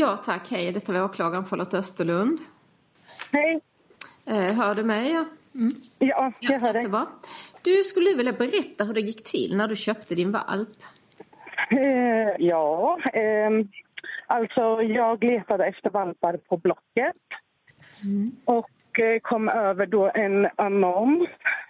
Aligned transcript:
Ja 0.00 0.16
tack, 0.16 0.50
hej. 0.50 0.72
Detta 0.72 0.92
var 0.92 1.04
åklagaren 1.04 1.44
Charlotte 1.44 1.74
Österlund. 1.74 2.38
Hej. 3.32 3.60
Eh, 4.26 4.54
hör 4.54 4.74
du 4.74 4.82
mig? 4.82 5.12
Ja. 5.12 5.24
Ja, 5.98 6.32
jag 6.40 6.60
hör 6.60 6.72
dig. 6.72 6.82
jättebra. 6.82 7.06
Du 7.62 7.82
skulle 7.82 8.14
vilja 8.16 8.32
berätta 8.32 8.84
hur 8.84 8.94
det 8.94 9.00
gick 9.00 9.24
till 9.24 9.56
när 9.56 9.68
du 9.68 9.76
köpte 9.76 10.14
din 10.14 10.32
valp? 10.32 10.68
Eh, 11.70 12.36
ja, 12.38 12.98
ehm, 13.12 13.68
alltså 14.26 14.82
jag 14.82 15.24
letade 15.24 15.66
efter 15.66 15.90
valpar 15.90 16.36
på 16.36 16.56
Blocket 16.56 17.16
och 18.44 19.00
eh, 19.00 19.20
kom 19.22 19.48
över 19.48 19.86
då 19.86 20.10
en 20.14 20.48
annons. 20.56 21.28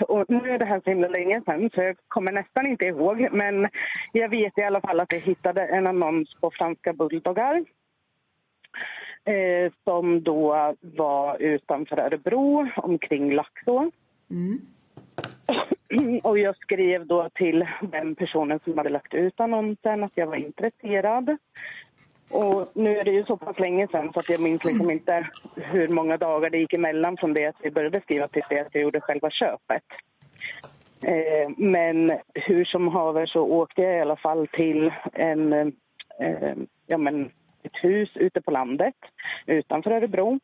Och 0.09 0.25
nu 0.28 0.51
är 0.51 0.59
det 0.59 0.67
här 0.67 0.81
så 0.84 0.91
himla 0.91 1.09
länge 1.09 1.42
sedan 1.45 1.70
så 1.75 1.83
jag 1.83 1.97
kommer 2.09 2.33
nästan 2.33 2.67
inte 2.67 2.87
ihåg 2.87 3.28
men 3.33 3.69
jag 4.12 4.28
vet 4.28 4.59
i 4.59 4.62
alla 4.62 4.81
fall 4.81 5.01
att 5.01 5.12
jag 5.12 5.20
hittade 5.20 5.62
en 5.67 5.87
annons 5.87 6.34
på 6.41 6.51
franska 6.51 6.92
bulldoggar 6.92 7.65
eh, 9.24 9.73
som 9.84 10.23
då 10.23 10.74
var 10.80 11.42
utanför 11.42 12.00
Örebro, 12.00 12.69
omkring 12.77 13.34
Laxå. 13.34 13.91
Och 16.22 16.39
jag 16.39 16.56
skrev 16.56 17.06
då 17.06 17.28
till 17.34 17.67
den 17.83 18.14
personen 18.14 18.61
som 18.64 18.78
hade 18.78 18.91
lagt 18.91 19.14
ut 19.14 19.41
annonsen 19.41 20.05
att 20.05 20.12
jag 20.14 20.27
var 20.27 20.36
intresserad. 20.36 21.36
Och 22.30 22.69
nu 22.75 22.98
är 22.98 23.05
det 23.05 23.11
ju 23.11 23.25
så 23.25 23.36
pass 23.36 23.58
länge 23.58 23.89
sedan 23.89 24.12
så 24.12 24.20
att 24.20 24.28
jag 24.28 24.41
minns 24.41 24.64
liksom 24.64 24.91
inte 24.91 25.28
hur 25.56 25.89
många 25.89 26.17
dagar 26.17 26.50
det 26.50 26.58
gick 26.58 26.73
emellan 26.73 27.17
från 27.17 27.34
det 27.34 27.47
att 27.47 27.56
vi 27.62 27.70
började 27.70 28.00
skriva 28.00 28.28
till 28.28 28.42
det 28.50 28.61
att 28.61 28.75
jag 28.75 28.83
gjorde 28.83 29.00
själva 29.00 29.30
köpet. 29.30 29.84
Eh, 31.02 31.50
men 31.56 32.12
hur 32.34 32.64
som 32.64 32.89
haver 32.89 33.27
så 33.27 33.41
åkte 33.41 33.83
jag 33.83 33.97
i 33.97 34.00
alla 34.00 34.17
fall 34.17 34.47
till 34.47 34.92
en, 35.12 35.52
eh, 35.52 36.55
ja 36.86 36.98
men 36.98 37.30
ett 37.62 37.84
hus 37.84 38.11
ute 38.14 38.41
på 38.42 38.50
landet 38.50 38.94
utanför 39.47 39.91
Örebro. 39.91 40.41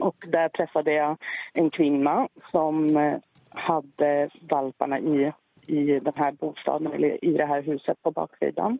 Och 0.00 0.24
där 0.28 0.48
träffade 0.48 0.92
jag 0.92 1.16
en 1.54 1.70
kvinna 1.70 2.28
som 2.52 2.96
eh, 2.96 3.18
hade 3.50 4.30
valparna 4.50 4.98
i, 4.98 5.32
i 5.66 6.00
den 6.00 6.12
här 6.16 6.32
bostaden, 6.32 6.92
eller 6.92 7.24
i 7.24 7.32
det 7.32 7.46
här 7.46 7.62
huset 7.62 8.02
på 8.02 8.10
baksidan. 8.10 8.78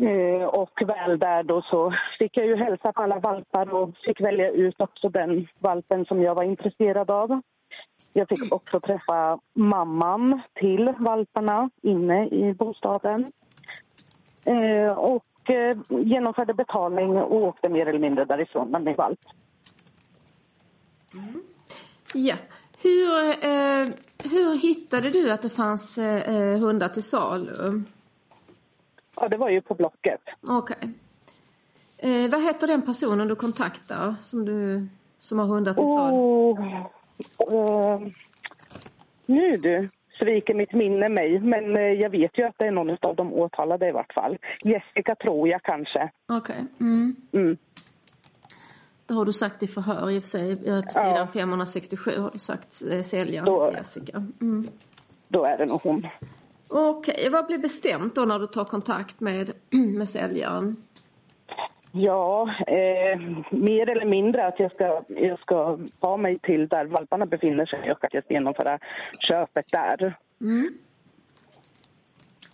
Eh, 0.00 0.44
och 0.44 0.82
väl 0.86 1.18
där 1.18 1.42
då 1.42 1.62
så 1.62 1.94
fick 2.18 2.36
jag 2.36 2.46
ju 2.46 2.56
hälsa 2.56 2.92
på 2.92 3.02
alla 3.02 3.18
valpar 3.18 3.74
och 3.74 3.90
fick 4.06 4.20
välja 4.20 4.50
ut 4.50 4.80
också 4.80 5.08
den 5.08 5.46
valpen 5.58 6.04
som 6.04 6.22
jag 6.22 6.34
var 6.34 6.42
intresserad 6.42 7.10
av. 7.10 7.40
Jag 8.12 8.28
fick 8.28 8.52
också 8.52 8.80
träffa 8.80 9.38
mamman 9.54 10.40
till 10.54 10.92
valparna 10.98 11.70
inne 11.82 12.28
i 12.28 12.54
bostaden. 12.54 13.32
Eh, 14.44 14.98
och 14.98 15.50
eh, 15.50 15.76
genomförde 15.88 16.54
betalning 16.54 17.16
och 17.16 17.34
åkte 17.34 17.68
mer 17.68 17.86
eller 17.86 17.98
mindre 17.98 18.24
därifrån 18.24 18.70
med 18.70 18.82
min 18.82 18.96
valp. 18.96 19.20
Ja. 22.14 22.34
Hur, 22.82 23.30
eh, 23.44 23.86
hur 24.30 24.58
hittade 24.58 25.10
du 25.10 25.30
att 25.30 25.42
det 25.42 25.50
fanns 25.50 25.98
eh, 25.98 26.58
hundar 26.58 26.88
till 26.88 27.02
salu? 27.02 27.82
Ja, 29.16 29.28
det 29.28 29.36
var 29.36 29.48
ju 29.48 29.60
på 29.60 29.74
Blocket. 29.74 30.20
Okej. 30.48 30.90
Eh, 31.98 32.30
vad 32.30 32.42
heter 32.42 32.66
den 32.66 32.82
personen 32.82 33.28
du 33.28 33.34
kontaktar 33.34 34.14
som, 34.22 34.44
du, 34.44 34.88
som 35.20 35.38
har 35.38 35.46
hundar 35.46 35.74
till 35.74 35.86
salu? 35.86 36.16
Oh, 36.16 38.02
eh, 38.02 38.08
nu 39.26 39.56
du, 39.56 39.88
sviker 40.18 40.54
mitt 40.54 40.72
minne 40.72 41.08
mig. 41.08 41.40
Men 41.40 41.76
eh, 41.76 41.82
jag 41.82 42.10
vet 42.10 42.38
ju 42.38 42.42
att 42.44 42.54
det 42.58 42.66
är 42.66 42.70
någon 42.70 42.96
av 43.02 43.16
de 43.16 43.32
åtalade 43.32 43.88
i 43.88 43.92
vart 43.92 44.12
fall. 44.12 44.38
Jessica 44.64 45.14
tror 45.14 45.48
jag 45.48 45.62
kanske. 45.62 46.10
Okej. 46.28 46.64
Mm. 46.80 47.16
Mm. 47.32 47.56
Det 49.06 49.14
har 49.14 49.24
du 49.24 49.32
sagt 49.32 49.62
i 49.62 49.66
förhör 49.66 50.10
i 50.10 50.18
och 50.18 50.22
för 50.22 50.28
sig. 50.28 50.56
På 50.56 50.90
sidan 50.90 51.28
567 51.28 52.18
har 52.18 52.30
du 52.30 52.38
sagt 52.38 52.82
eh, 52.90 53.02
säljaren 53.02 53.44
Då- 53.46 53.72
Jessica. 53.76 54.26
Mm. 54.40 54.66
Då 55.28 55.44
är 55.44 55.58
det 55.58 55.66
nog 55.66 55.80
hon. 55.82 56.06
Okej, 56.68 57.28
vad 57.30 57.46
blir 57.46 57.58
bestämt 57.58 58.14
då 58.14 58.24
när 58.24 58.38
du 58.38 58.46
tar 58.46 58.64
kontakt 58.64 59.20
med, 59.20 59.52
med 59.96 60.08
säljaren? 60.08 60.76
Ja, 61.92 62.54
eh, 62.66 63.20
mer 63.50 63.90
eller 63.90 64.04
mindre 64.06 64.46
att 64.46 64.60
jag 64.60 64.72
ska, 64.72 65.02
jag 65.08 65.38
ska 65.38 65.78
ta 66.00 66.16
mig 66.16 66.38
till 66.38 66.68
där 66.68 66.84
valparna 66.84 67.26
befinner 67.26 67.66
sig 67.66 67.92
och 67.92 68.04
att 68.04 68.14
jag 68.14 68.24
ska 68.24 68.34
genomföra 68.34 68.78
köpet 69.18 69.66
där. 69.72 70.16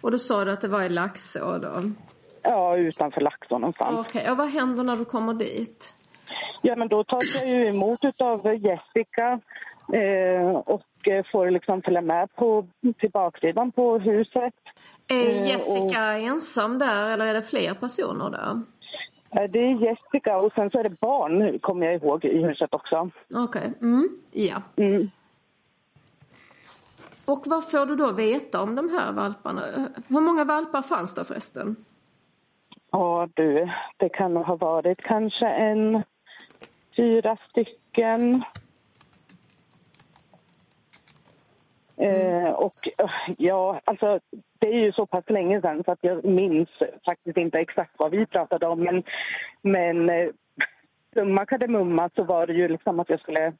Och 0.02 0.10
då 0.10 0.18
sa 0.18 0.44
du 0.44 0.50
att 0.52 0.60
det 0.60 0.68
var 0.68 0.82
i 0.82 0.88
Laxå 0.88 1.58
då? 1.58 1.90
Ja, 2.42 2.76
utanför 2.76 3.20
Laxå 3.20 3.58
någonstans. 3.58 4.06
Okej, 4.08 4.30
och 4.30 4.36
vad 4.36 4.50
händer 4.50 4.84
när 4.84 4.96
du 4.96 5.04
kommer 5.04 5.34
dit? 5.34 5.94
Ja, 6.62 6.76
men 6.76 6.88
då 6.88 7.04
tas 7.04 7.34
jag 7.34 7.48
ju 7.48 7.66
emot 7.66 8.20
av 8.20 8.54
Jessica 8.54 9.40
eh, 9.92 10.50
och 10.50 11.08
eh, 11.08 11.24
får 11.32 11.50
liksom 11.50 11.82
följa 11.82 12.00
med 12.00 12.34
på, 12.34 12.66
till 12.98 13.10
baksidan 13.10 13.72
på 13.72 13.98
huset. 13.98 14.54
Är 15.08 15.30
Eh, 15.30 15.48
Jessica 15.48 16.18
ensam 16.18 16.78
där 16.78 17.12
eller 17.12 17.26
är 17.26 17.34
det 17.34 17.42
fler 17.42 17.74
personer 17.74 18.30
där? 18.30 18.62
Eh, 19.30 19.50
Det 19.50 19.58
är 19.58 19.74
Jessica 19.74 20.38
och 20.38 20.52
sen 20.52 20.70
så 20.70 20.78
är 20.78 20.82
det 20.84 21.00
barn, 21.00 21.58
kommer 21.58 21.86
jag 21.86 21.94
ihåg, 21.94 22.24
i 22.24 22.42
huset 22.42 22.74
också. 22.74 23.10
Okej, 23.34 23.72
mm. 23.80 24.08
ja. 24.32 24.62
Mm. 24.76 25.10
Och 27.24 27.42
vad 27.46 27.70
får 27.70 27.86
du 27.86 27.96
då 27.96 28.12
veta 28.12 28.62
om 28.62 28.74
de 28.74 28.88
här 28.88 29.12
valparna? 29.12 29.62
Hur 30.08 30.20
många 30.20 30.44
valpar 30.44 30.82
fanns 30.82 31.14
det 31.14 31.24
förresten? 31.24 31.76
Ja 32.90 33.28
du, 33.34 33.70
det 33.96 34.08
kan 34.08 34.36
ha 34.36 34.56
varit 34.56 35.00
kanske 35.02 35.48
en 35.48 36.02
fyra 36.96 37.36
stycken. 37.50 38.44
Eh, 42.00 42.50
och 42.50 42.88
eh, 42.98 43.10
ja, 43.38 43.80
alltså 43.84 44.20
det 44.58 44.68
är 44.68 44.78
ju 44.84 44.92
så 44.92 45.06
pass 45.06 45.24
länge 45.28 45.60
sedan 45.60 45.82
så 45.84 45.92
att 45.92 45.98
jag 46.00 46.24
minns 46.24 46.68
faktiskt 47.04 47.36
inte 47.36 47.58
exakt 47.58 47.92
vad 47.96 48.10
vi 48.10 48.26
pratade 48.26 48.66
om. 48.66 48.80
Men, 48.80 49.02
men 49.62 50.10
eh, 50.10 50.28
summa 51.14 51.46
kardemumma 51.46 52.10
så 52.14 52.24
var 52.24 52.46
det 52.46 52.52
ju 52.52 52.68
liksom 52.68 53.00
att 53.00 53.10
jag 53.10 53.20
skulle... 53.20 53.52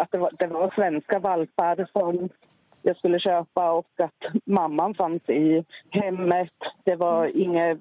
Att 0.00 0.10
det 0.10 0.18
var, 0.18 0.30
det 0.38 0.46
var 0.46 0.72
svenska 0.74 1.18
valpar 1.18 1.88
som 1.92 2.28
jag 2.82 2.96
skulle 2.96 3.20
köpa 3.20 3.72
och 3.72 3.90
att 3.98 4.44
mamman 4.44 4.94
fanns 4.94 5.28
i 5.28 5.64
hemmet. 5.90 6.52
Det 6.84 6.96
var 6.96 7.26
inga 7.26 7.78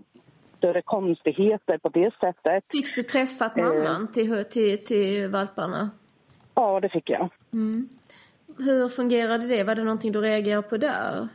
större 0.57 0.81
konstigheter 0.81 1.77
på 1.77 1.89
det 1.89 2.13
sättet. 2.19 2.63
Fick 2.71 2.95
du 2.95 3.03
träffat 3.03 3.55
mamman 3.55 4.11
till, 4.13 4.43
till, 4.43 4.85
till 4.85 5.29
valparna? 5.29 5.89
Ja, 6.53 6.79
det 6.79 6.89
fick 6.89 7.09
jag. 7.09 7.29
Hur 8.57 8.89
fungerade 8.89 9.47
det? 9.47 9.63
Var 9.63 9.75
det 9.75 9.83
någonting 9.83 10.11
du 10.11 10.21
reagerade 10.21 10.67
på 10.67 10.77
där? 10.77 11.27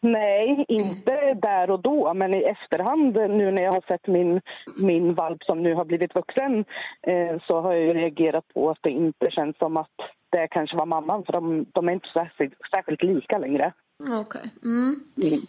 Nej, 0.00 0.64
inte 0.68 1.34
där 1.34 1.70
och 1.70 1.82
då, 1.82 2.14
men 2.14 2.34
i 2.34 2.42
efterhand 2.42 3.14
nu 3.14 3.50
när 3.50 3.62
jag 3.62 3.72
har 3.72 3.84
sett 3.88 4.06
min, 4.06 4.40
min 4.76 5.14
valp 5.14 5.42
som 5.42 5.62
nu 5.62 5.74
har 5.74 5.84
blivit 5.84 6.14
vuxen 6.14 6.64
eh, 7.02 7.40
så 7.46 7.60
har 7.60 7.72
jag 7.72 7.96
reagerat 7.96 8.44
på 8.54 8.70
att 8.70 8.78
det 8.80 8.90
inte 8.90 9.30
känns 9.30 9.58
som 9.58 9.76
att 9.76 9.96
det 10.30 10.48
kanske 10.48 10.76
var 10.76 10.86
mamman 10.86 11.24
för 11.24 11.32
de, 11.32 11.66
de 11.72 11.88
är 11.88 11.92
inte 11.92 12.08
särskilt, 12.14 12.54
särskilt 12.74 13.02
lika 13.02 13.38
längre. 13.38 13.72
Okej. 14.10 14.50
Mm. 14.62 15.00
Mm. 15.22 15.40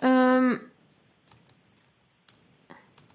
Ehm, 0.00 0.58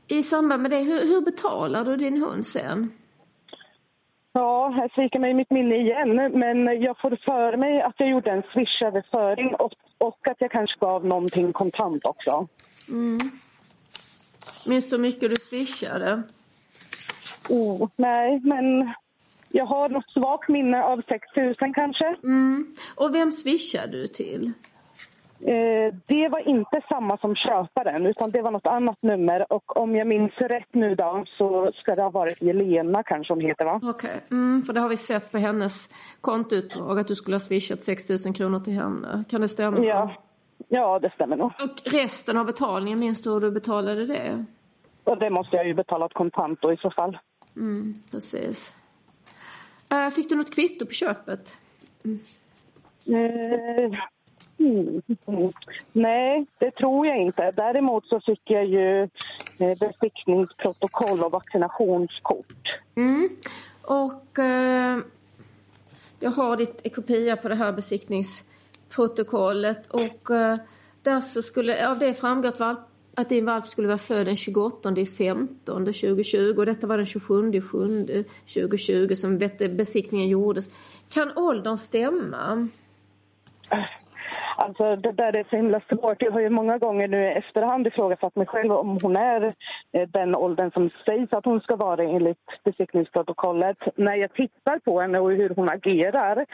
I 0.07 0.23
samband 0.23 0.61
med 0.61 0.71
det, 0.71 0.79
hur, 0.79 1.01
hur 1.01 1.21
betalar 1.21 1.85
du 1.85 1.95
din 1.95 2.21
hund 2.21 2.45
sen? 2.45 2.91
Ja, 4.37 4.69
här 4.69 4.89
sviker 4.95 5.19
mig 5.19 5.33
mitt 5.33 5.49
minne 5.49 5.75
igen, 5.75 6.15
men 6.39 6.81
jag 6.81 6.99
får 6.99 7.17
för 7.25 7.57
mig 7.57 7.81
att 7.81 7.95
jag 7.97 8.09
gjorde 8.09 8.31
en 8.31 8.43
swish-överföring 8.53 9.55
och, 9.55 9.73
och 9.97 10.27
att 10.27 10.41
jag 10.41 10.51
kanske 10.51 10.79
gav 10.79 11.05
någonting 11.05 11.53
kontant 11.53 12.05
också. 12.05 12.47
Minns 14.67 14.89
du 14.89 14.95
hur 14.95 15.01
mycket 15.01 15.29
du 15.29 15.35
swishade? 15.35 16.21
Oh, 17.49 17.89
nej, 17.95 18.39
men 18.43 18.93
jag 19.49 19.65
har 19.65 19.89
något 19.89 20.09
svagt 20.09 20.49
minne 20.49 20.83
av 20.83 21.01
6 21.07 21.27
000 21.35 21.73
kanske. 21.75 22.15
Mm. 22.23 22.75
Och 22.95 23.15
vem 23.15 23.31
swishade 23.31 23.91
du 23.91 24.07
till? 24.07 24.53
Eh, 25.39 25.93
det 26.07 26.29
var 26.29 26.47
inte 26.47 26.81
samma 26.89 27.17
som 27.17 27.35
köparen, 27.35 28.05
utan 28.05 28.31
det 28.31 28.41
var 28.41 28.51
något 28.51 28.67
annat 28.67 28.97
nummer. 29.01 29.53
Och 29.53 29.77
om 29.77 29.95
jag 29.95 30.07
minns 30.07 30.33
rätt 30.37 30.73
nu 30.73 30.95
då, 30.95 31.23
så 31.27 31.71
ska 31.71 31.95
det 31.95 32.01
ha 32.01 32.09
varit 32.09 32.41
Jelena 32.41 33.03
kanske 33.03 33.33
hon 33.33 33.41
heter 33.41 33.65
va? 33.65 33.79
Okej, 33.83 34.21
mm, 34.31 34.61
för 34.61 34.73
det 34.73 34.79
har 34.79 34.89
vi 34.89 34.97
sett 34.97 35.31
på 35.31 35.37
hennes 35.37 35.89
kontoutdrag 36.21 36.99
att 36.99 37.07
du 37.07 37.15
skulle 37.15 37.35
ha 37.35 37.39
swishat 37.39 37.83
6 37.83 38.09
000 38.25 38.35
kronor 38.35 38.59
till 38.59 38.73
henne. 38.73 39.23
Kan 39.29 39.41
det 39.41 39.47
stämma? 39.47 39.79
Ja, 39.79 40.11
ja 40.67 40.99
det 40.99 41.09
stämmer 41.13 41.35
nog. 41.35 41.51
Och 41.63 41.91
resten 41.91 42.37
av 42.37 42.45
betalningen, 42.45 42.99
minns 42.99 43.21
du 43.21 43.29
hur 43.29 43.39
du 43.39 43.51
betalade 43.51 44.05
det? 44.05 44.45
Och 45.03 45.17
det 45.17 45.29
måste 45.29 45.55
jag 45.55 45.67
ju 45.67 45.73
betalat 45.73 46.13
kontant 46.13 46.61
då 46.61 46.73
i 46.73 46.77
så 46.77 46.91
fall. 46.91 47.17
Mm, 47.55 47.93
precis. 48.11 48.75
Äh, 49.89 50.09
fick 50.09 50.29
du 50.29 50.35
något 50.35 50.55
kvitto 50.55 50.85
på 50.85 50.91
köpet? 50.91 51.57
Eh, 53.05 53.99
mm, 54.59 55.01
mm. 55.25 55.51
Nej, 55.91 56.45
det 56.57 56.71
tror 56.71 57.07
jag 57.07 57.17
inte. 57.17 57.51
Däremot 57.51 58.07
så 58.07 58.19
fick 58.19 58.41
jag 58.43 58.65
ju 58.65 59.01
eh, 59.57 59.77
besiktningsprotokoll 59.79 61.23
och 61.23 61.31
vaccinationskort. 61.31 62.79
Mm. 62.95 63.29
Och 63.81 64.39
eh, 64.39 64.97
jag 66.19 66.31
har 66.31 66.57
ditt 66.57 66.95
kopia 66.95 67.37
på 67.37 67.49
det 67.49 67.55
här 67.55 67.71
besiktningsprotokollet 67.71 69.87
och 69.87 70.31
eh, 70.31 70.57
där 71.01 71.21
så 71.21 71.41
skulle, 71.41 71.89
av 71.89 71.99
det 71.99 72.13
framgår 72.13 72.49
att, 72.49 72.59
valp, 72.59 72.79
att 73.15 73.29
din 73.29 73.45
valp 73.45 73.67
skulle 73.67 73.87
vara 73.87 73.97
född 73.97 74.25
den 74.25 74.35
28 74.35 74.93
i 74.97 75.05
15 75.05 75.85
2020 75.85 76.55
och 76.57 76.65
detta 76.65 76.87
var 76.87 76.97
den 76.97 77.05
27 77.05 77.53
i 77.53 77.61
7 77.61 78.25
2020 78.53 79.15
som 79.15 79.37
besiktningen 79.59 80.27
gjordes. 80.27 80.69
Kan 81.09 81.37
åldern 81.37 81.77
stämma? 81.77 82.67
Alltså 84.59 84.95
det 84.95 85.11
där 85.11 85.35
är 85.35 85.45
så 85.49 85.55
himla 85.55 85.81
svårt. 85.89 86.21
Jag 86.21 86.31
har 86.31 86.39
ju 86.39 86.49
många 86.49 86.77
gånger 86.77 87.07
nu 87.07 87.31
efterhand 87.31 87.87
ifrågasatt 87.87 88.35
mig 88.35 88.45
själv 88.45 88.71
om 88.71 88.99
hon 89.01 89.15
är 89.15 89.53
eh, 89.91 90.09
den 90.09 90.35
åldern 90.35 90.71
som 90.71 90.89
sägs 91.05 91.33
att 91.33 91.45
hon 91.45 91.61
ska 91.61 91.75
vara 91.75 92.03
enligt 92.03 92.63
besiktningsprotokollet. 92.63 93.77
När 93.95 94.15
jag 94.15 94.33
tittar 94.33 94.79
på 94.79 95.01
henne 95.01 95.19
och 95.19 95.31
hur 95.31 95.49
hon 95.49 95.69
agerar 95.69 96.45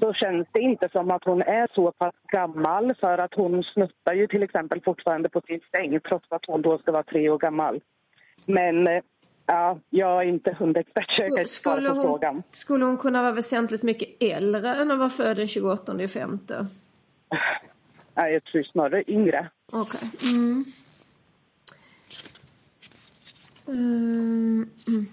så 0.00 0.12
känns 0.12 0.48
det 0.52 0.60
inte 0.60 0.88
som 0.92 1.10
att 1.10 1.24
hon 1.24 1.42
är 1.42 1.68
så 1.74 1.92
pass 1.92 2.14
gammal 2.32 2.94
för 3.00 3.18
att 3.18 3.34
hon 3.34 3.62
snuttar 3.62 4.14
ju 4.14 4.26
till 4.26 4.42
exempel 4.42 4.80
fortfarande 4.84 5.28
på 5.28 5.40
sin 5.40 5.60
säng 5.76 6.00
trots 6.00 6.26
att 6.28 6.46
hon 6.46 6.62
då 6.62 6.78
ska 6.78 6.92
vara 6.92 7.02
tre 7.02 7.28
år 7.30 7.38
gammal. 7.38 7.80
Men 8.46 8.86
eh, 8.86 9.02
ja, 9.46 9.78
jag 9.90 10.22
är 10.22 10.28
inte 10.28 10.56
hundexpert 10.58 11.10
så 11.10 11.22
jag 11.22 11.28
kan 11.28 11.38
inte 11.38 11.52
svara 11.52 11.88
på 11.88 11.94
hon, 11.94 12.04
frågan. 12.04 12.42
skulle 12.52 12.84
hon 12.84 12.96
kunna 12.96 13.22
vara 13.22 13.32
väsentligt 13.32 13.82
mycket 13.82 14.08
äldre 14.22 14.74
än 14.74 14.90
att 14.90 14.98
vara 14.98 15.10
född 15.10 15.36
den 15.36 15.48
28 15.48 16.02
i 16.02 16.08
femte? 16.08 16.66
Nej, 18.14 18.32
jag 18.32 18.44
tror 18.44 18.62
snarare 18.62 19.04
yngre. 19.06 19.50
Okej. 19.72 20.10
Mm. 20.22 20.64
Ehm, 23.66 24.70
mm. 24.88 25.06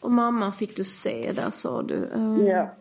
Och 0.00 0.10
mamma 0.10 0.52
fick 0.52 0.76
du 0.76 0.84
se 0.84 1.32
där 1.32 1.50
sa 1.50 1.82
du. 1.82 2.10
Ehm, 2.14 2.46
Ja. 2.46 2.74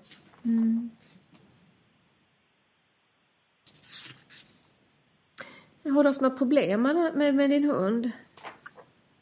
Har 5.94 6.03
du 6.03 6.10
haft 6.10 6.21
några 6.21 6.38
problem 6.38 6.81
med, 6.81 7.36
med, 7.36 7.50
din 7.50 7.69
hund? 7.69 8.12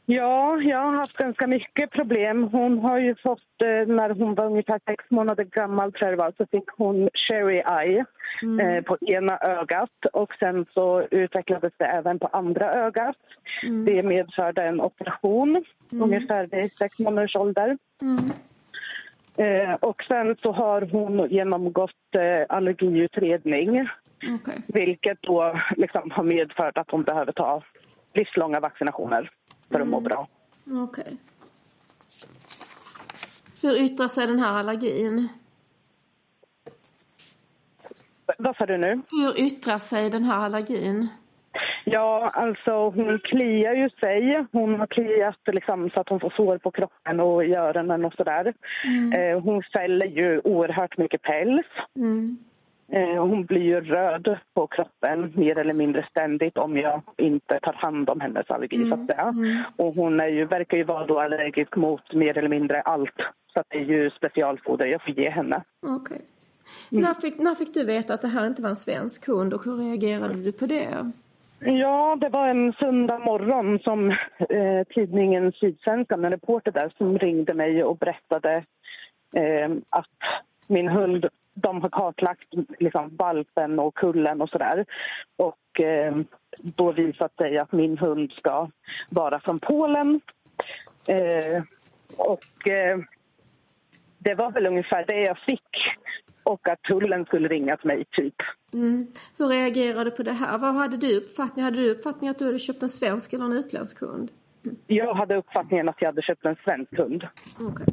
Ja, 0.06 0.62
jag 0.62 0.78
har 0.78 0.94
haft 0.94 1.18
ganska 1.18 1.48
mycket 1.48 1.92
problem. 1.92 2.44
Hon 2.44 2.80
har 2.80 2.98
ju 3.00 3.16
fått, 3.16 3.40
eh, 3.40 3.45
när 3.88 4.10
hon 4.10 4.36
var 4.36 4.46
ungefär 4.46 4.80
sex 4.86 5.06
månader 5.10 5.44
gammal 5.44 5.94
tror 5.94 6.12
jag 6.12 6.36
så 6.38 6.46
fick 6.46 6.70
hon 6.78 7.10
cherry 7.14 7.64
eye 7.82 8.06
eh, 8.62 8.84
på 8.84 8.98
ena 9.02 9.38
ögat 9.38 10.06
och 10.14 10.34
sen 10.40 10.66
så 10.74 11.02
utvecklades 11.02 11.74
det 11.78 11.86
även 11.86 12.20
på 12.20 12.28
andra 12.28 12.74
ögat. 12.74 13.18
Det 13.86 14.04
medförde 14.04 14.64
en 14.64 14.82
operation 14.82 15.66
ungefär 15.92 16.48
vid 16.48 16.74
sex 16.74 17.00
månaders 17.00 17.36
ålder. 17.36 17.78
Eh, 19.38 19.74
och 19.74 20.04
sen 20.08 20.36
så 20.42 20.52
har 20.52 20.82
hon 20.82 21.30
genomgått 21.30 22.16
eh, 22.16 22.56
allergiutredning 22.56 23.88
Okej. 24.34 24.64
vilket 24.68 25.22
då 25.22 25.60
liksom 25.78 26.12
har 26.12 26.24
medfört 26.24 26.78
att 26.78 26.92
hon 26.92 27.04
behöver 27.04 27.32
ta 27.32 27.64
livslånga 28.14 28.60
vaccinationer 28.60 29.30
för 29.72 29.80
att 29.80 29.88
må 29.88 30.00
bra. 30.00 30.28
Okej. 30.72 31.18
Hur 33.66 33.78
yttrar 33.78 34.08
sig 34.08 34.28
den 34.28 34.40
här 34.40 34.54
allergin? 34.60 35.28
Vad 38.38 38.58
sa 38.58 38.66
du 38.66 38.78
nu? 38.78 39.02
Hur 39.12 39.40
yttrar 39.40 39.78
sig 39.78 40.10
den 40.10 40.24
här 40.24 40.38
allergin? 40.38 41.08
Ja, 41.84 42.32
alltså 42.34 42.90
hon 42.90 43.20
kliar 43.20 43.74
ju 43.74 43.90
sig. 43.90 44.46
Hon 44.52 44.80
har 44.80 44.88
kliat 44.88 45.40
liksom, 45.46 45.90
så 45.90 46.00
att 46.00 46.10
hon 46.10 46.20
får 46.20 46.34
sår 46.36 46.58
på 46.58 46.72
kroppen 46.72 47.20
och 47.20 47.46
i 47.46 47.56
öronen 47.56 48.06
och 48.06 48.14
sådär. 48.14 48.54
Eh, 49.18 49.40
hon 49.40 49.64
fäller 49.74 50.08
ju 50.08 50.42
oerhört 50.44 50.98
mycket 50.98 51.22
päls. 51.22 51.66
Mm. 51.96 52.38
Eh, 52.88 53.26
hon 53.26 53.46
blir 53.46 53.62
ju 53.62 53.82
röd 53.82 54.38
på 54.54 54.68
kroppen 54.68 55.34
mer 55.36 55.58
eller 55.58 55.74
mindre 55.74 56.08
ständigt 56.10 56.58
om 56.58 56.78
jag 56.78 57.02
inte 57.18 57.60
tar 57.60 57.74
hand 57.74 58.10
om 58.10 58.20
hennes 58.20 58.52
allergi. 58.52 58.90
Så 58.90 58.94
att 58.94 59.06
säga. 59.06 59.34
Och 59.76 59.96
hon 59.96 60.20
är 60.20 60.28
ju, 60.28 60.46
verkar 60.46 60.78
ju 60.78 60.84
vara 60.84 61.06
då 61.06 61.20
allergisk 61.20 61.76
mot 61.76 62.14
mer 62.14 62.38
eller 62.38 62.50
mindre 62.50 62.82
allt. 62.82 63.16
Så 63.54 63.64
det 63.68 63.78
är 63.78 63.86
ju 63.86 64.10
specialfoder 64.10 64.86
jag 64.86 65.02
får 65.02 65.14
ge 65.20 65.30
henne. 65.30 65.64
Okej. 65.82 66.22
När, 66.90 67.14
fick, 67.14 67.38
när 67.38 67.56
fick 67.56 67.74
du 67.74 67.84
veta 67.84 68.14
att 68.14 68.22
det 68.22 68.28
här 68.28 68.48
inte 68.48 68.62
var 68.62 68.70
en 68.70 68.76
svensk 68.76 69.28
hund 69.28 69.54
och 69.54 69.66
hur 69.66 69.78
reagerade 69.78 70.44
du 70.44 70.52
på 70.52 70.66
det? 70.66 71.12
Ja, 71.60 72.18
det 72.22 72.30
var 72.30 72.48
en 72.48 72.74
söndag 72.74 73.20
morgon 73.20 73.80
som 73.80 74.10
eh, 74.50 74.84
tidningen 74.96 75.52
Sydsvenskan, 75.52 76.26
en 76.26 76.32
reporter 76.32 76.72
där, 76.72 76.94
som 76.98 77.20
ringde 77.20 77.54
mig 77.54 77.84
och 77.84 77.98
berättade 77.98 78.64
eh, 79.36 79.72
att 79.90 80.10
min 80.68 80.88
hund, 80.88 81.26
de 81.56 81.82
har 81.82 81.90
kartlagt 81.90 82.48
liksom, 82.80 83.16
valpen 83.18 83.80
och 83.80 83.96
kullen 83.96 84.42
och 84.42 84.50
sådär. 84.50 84.86
Och 85.36 85.80
eh, 85.80 86.16
då 86.58 86.92
visat 86.92 87.36
sig 87.36 87.58
att 87.58 87.72
min 87.72 87.98
hund 87.98 88.32
ska 88.32 88.70
vara 89.10 89.40
från 89.40 89.60
Polen. 89.60 90.22
Eh, 91.08 91.64
och 92.18 92.70
eh, 92.70 92.98
det 94.18 94.36
var 94.36 94.52
väl 94.52 94.68
ungefär 94.68 95.06
det 95.08 95.22
jag 95.22 95.38
fick. 95.38 95.70
Och 96.44 96.70
att 96.70 96.82
tullen 96.82 97.26
skulle 97.26 97.48
ringa 97.48 97.78
till 97.78 97.88
mig, 97.88 98.06
typ. 98.12 98.36
Mm. 98.74 99.08
Hur 99.38 99.48
reagerade 99.48 100.04
du 100.04 100.12
på 100.12 100.24
det 100.24 100.32
här? 100.32 100.58
Vad 100.58 100.74
hade 100.76 100.98
du 100.98 101.18
uppfattning? 101.18 101.66
Hade 101.66 101.78
du 101.78 101.92
uppfattning 101.92 102.30
att 102.30 102.40
du 102.40 102.46
hade 102.46 102.60
köpt 102.60 102.84
en 102.84 102.90
svensk 102.90 103.34
eller 103.34 103.46
en 103.46 103.54
utländsk 103.54 104.00
hund? 104.00 104.32
Jag 104.88 105.14
hade 105.14 105.36
uppfattningen 105.36 105.90
att 105.90 105.96
jag 106.00 106.08
hade 106.08 106.22
köpt 106.22 106.46
en 106.46 106.56
svensk 106.64 106.98
hund. 106.98 107.24
Okej. 107.60 107.86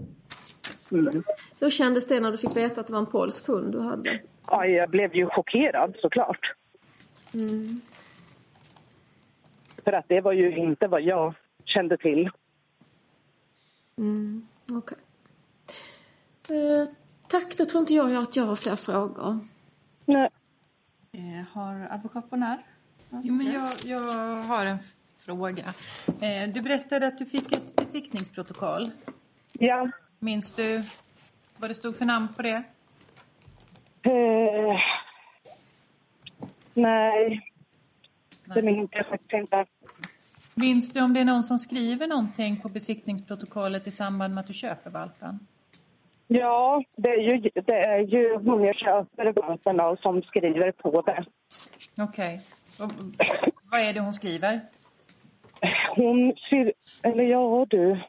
Mm. 0.92 1.24
Hur 1.60 1.70
kändes 1.70 2.06
det 2.06 2.20
när 2.20 2.30
du 2.30 2.36
fick 2.36 2.56
veta 2.56 2.80
att 2.80 2.86
det 2.86 2.92
var 2.92 3.00
en 3.00 3.06
polsk 3.06 3.46
hund 3.46 3.72
du 3.72 3.80
hade? 3.80 4.20
Ja, 4.50 4.66
jag 4.66 4.90
blev 4.90 5.14
ju 5.14 5.26
chockerad 5.26 5.96
såklart. 6.00 6.52
För 9.84 9.92
att 9.92 10.08
det 10.08 10.20
var 10.20 10.32
ju 10.32 10.56
inte 10.56 10.88
vad 10.88 11.02
jag 11.02 11.34
kände 11.64 11.96
till. 11.96 12.30
Mm. 13.96 14.46
Okej. 14.70 14.98
Eh, 16.48 16.88
tack, 17.28 17.56
då 17.56 17.64
tror 17.64 17.80
inte 17.80 17.94
jag 17.94 18.14
att 18.14 18.36
jag 18.36 18.44
har 18.44 18.56
fler 18.56 18.76
frågor. 18.76 19.38
Nej. 20.04 20.28
Eh, 21.12 21.46
har 21.52 21.88
advokat 21.90 22.30
Bonär? 22.30 22.66
Jo, 23.10 23.34
men 23.34 23.52
jag, 23.52 23.72
jag 23.84 24.36
har 24.36 24.66
en 24.66 24.78
fråga. 25.18 25.74
Eh, 26.20 26.48
du 26.54 26.60
berättade 26.60 27.06
att 27.06 27.18
du 27.18 27.26
fick 27.26 27.52
ett 27.52 27.76
besiktningsprotokoll. 27.76 28.90
Ja. 29.52 29.90
Minns 30.24 30.52
du 30.52 30.82
vad 31.56 31.70
det 31.70 31.74
stod 31.74 31.96
för 31.96 32.04
namn 32.04 32.28
på 32.36 32.42
det? 32.42 32.62
Eh, 34.02 34.80
nej. 36.74 37.40
Det 38.54 38.62
minns 38.62 38.90
jag 38.92 39.06
faktiskt 39.06 39.32
inte. 39.32 39.66
Minns 40.54 40.92
du 40.92 41.00
om 41.00 41.14
det 41.14 41.20
är 41.20 41.24
någon 41.24 41.42
som 41.42 41.58
skriver 41.58 42.06
någonting 42.06 42.60
på 42.60 42.68
besiktningsprotokollet 42.68 43.86
i 43.86 43.92
samband 43.92 44.34
med 44.34 44.40
att 44.42 44.46
du 44.46 44.52
köper 44.52 44.90
valpen? 44.90 45.38
Ja, 46.26 46.84
det 46.96 47.08
är 47.08 47.20
ju, 47.20 47.50
det 47.54 47.84
är 47.84 47.98
ju 47.98 48.36
hon 48.36 48.64
jag 48.64 48.76
köper 48.76 49.32
valpen 49.42 49.80
av 49.80 49.96
som 49.96 50.22
skriver 50.22 50.72
på 50.72 51.02
det. 51.02 51.24
Okej. 51.98 52.40
Och 52.78 52.92
Vad 53.70 53.80
är 53.80 53.92
det 53.92 54.00
hon 54.00 54.14
skriver? 54.14 54.60
Hon, 55.96 56.32
eller 57.02 57.24
ja 57.24 57.66
du, 57.70 58.00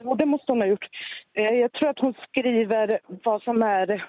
jo, 0.00 0.14
det 0.14 0.26
måste 0.26 0.52
hon 0.52 0.60
ha 0.60 0.66
gjort. 0.68 0.88
Eh, 1.34 1.44
Jag 1.54 1.72
tror 1.72 1.88
att 1.88 1.98
hon 1.98 2.14
skriver 2.28 3.00
vad 3.24 3.42
som 3.42 3.62
är, 3.62 4.04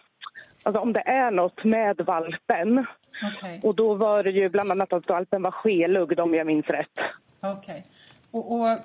alltså 0.63 0.81
om 0.81 0.93
det 0.93 1.01
är 1.07 1.31
något 1.31 1.63
med 1.63 2.01
valpen. 2.01 2.85
Okej. 3.35 3.59
Och 3.63 3.75
då 3.75 3.93
var 3.93 4.23
det 4.23 4.31
ju 4.31 4.49
bland 4.49 4.71
annat 4.71 4.93
att 4.93 5.09
valpen 5.09 5.41
var 5.41 5.51
skelugd 5.51 6.19
om 6.19 6.33
jag 6.33 6.47
minns 6.47 6.65
rätt. 6.65 6.99
Okej. 7.41 7.85
Och, 8.31 8.51
och 8.61 8.77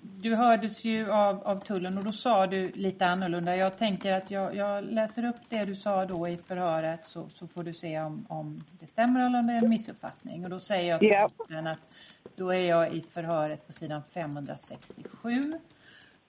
du 0.00 0.34
hördes 0.36 0.84
ju 0.84 1.10
av, 1.12 1.42
av 1.46 1.60
tullen 1.60 1.98
och 1.98 2.04
då 2.04 2.12
sa 2.12 2.46
du 2.46 2.70
lite 2.74 3.06
annorlunda. 3.06 3.56
Jag 3.56 3.78
tänker 3.78 4.16
att 4.16 4.30
jag, 4.30 4.54
jag 4.56 4.84
läser 4.84 5.28
upp 5.28 5.36
det 5.48 5.64
du 5.64 5.76
sa 5.76 6.04
då 6.04 6.28
i 6.28 6.36
förhöret 6.36 7.04
så, 7.04 7.28
så 7.28 7.46
får 7.46 7.62
du 7.62 7.72
se 7.72 8.00
om, 8.00 8.26
om 8.28 8.56
det 8.80 8.86
stämmer 8.86 9.26
eller 9.26 9.38
om 9.38 9.46
det 9.46 9.52
är 9.52 9.62
en 9.64 9.68
missuppfattning. 9.70 10.44
Och 10.44 10.50
då 10.50 10.60
säger 10.60 10.98
jag 11.00 11.30
tullen 11.48 11.66
att 11.66 11.80
då 12.36 12.50
är 12.54 12.58
jag 12.68 12.92
i 12.94 13.00
förhöret 13.00 13.66
på 13.66 13.72
sidan 13.72 14.02
567 14.14 15.52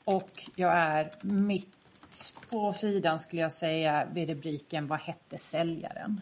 och 0.05 0.50
jag 0.55 0.74
är 0.74 1.07
mitt 1.21 1.77
på 2.51 2.74
sidan 2.74 3.19
skulle 3.19 3.41
jag 3.41 3.51
säga 3.51 4.07
vid 4.13 4.29
rubriken 4.29 4.88
Vad 4.88 5.00
hette 5.00 5.38
säljaren? 5.38 6.21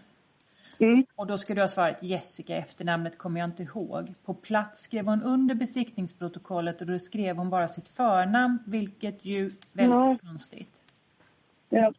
Mm. 0.80 1.06
Och 1.16 1.28
då 1.28 1.38
skulle 1.38 1.58
du 1.58 1.64
ha 1.64 1.68
svarat 1.68 2.04
Jessica, 2.04 2.56
efternamnet 2.56 3.18
kommer 3.18 3.40
jag 3.40 3.48
inte 3.48 3.64
ihåg. 3.64 4.14
På 4.26 4.34
plats 4.34 4.82
skrev 4.84 5.06
hon 5.06 5.24
under 5.24 5.56
besiktningsprotokollet 5.56 6.82
och 6.82 6.88
då 6.88 7.00
skrev 7.00 7.36
hon 7.38 7.50
bara 7.50 7.68
sitt 7.68 7.88
förnamn, 7.88 8.60
vilket 8.66 9.26
ju 9.26 9.52
väldigt 9.74 9.96
Ja. 9.96 10.18
konstigt. 10.24 10.84
Ja. 11.70 11.94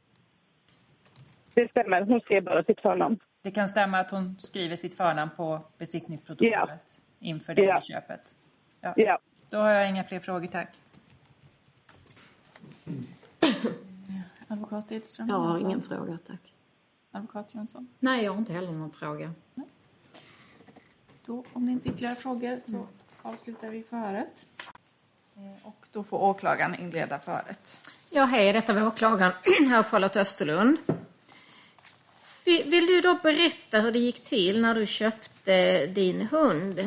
Det 1.54 1.70
stämmer, 1.70 2.02
hon 2.02 2.20
skrev 2.20 2.44
bara 2.44 2.64
sitt 2.64 2.80
förnamn. 2.80 3.18
Det 3.42 3.50
kan 3.50 3.68
stämma 3.68 3.98
att 3.98 4.10
hon 4.10 4.36
skriver 4.42 4.76
sitt 4.76 4.94
förnamn 4.96 5.30
på 5.36 5.60
besiktningsprotokollet 5.78 7.00
inför 7.20 7.54
det 7.54 7.62
Ja. 7.64 7.80
köpet. 7.80 8.36
Ja. 8.80 8.92
Ja. 8.96 9.18
Då 9.50 9.58
har 9.58 9.70
jag 9.70 9.88
inga 9.88 10.04
fler 10.04 10.18
frågor, 10.18 10.46
tack. 10.46 10.68
Advokat 14.48 14.92
Edström? 14.92 15.28
Jag 15.28 15.36
har 15.36 15.58
ingen 15.58 15.82
fråga, 15.82 16.18
tack. 16.26 16.52
Advokat 17.10 17.48
Jönsson? 17.54 17.88
Nej, 17.98 18.24
jag 18.24 18.32
har 18.32 18.38
inte 18.38 18.52
heller 18.52 18.72
någon 18.72 18.90
fråga. 18.90 19.32
Då, 21.26 21.44
om 21.52 21.66
det 21.66 21.72
inte 21.72 21.88
är 21.88 21.92
ytterligare 21.92 22.14
frågor 22.16 22.58
så 22.62 22.86
avslutar 23.22 23.70
vi 23.70 23.82
förhöret. 23.82 24.46
Eh, 25.36 25.66
Och 25.66 25.86
då 25.92 26.04
får 26.04 26.22
åklagaren 26.22 26.74
inleda 26.80 27.18
förhöret. 27.18 27.90
Ja, 28.10 28.24
hej, 28.24 28.52
detta 28.52 28.72
var 28.72 28.86
åklagaren 28.86 29.32
här 29.68 29.82
Charlotte 29.82 30.16
Österlund. 30.16 30.76
Vill 32.44 32.70
vill 32.70 32.86
du 32.86 33.00
då 33.00 33.18
berätta 33.22 33.80
hur 33.80 33.92
det 33.92 33.98
gick 33.98 34.24
till 34.24 34.60
när 34.62 34.74
du 34.74 34.86
köpte 34.86 35.86
din 35.86 36.20
hund? 36.26 36.78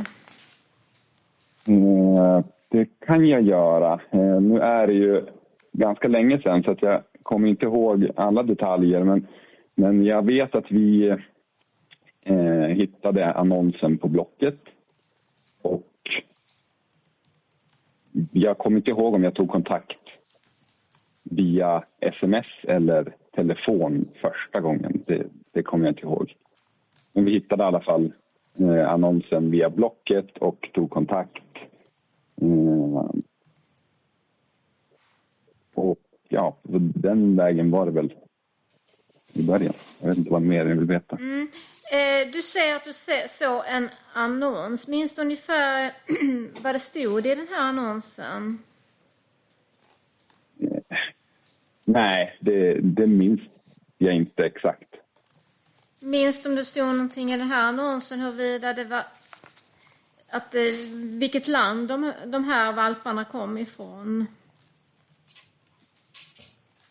Eh, 1.66 2.46
Det 2.70 2.86
kan 3.06 3.26
jag 3.28 3.42
göra. 3.42 3.94
Eh, 4.12 4.42
Nu 4.42 4.60
är 4.62 4.88
det 4.88 4.94
ju 4.94 5.26
ganska 5.78 6.08
länge 6.08 6.42
sedan 6.42 6.64
så 6.64 6.72
att 6.72 6.82
jag 6.82 7.04
kommer 7.24 7.48
inte 7.48 7.66
ihåg 7.66 8.10
alla 8.16 8.44
detaljer. 8.44 9.04
Men, 9.04 9.28
men 9.76 10.06
jag 10.06 10.26
vet 10.26 10.56
att 10.56 10.72
vi 10.72 11.16
eh, 12.22 12.68
hittade 12.68 13.34
annonsen 13.34 13.98
på 13.98 14.08
Blocket. 14.08 14.60
Och 15.62 15.92
jag 18.32 18.58
kommer 18.58 18.78
inte 18.78 18.92
ihåg 18.92 19.14
om 19.14 19.24
jag 19.24 19.36
tog 19.36 19.50
kontakt 19.50 19.98
via 21.24 21.84
sms 22.00 22.48
eller 22.64 23.14
telefon 23.36 24.06
första 24.22 24.60
gången. 24.60 25.04
Det, 25.06 25.24
det 25.54 25.64
kommer 25.64 25.86
jag 25.86 25.92
inte 25.92 26.08
ihåg. 26.08 26.34
Men 27.14 27.26
vi 27.26 27.32
hittade 27.32 27.64
i 27.64 27.66
alla 27.66 27.82
fall 27.82 28.14
eh, 28.60 28.90
annonsen 28.90 29.52
via 29.52 29.70
Blocket 29.70 30.38
och 30.38 30.70
tog 30.74 30.90
kontakt. 30.90 31.44
Eh, 32.42 33.04
och 35.78 36.00
ja, 36.30 36.58
den 36.96 37.36
vägen 37.36 37.72
var 37.72 37.86
det 37.86 37.92
väl 37.92 38.14
i 39.34 39.44
början. 39.44 39.74
Jag 40.00 40.08
vet 40.08 40.18
inte 40.18 40.32
vad 40.32 40.42
mer 40.42 40.66
ni 40.66 40.74
vill 40.74 40.88
veta. 40.88 41.18
Eh, 41.92 42.32
du 42.32 42.42
säger 42.42 42.76
att 42.76 42.84
du 42.84 42.94
såg 43.30 43.64
en 43.68 43.90
annons. 44.14 44.88
Minns 44.88 45.16
du 45.16 45.22
ungefär 45.22 45.92
vad 46.62 46.76
det 46.76 46.80
stod 46.80 47.26
i 47.26 47.36
den 47.36 47.48
här 47.48 47.62
annonsen? 47.62 48.60
Nej, 51.86 52.38
det, 52.42 52.80
det 52.82 53.08
minns 53.08 53.42
jag 53.98 54.16
inte 54.16 54.46
exakt. 54.46 54.96
Minns 56.00 56.44
du 56.44 56.50
om 56.50 56.56
det 56.56 56.66
stod 56.66 56.86
någonting 56.86 57.34
i 57.34 57.38
den 57.38 57.48
här 57.48 57.68
annonsen 57.68 58.20
huruvida 58.20 58.74
det 58.74 58.84
var 58.84 59.04
att, 60.30 60.56
eh, 60.56 60.62
vilket 61.20 61.48
land 61.48 61.88
de, 61.88 62.14
de 62.26 62.44
här 62.44 62.74
valparna 62.74 63.26
kom 63.26 63.58
ifrån? 63.58 64.28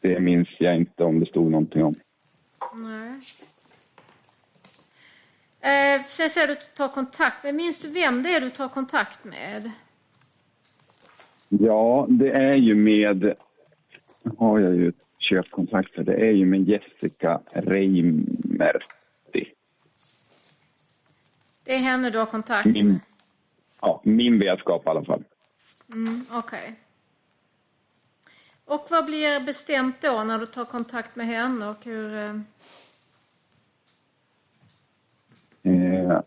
Det 0.08 0.20
minns 0.20 0.48
jag 0.58 0.76
inte 0.76 1.04
om 1.04 1.20
det 1.20 1.26
stod 1.26 1.50
någonting 1.50 1.84
om. 1.84 1.94
Nej. 2.74 3.20
Eh, 5.60 6.02
sen 6.08 6.30
säger 6.30 6.46
du 6.46 6.52
att 6.52 6.60
du 6.60 6.76
tar 6.76 6.88
kontakt 6.88 7.44
med. 7.44 7.54
Minns 7.54 7.80
du 7.80 7.88
vem 7.88 8.22
det 8.22 8.34
är 8.34 8.40
du 8.40 8.50
tar 8.50 8.68
kontakt 8.68 9.24
med? 9.24 9.70
Ja, 11.48 12.06
det 12.08 12.30
är 12.30 12.54
ju 12.54 12.74
med... 12.74 13.34
Nu 14.22 14.32
har 14.38 14.58
jag 14.58 14.76
ju 14.76 14.88
ett 14.88 15.04
köpkontrakt 15.18 15.94
för. 15.94 16.02
Det 16.02 16.14
är 16.14 16.32
ju 16.32 16.46
med 16.46 16.68
Jessica 16.68 17.40
Reimerti. 17.52 18.82
Det 21.64 21.74
är 21.74 21.78
henne 21.78 22.10
du 22.10 22.18
har 22.18 22.26
kontakt 22.26 22.64
med? 22.64 22.74
Min, 22.74 23.00
ja, 23.80 24.00
min 24.04 24.38
vetskap 24.38 24.86
i 24.86 24.88
alla 24.88 25.04
fall. 25.04 25.24
Mm, 25.92 26.26
Okej. 26.30 26.74
Och 28.68 28.86
vad 28.90 29.04
blir 29.04 29.46
bestämt 29.46 30.02
då 30.02 30.24
när 30.24 30.38
du 30.38 30.46
tar 30.46 30.64
kontakt 30.64 31.16
med 31.16 31.26
henne 31.26 31.68
och 31.68 31.84
hur... 31.84 32.14
Eh? 32.14 32.34
eh, 35.62 36.20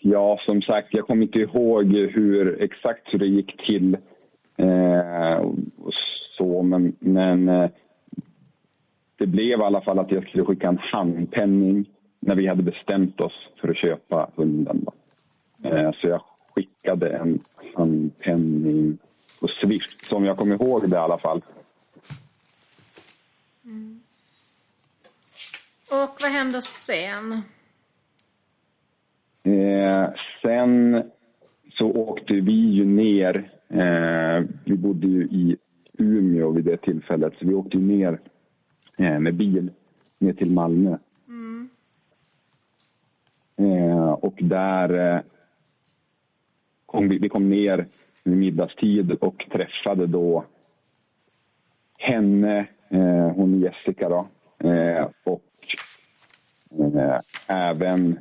ja, 0.00 0.38
som 0.46 0.62
sagt, 0.62 0.88
jag 0.90 1.06
kommer 1.06 1.22
inte 1.22 1.38
ihåg 1.38 1.84
hur 1.94 2.62
exakt 2.62 3.14
hur 3.14 3.18
det 3.18 3.26
gick 3.26 3.66
till. 3.66 3.96
Eh, 4.56 5.50
så, 6.36 6.62
men 6.62 6.96
men 6.98 7.48
eh, 7.48 7.70
det 9.16 9.26
blev 9.26 9.60
i 9.60 9.62
alla 9.62 9.80
fall 9.80 9.98
att 9.98 10.10
jag 10.10 10.28
skulle 10.28 10.44
skicka 10.44 10.68
en 10.68 10.78
handpenning 10.78 11.90
när 12.20 12.34
vi 12.34 12.46
hade 12.46 12.62
bestämt 12.62 13.20
oss 13.20 13.48
för 13.60 13.68
att 13.68 13.76
köpa 13.76 14.30
hunden. 14.36 14.84
Då. 14.84 14.92
Eh, 15.68 15.90
så 15.92 16.08
jag 16.08 16.22
skickade 16.54 17.08
en 17.08 17.38
handpenning 17.74 18.98
på 19.44 19.48
Swift, 19.48 20.06
som 20.06 20.24
jag 20.24 20.36
kommer 20.36 20.54
ihåg 20.54 20.90
det 20.90 20.96
i 20.96 20.98
alla 20.98 21.18
fall. 21.18 21.42
Och 25.90 26.16
vad 26.20 26.30
händer 26.30 26.60
sen? 26.60 27.32
Eh, 29.42 30.08
sen 30.42 31.02
så 31.78 31.86
åkte 31.86 32.34
vi 32.34 32.52
ju 32.52 32.84
ner. 32.84 33.50
Eh, 33.68 34.44
vi 34.64 34.76
bodde 34.76 35.06
ju 35.06 35.22
i 35.22 35.56
Umeå 35.98 36.50
vid 36.50 36.64
det 36.64 36.76
tillfället, 36.76 37.32
så 37.38 37.46
vi 37.46 37.54
åkte 37.54 37.78
ner 37.78 38.20
eh, 38.98 39.18
med 39.18 39.34
bil 39.34 39.70
ner 40.18 40.32
till 40.32 40.50
Malmö. 40.50 40.98
Eh, 43.56 44.12
och 44.12 44.38
där 44.40 45.14
eh, 45.14 45.20
kom 46.86 47.08
vi, 47.08 47.18
vi 47.18 47.28
kom 47.28 47.50
ner 47.50 47.86
vid 48.24 48.36
middagstid 48.36 49.12
och 49.12 49.44
träffade 49.52 50.06
då 50.06 50.44
henne, 51.98 52.66
eh, 52.88 53.28
hon 53.34 53.60
Jessica 53.60 54.08
då, 54.08 54.28
eh, 54.68 55.08
och 55.24 55.42
eh, 56.78 57.20
även 57.46 58.18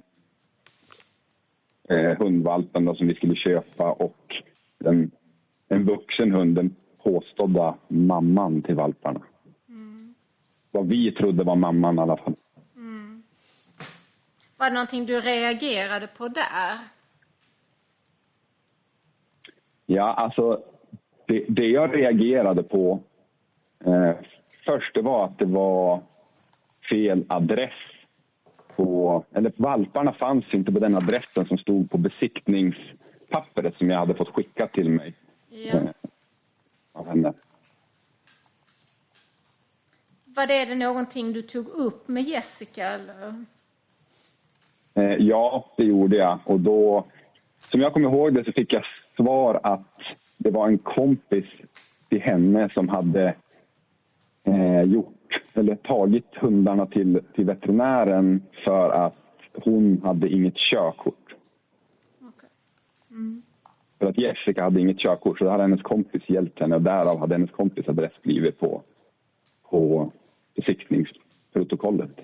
eh, 1.90 2.18
hundvalpen 2.18 2.86
då, 2.86 2.96
som 2.96 3.08
vi 3.08 3.16
skulle 3.16 3.36
köpa 3.36 3.92
och 3.92 4.36
den, 4.78 5.12
en 5.68 5.86
vuxen 5.86 6.32
hund, 6.32 6.56
den 6.56 6.76
påstådda 7.04 7.76
mamman 7.88 8.62
till 8.62 8.76
valparna. 8.76 9.22
Vad 10.72 10.88
vi 10.88 11.12
trodde 11.12 11.44
var 11.44 11.56
mamman 11.56 11.98
i 11.98 12.02
alla 12.02 12.18
fall. 12.18 12.36
Var 14.58 14.70
det 14.70 14.74
någonting 14.74 15.06
du 15.06 15.20
reagerade 15.20 16.08
på 16.08 16.28
där? 16.28 16.80
Ja, 19.86 20.14
alltså 20.14 20.64
det, 21.28 21.46
det 21.48 21.68
jag 21.68 21.96
reagerade 21.96 22.64
på 22.64 23.00
eh, 23.86 24.12
först 24.66 24.94
det 24.96 25.02
var 25.02 25.26
att 25.26 25.40
det 25.40 25.46
var 25.46 26.02
fel 26.90 27.26
adress 27.30 27.74
på... 28.76 29.24
Eller 29.32 29.52
valparna 29.56 30.14
fanns 30.14 30.46
inte 30.54 30.72
på 30.72 30.80
den 30.80 30.96
adressen 30.96 31.46
som 31.46 31.58
stod 31.58 31.92
på 31.92 31.98
besiktningspappret 31.98 33.78
som 33.78 33.90
jag 33.90 34.00
hade 34.00 34.16
fått 34.16 34.30
skickat 34.34 34.74
till 34.74 34.90
mig 34.90 35.14
Ja. 35.50 35.74
eh, 35.80 35.84
av 36.94 37.08
henne. 37.08 37.34
Var 40.36 40.48
det, 40.48 40.66
det 40.66 40.76
någonting 40.76 41.34
du 41.34 41.42
tog 41.42 41.68
upp 41.68 42.08
med 42.08 42.24
Jessica 42.24 42.88
eller? 42.88 43.46
Eh, 44.94 45.16
ja, 45.20 45.66
det 45.78 45.84
gjorde 45.84 46.16
jag. 46.18 46.40
Och 46.46 46.60
då, 46.60 47.06
som 47.60 47.82
jag 47.82 47.94
kommer 47.94 48.10
ihåg 48.10 48.34
det 48.34 48.46
så 48.46 48.52
fick 48.52 48.74
jag 48.74 48.84
svar 49.16 49.60
att 49.64 50.00
det 50.38 50.52
var 50.52 50.68
en 50.68 50.78
kompis 50.78 51.46
till 52.10 52.22
henne 52.22 52.70
som 52.74 52.90
hade 52.90 53.36
eh, 54.44 54.82
gjort, 54.82 55.42
eller 55.54 55.76
tagit 55.76 56.36
hundarna 56.36 56.86
till, 56.86 57.20
till 57.36 57.46
veterinären 57.46 58.42
för 58.66 58.90
att 58.90 59.16
hon 59.54 60.02
hade 60.04 60.30
inget 60.30 60.56
körkort. 60.58 61.36
Okej. 62.22 62.50
För 64.00 64.06
att 64.06 64.18
Jessica 64.18 64.64
hade 64.64 64.80
inget 64.80 65.00
körkort 65.00 65.38
så 65.38 65.44
då 65.44 65.50
hade 65.50 65.64
hennes 65.64 65.82
kompis 65.82 66.30
hjälpt 66.30 66.60
henne 66.60 66.76
och 66.76 66.82
därav 66.82 67.20
hade 67.20 67.36
hennes 67.36 67.52
kompis 67.52 67.88
adress 67.88 68.22
blivit 68.22 68.60
på, 68.60 68.82
på 69.70 70.12
besiktningsprotokollet. 70.56 72.20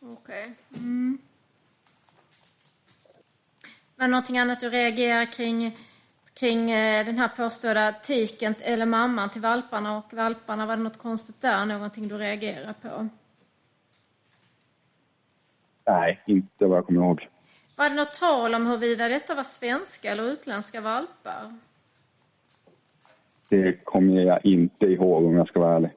Okej. 0.00 0.54
Mm. 0.76 1.18
Var 3.96 4.06
det 4.06 4.10
någonting 4.10 4.38
annat 4.38 4.60
du 4.60 4.70
reagerar 4.70 5.24
kring, 5.24 5.76
kring 6.34 6.70
eh, 6.70 7.06
den 7.06 7.18
här 7.18 7.28
påstådda 7.28 7.92
tiken 7.92 8.54
eller 8.60 8.86
mamman 8.86 9.30
till 9.30 9.40
valparna 9.40 9.98
och 9.98 10.12
valparna? 10.12 10.66
Var 10.66 10.76
det 10.76 10.82
något 10.82 10.98
konstigt 10.98 11.40
där? 11.40 11.66
Någonting 11.66 12.08
du 12.08 12.18
reagerar 12.18 12.72
på? 12.82 13.08
Nej, 15.86 16.22
inte 16.26 16.66
vad 16.66 16.78
jag 16.78 16.86
kommer 16.86 17.00
ihåg. 17.00 17.28
Var 17.76 17.88
det 17.88 17.94
något 17.94 18.14
tal 18.14 18.54
om 18.54 18.66
huruvida 18.66 19.08
detta 19.08 19.34
var 19.34 19.42
svenska 19.42 20.12
eller 20.12 20.22
utländska 20.22 20.80
valpar? 20.80 21.58
Det 23.48 23.84
kommer 23.84 24.20
jag 24.20 24.46
inte 24.46 24.86
ihåg 24.86 25.24
om 25.24 25.36
jag 25.36 25.48
ska 25.48 25.60
vara 25.60 25.76
ärlig. 25.76 25.90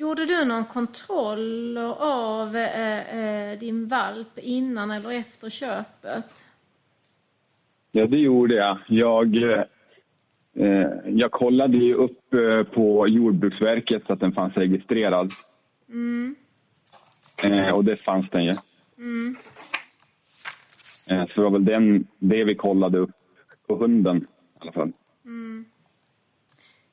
Gjorde 0.00 0.26
du 0.26 0.44
någon 0.44 0.64
kontroll 0.64 1.78
av 1.98 2.56
eh, 2.56 3.18
eh, 3.18 3.58
din 3.58 3.88
valp 3.88 4.38
innan 4.38 4.90
eller 4.90 5.10
efter 5.10 5.50
köpet? 5.50 6.46
Ja, 7.92 8.06
det 8.06 8.18
gjorde 8.18 8.54
jag. 8.54 8.78
Jag, 8.88 9.42
eh, 9.42 10.88
jag 11.06 11.30
kollade 11.30 11.76
ju 11.76 11.94
upp 11.94 12.34
eh, 12.34 12.62
på 12.62 13.08
Jordbruksverket 13.08 14.02
så 14.06 14.12
att 14.12 14.20
den 14.20 14.32
fanns 14.32 14.54
registrerad. 14.56 15.32
Eh, 17.42 17.70
och 17.70 17.84
det 17.84 17.96
fanns 17.96 18.30
den 18.30 18.44
ju. 18.44 18.54
Eh, 21.10 21.26
så 21.26 21.32
det 21.34 21.42
var 21.42 21.50
väl 21.50 21.64
den, 21.64 22.06
det 22.18 22.44
vi 22.44 22.54
kollade 22.54 22.98
upp 22.98 23.10
på 23.66 23.76
hunden 23.76 24.16
i 24.16 24.58
alla 24.58 24.72
fall. 24.72 24.92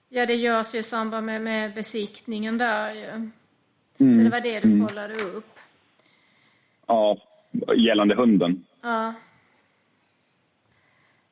Ja, 0.09 0.25
det 0.25 0.35
görs 0.35 0.75
ju 0.75 0.79
i 0.79 0.83
samband 0.83 1.25
med, 1.25 1.41
med 1.41 1.73
besiktningen 1.73 2.57
där 2.57 2.91
ju. 2.93 3.29
Så 3.97 4.03
det 4.23 4.29
var 4.29 4.39
det 4.39 4.59
du 4.59 4.87
kollade 4.87 5.15
upp? 5.15 5.59
Ja, 6.87 7.17
gällande 7.77 8.15
hunden. 8.15 8.65
Ja. 8.81 9.13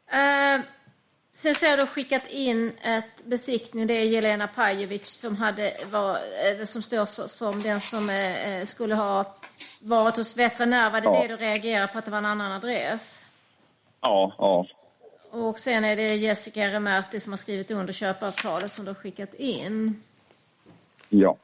Eh, 0.07 0.61
sen 1.33 1.55
så 1.55 1.65
har 1.65 1.77
du 1.77 1.85
skickat 1.85 2.27
in 2.29 2.71
ett 2.81 3.25
besiktning. 3.25 3.87
Det 3.87 3.93
är 3.93 4.03
Jelena 4.05 4.47
Pajevic 4.47 5.07
som, 5.07 5.35
hade, 5.35 5.73
var, 5.91 6.19
eh, 6.59 6.65
som 6.65 6.81
står 6.81 7.27
som 7.27 7.61
den 7.61 7.81
som 7.81 8.09
eh, 8.09 8.53
eh, 8.53 8.65
skulle 8.65 8.95
ha 8.95 9.35
varit 9.81 10.17
hos 10.17 10.37
veterinär. 10.37 10.89
Var 10.89 11.01
det 11.01 11.05
Ja. 11.07 11.21
det 11.21 11.27
du 11.27 11.35
reagerade 11.35 11.87
på, 11.87 11.97
att 11.99 12.05
det 12.05 12.11
var 12.11 12.17
en 12.17 12.25
annan 12.25 12.51
adress? 12.51 13.25
Ja, 14.01 14.33
ja. 14.37 14.65
Och 15.35 15.59
sen 15.59 15.83
är 15.83 15.95
det 15.95 16.15
Jessica 16.15 16.67
Remerti 16.67 17.19
som 17.19 17.33
har 17.33 17.37
skrivit 17.37 17.71
under 17.71 17.93
köpeavtalet 17.93 18.71
som 18.71 18.85
du 18.85 18.91
har 18.91 18.95
skickat 18.95 19.33
in. 19.33 20.03
Ja. 21.09 21.37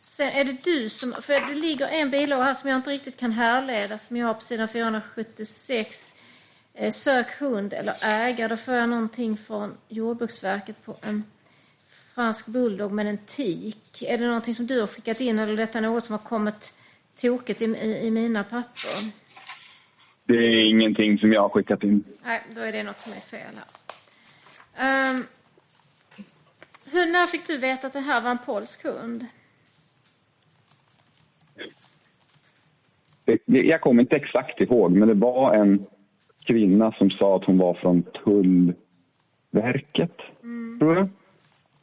Sen 0.00 0.28
är 0.28 0.44
det 0.44 0.64
du 0.64 0.88
som, 0.88 1.12
för 1.12 1.48
det 1.48 1.54
ligger 1.54 1.86
en 1.86 2.10
bilaga 2.10 2.42
här 2.42 2.54
som 2.54 2.70
jag 2.70 2.76
inte 2.76 2.90
riktigt 2.90 3.16
kan 3.16 3.32
härleda 3.32 3.98
som 3.98 4.16
jag 4.16 4.26
har 4.26 4.34
på 4.34 4.40
sidan 4.40 4.68
476. 4.68 6.14
Eh, 6.74 6.92
sök 6.92 7.40
hund 7.40 7.72
eller 7.72 7.94
ägare. 8.04 8.48
Då 8.48 8.56
får 8.56 8.74
jag 8.74 8.88
någonting 8.88 9.36
från 9.36 9.76
Jordbruksverket 9.88 10.84
på 10.84 10.96
en 11.00 11.24
fransk 12.14 12.46
bulldog 12.46 12.92
med 12.92 13.06
en 13.06 13.18
tik. 13.18 14.02
Är 14.02 14.18
det 14.18 14.26
någonting 14.26 14.54
som 14.54 14.66
du 14.66 14.80
har 14.80 14.86
skickat 14.86 15.20
in 15.20 15.38
eller 15.38 15.52
är 15.52 15.56
detta 15.56 15.80
något 15.80 16.04
som 16.04 16.12
har 16.12 16.24
kommit 16.24 16.74
tokigt 17.20 17.62
i, 17.62 17.64
i, 17.64 18.06
i 18.06 18.10
mina 18.10 18.44
papper? 18.44 19.12
Det 20.24 20.34
är 20.34 20.68
ingenting 20.68 21.18
som 21.18 21.32
jag 21.32 21.42
har 21.42 21.48
skickat 21.48 21.82
in. 21.82 22.04
Nej, 22.24 22.42
då 22.54 22.60
är 22.60 22.72
det 22.72 22.82
något 22.82 22.98
som 22.98 23.12
är 23.12 23.16
fel 23.16 23.54
här. 23.54 25.10
Um, 25.10 25.26
hur, 26.92 27.12
när 27.12 27.26
fick 27.26 27.46
du 27.46 27.58
veta 27.58 27.86
att 27.86 27.92
det 27.92 28.00
här 28.00 28.20
var 28.20 28.30
en 28.30 28.38
polsk 28.38 28.84
hund? 28.84 29.26
Jag 33.44 33.80
kommer 33.80 34.02
inte 34.02 34.16
exakt 34.16 34.60
ihåg, 34.60 34.92
men 34.92 35.08
det 35.08 35.14
var 35.14 35.54
en 35.54 35.86
kvinna 36.44 36.92
som 36.92 37.10
sa 37.10 37.36
att 37.36 37.44
hon 37.44 37.58
var 37.58 37.74
från 37.74 38.02
Tullverket, 38.02 38.76
tror 40.78 40.96
jag. 40.96 41.08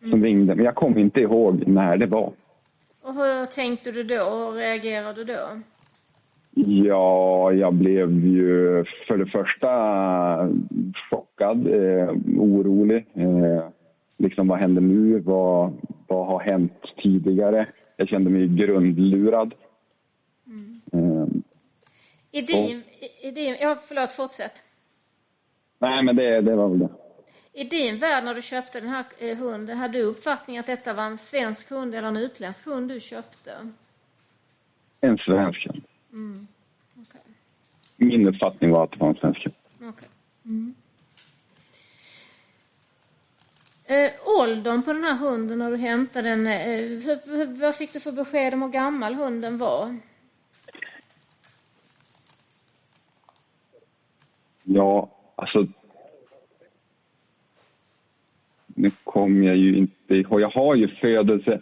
Som 0.10 0.24
ringde, 0.24 0.56
men 0.56 0.66
jag 0.66 0.76
kommer 0.76 1.00
inte 1.00 1.22
ihåg 1.22 1.68
när 1.68 1.98
det 1.98 2.06
var. 2.06 2.34
Och 3.06 3.14
hur 3.14 3.46
tänkte 3.46 3.92
du 3.92 4.04
då 4.04 4.24
och 4.24 4.54
reagerade 4.54 5.24
du 5.24 5.34
då? 5.34 5.62
Ja, 6.52 7.54
jag 7.54 7.74
blev 7.74 8.26
ju 8.26 8.86
för 9.08 9.18
det 9.18 9.26
första 9.26 9.70
chockad, 11.10 11.68
eh, 11.68 12.10
orolig. 12.40 13.06
Eh, 13.14 13.68
liksom 14.18 14.48
vad 14.48 14.60
händer 14.60 14.82
nu? 14.82 15.20
Vad, 15.20 15.74
vad 16.08 16.28
har 16.28 16.40
hänt 16.40 16.74
tidigare? 17.04 17.68
Jag 17.98 18.08
kände 18.08 18.30
mig 18.30 18.48
grundlurad. 18.48 19.54
Eh, 20.92 21.26
I 22.32 22.42
din, 22.42 22.84
i, 23.00 23.28
i 23.28 23.32
din, 23.32 23.56
ja, 23.62 23.76
förlåt, 23.88 24.12
fortsätt. 24.12 24.64
nej, 25.80 26.04
men 26.04 26.16
det, 26.16 26.42
det 26.42 26.56
var 26.56 26.70
väl 26.70 26.80
det. 26.80 26.90
I 27.58 27.64
din 27.64 27.98
värld 27.98 28.24
när 28.24 28.36
du 28.36 28.42
köpte 28.42 28.80
den 28.80 28.90
här 28.90 29.06
eh, 29.18 29.38
hunden, 29.38 29.78
hade 29.78 29.98
du 29.98 30.02
uppfattning 30.04 30.58
att 30.58 30.66
detta 30.66 30.94
var 30.94 31.04
en 31.04 31.18
svensk 31.18 31.70
hund 31.70 31.96
eller 31.96 32.08
en 32.08 32.18
utländsk 32.18 32.66
hund 32.66 32.90
du 32.90 33.00
köpte? 33.00 33.72
En 35.02 35.18
svensk. 35.18 35.68
hund. 36.12 36.48
Okej. 37.02 37.22
Min 37.96 38.28
uppfattning 38.28 38.72
var 38.72 38.84
att 38.84 38.92
det 38.92 38.98
var 38.98 39.10
en 39.10 39.16
svensk. 39.16 39.44
hund. 39.46 39.56
Okej. 39.94 40.08
Mm. 40.46 40.76
Eh, 43.86 44.12
åldern 44.26 44.84
på 44.84 44.94
den 44.94 45.04
här 45.04 45.16
hunden 45.16 45.60
när 45.60 45.72
du 45.72 45.78
hämtade 45.78 46.30
den, 46.30 46.48
hur- 46.48 47.62
vad 47.62 47.76
fick 47.76 47.94
du 47.94 48.00
för 48.00 48.12
besked 48.12 48.54
om 48.54 48.62
hur 48.62 48.70
gammal 48.70 49.14
hunden 49.16 49.58
var? 49.58 50.00
Ja, 54.64 55.10
alltså... 55.36 55.68
Nu 58.76 58.92
kommer 59.04 59.48
jag 59.48 59.58
ju 59.58 59.78
inte 59.78 60.16
ihåg. 60.16 60.42
Jag 60.42 60.50
har 60.50 60.76
ju 60.76 60.88
födelse... 60.88 61.62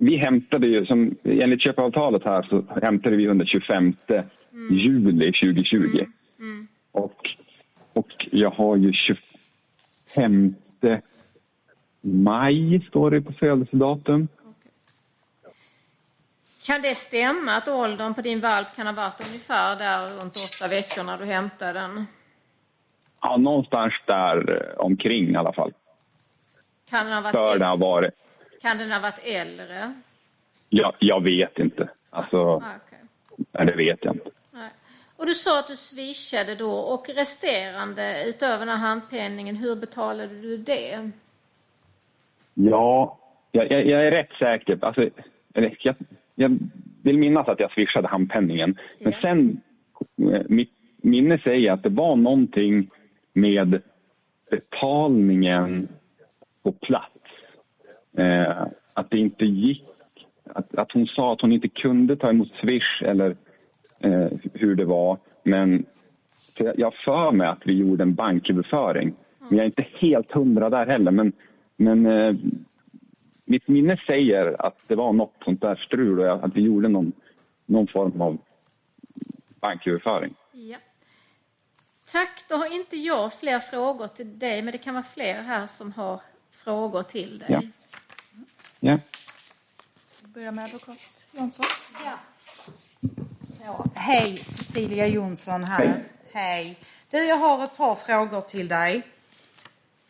Vi 0.00 0.16
hämtade 0.16 0.66
ju, 0.66 0.86
som, 0.86 1.16
enligt 1.24 1.62
köpeavtalet 1.62 2.24
här, 2.24 2.42
så 2.42 2.64
hämtade 2.82 3.16
vi 3.16 3.28
under 3.28 3.44
25 3.44 3.94
juli 4.70 5.32
2020. 5.32 6.04
Och, 6.92 7.30
och 7.92 8.26
jag 8.30 8.50
har 8.50 8.76
ju 8.76 8.92
25 8.92 10.54
maj, 12.00 12.86
står 12.88 13.10
det 13.10 13.20
på 13.20 13.32
födelsedatum. 13.32 14.28
Kan 16.66 16.82
det 16.82 16.94
stämma 16.94 17.52
att 17.52 17.68
åldern 17.68 18.14
på 18.14 18.22
din 18.22 18.40
valp 18.40 18.66
kan 18.76 18.86
ha 18.86 18.94
varit 18.94 19.26
ungefär 19.28 19.76
där 19.76 20.20
runt 20.20 20.36
åtta 20.36 20.68
veckor 20.68 21.04
när 21.04 21.18
du 21.18 21.24
hämtade 21.24 21.72
den? 21.72 22.06
Ja, 23.20 23.36
någonstans 23.36 23.92
där 24.06 24.54
eh, 24.54 24.84
omkring 24.84 25.30
i 25.30 25.36
alla 25.36 25.52
fall. 25.52 25.72
Kan 26.90 27.04
den 27.06 27.14
ha 27.14 27.20
varit, 27.20 27.34
För 27.34 27.58
det 27.58 27.64
har 27.66 27.76
varit... 27.76 28.14
kan 28.62 28.78
den 28.78 28.92
ha 28.92 29.00
varit 29.00 29.20
äldre? 29.24 29.92
Jag, 30.68 30.94
jag 30.98 31.22
vet 31.22 31.58
inte. 31.58 31.88
Alltså, 32.10 32.36
Ah, 32.36 32.62
okej. 32.86 32.98
nej, 33.52 33.66
det 33.66 33.76
vet 33.76 34.04
jag 34.04 34.14
inte. 34.14 34.30
Nej. 34.52 34.70
Och 35.16 35.26
du 35.26 35.34
sa 35.34 35.58
att 35.58 35.68
du 35.68 35.76
swishade 35.76 36.54
då 36.54 36.70
och 36.70 37.08
resterande 37.16 38.24
utöver 38.28 38.58
den 38.66 38.68
här 38.78 38.88
handpenningen, 38.88 39.56
hur 39.56 39.76
betalade 39.76 40.40
du 40.40 40.56
det? 40.56 41.10
Ja, 42.54 43.18
jag, 43.52 43.72
jag, 43.72 43.86
jag 43.86 44.06
är 44.06 44.10
rätt 44.10 44.32
säker. 44.38 44.78
Alltså, 44.82 45.08
jag, 45.52 45.96
jag 46.34 46.58
vill 47.02 47.18
minnas 47.18 47.48
att 47.48 47.60
jag 47.60 47.70
swishade 47.72 48.08
handpenningen. 48.08 48.78
Men 49.00 49.12
Ja. 49.12 49.18
sen, 49.22 49.60
eh, 50.32 50.42
mitt 50.48 50.72
minne 50.96 51.38
säger 51.38 51.72
att 51.72 51.82
det 51.82 51.88
var 51.88 52.16
någonting 52.16 52.90
med 53.32 53.82
betalningen 54.50 55.88
på 56.66 56.72
plats. 56.72 57.24
Eh, 58.18 58.66
att 58.94 59.10
det 59.10 59.18
inte 59.18 59.44
gick. 59.44 59.84
Att, 60.44 60.74
att 60.74 60.92
hon 60.92 61.06
sa 61.06 61.32
att 61.32 61.40
hon 61.40 61.52
inte 61.52 61.68
kunde 61.68 62.16
ta 62.16 62.30
emot 62.30 62.48
swish 62.60 63.02
eller 63.02 63.36
eh, 64.00 64.28
hur 64.52 64.74
det 64.74 64.84
var. 64.84 65.18
Men 65.42 65.84
jag 66.58 66.86
har 66.86 67.04
för 67.04 67.32
mig 67.32 67.48
att 67.48 67.62
vi 67.64 67.72
gjorde 67.72 68.02
en 68.02 68.14
banköverföring. 68.14 69.14
Men 69.38 69.58
jag 69.58 69.60
är 69.60 69.66
inte 69.66 69.86
helt 69.98 70.32
hundra 70.32 70.70
där 70.70 70.86
heller. 70.86 71.10
Men, 71.10 71.32
men 71.76 72.06
eh, 72.06 72.34
mitt 73.44 73.68
minne 73.68 73.96
säger 74.06 74.66
att 74.66 74.78
det 74.86 74.94
var 74.94 75.12
något 75.12 75.34
sånt 75.44 75.60
där 75.60 75.76
strul 75.76 76.20
och 76.20 76.44
att 76.44 76.56
vi 76.56 76.60
gjorde 76.60 76.88
någon, 76.88 77.12
någon 77.66 77.86
form 77.86 78.20
av 78.20 78.38
banköverföring. 79.60 80.34
Ja. 80.52 80.76
Tack, 82.12 82.44
då 82.48 82.56
har 82.56 82.74
inte 82.74 82.96
jag 82.96 83.32
fler 83.32 83.58
frågor 83.58 84.06
till 84.06 84.38
dig, 84.38 84.62
men 84.62 84.72
det 84.72 84.78
kan 84.78 84.94
vara 84.94 85.04
fler 85.14 85.42
här 85.42 85.66
som 85.66 85.92
har 85.92 86.20
frågor 86.64 87.02
till 87.02 87.38
dig. 87.38 87.48
Ja. 87.48 87.62
Ja. 88.80 88.98
Vi 90.22 90.28
börjar 90.28 90.52
med 90.52 90.64
advokat 90.64 91.26
Jonsson. 91.32 91.66
Så, 93.58 93.90
hej, 93.94 94.36
Cecilia 94.36 95.06
Jonsson 95.06 95.64
här. 95.64 96.04
Hej. 96.32 96.78
Du, 97.10 97.18
jag 97.18 97.36
har 97.36 97.64
ett 97.64 97.76
par 97.76 97.94
frågor 97.94 98.40
till 98.40 98.68
dig. 98.68 99.02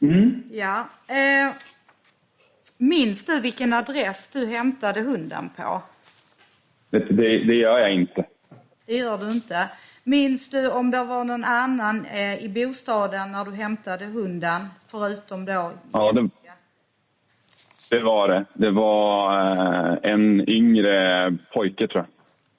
Mm. 0.01 0.43
Ja. 0.51 0.89
Eh, 1.07 1.53
minns 2.79 3.25
du 3.25 3.41
vilken 3.41 3.73
adress 3.73 4.31
du 4.31 4.47
hämtade 4.47 5.01
hunden 5.01 5.51
på? 5.57 5.83
Det, 6.91 6.99
det, 6.99 7.45
det 7.45 7.55
gör 7.55 7.79
jag 7.79 7.91
inte. 7.91 8.25
Det 8.87 8.97
gör 8.97 9.19
du 9.19 9.33
inte. 9.33 9.69
Minns 10.11 10.49
du 10.51 10.71
om 10.71 10.91
det 10.91 11.05
var 11.05 11.25
någon 11.25 11.45
annan 11.45 12.05
eh, 12.07 12.45
i 12.45 12.49
bostaden 12.49 13.33
när 13.33 13.45
du 13.45 13.51
hämtade 13.55 14.05
hunden, 14.05 14.69
förutom 14.87 15.45
då 15.45 15.73
Ja, 15.93 16.13
det- 16.13 16.21
Jessica? 16.23 16.53
Det 17.89 18.01
var 18.01 18.29
det. 18.29 18.45
Det 18.55 18.71
var 18.71 19.41
eh, 19.41 20.11
en 20.13 20.49
yngre 20.51 21.37
pojke, 21.53 21.89
tror 21.89 22.07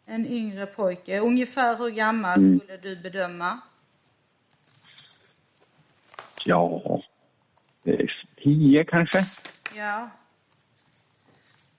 jag. 0.06 0.16
En 0.16 0.26
yngre 0.28 0.66
pojke. 0.66 1.20
Ungefär 1.20 1.78
hur 1.78 1.90
gammal 1.90 2.40
Mm. 2.40 2.60
skulle 2.60 2.78
du 2.78 2.96
bedöma? 2.96 3.60
Ja, 6.46 6.82
tio 8.44 8.84
kanske. 8.84 9.26
Ja. 9.76 10.10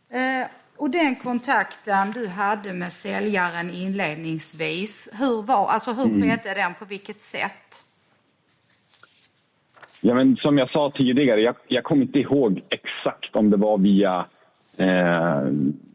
Eh, 0.09 0.47
och 0.79 0.91
den 0.91 1.17
kontakten 1.17 2.13
du 2.13 2.29
hade 2.29 2.73
med 2.73 2.93
säljaren 2.93 3.71
inledningsvis, 3.71 5.09
hur 5.21 5.43
var, 5.43 5.69
alltså 5.69 5.93
hur 5.93 6.05
Mm. 6.05 6.23
skedde 6.23 6.55
den, 6.55 6.75
på 6.75 6.85
vilket 6.85 7.21
sätt? 7.23 7.85
Ja, 10.01 10.15
men 10.15 10.37
som 10.37 10.59
jag 10.59 10.71
sa 10.71 10.93
tidigare, 10.99 11.41
jag, 11.41 11.55
jag 11.69 11.85
kommer 11.85 12.03
inte 12.03 12.21
ihåg 12.21 12.63
exakt 12.69 13.37
om 13.37 13.51
det 13.51 13.57
var 13.57 13.79
via 13.79 14.27
eh, 14.77 15.43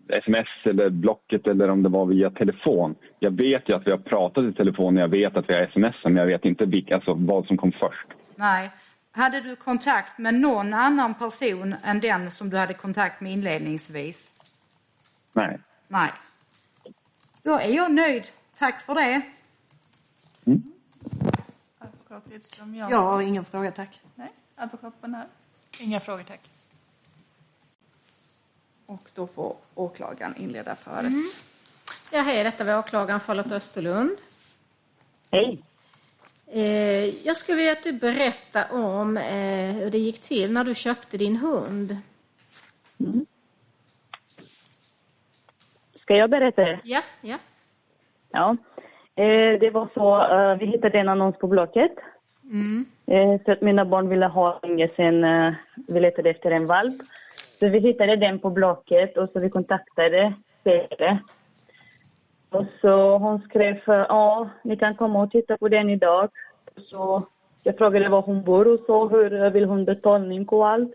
sms 0.08 0.48
eller 0.64 0.90
Blocket 0.90 1.48
eller 1.48 1.70
om 1.70 1.84
det 1.84 1.90
var 1.90 2.06
via 2.06 2.30
telefon. 2.30 2.96
Jag 3.20 3.32
vet 3.32 3.70
ju 3.70 3.76
att 3.76 3.88
vi 3.88 3.92
har 3.92 3.98
pratat 3.98 4.44
i 4.44 4.54
telefon 4.54 4.98
och 4.98 5.04
jag 5.04 5.08
vet 5.08 5.38
att 5.38 5.50
vi 5.50 5.54
har 5.54 5.62
sms 5.62 5.96
men 6.04 6.16
jag 6.16 6.26
vet 6.26 6.46
inte 6.46 6.66
vilka, 6.66 6.96
alltså, 6.96 7.14
vad 7.14 7.46
som 7.46 7.58
kom 7.58 7.72
först. 7.72 8.08
Nej. 8.36 8.70
Hade 9.16 9.42
du 9.42 9.56
kontakt 9.56 10.20
med 10.20 10.34
någon 10.34 10.74
annan 10.74 11.14
person 11.14 11.76
än 11.84 12.00
den 12.00 12.32
som 12.32 12.50
du 12.50 12.58
hade 12.58 12.74
kontakt 12.74 13.22
med 13.22 13.32
inledningsvis? 13.32 14.33
Nej. 15.34 15.60
Nej. 15.88 16.12
Då 17.44 17.54
är 17.54 17.70
jag 17.70 17.92
nöjd. 17.92 18.24
Tack 18.58 18.82
för 18.82 18.96
det. 18.96 19.22
Advokat 21.80 22.32
Edström 22.32 22.76
Jansson. 22.76 22.92
Jag 23.00 23.02
har 23.14 23.22
ingen 23.22 23.46
fråga, 23.46 23.72
tack. 23.72 24.00
Nej, 24.16 24.32
advokat 24.56 25.02
Bernhard. 25.02 25.28
Inga 25.80 26.00
frågor, 26.00 26.24
tack. 26.24 26.50
Och 28.86 29.10
då 29.14 29.28
får 29.28 29.56
åklagaren 29.76 30.36
inleda 30.38 30.76
förhöret. 30.76 31.14
Ja, 32.12 32.22
hej, 32.22 32.44
detta 32.44 32.64
var 32.64 32.80
åklagaren 32.80 33.20
Charlotte 33.20 33.52
Österlund. 33.52 34.18
Hej. 35.32 35.64
Eh, 36.48 37.26
jag 37.26 37.38
skulle 37.38 37.58
vilja 37.58 37.72
att 37.72 37.84
du 37.84 37.92
berättar 37.92 38.72
om 38.72 39.18
eh, 39.18 39.74
hur 39.74 39.92
det 39.92 39.98
gick 39.98 40.22
till 40.22 40.52
när 40.52 40.64
du 40.64 40.76
köpte 40.76 41.18
din 41.18 41.36
hund. 41.36 41.98
Ska 46.04 46.16
jag 46.16 46.30
berätta 46.30 46.62
det? 46.62 46.80
Ja, 46.84 47.02
ja. 47.22 47.38
Ja. 48.32 48.58
Eh, 49.16 49.60
det 49.60 49.70
var 49.70 49.88
så, 49.94 50.36
eh, 50.36 50.58
vi 50.60 50.66
hittade 50.66 51.00
en 51.00 51.10
annons 51.10 51.38
på 51.38 51.48
Blocket. 51.48 51.92
Eh, 53.08 53.42
så 53.46 53.52
att 53.52 53.62
mina 53.62 53.86
barn 53.86 54.10
ville 54.10 54.26
ha 54.26 54.60
länge 54.64 54.90
sedan, 54.96 55.24
eh, 55.24 55.54
vi 55.88 56.00
letade 56.00 56.30
efter 56.30 56.52
en 56.52 56.66
valp. 56.66 56.94
Så 57.60 57.70
vi 57.70 57.80
hittade 57.80 58.16
den 58.16 58.40
på 58.40 58.50
Blocket 58.50 59.18
och 59.18 59.30
så 59.30 59.40
vi 59.40 59.50
kontaktade 59.50 60.34
säljare. 60.64 61.20
Och 62.50 62.66
så 62.82 63.18
hon 63.18 63.40
skrev, 63.42 63.76
eh, 63.88 64.06
ja, 64.10 64.50
ni 64.64 64.78
kan 64.78 64.96
komma 64.96 65.24
och 65.24 65.32
titta 65.32 65.58
på 65.58 65.68
den 65.68 65.90
idag. 65.90 66.30
Så 66.78 67.24
jag 67.64 67.78
frågade 67.78 68.10
var 68.10 68.22
hon 68.22 68.44
bor 68.44 68.68
och 68.68 68.80
så, 68.86 69.08
hur 69.08 69.50
vill 69.50 69.66
hon 69.66 69.86
betalning 69.86 70.46
och 70.48 70.68
allt. 70.68 70.94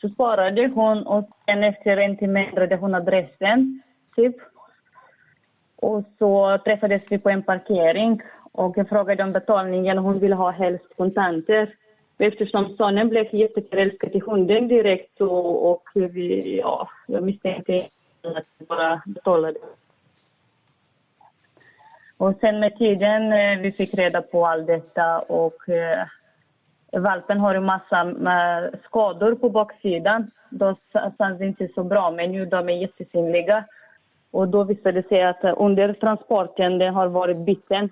Så 0.00 0.08
svarade 0.08 0.66
hon 0.74 1.06
och 1.06 1.28
sen 1.44 1.64
efter 1.64 1.96
en 1.96 2.16
timme 2.16 2.46
ändrade 2.46 2.76
hon 2.76 2.94
adressen, 2.94 3.82
typ. 4.16 4.36
Och 5.76 6.04
så 6.18 6.58
träffades 6.64 7.02
vi 7.08 7.18
på 7.18 7.30
en 7.30 7.42
parkering 7.42 8.22
och 8.52 8.78
jag 8.78 8.88
frågade 8.88 9.22
om 9.22 9.32
betalningen. 9.32 9.98
Hon 9.98 10.18
ville 10.18 10.34
ha 10.34 10.50
helst 10.50 10.96
kontanter. 10.96 11.68
Eftersom 12.18 12.76
sonen 12.76 13.08
blev 13.08 13.34
jätteförälskad 13.34 14.14
i 14.14 14.20
hunden 14.20 14.68
direkt 14.68 15.18
så, 15.18 15.30
och 15.46 15.82
vi, 15.94 16.58
ja, 16.58 16.88
jag 17.06 17.22
misstänkte 17.22 17.86
att 18.22 18.46
vi 18.58 18.66
bara 18.66 19.02
betalade. 19.06 19.58
Och 22.18 22.34
sen 22.40 22.60
med 22.60 22.78
tiden 22.78 23.32
eh, 23.32 23.58
vi 23.58 23.72
fick 23.72 23.94
reda 23.94 24.22
på 24.22 24.46
allt 24.46 24.66
detta 24.66 25.18
och 25.18 25.68
eh, 25.68 26.06
valpen 26.92 27.40
har 27.40 27.54
en 27.54 27.64
massa 27.64 28.14
skador 28.84 29.34
på 29.34 29.50
baksidan. 29.50 30.30
De 30.50 30.76
känns 31.18 31.40
inte 31.40 31.68
så 31.74 31.84
bra 31.84 32.10
men 32.10 32.32
nu 32.32 32.46
de 32.46 32.68
är 32.68 32.72
jättesynliga. 32.72 33.64
Och 34.36 34.48
då 34.48 34.64
visade 34.64 35.00
det 35.00 35.08
sig 35.08 35.22
att 35.22 35.44
eh, 35.44 35.54
under 35.56 35.92
transporten 35.92 36.78
den 36.78 36.94
har 36.94 37.08
varit 37.08 37.36
biten. 37.36 37.90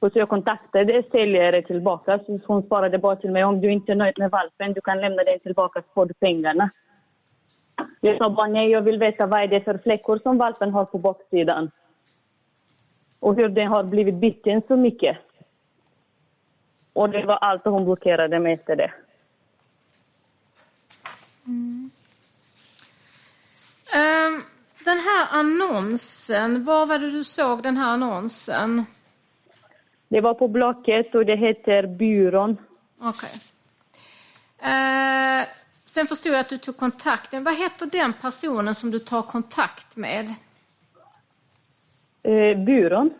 Och 0.00 0.12
så 0.12 0.18
jag 0.18 0.28
kontaktade 0.28 1.02
säljare 1.12 1.62
tillbaka 1.62 2.18
så 2.26 2.40
hon 2.46 2.62
svarade 2.62 2.98
bara 2.98 3.16
till 3.16 3.30
mig 3.30 3.44
om 3.44 3.60
du 3.60 3.72
inte 3.72 3.92
är 3.92 3.96
nöjd 3.96 4.18
med 4.18 4.30
valpen 4.30 4.72
du 4.72 4.80
kan 4.80 5.00
lämna 5.00 5.24
den 5.24 5.40
tillbaka 5.40 5.82
så 5.82 5.88
får 5.94 6.06
du 6.06 6.14
pengarna. 6.14 6.70
Jag 8.00 8.18
sa 8.18 8.30
bara 8.30 8.46
nej, 8.46 8.70
jag 8.70 8.82
vill 8.82 8.98
veta 8.98 9.26
vad 9.26 9.42
är 9.42 9.48
det 9.48 9.60
för 9.60 9.78
fläckar 9.78 10.18
som 10.18 10.38
valpen 10.38 10.70
har 10.70 10.84
på 10.84 10.98
baksidan. 10.98 11.70
Och 13.20 13.36
hur 13.36 13.48
den 13.48 13.68
har 13.68 13.82
blivit 13.82 14.14
biten 14.14 14.62
så 14.68 14.76
mycket. 14.76 15.16
Och 16.92 17.10
det 17.10 17.24
var 17.24 17.36
allt 17.36 17.64
hon 17.64 17.84
blockerade 17.84 18.38
mig 18.38 18.52
efter 18.52 18.76
det. 18.76 18.92
Mm. 21.46 21.90
Ehm, 23.94 24.42
den 24.84 24.98
här 24.98 25.26
annonsen, 25.30 26.64
var 26.64 26.86
var 26.86 26.98
det 26.98 27.10
du 27.10 27.24
såg 27.24 27.62
den 27.62 27.76
här 27.76 27.92
annonsen? 27.92 28.84
Det 30.08 30.20
var 30.20 30.34
på 30.34 30.48
Blocket 30.48 31.14
och 31.14 31.26
det 31.26 31.36
heter 31.36 31.86
Byrån. 31.86 32.56
Okej. 33.00 33.40
Eh, 34.58 35.46
sen 35.86 36.06
förstod 36.06 36.32
jag 36.32 36.40
att 36.40 36.48
du 36.48 36.58
tog 36.58 36.76
kontakten. 36.76 37.44
Vad 37.44 37.56
heter 37.56 37.86
den 37.86 38.12
personen 38.12 38.74
som 38.74 38.90
du 38.90 38.98
tar 38.98 39.22
kontakt 39.22 39.96
med? 39.96 40.34
Eh, 42.22 42.64
byrån. 42.64 43.10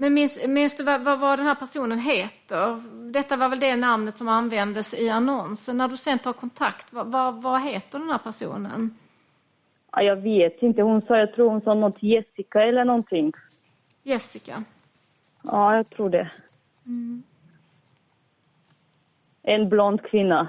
Men 0.00 0.14
minns, 0.14 0.46
minns 0.46 0.76
du 0.76 0.84
vad, 0.84 1.00
vad, 1.04 1.18
vad 1.18 1.38
den 1.38 1.46
här 1.46 1.54
personen 1.54 1.98
heter? 1.98 2.82
Detta 3.12 3.36
var 3.36 3.48
väl 3.48 3.60
det 3.60 3.76
namnet 3.76 4.16
som 4.16 4.28
användes 4.28 4.94
i 4.94 5.08
annonsen. 5.08 5.76
När 5.76 5.88
du 5.88 5.96
sen 5.96 6.18
tar 6.18 6.32
kontakt, 6.32 6.92
vad, 6.92 7.42
vad, 7.42 7.62
heter 7.62 7.98
den 7.98 8.10
här 8.10 8.18
personen? 8.18 8.98
Ja, 9.92 10.02
jag 10.02 10.16
vet 10.16 10.62
inte. 10.62 10.82
Hon 10.82 11.02
sa, 11.02 11.18
jag 11.18 11.34
tror 11.34 11.50
hon 11.50 11.60
sa 11.60 11.74
något 11.74 12.02
Jessica 12.02 12.62
eller 12.62 12.84
någonting. 12.84 13.32
Jessica. 14.02 14.64
Ja, 15.42 15.76
jag 15.76 15.90
tror 15.90 16.10
det. 16.10 16.30
En 19.42 19.68
blond 19.68 20.02
kvinna. 20.02 20.48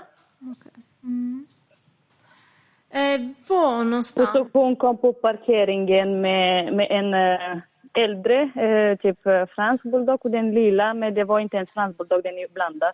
Eh, 2.90 3.22
var 3.50 3.80
Och 3.80 3.86
någonstans? 3.86 4.30
så 4.32 4.48
hon 4.54 4.76
kom 4.76 4.98
på 4.98 5.14
parkeringen 5.14 6.22
med, 6.22 6.74
med 6.74 6.88
en 6.90 7.14
eh, 7.14 7.62
äldre, 8.04 8.42
eh, 8.56 8.98
typ 8.98 9.26
eh, 9.26 9.46
fransk 9.46 9.84
bulldog 9.84 10.26
och 10.26 10.32
den 10.32 10.54
lilla, 10.54 10.94
men 10.94 11.14
det 11.14 11.24
var 11.24 11.40
inte 11.40 11.58
en 11.58 11.68
fransk 11.68 11.98
bulldog, 11.98 12.24
den 12.24 12.38
är 12.38 12.48
blandad 12.54 12.94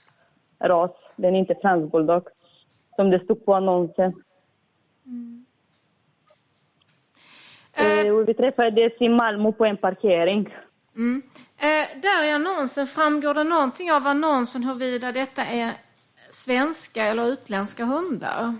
ras. 0.60 0.92
Den 1.16 1.36
är 1.36 1.40
inte 1.40 1.56
fransk 1.62 1.92
bulldog, 1.92 2.28
som 2.96 3.10
det 3.12 3.24
stod 3.24 3.46
på 3.46 3.54
annonsen. 3.54 4.14
Eh, 7.74 8.14
och 8.14 8.30
vi 8.30 8.34
träffades 8.34 8.94
i 9.00 9.10
Malmö 9.10 9.52
på 9.52 9.66
en 9.66 9.78
parkering. 9.78 10.56
Mm. 10.96 11.22
Eh, 11.58 12.02
där 12.02 12.26
i 12.28 12.32
annonsen, 12.32 12.88
framgår 12.88 13.34
det 13.34 13.44
någonting 13.44 13.92
av 13.92 14.08
annonsen 14.08 14.64
huruvida 14.64 15.12
detta 15.12 15.42
är 15.46 15.72
svenska 16.30 17.04
eller 17.04 17.28
utländska 17.28 17.86
hundar? 17.86 18.56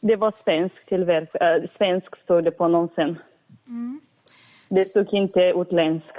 Det 0.00 0.16
var 0.16 0.32
svensk 0.44 0.86
tillverk, 0.86 1.34
äh, 1.34 1.70
svensk 1.76 2.16
stod 2.22 2.44
det 2.44 2.50
på 2.50 2.64
annonsen. 2.64 3.18
Det 4.74 4.84
stod 4.84 5.14
inte 5.14 5.40
utländsk. 5.40 6.14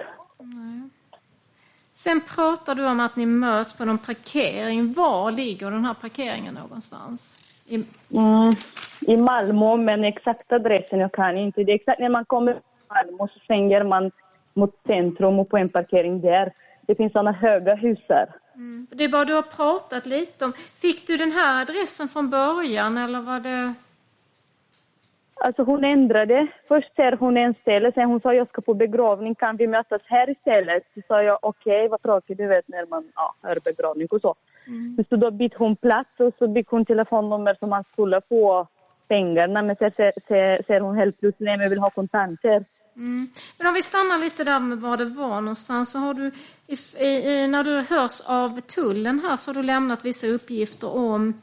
Sen 1.94 2.22
pratar 2.36 2.76
du 2.76 2.86
om 2.86 3.00
att 3.00 3.16
ni 3.16 3.26
möts 3.26 3.74
på 3.74 3.86
någon 3.86 3.98
parkering. 3.98 4.94
Var 4.94 5.32
ligger 5.32 5.72
den 5.72 5.86
här 5.86 5.94
parkeringen 5.94 6.54
någonstans? 6.54 7.40
I, 7.68 7.84
Mm, 8.12 8.56
I 9.02 9.18
Malmö, 9.18 9.78
men 9.78 10.04
exakt 10.04 10.52
adressen 10.52 11.00
jag 11.00 11.12
kan 11.12 11.38
inte. 11.38 11.64
Det 11.64 11.72
är 11.72 11.76
exakt 11.76 12.00
när 12.00 12.10
man 12.10 12.26
kommer 12.26 12.54
till 12.54 12.62
Malmö 12.88 13.28
så 13.34 13.40
svänger 13.48 13.84
man 13.84 14.12
mot 14.54 14.76
centrum 14.88 15.40
och 15.40 15.50
på 15.50 15.58
en 15.58 15.70
parkering 15.70 16.22
där. 16.22 16.54
Det 16.82 16.96
finns 16.96 17.14
såna 17.14 17.32
höga 17.32 17.76
hus 17.76 18.00
här. 18.10 18.30
Mm. 18.56 18.88
Det 18.92 19.04
är 19.04 19.10
bara 19.10 19.26
du 19.26 19.34
har 19.34 19.42
pratat 19.42 20.06
lite 20.06 20.46
om. 20.46 20.54
Fick 20.76 21.08
du 21.08 21.18
den 21.18 21.32
här 21.32 21.62
adressen 21.62 22.08
från 22.08 22.30
början 22.30 22.98
eller 22.98 23.20
var 23.20 23.40
det... 23.40 23.74
Alltså 25.46 25.64
hon 25.64 25.84
ändrade. 25.84 26.48
Först 26.68 26.96
ser 26.96 27.12
hon 27.12 27.38
en 27.38 27.54
ställe, 27.62 27.92
sen 27.92 28.10
hon 28.10 28.22
sa 28.22 28.34
jag 28.34 28.48
ska 28.50 28.62
på 28.62 28.74
begravning, 28.74 29.36
kan 29.36 29.58
vi 29.58 29.68
mötas 29.68 30.02
här 30.06 30.30
istället? 30.30 30.84
Så 30.94 31.02
sa 31.08 31.24
jag 31.24 31.40
okej, 31.42 31.80
okay, 31.80 31.88
vad 31.88 32.02
tråkigt 32.02 32.38
du 32.38 32.48
vet 32.48 32.68
när 32.68 32.86
man 32.86 33.12
ja, 33.16 33.36
hör 33.42 33.58
begravning 33.66 34.08
och 34.12 34.22
så. 34.22 34.36
Mm. 34.68 35.06
Så 35.10 35.16
då 35.16 35.32
bytte 35.32 35.56
hon 35.60 35.76
plats 35.76 36.10
och 36.18 36.34
så 36.40 36.54
fick 36.54 36.68
hon 36.68 36.86
telefonnummer 36.86 37.56
som 37.60 37.70
man 37.70 37.84
skulle 37.92 38.22
få 38.30 38.68
pengarna 39.08 39.62
men 39.62 39.76
sen 39.76 39.92
ser, 39.92 40.12
ser, 40.28 40.64
ser 40.68 40.80
hon 40.80 40.96
helt 40.96 41.20
plötsligt 41.20 41.50
att 41.50 41.62
jag 41.62 41.70
vill 41.70 41.80
ha 41.80 41.90
kontanter. 41.90 42.66
Mm. 42.96 43.28
Men 43.58 43.68
om 43.68 43.74
vi 43.74 43.82
stannar 43.82 44.20
lite 44.20 44.44
där 44.44 44.60
med 44.60 44.78
var 44.78 44.98
det 44.98 45.06
var 45.06 45.42
någonstans 45.42 45.92
så 45.92 46.00
har 46.00 46.14
du 46.14 46.32
i, 46.68 47.06
i, 47.06 47.48
när 47.48 47.64
du 47.64 47.76
hörs 47.96 48.22
av 48.26 48.62
tullen 48.62 49.20
här 49.20 49.38
så 49.38 49.50
har 49.50 49.56
du 49.56 49.64
lämnat 49.64 50.06
vissa 50.06 50.28
uppgifter 50.28 50.96
om 50.96 51.42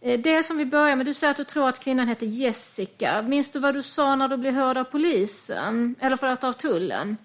det 0.00 0.42
som 0.46 0.58
vi 0.58 0.64
börjar 0.64 0.96
med, 0.96 1.06
du 1.06 1.14
säger 1.14 1.30
att 1.30 1.36
du 1.36 1.44
tror 1.44 1.68
att 1.68 1.80
kvinnan 1.80 2.08
heter 2.08 2.26
Jessica. 2.26 3.22
Minns 3.22 3.52
du 3.52 3.58
vad 3.58 3.74
du 3.74 3.82
sa 3.82 4.16
när 4.16 4.28
du 4.28 4.36
blev 4.36 4.54
hörd 4.54 4.78
av 4.78 4.84
polisen? 4.84 5.94
Eller 6.00 6.16
förlåt, 6.16 6.44
av 6.44 6.52
tullen? 6.52 7.16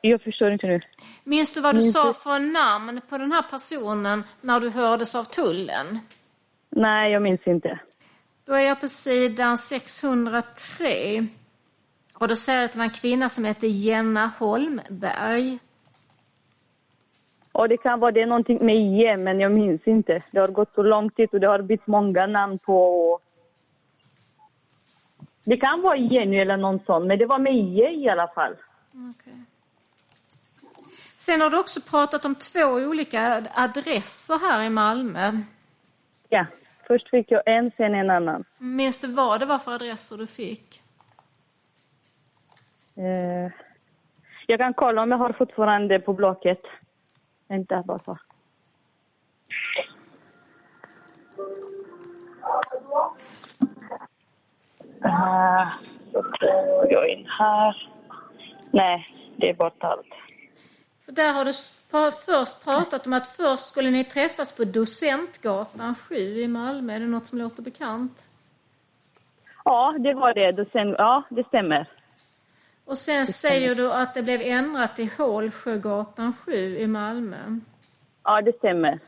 Jag 0.00 0.22
förstår 0.22 0.52
inte 0.52 0.66
nu. 0.66 0.80
Minns 1.24 1.52
du 1.52 1.60
vad 1.60 1.74
du 1.74 1.80
Minns 1.80 1.94
sa 1.94 2.12
för 2.12 2.38
namn 2.38 3.00
på 3.08 3.18
den 3.18 3.32
här 3.32 3.42
personen 3.42 4.24
när 4.40 4.60
du 4.60 4.68
hördes 4.68 5.14
av 5.14 5.24
tullen? 5.24 5.98
Nej, 6.70 7.12
jag 7.12 7.22
minns 7.22 7.46
inte. 7.46 7.78
Då 8.44 8.52
är 8.52 8.60
jag 8.60 8.80
på 8.80 8.88
sidan 8.88 9.58
603. 9.58 11.26
Och 12.14 12.28
då 12.28 12.36
säger 12.36 12.58
det 12.58 12.64
att 12.64 12.72
det 12.72 12.78
var 12.78 12.84
en 12.84 12.90
kvinna 12.90 13.28
som 13.28 13.44
hette 13.44 13.66
Jenna 13.66 14.32
Holmberg. 14.38 15.58
Och 17.52 17.68
det 17.68 17.76
kan 17.76 18.00
vara 18.00 18.12
det 18.12 18.26
någonting 18.26 18.66
med 18.66 18.76
J, 18.76 19.16
men 19.16 19.40
jag 19.40 19.52
minns 19.52 19.86
inte. 19.86 20.22
Det 20.30 20.40
har 20.40 20.48
gått 20.48 20.74
så 20.74 20.82
lång 20.82 21.10
tid 21.10 21.28
och 21.32 21.40
det 21.40 21.46
har 21.46 21.62
bytt 21.62 21.86
många 21.86 22.26
namn 22.26 22.58
på... 22.58 23.18
Det 25.44 25.56
kan 25.56 25.82
vara 25.82 25.96
Jenny 25.96 26.36
eller 26.36 26.56
någon 26.56 26.80
sån, 26.86 27.06
men 27.06 27.18
det 27.18 27.26
var 27.26 27.38
med 27.38 27.54
J 27.54 28.04
i 28.04 28.08
alla 28.08 28.28
fall. 28.28 28.56
Okay. 29.10 29.32
Sen 31.16 31.40
har 31.40 31.50
du 31.50 31.58
också 31.58 31.80
pratat 31.80 32.24
om 32.24 32.34
två 32.34 32.64
olika 32.64 33.42
adresser 33.54 34.38
här 34.38 34.62
i 34.62 34.70
Malmö. 34.70 35.32
Ja. 36.28 36.46
Först 36.86 37.10
fick 37.10 37.30
jag 37.30 37.42
en, 37.46 37.70
sen 37.76 37.94
en 37.94 38.10
annan. 38.10 38.44
Minns 38.58 38.98
du 38.98 39.06
vad 39.06 39.40
det 39.40 39.46
var 39.46 39.58
för 39.58 39.72
adresser 39.72 40.16
du 40.16 40.26
fick? 40.26 40.82
Eh, 42.96 43.52
jag 44.46 44.60
kan 44.60 44.74
kolla 44.74 45.02
om 45.02 45.10
jag 45.10 45.18
har 45.18 45.32
fortfarande 45.32 45.98
på 45.98 46.12
blocket. 46.12 46.62
Vänta 47.52 47.82
bara. 47.82 47.98
Så. 47.98 48.12
Uh, 55.04 55.72
så 56.12 56.22
går 56.82 56.92
jag 56.92 57.08
in 57.08 57.26
här. 57.38 57.90
Nej, 58.70 59.06
det 59.36 59.48
är 59.48 59.54
borta 59.54 59.86
allt. 59.86 60.06
För 61.04 61.12
där 61.12 61.32
har 61.32 61.44
du 61.44 61.52
först 61.90 62.64
pratat 62.64 63.06
om 63.06 63.12
att 63.12 63.28
först 63.28 63.68
skulle 63.68 63.90
ni 63.90 64.04
träffas 64.04 64.56
på 64.56 64.64
Docentgatan 64.64 65.94
7 65.94 66.14
i 66.14 66.48
Malmö. 66.48 66.92
Är 66.92 67.00
det 67.00 67.06
något 67.06 67.26
som 67.26 67.38
låter 67.38 67.62
bekant? 67.62 68.28
Ja, 69.64 69.96
det 69.98 70.14
var 70.14 70.34
det. 70.34 70.52
Docent, 70.52 70.94
ja, 70.98 71.22
det 71.30 71.46
stämmer. 71.46 71.88
Och 72.84 72.98
sen 72.98 73.26
säger 73.26 73.74
du 73.74 73.92
att 73.92 74.14
det 74.14 74.22
blev 74.22 74.40
ändrat 74.40 74.96
till 74.96 75.08
Hålsjögatan 75.18 76.32
7 76.46 76.52
i 76.52 76.86
Malmö. 76.86 77.36
Ja, 78.24 78.42
det 78.42 78.58
stämmer. 78.58 78.98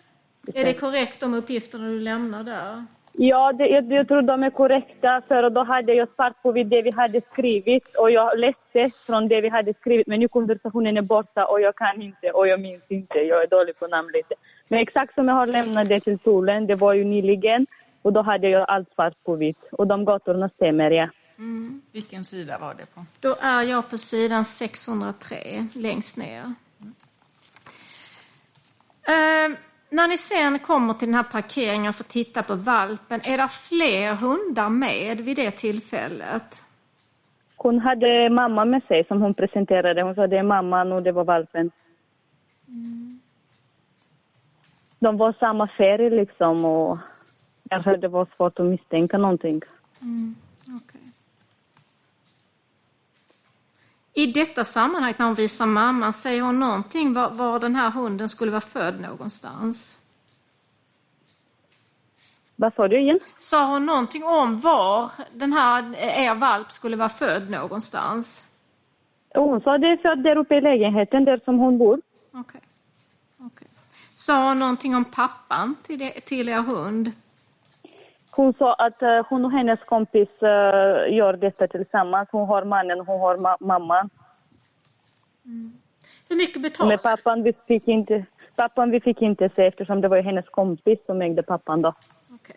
det 0.42 0.52
stämmer. 0.52 0.66
Är 0.66 0.72
det 0.72 0.80
korrekt 0.80 1.20
de 1.20 1.34
uppgifterna 1.34 1.88
du 1.88 2.00
lämnar 2.00 2.44
där? 2.44 2.84
Ja, 3.16 3.52
det, 3.52 3.66
jag, 3.66 3.92
jag 3.92 4.08
tror 4.08 4.22
de 4.22 4.42
är 4.42 4.50
korrekta, 4.50 5.22
för 5.28 5.50
då 5.50 5.62
hade 5.62 5.94
jag 5.94 6.08
svart 6.16 6.42
på 6.42 6.52
det 6.52 6.82
vi 6.82 6.90
hade 6.90 7.20
skrivit 7.32 7.96
och 7.96 8.10
jag 8.10 8.38
läste 8.38 8.90
från 9.06 9.28
det 9.28 9.40
vi 9.40 9.48
hade 9.48 9.74
skrivit, 9.74 10.06
men 10.06 10.20
nu 10.20 10.28
konversationen 10.28 10.96
är 10.96 11.02
borta 11.02 11.44
och 11.46 11.60
jag 11.60 11.76
kan 11.76 12.02
inte 12.02 12.30
och 12.30 12.48
jag 12.48 12.60
minns 12.60 12.82
inte, 12.88 13.18
jag 13.18 13.42
är 13.42 13.46
dålig 13.46 13.78
på 13.78 13.86
namn 13.86 14.10
lite. 14.14 14.34
Men 14.68 14.80
exakt 14.80 15.14
som 15.14 15.28
jag 15.28 15.34
har 15.34 15.46
lämnat 15.46 15.88
det 15.88 16.00
till 16.00 16.18
solen, 16.18 16.66
det 16.66 16.74
var 16.74 16.92
ju 16.92 17.04
nyligen 17.04 17.66
och 18.02 18.12
då 18.12 18.22
hade 18.22 18.48
jag 18.48 18.64
allt 18.68 18.94
svart 18.94 19.14
på 19.24 19.34
vitt 19.34 19.68
och 19.72 19.86
de 19.86 20.04
gatorna 20.04 20.48
stämmer, 20.48 20.90
ja. 20.90 21.08
Mm. 21.38 21.82
Vilken 21.92 22.24
sida 22.24 22.58
var 22.58 22.74
det 22.74 22.86
på? 22.94 23.04
Då 23.20 23.36
är 23.40 23.62
jag 23.62 23.90
på 23.90 23.98
sidan 23.98 24.44
603, 24.44 25.66
längst 25.72 26.16
ner. 26.16 26.54
Mm. 26.80 26.94
Uh, 29.08 29.58
när 29.90 30.08
ni 30.08 30.18
sen 30.18 30.58
kommer 30.58 30.94
till 30.94 31.08
den 31.08 31.14
här 31.14 31.22
parkeringen 31.22 31.92
för 31.92 32.04
att 32.04 32.08
titta 32.08 32.42
på 32.42 32.54
valpen, 32.54 33.20
är 33.24 33.38
det 33.38 33.48
fler 33.48 34.14
hundar 34.14 34.68
med 34.68 35.20
vid 35.20 35.36
det 35.36 35.50
tillfället? 35.50 36.64
Hon 37.56 37.78
hade 37.78 38.30
mamma 38.30 38.64
med 38.64 38.82
sig 38.82 39.04
som 39.04 39.22
hon 39.22 39.34
presenterade. 39.34 40.02
Hon 40.02 40.14
sa 40.14 40.26
det 40.26 40.38
är 40.38 40.42
mamman 40.42 40.92
och 40.92 41.02
det 41.02 41.12
var 41.12 41.24
valpen. 41.24 41.70
Mm. 42.68 43.20
De 44.98 45.16
var 45.16 45.32
samma 45.40 45.68
färg 45.68 46.10
liksom 46.10 46.64
och 46.64 46.98
därför 47.62 47.96
det 47.96 48.08
var 48.08 48.26
svårt 48.36 48.58
att 48.58 48.66
misstänka 48.66 49.18
någonting. 49.18 49.60
Mm. 50.02 50.34
Okay. 50.76 51.00
I 54.16 54.26
detta 54.26 54.64
sammanhang 54.64 55.14
när 55.18 55.26
hon 55.26 55.34
visar 55.34 55.66
mamman, 55.66 56.12
säger 56.12 56.42
hon 56.42 56.60
någonting 56.60 57.12
var, 57.12 57.30
var 57.30 57.58
den 57.58 57.76
här 57.76 57.90
hunden 57.90 58.28
skulle 58.28 58.50
vara 58.50 58.60
född 58.60 59.00
någonstans? 59.00 60.00
Vad 62.56 62.74
sa 62.74 62.88
du 62.88 63.00
igen? 63.00 63.20
Sa 63.36 63.66
hon 63.66 63.86
någonting 63.86 64.24
om 64.24 64.58
var 64.58 65.10
den 65.32 65.52
här 65.52 65.94
er 65.98 66.34
valp 66.34 66.72
skulle 66.72 66.96
vara 66.96 67.08
född 67.08 67.50
någonstans? 67.50 68.46
Hon 69.34 69.60
sa 69.60 69.78
det 69.78 69.86
är 69.86 69.96
född 69.96 70.22
där 70.22 70.36
uppe 70.36 70.54
i 70.54 70.60
lägenheten, 70.60 71.24
där 71.24 71.40
som 71.44 71.58
hon 71.58 71.78
bor. 71.78 72.00
Okej. 72.32 72.60
Okay. 73.38 73.46
okay. 73.46 73.68
Sa 74.14 74.48
hon 74.48 74.58
någonting 74.58 74.96
om 74.96 75.04
pappan 75.04 75.76
till, 75.82 75.98
det, 75.98 76.10
till 76.10 76.48
er 76.48 76.60
hund? 76.60 77.12
Hon 78.36 78.54
sa 78.54 78.72
att 78.72 79.02
uh, 79.02 79.22
hon 79.28 79.44
och 79.44 79.52
hennes 79.52 79.80
kompis 79.80 80.28
uh, 80.42 80.48
gör 81.16 81.32
detta 81.32 81.68
tillsammans. 81.68 82.28
Hon 82.32 82.48
har 82.48 82.64
mannen 82.64 83.00
hon 83.00 83.20
har 83.20 83.36
ma 83.36 83.56
mamman. 83.60 84.10
Mm. 85.44 85.72
Hur 86.28 86.36
mycket 86.36 86.62
betalar 86.62 86.88
Men 86.88 86.98
pappan 86.98 87.42
vi 87.42 87.52
fick 87.66 87.88
inte, 87.88 88.24
pappan 88.56 88.90
vi 88.90 89.00
fick 89.00 89.22
inte 89.22 89.50
se 89.56 89.66
eftersom 89.66 90.00
det 90.00 90.08
var 90.08 90.22
hennes 90.22 90.48
kompis 90.48 90.98
som 91.06 91.22
ägde 91.22 91.42
pappan 91.42 91.82
då. 91.82 91.94
Okay. 92.34 92.56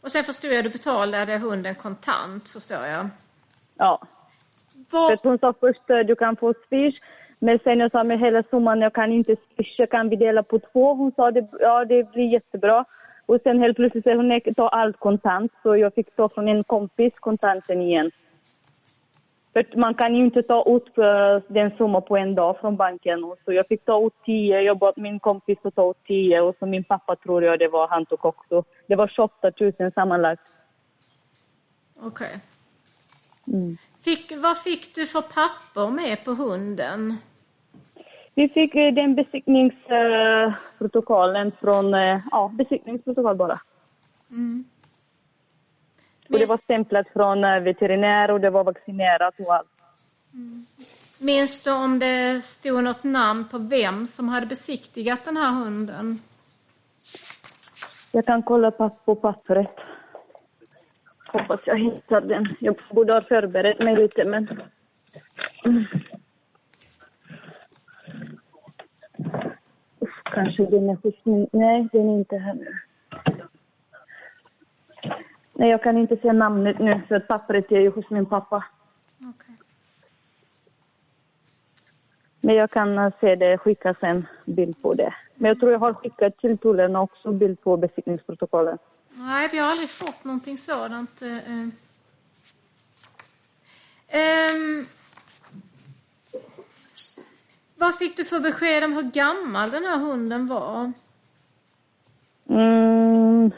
Och 0.00 0.12
sen 0.12 0.24
förstår 0.24 0.50
jag, 0.50 0.64
du 0.64 0.70
betalade 0.70 1.38
hunden 1.38 1.74
kontant 1.74 2.48
förstår 2.48 2.86
jag? 2.86 3.08
Ja. 3.76 4.02
Var... 4.90 5.16
För 5.16 5.28
hon 5.28 5.38
sa 5.38 5.54
först 5.60 5.90
uh, 5.90 5.98
du 5.98 6.16
kan 6.16 6.36
få 6.36 6.54
swish 6.68 7.00
men 7.38 7.58
sen 7.58 7.78
jag 7.78 7.90
sa 7.90 8.04
med 8.04 8.18
hela 8.18 8.42
summan 8.42 8.80
jag 8.80 8.92
kan 8.92 9.12
inte 9.12 9.36
swisha, 9.36 9.86
kan 9.86 10.08
vi 10.08 10.16
dela 10.16 10.42
på 10.42 10.58
två? 10.58 10.94
Hon 10.94 11.12
sa 11.12 11.30
det, 11.30 11.48
ja 11.60 11.84
det 11.84 12.12
blir 12.12 12.32
jättebra. 12.32 12.84
Och 13.26 13.40
sen 13.42 13.60
helt 13.60 13.76
plötsligt 13.76 14.04
säger 14.04 14.16
hon 14.16 14.28
nej, 14.28 14.54
ta 14.56 14.68
allt 14.68 15.00
kontant. 15.00 15.52
Så 15.62 15.76
jag 15.76 15.94
fick 15.94 16.16
ta 16.16 16.28
från 16.28 16.48
en 16.48 16.64
kompis 16.64 17.12
kontanten 17.20 17.80
igen. 17.80 18.10
För 19.52 19.66
man 19.76 19.94
kan 19.94 20.14
ju 20.14 20.24
inte 20.24 20.42
ta 20.42 20.76
ut 20.76 20.98
uh, 20.98 21.42
den 21.48 21.70
summan 21.76 22.02
på 22.02 22.16
en 22.16 22.34
dag 22.34 22.60
från 22.60 22.76
banken. 22.76 23.34
Så 23.44 23.52
jag 23.52 23.66
fick 23.66 23.84
ta 23.84 24.06
ut 24.06 24.12
tio. 24.24 24.60
Jag 24.60 24.78
bad 24.78 24.94
min 24.96 25.20
kompis 25.20 25.58
att 25.62 25.74
ta 25.74 25.90
ut 25.90 25.96
tio. 26.06 26.40
Och 26.40 26.56
så 26.58 26.66
min 26.66 26.84
pappa 26.84 27.16
tror 27.16 27.42
jag 27.42 27.58
det 27.58 27.68
var, 27.68 27.88
han 27.88 28.06
tog 28.06 28.24
också. 28.24 28.64
Det 28.86 28.96
var 28.96 29.08
28 29.08 29.50
000 29.60 29.92
sammanlagt. 29.92 30.42
Okej. 32.00 32.08
Okay. 32.08 32.40
Mm. 33.60 33.76
Fick, 34.04 34.32
vad 34.36 34.58
fick 34.58 34.94
du 34.94 35.06
för 35.06 35.20
papper 35.20 35.90
med 35.90 36.24
på 36.24 36.30
hunden? 36.30 37.16
Vi 38.38 38.48
fick 38.48 38.74
eh, 38.74 38.94
den 38.94 39.14
besiktningsprotokollen 39.14 41.52
från, 41.60 41.94
eh, 41.94 42.20
ja, 42.30 42.52
besiktningsprotokoll 42.54 43.36
bara. 43.36 43.60
Mm. 44.30 44.64
Och 46.28 46.38
det 46.38 46.46
var 46.46 46.56
stämplat 46.56 47.06
från 47.12 47.44
eh, 47.44 47.60
veterinär 47.60 48.30
och 48.30 48.40
det 48.40 48.50
var 48.50 48.64
vaccinerat 48.64 49.34
och 49.38 49.54
allt. 49.54 49.68
Mm. 50.34 50.66
Minns 51.18 51.62
du 51.62 51.72
om 51.72 51.98
det 51.98 52.44
stod 52.44 52.84
något 52.84 53.04
namn 53.04 53.48
på 53.48 53.58
vem 53.58 54.06
som 54.06 54.28
hade 54.28 54.46
besiktigat 54.46 55.24
den 55.24 55.36
här 55.36 55.52
hunden? 55.52 56.18
Jag 58.12 58.26
kan 58.26 58.42
kolla 58.42 58.70
på 58.70 59.14
pappret. 59.14 59.76
Hoppas 61.32 61.60
jag 61.64 61.78
hittar 61.78 62.20
den. 62.20 62.56
Jag 62.60 62.76
borde 62.90 63.12
ha 63.12 63.22
förberett 63.22 63.78
mig 63.78 63.96
lite 63.96 64.24
men... 64.24 64.60
Mm. 65.64 65.84
Kanske 70.34 70.66
den 70.66 70.90
är 70.90 70.96
hos. 71.02 71.14
Nej, 71.52 71.88
den 71.92 72.08
är 72.08 72.18
inte 72.18 72.36
här 72.36 72.54
nu. 72.54 72.78
Nej, 75.54 75.70
jag 75.70 75.82
kan 75.82 75.98
inte 75.98 76.16
säga 76.16 76.32
namnet 76.32 76.78
nu 76.78 77.02
för 77.08 77.20
pappret 77.20 77.72
är 77.72 77.80
ju 77.80 77.90
hos 77.90 78.10
min 78.10 78.26
pappa. 78.26 78.64
Okay. 79.18 79.54
Men 82.40 82.54
jag 82.54 82.70
kan 82.70 83.12
se 83.20 83.36
det, 83.36 83.58
skicka 83.58 83.94
sen 83.94 84.26
bild 84.44 84.82
på 84.82 84.94
det. 84.94 85.14
Men 85.34 85.48
jag 85.48 85.60
tror 85.60 85.72
jag 85.72 85.78
har 85.78 85.94
skickat 85.94 86.38
till 86.38 86.58
tullen 86.58 86.96
också 86.96 87.32
bild 87.32 87.60
på 87.60 87.76
besiktningsprotokollet. 87.76 88.80
Nej, 89.14 89.48
vi 89.52 89.58
har 89.58 89.70
aldrig 89.70 89.90
fått 89.90 90.24
någonting 90.24 90.58
sådant. 90.58 91.22
Ehm, 94.08 94.86
vad 97.86 97.98
fick 97.98 98.16
du 98.16 98.24
för 98.24 98.40
besked 98.40 98.84
om 98.84 98.92
hur 98.92 99.02
gammal 99.02 99.70
den 99.70 99.84
här 99.84 99.98
hunden 99.98 100.46
var? 100.46 100.92
Mm, 102.48 103.52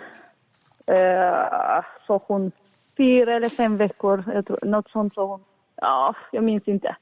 eh, 0.87 1.85
så 2.07 2.23
hon 2.27 2.53
fyra 2.97 3.37
eller 3.37 3.49
fem 3.49 3.77
veckor, 3.77 4.25
jag 4.35 4.47
tror, 4.47 4.59
något 4.63 4.91
sånt 4.91 5.15
sa 5.15 5.27
hon. 5.27 5.45
Ja, 5.77 6.15
jag 6.33 6.45
minns 6.45 6.69
inte. 6.69 6.97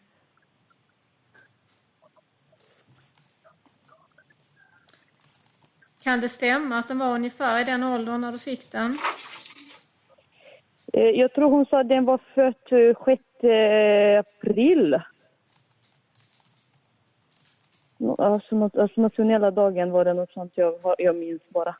Kan 6.02 6.20
det 6.20 6.28
stämma 6.28 6.78
att 6.78 6.88
den 6.88 6.98
var 6.98 7.14
ungefär 7.14 7.60
i 7.60 7.64
den 7.64 7.82
åldern 7.82 8.20
när 8.20 8.32
du 8.32 8.38
fick 8.38 8.72
den? 8.72 8.98
Eh, 10.92 11.10
jag 11.10 11.32
tror 11.32 11.50
hon 11.50 11.66
sa 11.66 11.80
att 11.80 11.88
den 11.88 12.04
var 12.04 12.20
född 12.34 12.54
eh, 12.70 13.04
6 13.04 13.22
april. 14.18 15.00
Alltså, 18.18 18.62
alltså 18.62 19.00
nationella 19.00 19.50
dagen 19.50 19.90
var 19.90 20.04
det 20.04 20.14
något 20.14 20.32
sånt 20.32 20.52
jag, 20.54 20.94
jag 20.98 21.16
minns 21.16 21.42
bara. 21.48 21.76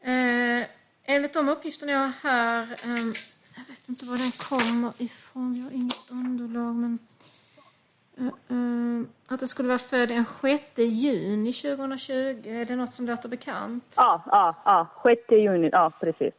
Eh, 0.00 0.66
enligt 1.04 1.34
de 1.34 1.48
uppgifterna 1.48 1.92
jag 1.92 1.98
har 1.98 2.12
här, 2.22 2.62
ehm, 2.62 3.12
jag 3.56 3.64
vet 3.68 3.88
inte 3.88 4.04
var 4.04 4.16
den 4.18 4.30
kommer 4.30 4.92
ifrån, 4.98 5.54
jag 5.54 5.64
har 5.64 5.70
inget 5.70 6.10
underlag, 6.10 6.74
men 6.74 6.98
eh, 8.18 8.26
eh, 8.26 9.06
att 9.28 9.40
det 9.40 9.46
skulle 9.48 9.68
vara 9.68 9.78
född 9.78 10.08
den 10.08 10.24
6 10.40 10.62
juni 10.78 11.52
2020, 11.52 12.12
är 12.44 12.64
det 12.64 12.76
något 12.76 12.94
som 12.94 13.06
låter 13.06 13.28
bekant? 13.28 13.94
Ja, 13.96 14.22
ja, 14.26 14.54
ja. 14.64 14.86
6 15.02 15.22
juni, 15.30 15.68
ja 15.72 15.92
precis. 16.00 16.34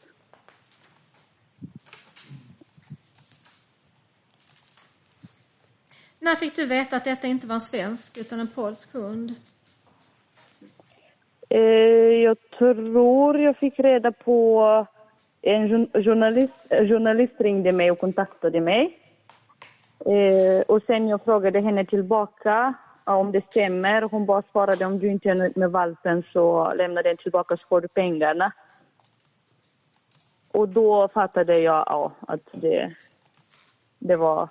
När 6.20 6.36
fick 6.36 6.56
du 6.56 6.66
veta 6.66 6.96
att 6.96 7.04
detta 7.04 7.28
inte 7.28 7.48
var 7.48 7.56
en 7.56 7.62
svensk 7.62 8.18
utan 8.18 8.40
en 8.40 8.48
polsk 8.48 8.94
hund? 8.94 9.34
Eh, 11.50 11.60
jag 12.24 12.38
tror 12.58 13.40
jag 13.40 13.58
fick 13.58 13.80
reda 13.80 14.12
på 14.12 14.88
en 15.42 15.70
journalist, 16.04 16.68
eh, 16.70 16.88
journalist 16.88 17.34
ringde 17.38 17.72
mig 17.72 17.92
och 17.92 18.00
kontaktade 18.00 18.62
mig. 18.62 19.00
Eh, 20.06 20.62
och 20.68 20.84
sen 20.88 21.08
jag 21.08 21.24
frågade 21.24 21.60
henne 21.60 21.86
tillbaka 21.86 22.74
om 23.04 23.32
det 23.32 23.46
stämmer. 23.50 24.02
Hon 24.02 24.26
bara 24.26 24.44
svarade 24.52 24.86
om 24.86 25.00
du 25.00 25.08
inte 25.08 25.30
är 25.30 25.36
nöjd 25.36 25.58
med 25.58 25.72
valpen 25.72 26.24
så 26.34 26.74
lämna 26.74 27.02
den 27.02 27.18
tillbaka 27.18 27.58
så 27.58 27.64
får 27.70 27.82
du 27.82 27.88
pengarna. 27.88 28.52
Och 30.52 30.70
då 30.70 31.08
fattade 31.08 31.60
jag 31.60 31.84
ja, 31.88 32.12
att 32.28 32.50
det, 32.52 32.94
det 34.00 34.16
var 34.16 34.50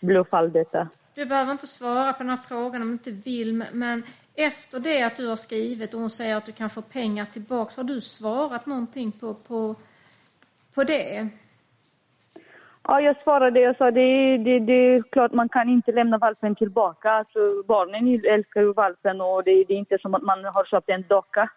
bluffall 0.00 0.52
detta. 0.52 0.88
Du 1.14 1.24
behöver 1.24 1.52
inte 1.52 1.66
svara 1.66 2.12
på 2.12 2.18
den 2.18 2.30
här 2.30 2.36
frågan 2.36 2.82
om 2.82 2.88
du 2.88 2.92
inte 2.92 3.10
vill, 3.10 3.64
men- 3.72 4.02
efter 4.34 4.80
det 4.80 5.02
att 5.02 5.16
du 5.16 5.26
har 5.26 5.36
skrivit 5.36 5.94
och 5.94 6.00
hon 6.00 6.10
säger 6.10 6.36
att 6.36 6.46
du 6.46 6.52
kan 6.52 6.70
få 6.70 6.82
pengar 6.82 7.24
tillbaks, 7.24 7.76
har 7.76 7.84
du 7.84 8.00
svarat 8.00 8.66
någonting 8.66 9.12
på, 9.12 9.34
på, 9.34 9.74
på 10.74 10.84
det? 10.84 11.28
Ja, 12.82 13.00
jag 13.00 13.22
svarade. 13.22 13.60
Jag 13.60 13.76
sa 13.76 13.90
det, 13.90 14.38
det, 14.38 14.58
det 14.58 14.72
är 14.72 15.02
klart 15.02 15.32
man 15.32 15.48
kan 15.48 15.68
inte 15.68 15.92
lämna 15.92 16.18
valpen 16.18 16.54
tillbaka. 16.54 17.10
Alltså, 17.10 17.62
barnen 17.66 18.24
älskar 18.24 18.60
ju 18.60 18.72
valpen 18.72 19.20
och 19.20 19.44
det, 19.44 19.64
det 19.64 19.74
är 19.74 19.78
inte 19.78 19.98
som 19.98 20.14
att 20.14 20.22
man 20.22 20.44
har 20.44 20.64
köpt 20.64 20.88
en 20.88 21.04
docka. 21.08 21.50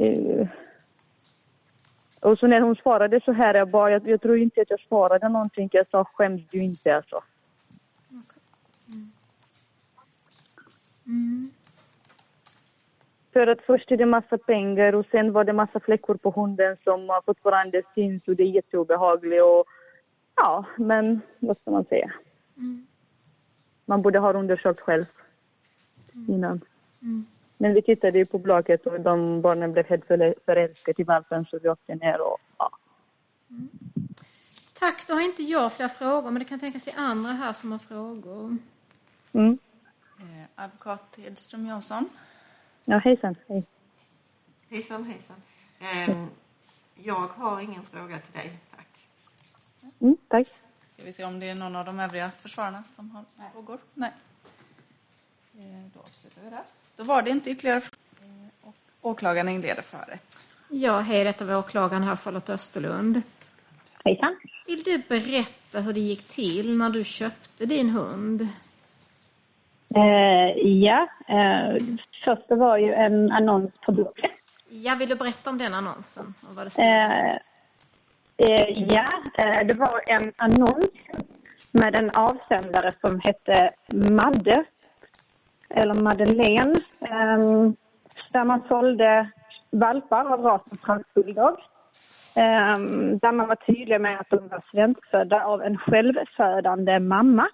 Eh, 0.00 0.48
och 2.20 2.38
så 2.38 2.46
när 2.46 2.60
hon 2.60 2.76
svarade 2.76 3.20
så 3.20 3.32
här, 3.32 3.54
jag 3.54 3.68
bara, 3.68 3.90
jag, 3.90 4.08
jag 4.08 4.20
tror 4.20 4.38
inte 4.38 4.60
att 4.60 4.70
jag 4.70 4.80
svarade 4.80 5.28
någonting. 5.28 5.68
Jag 5.72 5.86
sa 5.90 6.04
skäms 6.04 6.50
du 6.50 6.62
inte 6.62 6.96
alltså. 6.96 7.22
För 13.32 13.46
att 13.46 13.62
först 13.62 13.90
är 13.90 13.96
det 13.96 14.06
massa 14.06 14.38
pengar 14.38 14.94
och 14.94 15.06
sen 15.10 15.32
var 15.32 15.44
det 15.44 15.52
massa 15.52 15.80
fläckor 15.80 16.14
på 16.16 16.30
hunden 16.30 16.76
som 16.84 17.20
fortfarande 17.26 17.82
syns 17.94 18.28
och 18.28 18.36
det 18.36 18.42
är 18.42 18.46
jätteobehagligt 18.46 19.42
och 19.42 19.64
ja, 20.34 20.64
men 20.76 21.20
vad 21.38 21.56
ska 21.58 21.70
man 21.70 21.84
säga? 21.84 22.12
Man 23.84 24.02
borde 24.02 24.18
ha 24.18 24.32
undersökt 24.32 24.80
själv 24.80 25.04
innan. 26.28 26.60
Men 27.58 27.74
vi 27.74 27.82
tittade 27.82 28.18
ju 28.18 28.24
på 28.24 28.38
blogget 28.38 28.86
och 28.86 29.00
de 29.00 29.40
barnen 29.42 29.72
blev 29.72 29.86
helt 29.86 30.04
förä- 30.04 30.34
förälskade 30.44 31.02
i 31.02 31.04
valpen 31.04 31.44
så 31.44 31.58
vi 31.58 31.68
åkte 31.68 31.94
ner 31.94 32.20
och 32.20 32.38
ja. 32.58 32.70
Tack, 34.78 35.06
då 35.06 35.14
har 35.14 35.20
inte 35.20 35.42
jag 35.42 35.72
fler 35.72 35.88
frågor, 35.88 36.30
men 36.30 36.38
det 36.38 36.44
kan 36.48 36.60
tänkas 36.60 36.88
i 36.88 36.90
andra 36.96 37.32
här 37.32 37.52
som 37.52 37.72
har 37.72 37.78
frågor. 37.78 38.56
Mm. 39.32 39.58
Eh, 40.18 40.24
advokat 40.64 41.18
Edström 41.18 41.66
Jansson. 41.66 42.08
Ja, 42.84 42.98
hejsan. 42.98 43.34
Hej. 43.48 43.64
Hejsan, 44.70 45.04
hejsan. 45.04 45.36
Eh, 45.80 46.24
jag 46.94 47.28
har 47.28 47.60
ingen 47.60 47.82
fråga 47.82 48.18
till 48.18 48.32
dig, 48.32 48.58
tack. 48.76 48.88
Mm, 50.00 50.16
tack. 50.28 50.48
Ska 50.86 51.02
vi 51.04 51.12
se 51.12 51.24
om 51.24 51.40
det 51.40 51.48
är 51.48 51.54
någon 51.54 51.76
av 51.76 51.84
de 51.84 52.00
övriga 52.00 52.30
försvararna 52.30 52.84
som 52.96 53.10
har 53.10 53.24
frågor? 53.52 53.78
Nej. 53.94 54.12
Eh, 55.54 55.84
Då 55.94 56.00
avslutar 56.00 56.42
vi 56.42 56.50
där. 56.50 56.62
Då 56.98 57.04
var 57.04 57.22
det 57.22 57.30
inte 57.30 57.50
ytterligare 57.50 57.80
frågor. 57.80 58.50
Och 58.62 58.74
Åklagaren 59.02 59.48
inleder 59.48 59.82
förrätt. 59.82 60.38
Ja, 60.68 61.00
hej, 61.00 61.24
detta 61.24 61.44
var 61.44 61.56
åklagaren 61.56 62.02
här, 62.02 62.16
Charlotte 62.16 62.50
Österlund. 62.50 63.22
Hejsan. 64.04 64.36
Vill 64.66 64.82
du 64.82 64.98
berätta 65.08 65.80
hur 65.80 65.92
det 65.92 66.00
gick 66.00 66.28
till 66.28 66.76
när 66.76 66.90
du 66.90 67.04
köpte 67.04 67.66
din 67.66 67.90
hund? 67.90 68.48
Eh, 69.94 70.66
ja, 70.66 71.08
eh, 71.28 71.82
först 72.24 72.48
det 72.48 72.54
var 72.54 72.78
ju 72.78 72.92
en 72.92 73.32
annons 73.32 73.70
på 73.86 73.92
Blocket. 73.92 74.30
Ja, 74.68 74.94
vill 74.94 75.08
du 75.08 75.14
berätta 75.14 75.50
om 75.50 75.58
den 75.58 75.74
annonsen? 75.74 76.34
Och 76.48 76.54
vad 76.56 76.66
det 76.66 76.70
stod? 76.70 76.84
Eh, 76.84 77.32
eh, 78.36 78.84
ja, 78.88 79.06
eh, 79.38 79.66
det 79.66 79.74
var 79.74 80.02
en 80.06 80.32
annons 80.36 80.86
med 81.70 81.94
en 81.94 82.10
avsändare 82.10 82.94
som 83.00 83.20
hette 83.20 83.74
Madde, 83.92 84.64
eller 85.70 85.94
Madeleine, 85.94 86.74
eh, 87.00 87.70
där 88.32 88.44
man 88.44 88.62
sålde 88.68 89.30
valpar 89.70 90.32
av 90.32 90.40
rasen 90.40 90.78
fransk 90.82 91.14
bulldog. 91.14 91.56
Eh, 92.36 92.78
där 93.20 93.32
man 93.32 93.48
var 93.48 93.56
tydlig 93.56 94.00
med 94.00 94.20
att 94.20 94.30
de 94.30 94.48
var 94.48 94.62
svenskfödda 94.70 95.44
av 95.44 95.62
en 95.62 95.76
självfödande 95.76 97.00
mamma. 97.00 97.48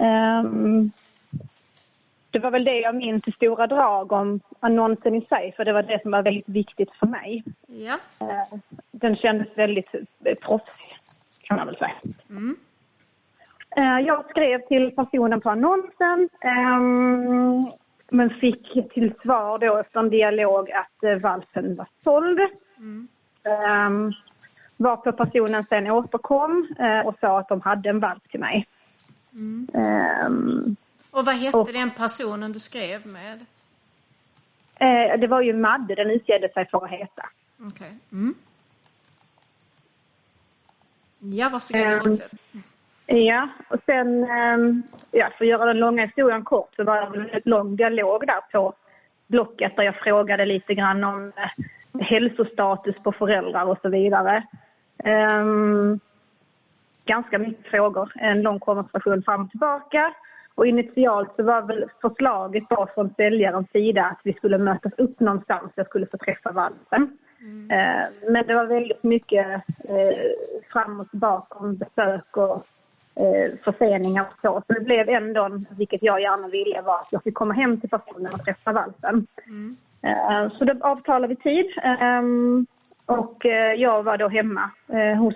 Ehm, 0.00 0.90
det 2.30 2.38
var 2.38 2.50
väl 2.50 2.64
det 2.64 2.78
jag 2.78 2.94
minns 2.94 3.28
i 3.28 3.32
stora 3.32 3.66
drag 3.66 4.12
om 4.12 4.40
annonsen 4.60 5.14
i 5.14 5.20
sig, 5.20 5.52
för 5.56 5.64
det 5.64 5.72
var 5.72 5.82
det 5.82 6.02
som 6.02 6.10
var 6.10 6.22
väldigt 6.22 6.48
viktigt 6.48 6.92
för 6.92 7.06
mig. 7.06 7.44
Ja. 7.66 7.98
Den 8.90 9.16
kändes 9.16 9.48
väldigt 9.54 9.94
eh, 10.24 10.34
proffsig, 10.34 10.98
kan 11.42 11.56
man 11.56 11.66
väl 11.66 11.76
säga. 11.76 11.94
Eh, 12.30 12.56
Jag 13.76 14.24
skrev 14.30 14.58
till 14.68 14.90
personen 14.96 15.40
på 15.40 15.50
annonsen, 15.50 16.28
ehm, 16.40 17.72
men 18.10 18.30
fick 18.30 18.92
till 18.94 19.14
svar 19.22 19.58
då 19.58 19.76
efter 19.76 20.00
en 20.00 20.10
dialog 20.10 20.70
att 20.70 21.02
eh, 21.04 21.14
valpen 21.16 21.76
var 21.76 21.86
såld. 22.04 22.40
Um, 23.78 24.12
varpå 24.76 25.12
personen 25.12 25.64
sen 25.68 25.90
återkom 25.90 26.68
eh, 26.78 27.06
och 27.06 27.14
sa 27.20 27.38
att 27.38 27.48
de 27.48 27.60
hade 27.60 27.88
en 27.88 28.00
valp 28.00 28.30
till 28.30 28.40
mig. 28.40 28.66
Ehm, 29.74 30.76
Och 31.10 31.24
vad 31.24 31.34
hette 31.34 31.56
Och- 31.58 31.72
den 31.72 31.90
personen 31.90 32.52
du 32.52 32.60
skrev 32.60 33.06
med? 33.06 33.44
eh, 34.74 35.20
det 35.20 35.26
var 35.26 35.40
ju 35.40 35.52
Madde 35.52 35.94
den 35.94 36.10
utgädde 36.10 36.48
sig 36.52 36.66
för 36.70 36.84
att 36.84 36.90
heta. 36.90 37.28
Okej. 37.60 37.98
Mm. 38.12 38.34
Ja, 41.18 41.48
varsågod, 41.48 42.02
fortsätt. 42.02 42.32
Ja, 43.06 43.48
och 43.68 43.80
sen, 43.86 44.24
ehm, 44.24 44.82
ja, 45.10 45.28
för 45.38 45.44
att 45.44 45.48
göra 45.48 45.64
den 45.64 45.78
långa 45.78 46.02
historien 46.02 46.44
kort 46.44 46.74
så 46.76 46.84
var 46.84 47.00
det 47.00 47.06
en 47.06 47.12
väldigt 47.12 47.46
lång 47.46 47.76
dialog 47.76 48.26
där 48.26 48.40
på 48.52 48.74
Blocket 49.26 49.76
där 49.76 49.82
jag 49.82 49.96
frågade 49.96 50.44
lite 50.44 50.74
grann 50.74 51.04
om 51.04 51.32
eh, 51.36 52.02
hälsostatus 52.02 52.96
på 53.02 53.12
föräldrar 53.12 53.64
och 53.64 53.78
så 53.82 53.88
vidare. 53.88 54.42
Ehm, 55.04 56.00
ganska 57.04 57.38
mycket 57.38 57.66
frågor, 57.66 58.12
en 58.14 58.42
lång 58.42 58.58
konversation 58.58 59.22
fram 59.22 59.42
och 59.44 59.50
tillbaka. 59.50 60.14
Och 60.54 60.66
initialt 60.66 61.32
så 61.36 61.42
var 61.42 61.62
väl 61.62 61.84
förslaget 62.00 62.64
då 62.70 62.86
från 62.94 63.14
säljarens 63.14 63.70
sida 63.70 64.04
att 64.04 64.20
vi 64.24 64.32
skulle 64.32 64.58
mötas 64.58 64.92
upp 64.98 65.20
någonstans, 65.20 65.72
jag 65.74 65.86
skulle 65.86 66.06
få 66.06 66.16
träffa 66.16 66.52
valpen. 66.52 67.18
Eh, 67.70 68.30
Men 68.32 68.46
det 68.46 68.54
var 68.54 68.66
väldigt 68.66 69.02
mycket 69.02 69.46
eh, 69.88 70.16
fram 70.72 71.00
och 71.00 71.10
tillbaka 71.10 71.58
om 71.58 71.76
besök 71.76 72.36
och 72.36 72.64
eh, 73.16 73.58
förseningar 73.64 74.22
och 74.22 74.40
så. 74.42 74.62
Så 74.66 74.72
det 74.72 74.80
blev 74.80 75.08
ändå, 75.08 75.48
vilket 75.78 76.02
jag 76.02 76.20
gärna 76.20 76.48
ville, 76.48 76.80
var 76.82 76.94
att 77.00 77.08
jag 77.10 77.22
fick 77.22 77.34
komma 77.34 77.54
hem 77.54 77.80
till 77.80 77.90
personen 77.90 78.34
och 78.34 78.44
träffa 78.44 78.72
valpen. 78.72 79.26
Eh, 80.02 80.52
så 80.58 80.64
då 80.64 80.86
avtalade 80.86 81.26
vi 81.34 81.36
tid. 81.36 81.66
ehm, 81.82 82.66
och 83.06 83.46
eh, 83.46 83.72
jag 83.74 84.02
var 84.02 84.16
då 84.18 84.28
hemma 84.28 84.70
eh, 84.88 85.18
hos 85.18 85.34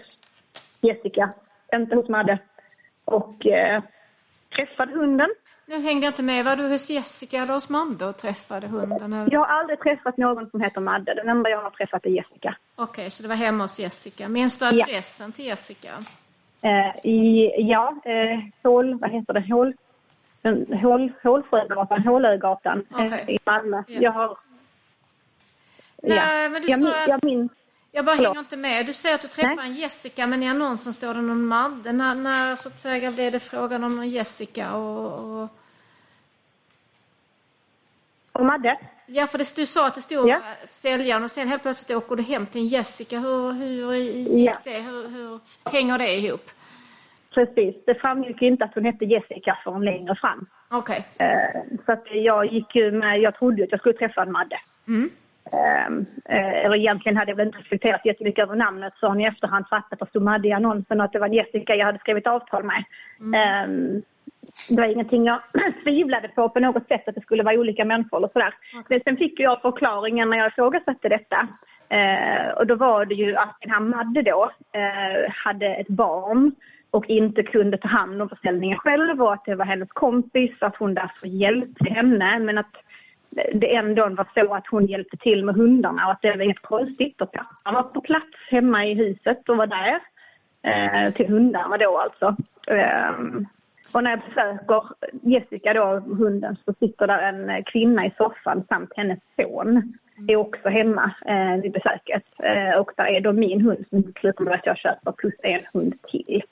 Jessica, 0.81 1.31
inte 1.75 1.97
hos 1.97 2.09
Madde. 2.09 2.39
Och 3.05 3.47
eh, 3.47 3.83
träffade 4.57 4.93
hunden. 4.93 5.29
Nu 5.67 5.81
hängde 5.81 6.07
jag 6.07 6.11
inte 6.13 6.23
med. 6.23 6.45
Var 6.45 6.57
du 6.57 6.69
hos 6.69 6.91
Jessica 6.91 7.37
eller 7.43 7.55
hos 7.55 7.69
Madde 7.69 8.05
och 8.07 8.17
träffade 8.17 8.67
hunden? 8.67 9.13
Eller? 9.13 9.33
Jag 9.33 9.41
har 9.41 9.47
aldrig 9.61 9.81
träffat 9.81 10.17
någon 10.17 10.51
som 10.51 10.61
heter 10.61 10.81
Madde. 10.81 11.15
Den 11.15 11.29
enda 11.29 11.51
jag 11.51 11.63
har 11.63 11.71
träffat 11.71 12.07
är 12.07 12.11
Jessica. 12.11 12.57
Okej, 12.77 13.11
så 13.11 13.23
det 13.23 13.29
var 13.29 13.37
hemma 13.37 13.65
hos 13.65 13.79
Jessica. 13.81 14.29
Minns 14.29 14.59
du 14.59 14.65
Ja. 14.65 14.85
adressen 14.85 15.33
till 15.33 15.47
Jessica? 15.47 15.89
Eh, 16.63 17.07
i, 17.07 17.53
ja, 17.59 17.95
eh, 18.05 18.39
Hål, 18.63 18.99
vad 18.99 19.11
heter 19.11 19.33
det? 19.33 19.41
Hål, 19.55 19.75
Hål, 20.83 21.13
Hålsjögatan, 21.23 22.03
Hålögatan 22.03 22.87
eh, 22.91 23.05
Okej. 23.05 23.25
i 23.29 23.39
Malmö. 23.45 23.83
Ja. 23.87 24.01
Jag 24.01 24.13
har... 24.13 24.39
Nej, 26.03 26.49
men 26.49 26.63
du 26.63 26.69
jag, 26.69 26.81
sa 26.81 26.89
att- 27.03 27.09
jag 27.09 27.25
minns... 27.25 27.53
Jag 27.93 28.05
bara 28.05 28.17
Förlåt. 28.17 28.29
hänger 28.29 28.41
inte 28.41 28.57
med. 28.57 28.87
Du 28.87 28.93
säger 28.93 29.15
att 29.15 29.23
du 29.23 29.29
träffar 29.29 29.63
en 29.63 29.75
Jessica, 29.75 30.27
men 30.27 30.43
i 30.43 30.49
annonsen 30.49 30.93
står 30.93 31.15
det 31.15 31.21
någon 31.21 31.45
Madde. 31.47 31.93
När, 31.93 32.15
när 32.15 32.57
så 32.57 32.69
att 32.69 32.79
säga 32.79 33.11
blev 33.11 33.33
det 33.33 33.41
frågan 33.41 33.85
om 33.85 33.97
någon 33.97 34.09
Jessica 34.09 34.75
och... 34.77 35.43
och... 35.43 35.49
Och 38.33 38.47
Madde? 38.47 38.79
Ja, 39.11 39.27
för 39.27 39.39
det, 39.39 39.57
du 39.57 39.67
sa 39.67 39.87
att 39.87 39.95
det 39.95 40.01
stod 40.01 40.29
Ja. 40.29 40.37
ja. 40.61 40.67
säljaren 40.67 41.25
och 41.25 41.31
sen 41.31 41.49
helt 41.49 41.63
plötsligt 41.63 41.97
åker 41.99 42.17
du 42.17 42.23
hem 42.23 42.47
till 42.47 42.61
en 42.61 42.67
Jessica. 42.67 43.19
Hur, 43.19 43.53
hur 43.53 43.95
gick 43.95 44.29
Ja. 44.49 44.55
det? 44.65 44.79
Hur, 44.79 45.09
hur 45.09 45.41
hänger 45.73 45.99
det 45.99 46.15
ihop? 46.17 46.51
Precis. 47.35 47.75
Det 47.87 47.95
framgick 47.95 48.43
inte 48.43 48.65
att 48.65 48.75
hon 48.75 48.85
hette 48.85 49.05
Jessica 49.05 49.59
förrän 49.65 49.85
längre 49.85 50.15
fram. 50.17 50.47
Okej. 50.71 51.07
Eh, 51.19 51.61
så 51.87 51.93
att 51.93 52.05
jag 52.13 52.53
gick 52.53 52.75
ju 52.75 52.91
med... 52.91 53.21
Jag 53.21 53.35
trodde 53.39 53.65
att 53.65 53.71
jag 53.71 53.81
skulle 53.81 53.99
träffa 53.99 54.23
en 54.23 54.33
Madde. 54.33 54.59
Mm. 54.89 55.11
Ehm, 55.53 56.07
eh, 56.25 56.65
eller 56.65 56.77
egentligen 56.77 57.17
hade 57.17 57.31
jag 57.31 57.37
väl 57.37 57.47
inte 57.47 57.59
reflekterat 57.59 58.01
jättemycket 58.07 58.43
över 58.43 58.57
namnet 58.57 58.93
förrän 59.01 59.21
i 59.21 59.25
efterhand 59.25 59.69
fattat 59.71 59.93
att 59.93 59.99
det 59.99 60.07
stod 60.11 60.23
Madde 60.23 60.49
i 60.49 60.53
annonsen 60.53 61.01
och 61.01 61.05
att 61.05 61.13
det 61.13 61.19
var 61.19 61.29
Jessica 61.29 61.75
jag 61.75 61.87
hade 61.87 61.99
skrivit 61.99 62.27
avtal 62.27 62.65
med. 62.65 62.85
Ehm, 63.35 64.03
det 64.69 64.81
var 64.81 64.89
ingenting 64.89 65.25
jag 65.25 65.41
tvivlade 65.85 66.29
på 66.29 66.49
på 66.49 66.61
något 66.61 66.89
sätt 66.89 67.09
att 67.09 67.15
det 67.15 67.21
skulle 67.21 67.43
vara 67.43 67.59
olika 67.59 67.85
människor 67.85 68.25
och 68.25 68.31
sådär. 68.33 68.55
Men 68.89 69.01
sen 69.05 69.17
fick 69.17 69.41
jag 69.41 69.63
förklaringen 69.63 70.31
när 70.31 70.39
jag 70.39 70.49
ifrågasatte 70.49 71.09
detta. 71.09 71.49
Eh, 71.89 72.51
och 72.51 72.67
då 72.67 72.75
var 72.75 73.05
det 73.05 73.15
ju 73.15 73.37
att 73.37 73.57
den 73.61 73.71
här 73.71 73.81
Madde 73.81 74.23
då 74.23 74.51
eh, 74.73 75.33
hade 75.33 75.67
ett 75.67 75.89
barn 75.89 76.53
och 76.91 77.07
inte 77.07 77.43
kunde 77.43 77.79
ta 77.79 77.89
hand 77.89 78.23
om 78.23 78.29
försäljningen 78.29 78.79
själv 78.79 79.23
och 79.23 79.33
att 79.33 79.45
det 79.45 79.55
var 79.55 79.65
hennes 79.65 79.89
kompis 79.89 80.57
att 80.61 80.77
hon 80.77 80.95
därför 80.95 81.27
hjälpte 81.27 81.91
henne 81.91 82.39
men 82.39 82.59
att 82.59 82.77
det 83.53 83.75
ändå 83.75 84.09
var 84.09 84.27
så 84.35 84.55
att 84.55 84.67
hon 84.67 84.87
hjälpte 84.87 85.17
till 85.17 85.45
med 85.45 85.55
hundarna 85.55 86.07
och 86.07 86.13
att 86.13 86.23
det 86.23 86.37
var 86.37 86.45
helt 86.45 86.63
konstigt. 86.63 87.21
Och 87.21 87.35
han 87.63 87.75
var 87.75 87.83
på 87.83 88.01
plats 88.01 88.39
hemma 88.51 88.87
i 88.87 88.95
huset 88.95 89.49
och 89.49 89.57
var 89.57 89.67
där 89.67 90.01
eh, 90.63 91.13
till 91.13 91.27
hundarna 91.29 91.77
då 91.77 91.99
alltså. 91.99 92.37
Och 93.93 94.05
när 94.05 94.11
jag 94.11 94.21
besöker 94.21 94.83
Jessica 95.23 95.75
då, 95.75 95.85
hunden, 96.15 96.57
så 96.65 96.75
sitter 96.81 97.07
där 97.07 97.23
en 97.23 97.65
kvinna 97.65 98.07
i 98.07 98.13
soffan 98.17 98.65
samt 98.69 98.91
hennes 98.97 99.19
son 99.37 99.95
är 100.29 100.37
också 100.37 100.69
hemma 100.69 101.15
eh, 101.27 101.63
vid 101.63 101.73
besöket. 101.73 102.23
Eh, 102.43 102.81
och 102.81 102.91
där 102.97 103.07
är 103.07 103.21
då 103.21 103.33
min 103.33 103.61
hund 103.61 103.85
som 103.91 104.13
slutar 104.21 104.45
med 104.45 104.55
att 104.55 104.67
jag 104.67 104.79
köper 104.79 105.13
plus 105.13 105.35
en 105.43 105.61
hund 105.73 106.03
till. 106.03 106.43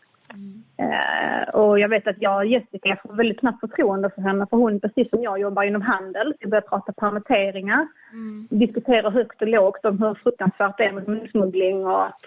Eh, 0.76 1.54
och 1.54 1.78
jag 1.80 1.88
vet 1.88 2.06
att 2.06 2.16
jag 2.18 2.36
och 2.36 2.46
Jessica 2.46 2.88
jag 2.88 3.02
får 3.02 3.12
väldigt 3.12 3.40
snabbt 3.40 3.60
förtroende 3.60 4.10
för 4.10 4.22
henne 4.22 4.46
för 4.50 4.56
hon 4.56 4.80
precis 4.80 5.10
som 5.10 5.22
jag 5.22 5.40
jobbar 5.40 5.62
inom 5.62 5.82
handel. 5.82 6.34
Vi 6.40 6.46
börjar 6.46 6.62
prata 6.62 6.92
permitteringar, 6.92 7.88
diskutera 8.50 9.10
högt 9.10 9.42
och 9.42 9.48
lågt 9.48 9.84
om 9.84 9.98
hur 10.02 10.14
fruktansvärt 10.14 10.78
det 10.78 10.84
är 10.84 10.92
med 10.92 11.04
hundsmuggling 11.04 11.86
och 11.86 12.04
att, 12.06 12.20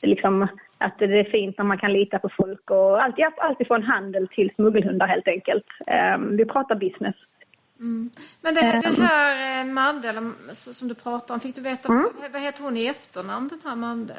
det 0.00 0.06
liksom, 0.06 0.42
att 0.78 0.98
det 0.98 1.04
är 1.20 1.24
fint 1.24 1.58
när 1.58 1.64
man 1.64 1.78
kan 1.78 1.92
lita 1.92 2.18
på 2.18 2.28
folk 2.36 2.70
och 2.70 3.02
allt, 3.02 3.14
allt 3.36 3.60
ifrån 3.60 3.82
handel 3.82 4.28
till 4.28 4.50
smuggelhundar 4.54 5.06
helt 5.06 5.28
enkelt. 5.28 5.64
Eh, 5.86 6.18
vi 6.18 6.44
pratar 6.44 6.74
business. 6.74 7.16
Men 8.42 8.54
det, 8.54 8.60
Ehm. 8.60 8.80
den 8.80 8.96
här 8.96 9.60
eh, 9.60 9.66
Madde, 9.72 10.14
som 10.52 10.88
du 10.88 10.94
pratar 10.94 11.34
om, 11.34 11.40
fick 11.40 11.54
du 11.54 11.60
veta, 11.60 11.88
Mm. 11.92 12.08
vad 12.32 12.42
heter 12.42 12.62
hon 12.62 12.76
i 12.76 12.86
efternamn, 12.86 13.48
den 13.48 13.60
här 13.64 13.76
Madde? 13.76 14.14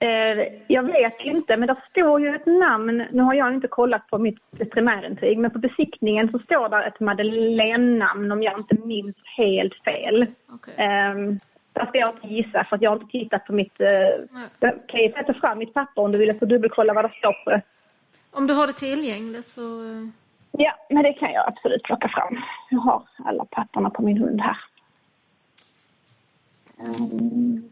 Eh, 0.00 0.46
jag 0.66 0.82
vet 0.82 1.20
inte, 1.20 1.56
men 1.56 1.68
det 1.68 1.76
står 1.90 2.20
ju 2.20 2.34
ett 2.34 2.46
namn. 2.46 3.04
Nu 3.12 3.22
har 3.22 3.34
jag 3.34 3.54
inte 3.54 3.68
kollat 3.68 4.06
på 4.10 4.18
mitt 4.18 4.38
primärintyg, 4.70 5.38
men 5.38 5.50
på 5.50 5.58
besiktningen 5.58 6.30
så 6.30 6.38
står 6.38 6.68
där 6.68 6.86
ett 6.86 7.00
Madeleine-namn 7.00 8.32
om 8.32 8.42
jag 8.42 8.58
inte 8.58 8.76
minns 8.86 9.16
helt 9.36 9.82
fel. 9.84 10.26
Okej. 10.48 11.10
Um, 11.14 11.38
ska 11.72 11.98
jag 11.98 12.14
inte 12.14 12.34
gissa, 12.34 12.64
för 12.64 12.78
jag 12.80 12.90
har 12.90 12.96
inte 12.96 13.10
tittat 13.12 13.44
på 13.46 13.52
mitt... 13.52 13.80
Uh, 13.80 13.88
jag 14.60 14.86
kan 14.88 15.00
ju 15.00 15.12
sätta 15.12 15.34
fram 15.34 15.58
mitt 15.58 15.74
papper 15.74 16.02
om 16.02 16.12
du 16.12 16.18
vill, 16.18 16.38
så 16.38 16.44
dubbelkolla 16.44 16.92
vad 16.94 17.04
det 17.04 17.12
står 17.18 17.44
på 17.44 17.50
det. 17.50 17.62
Om 18.30 18.46
du 18.46 18.54
har 18.54 18.66
det 18.66 18.72
tillgängligt 18.72 19.48
så... 19.48 19.82
eh, 19.84 20.08
Ja, 20.52 20.72
men 20.90 21.02
det 21.02 21.12
kan 21.12 21.32
jag 21.32 21.48
absolut 21.48 21.82
plocka 21.82 22.08
fram. 22.08 22.38
Jag 22.70 22.78
har 22.78 23.02
alla 23.24 23.44
papperna 23.44 23.90
på 23.90 24.02
min 24.02 24.18
hund 24.18 24.40
här. 24.40 24.56
Ehm. 26.80 27.70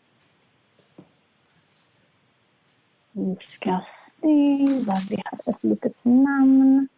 Vi 3.19 3.37
ska 3.41 3.81
se 4.21 4.85
vad 4.87 5.03
vi 5.11 5.23
har 5.25 5.53
ett 5.53 5.64
litet 5.64 6.05
namn. 6.05 6.89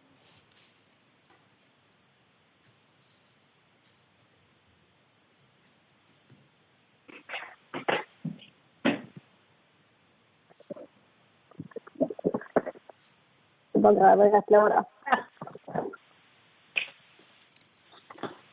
Jag 13.71 13.81
bara 13.81 13.93
gräver 13.93 14.25
i 14.25 14.31
rätt 14.31 14.49
låda. 14.49 14.85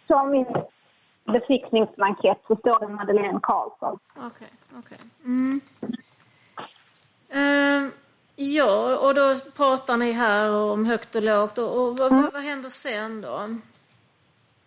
Så 0.07 0.25
min 0.25 0.47
besiktningsblankett 1.25 2.39
så 2.47 2.57
står 2.57 2.81
det 2.81 2.89
Madeleine 2.89 3.41
Karlsson. 3.43 3.99
Okej, 4.17 4.49
okej. 4.79 4.99
Mm. 5.25 5.61
Ehm, 7.31 7.91
ja, 8.37 8.97
och 8.97 9.15
då 9.15 9.35
pratar 9.57 9.97
ni 9.97 10.13
här 10.13 10.51
om 10.73 10.87
högt 10.87 11.15
och 11.15 11.23
lågt. 11.23 11.59
Och, 11.59 11.81
och 11.81 11.99
vad, 11.99 12.13
vad, 12.13 12.33
vad 12.33 12.43
händer 12.43 12.69
sen 12.69 13.21
då? 13.21 13.49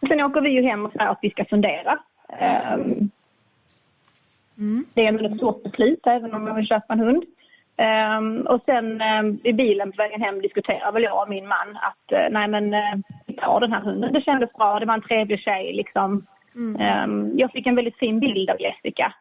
Sen 0.08 0.22
åker 0.22 0.42
vi 0.42 0.50
ju 0.50 0.62
hem 0.62 0.86
och 0.86 0.92
säger 0.92 1.10
att 1.10 1.20
vi 1.22 1.30
ska 1.30 1.46
fundera. 1.46 2.00
Ehm, 2.30 3.10
Det 4.94 5.06
är 5.06 5.26
ett 5.26 5.38
stort 5.38 5.64
beslut, 5.64 6.08
även 6.08 6.34
om 6.34 6.44
man 6.44 6.56
vill 6.56 6.68
köpa 6.68 6.94
en 6.94 7.00
hund. 7.00 7.24
Ehm, 7.78 8.42
och 8.48 8.62
sen 8.66 9.02
ehm, 9.02 9.40
i 9.44 9.54
bilen 9.54 9.92
på 9.92 9.96
vägen 9.98 10.22
hem 10.22 10.42
diskuterar 10.42 10.92
väl 10.92 11.04
jag 11.04 11.22
och 11.24 11.30
min 11.30 11.48
man 11.48 11.78
att 11.82 12.12
eh, 12.12 12.28
nej 12.32 12.48
men 12.48 12.74
eh, 12.74 12.96
vi 13.26 13.34
tar 13.34 13.60
den 13.60 13.72
här 13.74 13.82
hunden. 13.82 14.14
Det 14.14 14.22
kändes 14.22 14.54
bra, 14.54 14.80
det 14.80 14.86
var 14.86 14.94
en 14.94 15.02
trevlig 15.02 15.40
tjej 15.40 15.74
liksom. 15.74 16.26
Ehm, 16.80 17.32
jag 17.38 17.52
fick 17.52 17.68
en 17.68 17.76
väldigt 17.76 17.98
fin 17.98 18.20
bild 18.20 18.50
av 18.50 18.62
Jessica. 18.62 19.14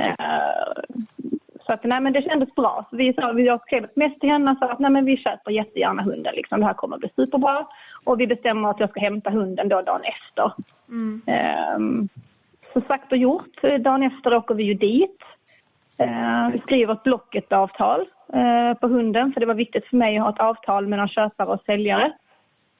Ehm, 0.00 1.33
så 1.66 1.72
att 1.72 1.84
nej 1.84 2.00
men 2.00 2.12
det 2.12 2.22
kändes 2.22 2.54
bra. 2.54 2.86
Så 2.90 2.96
vi, 2.96 3.12
sa, 3.12 3.32
vi 3.32 3.58
skrev 3.66 3.84
ett 3.84 3.96
mess 3.96 4.18
till 4.18 4.30
henne 4.30 4.50
och 4.50 4.58
sa 4.58 4.72
att 4.72 4.78
nej 4.78 4.90
men 4.90 5.04
vi 5.04 5.16
köper 5.16 5.50
jättegärna 5.50 6.02
hunden 6.02 6.34
liksom. 6.34 6.60
Det 6.60 6.66
här 6.66 6.74
kommer 6.74 6.96
att 6.96 7.00
bli 7.00 7.10
superbra. 7.16 7.66
Och 8.04 8.20
vi 8.20 8.26
bestämmer 8.26 8.70
att 8.70 8.80
jag 8.80 8.90
ska 8.90 9.00
hämta 9.00 9.30
hunden 9.30 9.68
då 9.68 9.80
dagen 9.82 10.00
efter. 10.04 10.52
Ehm, 11.26 12.08
så 12.72 12.80
sagt 12.80 13.12
och 13.12 13.18
gjort. 13.18 13.62
Dagen 13.80 14.02
efter 14.02 14.34
åker 14.34 14.54
vi 14.54 14.62
ju 14.62 14.74
dit. 14.74 15.18
Eh, 15.98 16.48
vi 16.52 16.58
skriver 16.58 16.92
ett 16.92 17.02
Blocket-avtal 17.02 18.00
eh, 18.32 18.78
på 18.80 18.88
hunden, 18.88 19.32
för 19.32 19.40
det 19.40 19.46
var 19.46 19.54
viktigt 19.54 19.86
för 19.86 19.96
mig 19.96 20.18
att 20.18 20.24
ha 20.24 20.30
ett 20.30 20.40
avtal 20.40 20.86
mellan 20.86 21.08
köpare 21.08 21.48
och 21.48 21.62
säljare. 21.66 22.12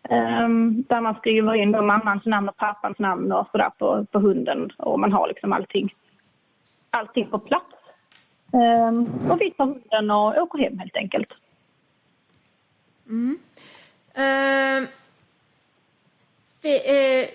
Eh, 0.08 0.48
där 0.88 1.00
man 1.00 1.14
skriver 1.14 1.54
in 1.54 1.72
då 1.72 1.82
mammans 1.82 2.24
namn 2.24 2.48
och 2.48 2.56
pappans 2.56 2.98
namn 2.98 3.32
och 3.32 3.48
sådär 3.52 3.70
på, 3.78 4.06
på 4.12 4.18
hunden 4.18 4.70
och 4.78 5.00
man 5.00 5.12
har 5.12 5.28
liksom 5.28 5.52
allting, 5.52 5.94
allting 6.90 7.26
på 7.26 7.38
plats. 7.38 7.73
Eh, 8.54 9.30
och 9.30 9.40
vi 9.40 9.50
tar 9.50 9.66
hunden 9.66 10.10
och 10.10 10.36
åker 10.36 10.58
hem 10.58 10.78
helt 10.78 10.96
enkelt. 10.96 11.28
Ehm, 14.14 14.86
vi, 16.62 16.74
eh, 17.22 17.28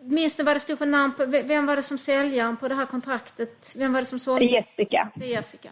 minns 0.00 0.36
du 0.36 0.42
vad 0.42 0.56
det 0.56 0.60
stod 0.60 0.78
för 0.78 0.86
namn 0.86 1.12
på? 1.14 1.26
Vem 1.26 1.66
var 1.66 1.76
det 1.76 1.82
som 1.82 1.98
säljaren 1.98 2.56
på 2.56 2.68
det 2.68 2.74
här 2.74 2.86
kontraktet? 2.86 3.74
Vem 3.78 3.92
var 3.92 4.00
det 4.00 4.06
som 4.06 4.18
sålde? 4.18 4.44
Jessica. 4.44 5.10
Det 5.14 5.24
är 5.24 5.28
Jessica. 5.28 5.70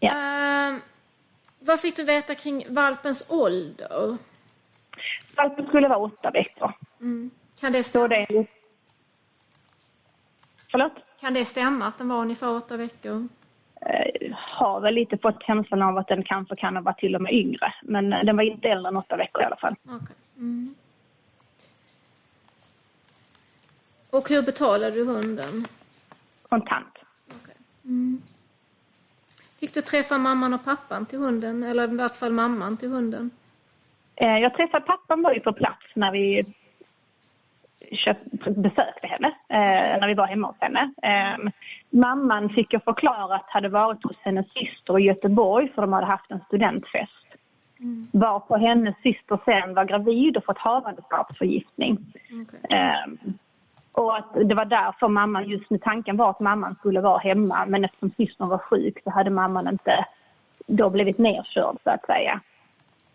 Ja. 0.00 0.12
Ehm, 0.12 0.80
vad 1.60 1.80
fick 1.80 1.96
du 1.96 2.04
veta 2.04 2.34
kring 2.34 2.66
valpens 2.68 3.30
ålder? 3.30 4.16
Valpen 5.36 5.66
skulle 5.66 5.88
vara 5.88 5.98
åtta 5.98 6.30
veckor. 6.30 6.72
Kan 7.60 7.72
det 7.72 7.82
stämma? 7.82 8.08
det. 8.08 8.46
Förlåt? 10.70 10.92
Kan 11.20 11.34
det 11.34 11.44
stämma 11.44 11.86
att 11.86 11.98
den 11.98 12.08
var 12.08 12.20
ungefär 12.20 12.56
åtta 12.56 12.76
veckor? 12.76 13.28
Eh, 13.88 14.32
har 14.36 14.80
väl 14.80 14.94
lite 14.94 15.18
fått 15.18 15.42
känslan 15.42 15.82
av 15.82 15.98
att 15.98 16.08
den 16.08 16.22
kanske 16.24 16.56
kan 16.56 16.76
ha 16.76 16.82
varit 16.82 16.98
till 16.98 17.14
och 17.14 17.22
med 17.22 17.32
yngre. 17.32 17.74
Men 17.82 18.12
eh, 18.12 18.24
den 18.24 18.36
var 18.36 18.42
inte 18.42 18.68
äldre 18.68 18.88
än 18.88 18.96
åtta 18.96 19.16
veckor 19.16 19.42
i 19.42 19.44
alla 19.44 19.56
fall. 19.56 19.74
Okej. 19.84 20.16
Mm. 20.36 20.74
Och 24.10 24.28
hur 24.28 24.42
betalade 24.42 24.90
du 24.90 25.04
hunden? 25.04 25.64
Kontant. 26.48 26.98
Mm. 27.84 28.22
Fick 29.60 29.74
du 29.74 29.80
träffa 29.80 30.18
mamman 30.18 30.54
och 30.54 30.64
pappan 30.64 31.06
till 31.06 31.18
hunden? 31.18 31.62
Eller 31.62 31.92
i 31.92 31.96
vart 31.96 32.16
fall 32.16 32.32
mamman 32.32 32.76
till 32.76 32.88
hunden? 32.88 33.30
Eh, 34.14 34.38
Jag 34.38 34.54
träffade 34.54 34.86
pappan 34.86 35.22
var 35.22 35.32
ju 35.34 35.40
på 35.40 35.52
plats 35.52 35.82
när 35.94 36.12
vi 36.12 36.44
köpt, 37.92 38.20
besökte 38.56 39.06
henne, 39.06 39.28
eh, 39.48 40.00
när 40.00 40.08
vi 40.08 40.14
var 40.14 40.26
hemma 40.26 40.46
hos 40.46 40.56
henne. 40.60 40.92
Eh, 41.02 41.50
mamman 41.90 42.48
fick 42.48 42.72
jag 42.72 42.84
förklara 42.84 43.34
att 43.34 43.50
hade 43.50 43.68
varit 43.68 44.04
hos 44.04 44.16
hennes 44.20 44.46
syster 44.52 44.98
i 44.98 45.02
Göteborg 45.02 45.72
för 45.74 45.82
de 45.82 45.92
hade 45.92 46.06
haft 46.06 46.30
en 46.30 46.40
studentfest. 46.40 47.12
Varpå 48.12 48.56
hennes 48.56 48.94
syster 49.02 49.38
sen 49.44 49.74
var 49.74 49.84
gravid 49.84 50.36
och 50.36 50.44
fått 50.44 50.58
havandeskapsförgiftning. 50.58 51.98
Eh, 52.70 53.32
och 53.92 54.16
att 54.16 54.34
det 54.44 54.54
var 54.54 54.64
därför 54.64 55.08
mamman, 55.08 55.48
just 55.48 55.70
med 55.70 55.82
tanken 55.82 56.16
var 56.16 56.30
att 56.30 56.40
mamman 56.40 56.74
skulle 56.74 57.00
vara 57.00 57.18
hemma 57.18 57.66
men 57.66 57.84
eftersom 57.84 58.10
systern 58.10 58.48
var 58.48 58.58
sjuk 58.58 58.98
så 59.04 59.10
hade 59.10 59.30
mamman 59.30 59.68
inte 59.68 60.04
då 60.66 60.90
blivit 60.90 61.18
nerkörd 61.18 61.76
så 61.84 61.90
att 61.90 62.06
säga. 62.06 62.40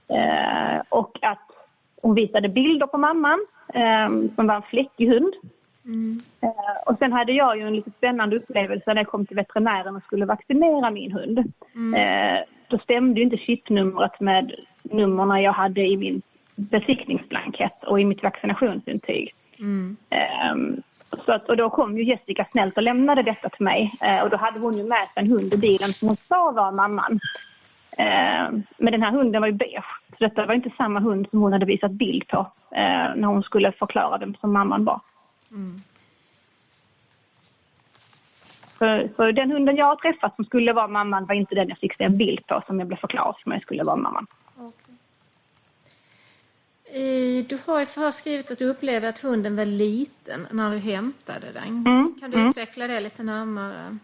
Eh, 0.09 0.81
och 0.89 1.19
att 1.21 1.51
hon 2.01 2.15
visade 2.15 2.49
bilder 2.49 2.87
på 2.87 2.97
mamman 2.97 3.39
eh, 3.39 3.60
som 4.35 4.47
var 4.47 4.55
en 4.55 4.61
fläckig 4.61 5.07
hund. 5.07 5.33
Eh, 6.41 6.81
och 6.85 6.97
sen 6.99 7.13
hade 7.13 7.31
jag 7.31 7.57
ju 7.57 7.67
en 7.67 7.75
lite 7.75 7.91
spännande 7.97 8.35
upplevelse 8.35 8.83
när 8.87 8.95
jag 8.95 9.07
kom 9.07 9.25
till 9.25 9.35
veterinären 9.35 9.95
och 9.95 10.03
skulle 10.03 10.25
vaccinera 10.25 10.91
min 10.91 11.11
hund. 11.11 11.39
Eh, 11.95 12.39
då 12.67 12.77
stämde 12.77 13.19
ju 13.19 13.23
inte 13.23 13.37
chipnumret 13.37 14.19
med 14.19 14.51
numren 14.83 15.41
jag 15.41 15.53
hade 15.53 15.81
i 15.81 15.97
min 15.97 16.21
besiktningsblankett 16.55 17.83
och 17.83 18.01
i 18.01 18.05
mitt 18.05 18.23
vaccinationsintyg. 18.23 19.33
Ehm, 20.09 20.81
så 21.25 21.31
att, 21.31 21.49
och 21.49 21.57
då 21.57 21.69
kom 21.69 21.97
ju 21.97 22.03
Jessica 22.03 22.45
snällt 22.51 22.77
och 22.77 22.83
lämnade 22.83 23.23
detta 23.23 23.49
till 23.49 23.63
mig. 23.63 23.91
Eh, 24.01 24.23
och 24.23 24.29
då 24.29 24.37
hade 24.37 24.59
hon 24.59 24.77
ju 24.77 24.83
med 24.83 25.07
sig 25.13 25.23
en 25.23 25.31
hund 25.31 25.53
i 25.53 25.57
bilen 25.57 25.93
som 25.93 26.07
hon 26.07 26.17
sa 26.17 26.51
var 26.51 26.71
mamman. 26.71 27.19
Ehm, 27.97 28.63
men 28.77 28.91
den 28.91 29.01
här 29.01 29.11
hunden 29.11 29.41
var 29.41 29.47
ju 29.47 29.53
beige. 29.53 30.00
Så 30.21 30.27
detta 30.27 30.45
var 30.45 30.53
inte 30.53 30.71
samma 30.77 30.99
hund 30.99 31.27
som 31.29 31.41
hon 31.41 31.53
hade 31.53 31.65
visat 31.65 31.91
bild 31.91 32.27
på 32.27 32.37
eh, 32.71 33.15
när 33.15 33.27
hon 33.27 33.43
skulle 33.43 33.71
förklara 33.71 34.17
vem 34.17 34.35
som 34.35 34.53
mamman 34.53 34.85
var. 34.85 35.01
Så, 38.77 39.07
så 39.15 39.31
den 39.31 39.51
hunden 39.51 39.75
jag 39.75 39.85
har 39.85 39.95
träffat 39.95 40.35
som 40.35 40.45
skulle 40.45 40.73
vara 40.73 40.87
mamman 40.87 41.25
var 41.25 41.35
inte 41.35 41.55
den 41.55 41.69
jag 41.69 41.77
fick 41.77 41.93
se 41.93 42.03
en 42.03 42.17
bild 42.17 42.47
på 42.47 42.61
som 42.67 42.79
jag 42.79 42.87
blev 42.87 42.97
förklarad 42.97 43.35
för 43.43 43.49
mig 43.49 43.61
skulle 43.61 43.83
vara 43.83 43.95
mamman. 43.95 44.27
Eh, 46.85 47.45
Du 47.49 47.57
har 47.65 47.81
i 47.81 47.85
förhör 47.85 48.11
skrivit 48.11 48.51
att 48.51 48.59
du 48.59 48.65
upplevde 48.65 49.09
att 49.09 49.19
hunden 49.19 49.55
var 49.55 49.65
liten 49.65 50.47
när 50.51 50.71
du 50.71 50.77
hämtade 50.77 51.51
den. 51.53 51.63
Mm, 51.63 52.15
Kan 52.19 52.31
du 52.31 52.37
mm. 52.37 52.49
utveckla 52.49 52.87
det 52.87 52.99
lite 52.99 53.23
närmare? 53.23 53.97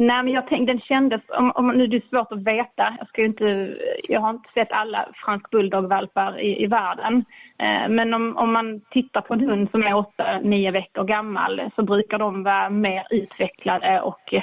Nej, 0.00 0.22
men 0.22 0.32
jag 0.32 0.46
tänkte, 0.46 0.72
den 0.72 0.80
kändes, 0.80 1.20
om, 1.28 1.52
om, 1.54 1.68
nu 1.68 1.84
är 1.84 1.88
det 1.88 2.08
svårt 2.08 2.32
att 2.32 2.42
veta, 2.42 2.96
jag, 2.98 3.08
ska 3.08 3.20
ju 3.20 3.26
inte, 3.26 3.76
jag 4.08 4.20
har 4.20 4.30
inte 4.30 4.52
sett 4.54 4.72
alla 4.72 5.08
fransk 5.14 5.50
bulldog-valpar 5.50 6.40
i, 6.40 6.62
i 6.62 6.66
världen. 6.66 7.24
Eh, 7.58 7.88
men 7.88 8.14
om, 8.14 8.36
om 8.36 8.52
man 8.52 8.80
tittar 8.80 9.20
på 9.20 9.34
en 9.34 9.40
hund 9.40 9.70
som 9.70 9.82
är 9.82 9.94
åtta, 9.94 10.38
nio 10.42 10.70
veckor 10.70 11.04
gammal 11.04 11.70
så 11.76 11.82
brukar 11.82 12.18
de 12.18 12.42
vara 12.42 12.70
mer 12.70 13.06
utvecklade 13.10 14.00
och 14.00 14.34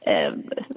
eh, 0.00 0.32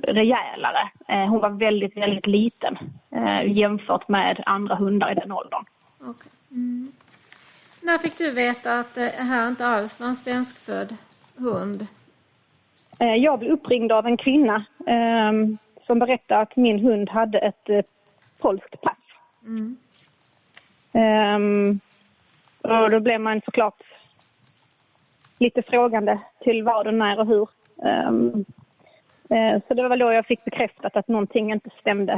rejälare. 0.07 0.89
Eh, 1.07 1.25
hon 1.29 1.39
var 1.39 1.49
väldigt, 1.49 1.97
väldigt 1.97 2.27
liten 2.27 2.77
eh, 3.15 3.51
jämfört 3.57 4.07
med 4.07 4.43
andra 4.45 4.75
hundar 4.75 5.11
i 5.11 5.15
den 5.15 5.31
åldern. 5.31 5.63
Okay. 5.99 6.31
Mm. 6.51 6.91
När 7.81 7.97
fick 7.97 8.17
du 8.17 8.31
veta 8.31 8.79
att 8.79 8.95
det 8.95 9.13
här 9.17 9.47
inte 9.47 9.65
alls 9.65 9.99
var 9.99 10.07
en 10.07 10.15
svenskfödd 10.15 10.97
hund? 11.37 11.87
Eh, 13.01 13.15
Jag 13.15 13.39
blev 13.39 13.51
uppringd 13.51 13.91
av 13.91 14.05
en 14.05 14.17
kvinna 14.17 14.65
eh, 14.87 15.31
som 15.85 15.99
berättade 15.99 16.41
att 16.41 16.55
min 16.55 16.79
hund 16.79 17.09
hade 17.09 17.39
ett 17.39 17.69
eh, 17.69 17.81
polskt 18.37 18.81
pass. 18.81 18.97
Mm. 19.45 19.77
Ehm, 20.93 21.79
och 22.61 22.89
då 22.89 22.99
blev 22.99 23.21
man 23.21 23.41
såklart 23.45 23.83
lite 25.39 25.61
frågande 25.61 26.19
till 26.43 26.63
vad 26.63 26.87
och 26.87 26.93
när 26.93 27.19
och 27.19 27.27
hur. 27.27 27.49
Ehm, 27.85 28.45
eh, 29.29 29.61
så 29.67 29.73
det 29.73 29.81
var 29.81 29.89
väl 29.89 29.99
då 29.99 30.13
jag 30.13 30.25
fick 30.25 30.45
bekräftat 30.45 30.95
att 30.95 31.07
någonting 31.07 31.51
inte 31.51 31.69
stämde. 31.79 32.13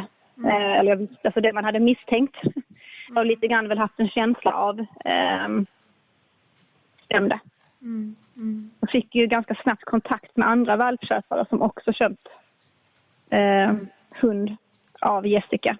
Eh, 0.45 0.79
eller 0.79 0.89
jag 0.89 0.97
visste, 0.97 1.27
alltså 1.27 1.41
det 1.41 1.53
man 1.53 1.65
hade 1.65 1.79
misstänkt 1.79 2.36
och 3.15 3.25
lite 3.25 3.47
grann 3.47 3.67
väl 3.67 3.77
haft 3.77 3.99
en 3.99 4.09
känsla 4.09 4.53
av 4.53 4.86
ehm, 5.05 5.65
stämde. 7.05 7.39
Mm. 7.84 8.15
Mm. 8.38 8.69
Jag 8.79 8.89
fick 8.89 9.15
ju 9.15 9.27
ganska 9.27 9.55
snabbt 9.55 9.84
kontakt 9.86 10.38
med 10.38 10.47
andra 10.47 10.75
valpköpare 10.75 11.45
som 11.49 11.61
också 11.61 11.93
köpt 11.93 12.27
eh, 13.29 13.73
hund 14.21 14.55
av 15.01 15.27
Jessica. 15.27 15.77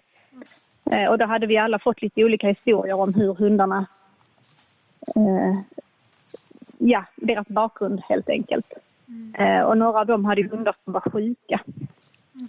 Eh, 0.92 1.06
och 1.06 1.18
då 1.18 1.26
hade 1.26 1.48
vi 1.48 1.58
alla 1.58 1.80
fått 1.80 2.02
lite 2.02 2.24
olika 2.24 2.48
historier 2.48 2.94
om 2.94 3.14
hur 3.14 3.34
hundarna, 3.34 3.86
eh, 5.16 5.60
ja, 6.78 7.06
deras 7.16 7.48
bakgrund 7.48 8.02
helt 8.10 8.30
enkelt. 8.30 8.74
Eh, 9.38 9.62
och 9.62 9.78
några 9.78 10.00
av 10.00 10.06
dem 10.06 10.26
hade 10.26 10.44
hundar 10.48 10.76
som 10.84 10.94
var 10.94 11.02
sjuka. 11.02 11.60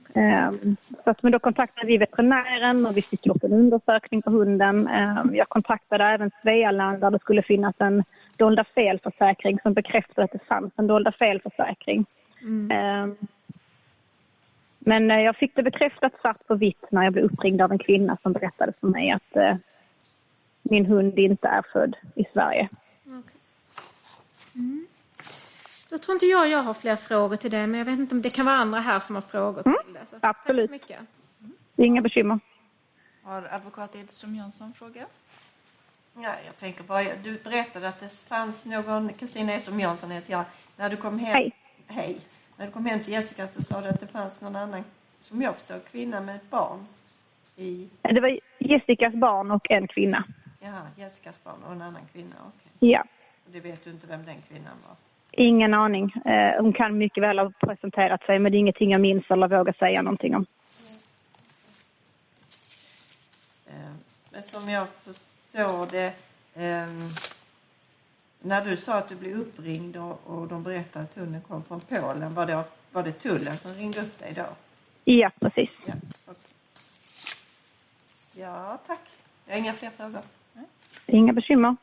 Okay. 0.09 0.77
så 1.05 1.11
att, 1.11 1.23
men 1.23 1.33
då 1.33 1.39
kontaktade 1.39 1.87
vi 1.87 1.99
veterinären 1.99 2.87
och 2.87 2.97
vi 2.97 3.03
fick 3.03 3.27
gjort 3.27 3.45
en 3.45 3.53
undersökning 3.53 4.23
på 4.23 4.31
hunden. 4.31 4.89
Eh, 4.89 5.25
jag 5.33 5.49
kontaktade 5.49 6.05
även 6.05 6.31
Svealand 6.43 7.01
där 7.01 7.11
det 7.11 7.19
skulle 7.19 7.43
finnas 7.43 7.75
en 7.79 8.05
dolda 8.39 8.65
felförsäkring 8.65 9.59
som 9.63 9.75
bekräftade 9.75 10.25
att 10.25 10.33
det 10.33 10.47
fanns 10.49 10.73
en 10.77 10.87
dolda 10.87 11.13
felförsäkring. 11.13 12.07
Eh, 12.73 13.07
men 14.79 15.11
eh, 15.11 15.21
jag 15.21 15.37
fick 15.37 15.57
det 15.57 15.63
bekräftat 15.63 16.13
svart 16.21 16.47
på 16.47 16.55
vitt 16.55 16.85
när 16.91 17.05
jag 17.05 17.13
blev 17.13 17.25
uppringd 17.25 17.63
av 17.63 17.73
en 17.73 17.79
kvinna 17.79 18.17
som 18.23 18.33
berättade 18.33 18.73
för 18.81 18.87
mig 18.87 19.11
att 19.11 19.37
eh, 19.37 19.57
min 20.63 20.87
hund 20.87 21.19
inte 21.19 21.49
är 21.49 21.63
född 21.73 21.97
i 22.15 22.25
Sverige. 22.33 22.69
Mm. 24.55 24.87
Då 25.91 25.99
tror 25.99 26.15
inte 26.15 26.27
jag 26.27 26.49
jag 26.49 26.63
har 26.63 26.75
fler 26.75 26.97
frågor 26.97 27.37
till 27.37 27.51
dig, 27.51 27.67
men 27.67 27.79
jag 27.79 27.85
vet 27.85 27.99
inte 27.99 28.15
om 28.15 28.23
det 28.23 28.31
kan 28.31 28.47
vara 28.47 28.57
andra 28.57 28.81
här 28.81 29.01
som 29.01 29.15
har 29.15 29.23
frågor 29.23 29.63
till 29.63 29.95
det. 29.95 30.07
Så 30.07 30.17
absolut. 30.21 30.71
Tack 30.71 30.81
så 30.81 30.93
mycket. 30.93 31.01
Inga 31.77 32.01
bekymmer. 32.01 32.41
Har 33.23 33.49
advokat 33.51 33.97
Edström 33.97 34.35
Jönsson 34.35 34.73
frågor? 34.73 35.05
Ja, 36.23 36.35
jag 36.47 36.57
tänker 36.57 36.85
bara, 36.85 37.05
du 37.23 37.39
berättade 37.45 37.89
att 37.89 38.01
det 38.01 38.17
fanns 38.19 38.67
någon, 38.67 39.13
Kristina 39.13 39.53
Edström 39.53 39.81
Jönsson 39.81 40.11
heter 40.11 40.33
jag, 40.33 40.45
när 40.77 40.91
du 40.91 40.97
kom 40.97 41.19
hem. 41.19 41.35
Hej. 41.35 41.53
Hej. 41.87 42.17
När 42.57 42.67
du 42.67 42.73
kom 42.73 42.87
hem 42.87 43.03
till 43.03 43.13
Jessica 43.13 43.49
så 43.49 43.63
sa 43.63 43.81
du 43.81 43.89
att 43.89 44.01
det 44.01 44.07
fanns 44.07 44.41
någon 44.41 44.57
annan, 44.57 44.85
som 45.23 45.43
jag 45.43 45.55
förstår, 45.55 45.79
kvinna 45.91 46.21
med 46.21 46.37
ett 46.37 46.51
barn 46.51 46.87
i, 47.57 47.89
Det 48.03 48.21
var 48.21 48.39
Jessicas 48.59 49.15
barn 49.15 49.51
och 49.51 49.71
en 49.71 49.89
kvinna. 49.89 50.25
jaha, 50.61 50.87
Jessicas 50.97 51.45
barn 51.45 51.63
och 51.67 51.73
en 51.73 51.83
annan 51.83 52.03
kvinna, 52.13 52.35
okej. 52.47 52.91
Ja. 52.91 53.05
Och 53.47 53.51
Det 53.53 53.61
vet 53.61 53.85
du 53.85 53.91
inte 53.91 54.07
vem 54.07 54.25
den 54.25 54.37
kvinnan 54.49 54.73
var? 54.89 54.97
Ingen 55.33 55.75
aning. 55.75 56.13
Eh, 56.25 56.63
hon 56.63 56.73
kan 56.73 56.99
mycket 56.99 57.23
väl 57.23 57.39
ha 57.39 57.51
presenterat 57.61 58.23
sig 58.23 58.39
men 58.39 58.53
det 58.53 58.59
är 58.59 58.61
ingenting 58.61 58.91
jag 58.91 59.01
minns 59.01 59.25
eller 59.31 59.49
vågar 59.49 59.73
säga 59.73 60.03
någonting 60.03 60.37
om. 60.37 60.47
Eh, 63.67 63.73
Men 64.31 64.43
som 64.43 64.69
jag 64.69 64.87
förstår 64.89 65.44
det, 65.91 66.13
ehm, 66.55 67.11
när 68.43 68.65
du 68.65 68.77
sa 68.77 68.95
att 68.99 69.09
du 69.09 69.15
blev 69.15 69.41
uppringd 69.41 69.97
och, 69.97 70.21
och 70.27 70.49
de 70.49 70.63
berättade 70.63 71.05
att 71.05 71.15
hunden 71.15 71.41
kom 71.43 71.65
från 71.65 71.81
Polen, 71.81 72.35
var 72.35 72.47
det, 72.47 72.65
var 72.93 73.03
det 73.03 73.13
tullen 73.13 73.59
som 73.59 73.71
ringde 73.75 74.01
upp 74.01 74.19
dig 74.19 74.33
då? 74.33 74.47
Ja, 75.05 75.31
precis. 75.41 75.71
Ja, 75.87 75.95
okej. 76.27 76.37
ja 78.33 78.79
tack. 78.87 79.01
Jag 79.47 79.55
har 79.55 79.59
inga 79.61 79.73
fler 79.73 79.91
frågor. 79.91 80.21
Inga 81.07 81.33
bekymmer. 81.33 81.77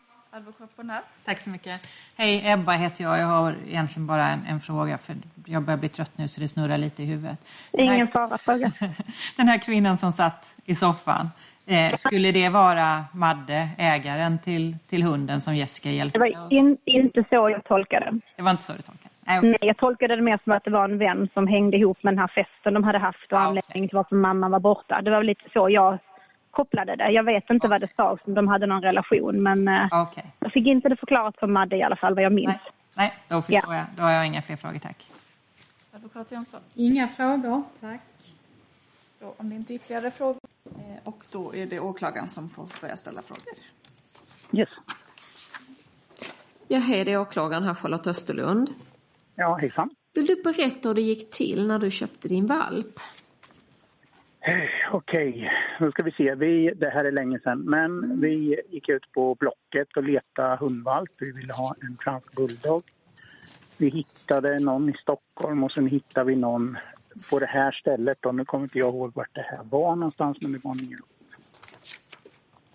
Tack 1.26 1.40
så 1.40 1.50
mycket. 1.50 1.88
Hej, 2.16 2.42
Ebba 2.46 2.72
heter 2.72 3.04
jag. 3.04 3.20
Jag 3.20 3.26
har 3.26 3.56
egentligen 3.68 4.08
bara 4.08 4.30
en, 4.30 4.46
en 4.46 4.60
fråga 4.62 4.98
för 4.98 5.16
jag 5.46 5.64
börjar 5.64 5.78
bli 5.78 5.90
trött 5.90 6.12
nu 6.18 6.28
så 6.28 6.42
det 6.42 6.48
snurrar 6.48 6.78
lite 6.78 7.04
i 7.04 7.06
huvudet. 7.06 7.38
Den 7.72 7.88
här- 7.88 7.96
Ingen 7.96 8.08
fara, 8.08 8.38
fråga. 8.38 8.72
Den 9.38 9.48
här 9.48 9.58
kvinnan 9.58 9.98
som 9.98 10.12
satt 10.12 10.56
i 10.66 10.76
soffan, 10.76 11.30
eh, 11.72 11.96
skulle 11.96 12.32
det 12.32 12.50
vara 12.50 13.06
Madde, 13.14 13.70
ägaren 13.78 14.40
till, 14.40 14.78
till 14.88 15.04
hunden 15.04 15.42
som 15.42 15.56
Jessica 15.56 15.90
Det 15.90 15.96
hjälpte? 15.96 16.20
var 16.20 16.54
in, 16.54 16.78
inte 16.86 17.24
så 17.30 17.50
jag 17.50 17.64
tolkade 17.64 18.06
det. 18.12 18.20
Det 18.36 18.42
var 18.42 18.52
inte 18.52 18.64
så 18.64 18.74
du 18.74 18.82
tolkade? 18.82 19.10
Nej, 19.26 19.38
okej. 19.38 19.50
Nej, 19.50 19.60
jag 19.62 19.78
tolkade 19.78 20.16
det 20.16 20.22
mer 20.22 20.40
som 20.44 20.52
att 20.54 20.64
det 20.64 20.72
var 20.72 20.84
en 20.84 20.98
vän 20.98 21.30
som 21.34 21.48
hängde 21.48 21.78
ihop 21.78 22.04
med 22.04 22.14
den 22.14 22.20
här 22.20 22.28
festen 22.28 22.74
de 22.74 22.84
hade 22.84 22.98
haft 23.00 23.32
och 23.32 23.38
Ah, 23.40 23.42
anledningen 23.42 23.90
till 23.90 23.96
varför 23.96 24.16
mamman 24.16 24.52
var 24.52 24.60
borta. 24.60 25.02
Det 25.02 25.12
var 25.12 25.24
lite 25.24 25.44
så 25.54 25.70
jag 25.70 25.98
kopplade 26.52 26.96
det. 26.96 27.10
Jag 27.12 27.24
vet 27.24 27.50
inte 27.50 27.68
vad 27.68 27.82
det 27.82 27.88
sa 27.96 28.18
om 28.26 28.34
de 28.34 28.48
hade 28.48 28.66
någon 28.66 28.82
relation 28.82 29.44
men 29.44 29.68
eh, 29.68 29.88
Okej. 29.92 30.26
jag 30.40 30.52
fick 30.52 30.68
inte 30.68 30.90
det 30.90 30.96
förklarat 30.96 31.38
för 31.40 31.48
Madde 31.48 31.76
i 31.78 31.84
alla 31.84 31.96
fall 31.96 32.16
vad 32.16 32.24
jag 32.24 32.34
minns. 32.34 32.48
Nej, 32.48 32.60
nej, 32.94 33.14
då 33.28 33.42
förstår 33.42 33.76
jag. 33.76 33.86
Då 33.96 34.02
har 34.04 34.12
jag 34.12 34.26
inga 34.28 34.42
fler 34.42 34.56
frågor, 34.56 34.80
tack. 34.80 35.08
Advokat 35.96 36.32
Jönsson? 36.32 36.60
Inga 36.76 37.08
frågor, 37.08 37.64
tack. 37.82 38.02
Då, 39.20 39.34
om 39.38 39.50
det 39.50 39.56
inte 39.56 39.74
är 39.74 39.76
ytterligare 39.76 40.12
frågor. 40.12 40.41
Och 41.04 41.24
då 41.32 41.56
är 41.56 41.66
det 41.66 41.80
åklagaren 41.80 42.30
som 42.30 42.50
får 42.50 42.68
börja 42.82 42.98
ställa 42.98 43.22
frågor. 43.22 43.54
Yes. 44.52 44.70
Ja, 46.68 46.80
hej, 46.80 47.06
det 47.06 47.12
är 47.12 47.18
åklagaren 47.18 47.64
här, 47.64 47.74
Charlotte 47.74 48.08
Österlund. 48.08 48.70
Ja, 49.36 49.56
hejsan. 49.56 49.90
Vill 50.14 50.26
du 50.26 50.44
berätta 50.44 50.90
hur 50.90 50.96
det 50.96 51.02
gick 51.02 51.32
till 51.32 51.68
när 51.68 51.80
du 51.80 51.92
köpte 51.92 52.28
din 52.28 52.46
valp? 52.48 53.00
Okej, 54.92 55.52
då 55.80 55.92
ska 55.92 56.04
vi 56.04 56.12
se. 56.12 56.36
Vi, 56.36 56.74
det 56.76 56.90
här 56.90 57.06
är 57.06 57.12
länge 57.12 57.40
sedan, 57.40 57.60
men 57.60 58.22
vi 58.22 58.62
gick 58.70 58.90
ut 58.90 59.12
på 59.12 59.36
Blocket 59.36 59.98
och 59.98 60.04
letade 60.04 60.56
hundvalp. 60.56 61.12
Vi 61.18 61.32
ville 61.32 61.54
ha 61.54 61.76
en 61.82 61.98
fransk 62.00 62.36
bulldog. 62.36 62.84
Vi 63.78 63.90
hittade 63.90 64.60
någon 64.60 64.90
i 64.90 64.94
Stockholm 64.94 65.64
och 65.64 65.72
sen 65.72 65.88
hittade 65.88 66.26
vi 66.26 66.36
någon 66.36 66.78
på 67.30 67.40
det 67.40 67.46
här 67.46 67.72
stället. 67.72 68.26
Och 68.26 68.36
nu 68.36 68.46
kommer 68.46 68.64
inte 68.64 68.78
jag 68.80 68.94
ihåg 68.94 69.12
vart 69.16 69.36
det 69.36 69.42
här 69.42 69.60
var 69.64 69.96
någonstans, 69.96 70.38
men 70.42 70.52
det 70.52 70.64
var 70.64 70.76
neråt. 70.76 71.10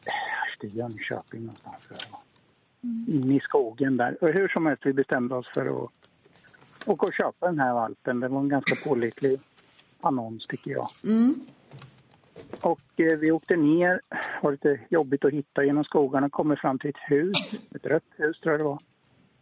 Eh, 0.07 0.53
Efter 0.53 0.69
Jönköping 0.69 1.41
någonstans. 1.41 1.77
var. 1.91 2.21
Inne 3.15 3.37
i 3.37 3.41
skogen 3.41 3.97
där. 3.97 4.17
Och 4.25 4.29
hur 4.29 4.49
som 4.49 4.67
helst, 4.67 4.87
vi 4.87 4.93
bestämde 4.93 5.35
oss 5.35 5.47
för 5.55 5.67
att 5.67 5.91
åka 6.87 7.07
och 7.07 7.15
köpa 7.15 7.47
den 7.47 7.59
här 7.61 7.75
valpen. 7.75 8.21
Det 8.21 8.29
var 8.29 8.41
en 8.41 8.49
ganska 8.49 8.89
pålitlig 8.89 9.41
annons 10.01 10.47
tycker 10.47 10.71
jag. 10.71 10.89
Och 12.63 12.81
eh, 13.01 13.19
vi 13.19 13.31
åkte 13.33 13.57
ner, 13.57 14.01
det 14.11 14.19
var 14.43 14.51
lite 14.53 14.81
jobbigt 14.89 15.25
att 15.25 15.33
hitta 15.33 15.65
genom 15.65 15.85
skogarna, 15.85 16.31
kommer 16.31 16.57
fram 16.57 16.79
till 16.79 16.91
ett 16.91 17.11
hus, 17.11 17.37
ett 17.75 17.87
rött 17.87 18.05
hus 18.17 18.41
tror 18.41 18.53
jag 18.53 18.61
det 18.61 18.65
var. 18.65 18.79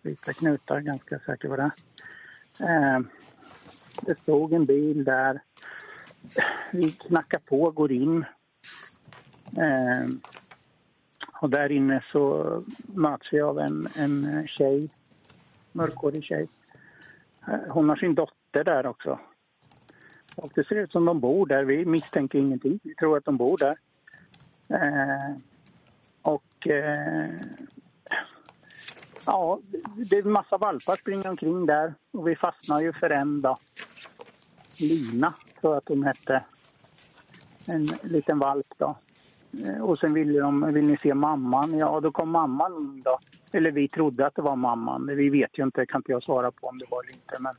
Vita 0.03 0.33
knutar, 0.33 0.81
ganska 0.81 1.19
säker 1.19 1.49
på 1.49 1.57
det. 1.57 1.71
Eh, 2.61 3.01
det 4.01 4.19
stod 4.19 4.53
en 4.53 4.65
bil 4.65 5.05
där. 5.05 5.41
Vi 6.71 6.89
knackar 6.89 7.39
på, 7.39 7.71
går 7.71 7.93
in. 7.93 8.25
Eh, 9.57 10.09
och 11.33 11.51
där 11.51 11.73
inne 11.73 12.05
så 12.13 12.63
möts 12.87 13.33
vi 13.33 13.41
av 13.41 13.59
en, 13.59 13.89
en 13.97 14.47
tjej, 14.49 14.91
mörkhårig 15.73 16.25
tjej. 16.25 16.49
Eh, 17.49 17.59
hon 17.69 17.89
har 17.89 17.97
sin 17.97 18.15
dotter 18.15 18.65
där 18.65 18.87
också. 18.87 19.19
Och 20.37 20.53
det 20.55 20.67
ser 20.67 20.77
ut 20.77 20.93
som 20.93 21.05
de 21.05 21.21
bor 21.21 21.47
där. 21.47 21.65
Vi 21.65 21.85
misstänker 21.85 22.39
ingenting. 22.39 22.81
Vi 22.83 22.95
tror 22.95 23.17
att 23.17 23.25
de 23.25 23.37
bor 23.37 23.59
där. 23.59 23.77
Eh, 24.69 25.37
och 26.23 26.69
eh, 26.69 27.31
ja, 29.27 29.61
det 29.97 30.17
är 30.17 30.23
en 30.23 30.33
massa 30.33 30.57
valpar 30.57 30.97
springer 30.97 31.29
omkring 31.29 31.67
där. 31.67 31.95
Och 32.13 32.29
vi 32.29 32.37
fastnar 32.37 32.81
ju 32.81 32.93
för 32.93 33.11
en 33.11 33.41
då. 33.41 33.57
Lina, 34.81 35.35
tror 35.61 35.73
jag 35.73 35.79
att 35.79 35.89
hon 35.89 36.03
hette. 36.05 36.45
En 37.67 37.87
liten 38.03 38.39
valp 38.39 38.75
då. 38.79 38.97
Eh, 39.67 39.83
och 39.83 39.99
sen 39.99 40.15
ville 40.15 40.41
de, 40.41 40.73
vill 40.73 40.85
ni 40.85 40.97
se 40.97 41.15
mamman? 41.15 41.79
Ja, 41.79 42.01
då 42.01 42.13
kom 42.13 42.31
mamman 42.31 42.77
in 42.77 43.03
då. 43.05 43.19
Eller 43.53 43.71
vi 43.71 43.89
trodde 43.89 44.27
att 44.27 44.35
det 44.35 44.43
var 44.43 44.57
mamman. 44.57 45.07
Vi 45.07 45.31
vet 45.31 45.59
ju 45.59 45.63
inte, 45.63 45.87
kan 45.87 45.99
inte 45.99 46.13
jag 46.13 46.23
svara 46.23 46.51
på 46.51 46.67
om 46.67 46.79
det 46.79 46.87
var 46.91 47.03
eller 47.03 47.15
inte. 47.15 47.37
Men 47.41 47.55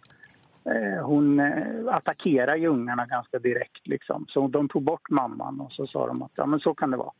eh, 0.76 1.06
hon 1.06 1.40
eh, 1.40 1.96
attackerade 1.96 2.58
ju 2.58 2.68
ungarna 2.68 3.06
ganska 3.06 3.40
direkt 3.40 3.88
liksom. 3.88 4.26
Så 4.30 4.48
de 4.48 4.70
tog 4.70 4.84
bort 4.84 5.10
mamman 5.10 5.62
och 5.62 5.72
så 5.72 5.86
sa 5.86 6.08
de 6.08 6.22
att 6.22 6.32
ja 6.36 6.46
men 6.46 6.60
så 6.60 6.74
kan 6.74 6.92
det 6.92 6.98
vara. 6.98 7.14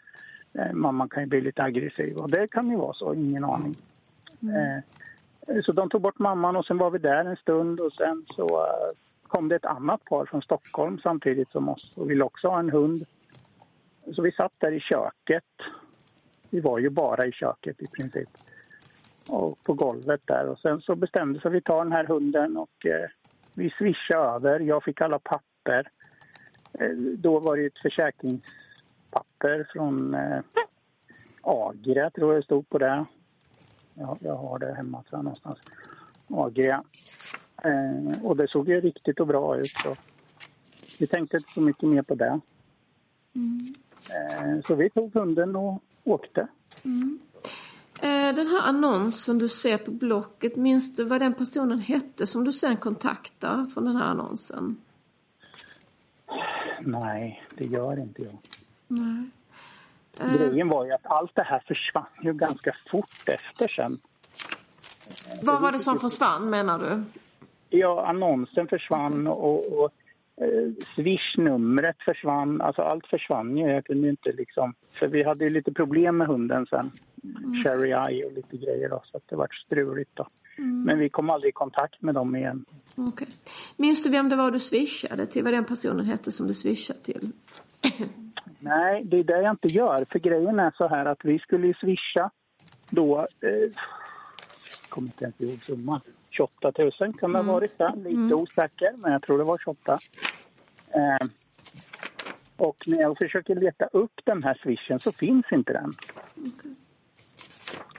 Eh, 0.54 0.74
mamman 0.74 1.10
kan 1.10 1.24
ju 1.24 1.30
bli 1.30 1.42
lite 1.42 1.64
aggressiv 1.64 2.18
och 2.18 2.32
det 2.32 2.48
kan 2.48 2.70
ju 2.70 2.78
vara 2.78 2.94
så, 2.94 3.14
ingen 3.14 3.44
aning. 3.44 3.74
Mm. 4.42 4.82
Eh, 5.48 5.62
så 5.66 5.72
de 5.72 5.90
tog 5.90 6.02
bort 6.02 6.20
mamman 6.20 6.56
och 6.56 6.66
sen 6.66 6.78
var 6.78 6.92
vi 6.92 7.00
där 7.00 7.26
en 7.26 7.36
stund 7.36 7.80
och 7.80 7.94
sen 7.94 8.26
så 8.36 8.66
eh, 8.66 8.98
kom 9.24 9.48
det 9.48 9.56
ett 9.56 9.66
annat 9.66 10.06
par 10.06 10.26
från 10.26 10.42
Stockholm 10.42 11.00
samtidigt 11.00 11.50
som 11.50 11.70
oss 11.70 11.94
och 11.96 12.10
ville 12.10 12.24
också 12.24 12.48
ha 12.48 12.60
en 12.60 12.70
hund. 12.70 13.06
Så 14.16 14.22
vi 14.22 14.32
satt 14.32 14.60
där 14.60 14.72
i 14.72 14.80
köket. 14.80 15.44
Vi 16.50 16.60
var 16.60 16.80
ju 16.80 16.90
bara 16.90 17.26
i 17.26 17.32
köket 17.32 17.82
i 17.82 17.88
princip. 17.88 18.30
Och 19.30 19.64
på 19.64 19.74
golvet 19.74 20.28
där. 20.28 20.48
Och 20.48 20.60
sen 20.60 20.82
så 20.82 20.96
bestämde 20.96 21.40
sig 21.40 21.50
att 21.50 21.56
vi 21.56 21.62
tar 21.62 21.84
den 21.84 21.92
här 21.92 22.06
hunden 22.06 22.58
och 22.58 22.86
eh, 22.86 23.10
vi 23.56 23.70
swishade 23.70 24.36
över. 24.36 24.60
Jag 24.60 24.84
fick 24.84 25.02
alla 25.02 25.20
papper. 25.20 25.88
Eh, 26.80 26.96
då 26.98 27.40
var 27.40 27.58
det 27.58 27.66
ett 27.66 27.80
försäkringspapper 27.82 29.68
från 29.74 30.14
eh, 30.14 30.40
Agria, 31.42 32.10
tror 32.10 32.34
jag 32.34 32.42
det 32.42 32.46
stod 32.46 32.70
på 32.70 32.78
det. 32.78 33.06
Ja, 33.98 34.18
jag 34.20 34.36
har 34.36 34.60
det 34.60 34.74
hemma 34.74 35.04
tror 35.04 35.18
jag, 35.18 35.24
någonstans. 35.24 35.58
Agria. 36.28 36.84
Eh, 37.64 38.24
och 38.24 38.38
det 38.38 38.48
såg 38.48 38.70
ju 38.70 38.82
riktigt 38.82 39.20
och 39.20 39.28
bra 39.28 39.58
ut. 39.58 39.68
Så 39.84 39.96
vi 41.00 41.08
tänkte 41.08 41.38
inte 41.38 41.50
så 41.54 41.62
mycket 41.62 41.90
mer 41.90 42.02
på 42.02 42.16
det. 42.16 42.40
Eh, 44.10 44.62
så 44.68 44.76
vi 44.76 44.90
tog 44.90 45.14
hunden 45.14 45.56
och 45.56 45.82
åkte. 46.04 46.48
Eh, 48.02 48.36
Den 48.36 48.48
här 48.48 48.62
annonsen 48.62 49.38
du 49.38 49.50
ser 49.50 49.78
på 49.78 49.92
Blocket, 49.92 50.56
minns 50.56 50.96
du 50.96 51.04
vad 51.04 51.22
den 51.22 51.34
personen 51.34 51.80
hette 51.80 52.28
som 52.28 52.44
du 52.44 52.52
sen 52.54 52.78
kontaktar 52.78 53.66
från 53.74 53.86
den 53.86 53.96
här 53.96 54.06
annonsen? 54.06 54.78
Nej, 56.82 57.44
det 57.58 57.66
gör 57.66 58.00
inte 58.00 58.22
jag. 58.22 58.38
Nej. 58.88 59.30
Grejen 60.20 60.70
var 60.70 60.86
ju 60.86 60.92
att 60.92 61.06
allt 61.06 61.36
det 61.36 61.44
här 61.44 61.64
försvann 61.68 62.06
ju 62.24 62.34
ganska 62.34 62.76
fort 62.92 63.30
efter 63.30 63.68
sen. 63.68 63.98
Vad 65.42 65.62
var 65.62 65.72
det 65.72 65.80
som 65.80 66.00
försvann 66.00 66.50
menar 66.50 66.80
du? 66.80 67.04
Ja, 67.70 68.06
annonsen 68.08 68.68
försvann 68.68 69.28
och, 69.28 69.74
och 69.74 69.92
eh, 70.42 70.72
Swish-numret 70.96 71.96
försvann. 72.06 72.62
Alltså 72.62 72.82
allt 72.82 73.08
försvann 73.08 73.58
ju. 73.58 73.68
Jag 73.68 73.86
kunde 73.86 74.10
inte 74.10 74.32
liksom... 74.32 74.74
För 74.92 75.08
vi 75.08 75.24
hade 75.24 75.44
ju 75.44 75.50
lite 75.50 75.74
problem 75.74 76.18
med 76.18 76.28
hunden 76.28 76.66
sen. 76.66 76.92
Cherry 77.64 77.90
Eye 77.90 78.26
och 78.26 78.34
lite 78.34 78.58
grejer 78.58 78.90
då, 78.90 79.02
så 79.06 79.18
att 79.18 79.24
det 79.30 79.36
vart 79.36 79.56
struligt 79.56 80.12
då. 80.14 80.28
Men 80.58 81.00
vi 81.00 81.10
kom 81.10 81.30
aldrig 81.30 81.50
i 81.50 81.52
kontakt 81.52 82.02
med 82.02 82.16
dem 82.16 82.36
igen. 82.36 82.66
Okej. 82.96 83.28
Minns 83.78 84.04
du 84.04 84.10
vem 84.10 84.30
det 84.30 84.36
var 84.36 84.52
du 84.52 84.60
swishade 84.60 85.26
till? 85.26 85.44
Vad 85.44 85.54
den 85.54 85.66
personen 85.66 86.06
hette 86.06 86.32
som 86.32 86.48
du 86.48 86.54
swishade 86.54 87.00
till? 87.00 87.32
Nej, 88.66 89.04
det 89.04 89.20
är 89.20 89.24
det 89.24 89.42
jag 89.42 89.52
inte 89.52 89.68
gör. 89.68 90.06
För 90.12 90.20
grejen 90.20 90.60
är 90.60 90.74
så 90.78 90.88
här 90.88 91.06
att 91.06 91.26
vi 91.26 91.40
skulle 91.40 91.68
ju 91.68 91.74
swisha 91.74 92.30
då... 92.90 93.28
Eh, 93.42 93.50
jag 93.50 94.90
kommer 94.90 95.08
inte 95.08 95.24
ens 95.24 95.42
ihåg 95.42 95.64
summan. 95.64 96.02
28 96.30 96.72
000 96.78 96.92
kan 97.14 97.32
det 97.32 97.40
ha 97.40 97.54
varit 97.54 97.78
där. 97.78 97.96
Lite 97.96 98.36
osäker, 98.36 98.94
men 98.98 99.12
jag 99.12 99.22
tror 99.22 99.38
det 99.38 99.44
var 99.44 99.58
28. 99.58 100.00
Eh, 100.90 101.28
och 102.58 102.84
när 102.88 103.02
jag 103.02 103.18
försöker 103.18 103.56
leta 103.56 103.86
upp 103.86 104.22
den 104.24 104.44
här 104.44 104.60
swishen 104.64 105.00
så 105.00 105.12
finns 105.12 105.46
inte 105.52 105.74
den. 105.74 105.94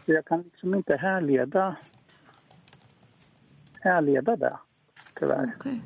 Så 0.06 0.12
jag 0.12 0.24
kan 0.24 0.42
liksom 0.42 0.74
inte 0.74 0.96
härleda, 0.96 1.76
härleda 3.80 4.36
det, 4.36 4.58
tyvärr. 5.14 5.52
Okej. 5.58 5.80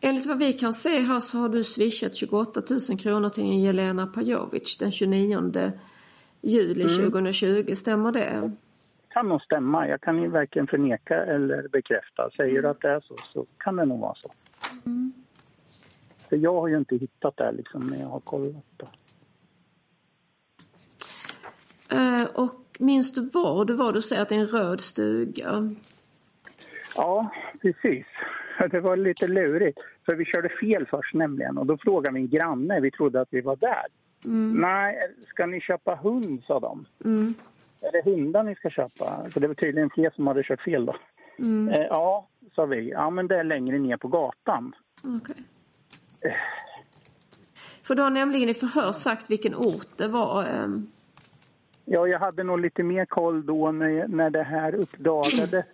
Enligt 0.00 0.26
vad 0.26 0.38
vi 0.38 0.52
kan 0.52 0.72
se 0.72 1.00
här 1.00 1.20
så 1.20 1.38
har 1.38 1.48
du 1.48 1.64
swishat 1.64 2.16
28 2.16 2.62
000 2.90 2.98
kronor 2.98 3.28
till 3.28 3.44
en 3.44 3.60
Jelena 3.60 4.06
Pajovic 4.06 4.78
den 4.78 4.92
29 4.92 5.72
juli 6.42 6.88
2020. 6.88 7.74
Stämmer 7.74 8.12
det? 8.12 8.52
kan 9.10 9.28
nog 9.28 9.42
stämma. 9.42 9.88
Jag 9.88 10.00
kan 10.00 10.22
ju 10.22 10.28
varken 10.28 10.66
förneka 10.66 11.24
eller 11.24 11.68
bekräfta. 11.68 12.30
Säger 12.36 12.62
du 12.62 12.68
att 12.68 12.80
det 12.80 12.88
är 12.88 13.00
så, 13.00 13.16
så 13.32 13.46
kan 13.58 13.76
det 13.76 13.84
nog 13.84 14.00
vara 14.00 14.14
så. 14.14 14.30
För 16.28 16.36
jag 16.36 16.60
har 16.60 16.68
ju 16.68 16.78
inte 16.78 16.96
hittat 16.96 17.36
det 17.36 17.52
liksom 17.52 17.86
när 17.86 18.00
jag 18.00 18.06
har 18.06 18.20
kollat. 18.20 18.64
Då. 18.76 18.88
Eh, 21.96 22.24
och 22.24 22.76
minns 22.78 23.14
du 23.14 23.28
var 23.28 23.64
du 23.64 23.74
var? 23.74 23.92
Du 23.92 24.02
säger 24.02 24.22
att 24.22 24.28
det 24.28 24.34
är 24.34 24.40
en 24.40 24.46
röd 24.46 24.80
stuga. 24.80 25.74
Ja, 26.96 27.30
precis. 27.60 28.06
Det 28.70 28.80
var 28.80 28.96
lite 28.96 29.28
lurigt. 29.28 29.78
För 30.06 30.14
vi 30.14 30.24
körde 30.24 30.48
fel 30.48 30.86
först 30.86 31.14
nämligen. 31.14 31.58
Och 31.58 31.66
då 31.66 31.78
frågade 31.78 32.14
min 32.14 32.28
granne, 32.28 32.80
vi 32.80 32.90
trodde 32.90 33.20
att 33.20 33.28
vi 33.30 33.40
var 33.40 33.56
där. 33.56 33.86
Nej, 34.60 34.96
ska 35.28 35.46
ni 35.46 35.60
köpa 35.60 35.94
hund, 35.94 36.42
sa 36.46 36.60
de. 36.60 36.86
Mm. 37.04 37.34
Är 37.80 37.92
det 37.92 38.10
hundar 38.10 38.42
ni 38.42 38.54
ska 38.54 38.70
köpa? 38.70 39.28
För 39.30 39.40
det 39.40 39.46
var 39.46 39.54
tydligen 39.54 39.90
fler 39.90 40.10
som 40.10 40.26
hade 40.26 40.42
kört 40.42 40.60
fel 40.60 40.86
då. 40.86 40.96
Eh, 41.72 41.86
ja, 41.88 42.28
sa 42.54 42.66
vi. 42.66 42.90
Ja, 42.90 43.10
men 43.10 43.26
det 43.26 43.38
är 43.38 43.44
längre 43.44 43.78
ner 43.78 43.96
på 43.96 44.08
gatan. 44.08 44.72
Okej. 45.04 45.44
För 47.82 47.94
du 47.94 48.02
har 48.02 48.10
nämligen 48.10 48.48
i 48.48 48.54
förhör 48.54 48.92
sagt 48.92 49.30
vilken 49.30 49.54
ort 49.54 49.88
det 49.96 50.08
var. 50.08 50.44
Ja, 51.92 52.06
jag 52.06 52.18
hade 52.18 52.44
nog 52.44 52.60
lite 52.60 52.82
mer 52.82 53.04
koll 53.04 53.46
då 53.46 53.72
när, 53.72 54.08
när 54.08 54.30
det 54.30 54.42
här 54.42 54.74
uppdagades. 54.74 55.64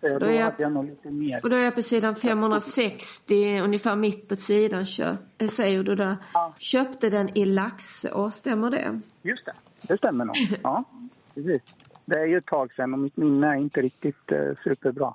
Då 0.00 0.18
Då 0.18 0.26
jag- 0.26 0.44
hade 0.44 0.62
jag 0.62 0.72
nog 0.72 0.84
lite 0.84 1.08
mer. 1.10 1.40
Och 1.42 1.50
då 1.50 1.56
är 1.56 1.64
jag 1.64 1.74
på 1.74 1.82
sidan 1.82 2.16
560, 2.16 3.60
ungefär 3.60 3.96
mitt 3.96 4.28
på 4.28 4.36
sidan, 4.36 4.84
kö- 4.86 5.16
eh, 5.38 5.48
säger 5.48 5.82
du 5.82 5.94
där. 5.94 6.16
Köpte 6.58 7.10
den 7.10 7.38
i 7.38 7.44
Laxå, 7.44 8.30
stämmer 8.30 8.70
det? 8.70 9.00
Just 9.22 9.44
det, 9.44 9.52
det 9.82 9.96
stämmer 9.98 10.24
nog. 10.24 10.36
Ja, 10.62 10.84
precis. 11.34 11.62
Det 12.04 12.18
är 12.18 12.26
ju 12.26 12.36
ett 12.38 12.46
tag 12.46 12.72
sedan 12.72 12.92
och 12.92 12.98
mitt 12.98 13.16
minne 13.16 13.46
är 13.46 13.54
inte 13.54 13.82
riktigt 13.82 14.32
eh, 14.32 14.38
superbra. 14.64 15.14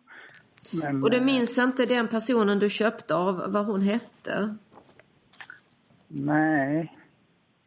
Men, 0.71 1.03
Och 1.03 1.09
det 1.09 1.17
eh, 1.17 1.23
minns 1.23 1.57
inte 1.57 1.85
den 1.85 2.07
personen 2.07 2.59
du 2.59 2.69
köpte 2.69 3.15
av 3.15 3.43
vad 3.51 3.65
hon 3.65 3.81
hette? 3.81 4.55
Nej, 6.07 6.97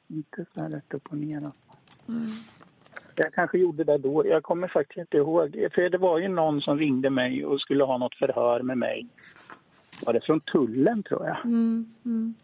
inte 0.09 0.45
så 0.55 0.62
här 0.62 0.68
rätt 0.70 0.95
upp 0.95 1.07
och 1.11 1.16
ner. 1.18 1.36
alltså. 1.45 1.61
Jag 3.23 3.35
kanske 3.35 3.59
gjorde 3.59 3.85
det 3.85 3.99
då. 3.99 4.27
Jag 4.27 4.43
kommer 4.43 4.68
faktiskt 4.68 4.99
inte 4.99 5.16
ihåg. 5.16 5.66
För 5.75 5.91
det 5.91 5.99
var 5.99 6.18
ju 6.18 6.29
någon 6.29 6.61
som 6.61 6.79
ringde 6.79 7.11
mig 7.11 7.45
och 7.47 7.61
skulle 7.61 7.85
ha 7.85 7.99
något 7.99 8.14
förhör 8.14 8.62
med 8.62 8.79
mig. 8.79 9.07
Var 10.07 10.12
det 10.12 10.21
från 10.21 10.41
tullen 10.41 11.03
tror 11.03 11.27
jag? 11.27 11.37
Mm, 11.45 11.87
mm. 12.05 12.35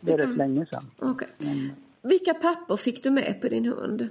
Det 0.00 0.12
är 0.12 0.16
Det 0.16 0.22
rätt 0.22 0.28
kan- 0.30 0.36
länge 0.36 0.66
sedan. 0.66 0.82
Okej. 0.98 1.28
Men, 1.38 1.72
Vilka 2.02 2.34
papper 2.34 2.76
fick 2.76 3.02
du 3.02 3.10
med 3.10 3.38
på 3.40 3.48
din 3.48 3.66
hund? 3.66 4.08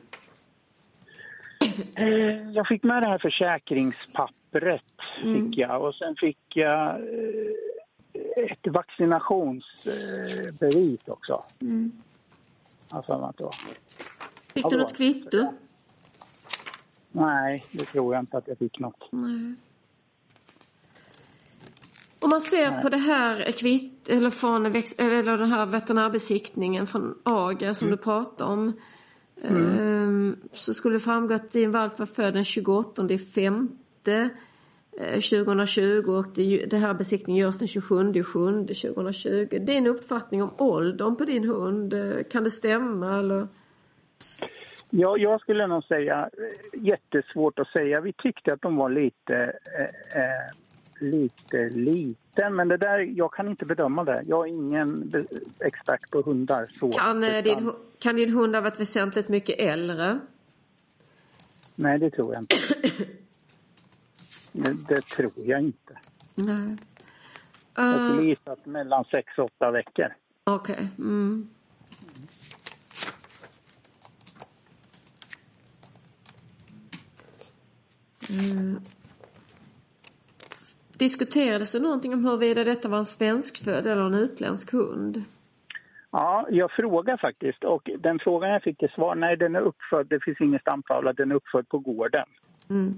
eh, 1.95 2.51
jag 2.51 2.67
fick 2.67 2.83
med 2.83 3.03
det 3.03 3.07
här 3.07 3.17
försäkringspappret. 3.17 4.81
Fick 5.23 5.57
jag. 5.57 5.81
Och 5.87 5.95
sen 5.95 6.15
fick 6.15 6.37
jag 6.55 6.89
eh, 6.89 8.45
ett 8.51 8.67
vaccinationsbevis 8.73 10.99
också. 11.07 11.43
Mm. 11.61 11.91
Det 12.91 13.03
var. 13.43 13.55
Fick 14.53 14.69
du 14.69 14.77
något 14.77 14.97
kvitto? 14.97 15.53
Nej, 17.11 17.65
det 17.71 17.85
tror 17.85 18.13
jag 18.13 18.21
inte 18.21 18.37
att 18.37 18.47
jag 18.47 18.57
fick 18.57 18.79
något. 18.79 19.07
Nej. 19.11 19.55
Om 22.19 22.29
man 22.29 22.41
ser 22.41 22.71
Nej. 22.71 22.81
på 22.81 22.89
det 22.89 22.97
här 22.97 23.51
kvitt, 23.51 24.09
eller 24.09 24.29
från 24.29 24.65
eller 24.65 25.37
den 25.37 25.51
här 25.51 25.65
veterinärbesiktningen 25.65 26.87
från 26.87 27.15
AGA 27.23 27.73
som 27.73 27.89
du 27.89 27.97
pratade 27.97 28.51
om. 28.51 28.73
ehm, 29.43 30.35
Så 30.51 30.73
skulle 30.73 30.95
det 30.95 30.99
framgå 30.99 31.33
att 31.33 31.51
din 31.51 31.71
valp 31.71 31.99
var 31.99 32.05
född 32.05 32.33
den 32.33 32.45
28 32.45 33.07
femte 33.17 34.29
eh, 34.99 35.13
2020 35.13 36.11
och 36.11 36.25
det, 36.35 36.65
det 36.65 36.77
här 36.77 36.93
besiktningen 36.93 37.41
görs 37.41 37.57
den 37.57 37.67
27 37.67 38.23
7 38.23 38.65
2020. 38.67 39.59
Din 39.61 39.87
uppfattning 39.87 40.43
om 40.43 40.53
åldern 40.57 41.15
på 41.15 41.25
din 41.25 41.43
hund, 41.43 41.93
eh, 41.93 42.23
kan 42.31 42.43
det 42.43 42.51
stämma 42.51 43.19
eller? 43.19 43.47
Ja, 44.93 45.17
jag 45.17 45.41
skulle 45.41 45.67
nog 45.67 45.83
säga 45.83 46.29
eh, 46.33 46.83
jättesvårt 46.83 47.59
att 47.59 47.67
säga. 47.67 48.01
Vi 48.01 48.13
tyckte 48.13 48.53
att 48.53 48.61
de 48.61 48.75
var 48.75 48.89
lite, 48.89 49.35
eh, 49.79 50.21
eh, 50.21 50.47
lite 50.99 51.69
liten, 51.69 52.55
men 52.55 52.67
det 52.67 52.77
där, 52.77 52.99
jag 52.99 53.33
kan 53.33 53.47
inte 53.47 53.65
bedöma 53.65 54.03
det. 54.03 54.21
Jag 54.25 54.47
är 54.47 54.51
ingen 54.51 55.13
expert 55.59 56.11
på 56.11 56.21
hundar. 56.21 56.67
Så, 56.79 56.91
Kan, 56.91 57.23
eh, 57.23 57.43
din, 57.43 57.57
utan- 57.57 57.69
hu- 57.69 57.75
kan 57.99 58.15
din 58.15 58.33
hund 58.33 58.55
ha 58.55 58.61
varit 58.61 58.79
väsentligt 58.79 59.27
mycket 59.29 59.59
äldre? 59.59 60.19
Nej, 61.75 61.99
det 61.99 62.09
tror 62.09 62.33
jag 62.33 62.41
inte. 62.43 62.55
det, 64.51 64.73
det 64.87 65.01
tror 65.01 65.31
jag 65.35 65.61
inte. 65.61 65.97
Nej. 66.35 66.77
Jag 67.75 67.95
Eh, 67.95 68.09
skulle 68.09 68.27
gissa 68.29 68.55
mellan 68.63 69.03
sex 69.11 69.37
och 69.37 69.45
åtta 69.45 69.71
veckor. 69.71 70.07
Okej. 70.43 70.87
Mm. 70.97 71.49
Mm. 78.31 78.81
Diskuterades 80.93 81.71
det 81.71 81.79
någonting 81.79 82.13
om 82.13 82.25
huruvida 82.25 82.63
detta 82.63 82.89
var 82.89 82.97
en 82.97 83.05
svenskfödd 83.05 83.87
eller 83.87 84.05
en 84.05 84.13
utländsk 84.13 84.71
hund? 84.71 85.23
Ja, 86.11 86.47
jag 86.49 86.71
frågar 86.71 87.17
faktiskt 87.17 87.63
och 87.63 87.89
den 87.99 88.19
frågan 88.19 88.49
jag 88.49 88.63
fick 88.63 88.77
till 88.77 88.89
svar, 88.89 89.15
nej 89.15 89.37
den 89.37 89.55
är 89.55 89.59
uppfödd, 89.59 90.07
det 90.07 90.23
finns 90.23 90.41
ingen 90.41 90.59
stamtavla, 90.59 91.13
den 91.13 91.31
är 91.31 91.35
uppfödd 91.35 91.69
på 91.69 91.79
gården. 91.79 92.25
Mm. 92.69 92.93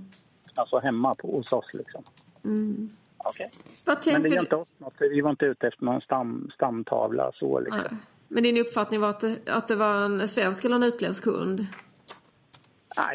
Alltså 0.56 0.80
hemma 0.80 1.16
på, 1.16 1.32
hos 1.32 1.52
oss 1.52 1.74
liksom. 1.74 2.04
Mm. 2.46 2.90
Vad 3.86 3.98
Men 4.06 4.24
det 4.24 4.36
är 4.36 4.40
inte 4.40 4.56
oss 4.56 4.68
något, 4.78 4.94
vi 5.00 5.22
var 5.22 5.30
inte 5.30 5.46
ute 5.46 5.68
efter 5.68 5.86
någon 5.86 6.02
stam, 6.02 6.52
stamtavla 6.54 7.32
så 7.34 7.60
liksom. 7.60 7.82
Nej. 7.92 8.00
Men 8.28 8.44
din 8.44 8.58
uppfattning 8.58 9.00
var 9.02 9.10
att 9.10 9.20
det, 9.20 9.38
att 9.48 9.68
det 9.68 9.76
var 9.76 10.06
en 10.06 10.28
svensk 10.28 10.66
eller 10.66 10.76
en 10.76 10.84
utländsk 10.84 11.26
hund? 11.26 11.66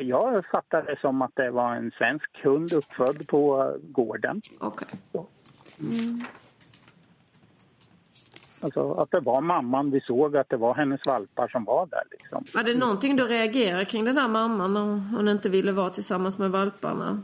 Jag 0.00 0.46
fattade 0.46 0.86
det 0.86 1.00
som 1.00 1.22
att 1.22 1.34
det 1.34 1.50
var 1.50 1.74
en 1.74 1.90
svensk 1.90 2.42
hund 2.42 2.72
uppfödd 2.72 3.26
på 3.28 3.62
eh, 3.62 3.90
gården. 3.90 4.42
Okej. 4.60 4.88
Mm. 5.80 6.20
Alltså 8.60 8.92
att 8.92 9.10
det 9.10 9.20
var 9.20 9.40
mamman, 9.40 9.90
vi 9.90 10.00
såg 10.00 10.36
att 10.36 10.48
det 10.48 10.56
var 10.56 10.74
hennes 10.74 11.00
valpar 11.06 11.48
som 11.48 11.64
var 11.64 11.86
där 11.86 12.02
liksom. 12.10 12.44
Var 12.54 12.62
det 12.62 12.78
någonting 12.78 13.16
du 13.16 13.24
reagerade 13.24 13.84
kring 13.84 14.04
den 14.04 14.16
här 14.16 14.28
mamman 14.28 14.74
när 14.74 15.16
hon 15.16 15.28
inte 15.28 15.48
ville 15.48 15.72
vara 15.72 15.90
tillsammans 15.90 16.38
med 16.38 16.50
valparna? 16.50 17.22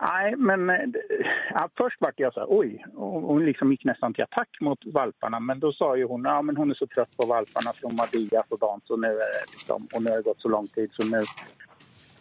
Nej, 0.00 0.36
men 0.36 0.70
eh, 0.70 0.76
ja, 1.50 1.68
först 1.76 1.96
vart 2.00 2.20
jag 2.20 2.34
så 2.34 2.40
här, 2.40 2.46
oj, 2.50 2.84
och 2.94 3.22
hon 3.22 3.44
liksom 3.44 3.70
gick 3.70 3.84
nästan 3.84 4.14
till 4.14 4.24
attack 4.24 4.48
mot 4.60 4.78
valparna. 4.84 5.40
Men 5.40 5.60
då 5.60 5.72
sa 5.72 5.96
ju 5.96 6.04
hon, 6.04 6.24
ja 6.24 6.42
men 6.42 6.56
hon 6.56 6.70
är 6.70 6.74
så 6.74 6.86
trött 6.86 7.16
på 7.16 7.26
valparna 7.26 7.72
har 7.82 8.12
diat 8.12 8.52
och 8.52 8.58
dagen 8.58 8.80
så 8.84 8.96
nu 8.96 9.08
är 9.08 9.12
det 9.12 9.52
liksom, 9.52 9.88
och 9.94 10.02
nu 10.02 10.10
har 10.10 10.16
det 10.16 10.22
gått 10.22 10.40
så 10.40 10.48
lång 10.48 10.66
tid 10.66 10.90
så 10.92 11.04
nu, 11.04 11.24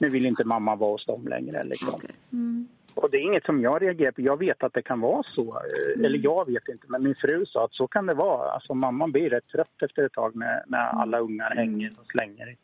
nu 0.02 0.10
vill 0.10 0.26
inte 0.26 0.44
mamma 0.44 0.76
vara 0.76 0.92
hos 0.92 1.06
dem 1.06 1.28
längre 1.28 1.64
liksom. 1.64 2.02
Mm. 2.34 2.68
Och 2.94 3.10
det 3.12 3.18
är 3.18 3.22
inget 3.22 3.46
som 3.46 3.62
jag 3.62 3.82
reagerar 3.82 4.12
på. 4.12 4.22
Jag 4.22 4.40
vet 4.40 4.64
att 4.64 4.74
det 4.74 4.82
kan 4.82 5.00
vara 5.00 5.24
så. 5.24 5.42
eh, 5.42 6.06
Eller 6.06 6.20
jag 6.24 6.46
vet 6.46 6.68
inte, 6.68 6.86
men 6.90 7.04
min 7.04 7.16
fru 7.16 7.46
sa 7.46 7.66
att 7.66 7.74
så 7.74 7.88
kan 7.88 8.06
det 8.06 8.14
vara. 8.14 8.52
Alltså 8.52 8.74
mamman 8.74 9.12
blir 9.12 9.30
rätt 9.30 9.48
trött 9.48 9.82
efter 9.82 10.06
ett 10.06 10.14
tag 10.14 10.36
när, 10.36 10.64
när 10.68 11.02
alla 11.02 11.20
ungar 11.20 11.56
hänger 11.56 11.92
och 12.00 12.06
slänger 12.06 12.56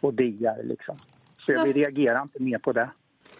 och 0.00 0.14
diar 0.14 0.62
liksom. 0.62 0.96
Så 1.38 1.52
jag, 1.52 1.76
reagerar 1.76 2.22
inte 2.22 2.42
mer 2.42 2.58
på 2.58 2.72
det. 2.72 2.90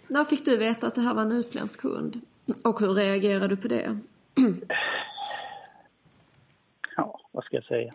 När 0.09 0.25
fick 0.25 0.45
du 0.45 0.57
veta 0.57 0.87
att 0.87 0.95
det 0.95 1.01
här 1.01 1.15
var 1.15 1.23
en 1.23 1.33
utländsk 1.33 1.83
hund? 1.83 2.21
Och 2.65 2.81
hur 2.81 2.95
reagerade 2.95 3.49
du 3.49 3.57
på 3.57 3.69
det? 3.69 3.99
ja, 6.97 7.21
vad 7.33 7.45
ska 7.45 7.57
jag 7.57 7.65
säga? 7.65 7.95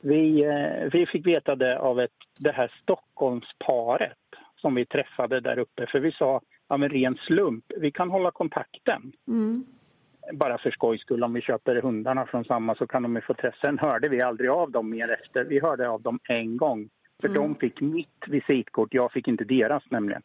Vi, 0.00 0.44
eh, 0.44 0.90
vi 0.92 1.06
fick 1.06 1.26
veta 1.26 1.56
det 1.56 1.78
av 1.78 2.00
ett, 2.00 2.10
det 2.38 2.52
här 2.52 2.72
Stockholmsparet 2.82 4.19
som 4.60 4.74
vi 4.74 4.86
träffade 4.86 5.40
där 5.40 5.58
uppe. 5.58 5.86
För 5.86 6.00
vi 6.00 6.12
sa, 6.12 6.40
av 6.68 6.82
en 6.82 6.88
ren 6.88 7.14
slump, 7.14 7.64
vi 7.76 7.90
kan 7.90 8.10
hålla 8.10 8.30
kontakten. 8.30 9.12
Mm. 9.28 9.64
Bara 10.32 10.58
för 10.58 10.70
skojs 10.70 11.00
skull, 11.00 11.24
om 11.24 11.32
vi 11.34 11.40
köper 11.40 11.82
hundarna 11.82 12.26
från 12.26 12.44
samma 12.44 12.74
så 12.74 12.86
kan 12.86 13.02
de 13.02 13.20
få 13.26 13.34
träffa. 13.34 13.56
Sen 13.60 13.78
hörde 13.78 14.08
vi 14.08 14.22
aldrig 14.22 14.50
av 14.50 14.70
dem 14.70 14.90
mer 14.90 15.12
efter. 15.22 15.44
Vi 15.44 15.60
hörde 15.60 15.88
av 15.88 16.02
dem 16.02 16.18
en 16.28 16.56
gång. 16.56 16.88
För 17.20 17.28
Mm. 17.28 17.42
de 17.42 17.54
fick 17.54 17.80
mitt 17.80 18.24
visitkort, 18.26 18.94
jag 18.94 19.12
fick 19.12 19.28
inte 19.28 19.44
deras 19.44 19.82
nämligen. 19.90 20.22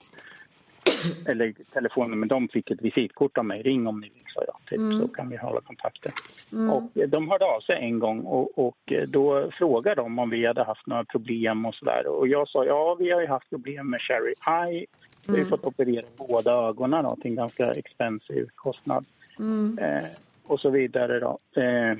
Eller 1.25 1.53
telefonen, 1.73 2.19
men 2.19 2.29
de 2.29 2.47
fick 2.47 2.71
ett 2.71 2.81
visitkort 2.81 3.37
av 3.37 3.45
mig. 3.45 3.61
Ring 3.61 3.87
om 3.87 3.99
ni 4.01 4.09
vill, 4.09 4.23
sa 4.33 4.43
jag. 4.47 4.55
Typ, 4.69 4.77
Mm. 4.79 4.99
Så 5.01 5.07
kan 5.07 5.29
vi 5.29 5.37
hålla 5.37 5.61
kontakten. 5.61 6.11
Mm. 6.53 6.69
Och 6.71 6.97
eh, 6.97 7.09
de 7.09 7.29
hörde 7.29 7.45
av 7.45 7.59
sig 7.61 7.75
en 7.79 7.99
gång 7.99 8.19
och, 8.21 8.67
och 8.67 8.77
eh, 8.91 9.03
då 9.07 9.51
frågade 9.51 9.95
de 10.01 10.19
om 10.19 10.29
vi 10.29 10.45
hade 10.45 10.63
haft 10.63 10.87
några 10.87 11.03
problem 11.03 11.65
och 11.65 11.75
sådär. 11.75 12.07
Och 12.07 12.27
jag 12.27 12.47
sa 12.47 12.65
ja, 12.65 12.95
vi 12.99 13.11
har 13.11 13.21
ju 13.21 13.27
haft 13.27 13.49
problem 13.49 13.89
med 13.89 14.01
Cherry 14.01 14.33
Eye. 14.69 14.85
Vi 15.27 15.31
har 15.31 15.37
Mm. 15.37 15.49
fått 15.49 15.65
operera 15.65 16.05
båda 16.29 16.51
ögonen 16.53 17.03
då, 17.03 17.15
till 17.15 17.31
en 17.31 17.35
ganska 17.35 17.71
expensiv 17.71 18.47
kostnad. 18.55 19.05
Mm. 19.39 19.79
Eh, 19.81 20.03
och 20.47 20.59
så 20.59 20.69
vidare 20.69 21.19
då. 21.19 21.61
Eh, 21.61 21.97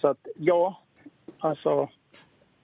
så 0.00 0.08
att 0.08 0.26
ja, 0.36 0.82
alltså 1.38 1.88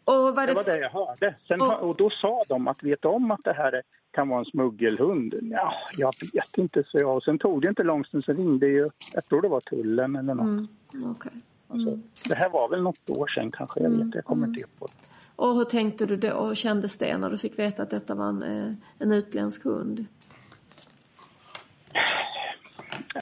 det 0.05 0.55
var 0.55 0.65
det 0.65 0.79
jag 0.79 0.91
hörde. 0.91 1.35
Sen, 1.49 1.61
Och- 1.61 1.83
och 1.83 1.97
då 1.97 2.11
sa 2.11 2.43
de 2.49 2.69
att 2.69 2.83
vet 2.83 3.05
om 3.05 3.31
att 3.31 3.45
det 3.45 3.53
här 3.53 3.73
är- 3.73 3.83
kan 4.15 4.29
vara 4.29 4.39
en 4.39 4.45
smuggelhund? 4.45 5.35
Ja, 5.43 5.75
jag 5.97 6.15
vet 6.33 6.59
inte, 6.59 6.85
så 6.87 6.99
jag. 6.99 7.17
Och 7.17 7.23
sen 7.23 7.39
tog 7.39 7.63
det 7.63 7.69
inte 7.69 7.83
lång 7.83 8.05
stund, 8.05 8.25
så 8.25 8.33
ringde 8.33 8.67
ju, 8.67 8.91
jag 9.13 9.27
tror 9.29 9.43
det 9.43 9.49
var 9.49 9.61
tullen 9.61 10.17
eller 10.17 10.35
något. 10.35 10.47
Mm. 10.95 11.11
Okej. 11.11 11.33
Alltså, 11.69 11.99
det 12.29 12.35
här 12.35 12.49
var 12.49 12.69
väl 12.69 12.83
något 12.83 13.11
år 13.11 13.27
sedan 13.27 13.51
kanske, 13.51 13.81
jag 13.81 13.91
vet 13.91 14.15
jag 14.15 14.25
kommer 14.25 14.47
inte 14.47 14.61
ihåg. 14.61 14.91
Och 15.37 15.55
hur 15.55 15.65
tänkte 15.65 16.07
du 16.07 16.17
då? 16.17 16.33
Och 16.33 16.57
kändes 16.57 16.99
det 16.99 17.19
när 17.19 17.31
du 17.31 17.39
fick 17.39 17.59
veta 17.59 17.83
att 17.83 17.91
detta 17.91 18.15
var 18.15 18.29
en, 18.29 18.43
eh, 18.43 18.73
en 18.99 19.13
utländsk 19.13 19.65
hund? 19.65 20.07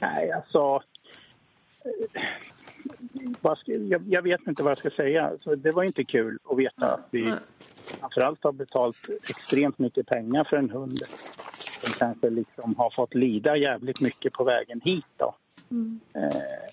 Nej, 0.01 0.31
alltså... 0.31 0.81
eh, 1.85 3.81
jag, 3.89 4.03
jag 4.07 4.21
vet 4.21 4.47
inte 4.47 4.63
vad 4.63 4.71
jag 4.71 4.77
ska 4.77 4.89
säga. 4.89 5.31
Så 5.41 5.55
det 5.55 5.71
var 5.71 5.83
inte 5.83 6.03
kul 6.03 6.37
att 6.49 6.57
veta 6.57 6.93
att 6.93 7.07
vi 7.11 7.33
framförallt 7.99 8.43
har 8.43 8.51
betalt 8.51 8.97
extremt 9.29 9.79
mycket 9.79 10.07
pengar 10.07 10.43
för 10.43 10.57
en 10.57 10.69
hund 10.69 10.99
som 11.81 11.93
kanske 11.93 12.29
liksom 12.29 12.75
har 12.77 12.89
fått 12.89 13.15
lida 13.15 13.57
jävligt 13.57 14.01
mycket 14.01 14.33
på 14.33 14.43
vägen 14.43 14.81
hit. 14.83 15.05
Då. 15.17 15.35
Mm. 15.71 15.99
Eh, 16.13 16.69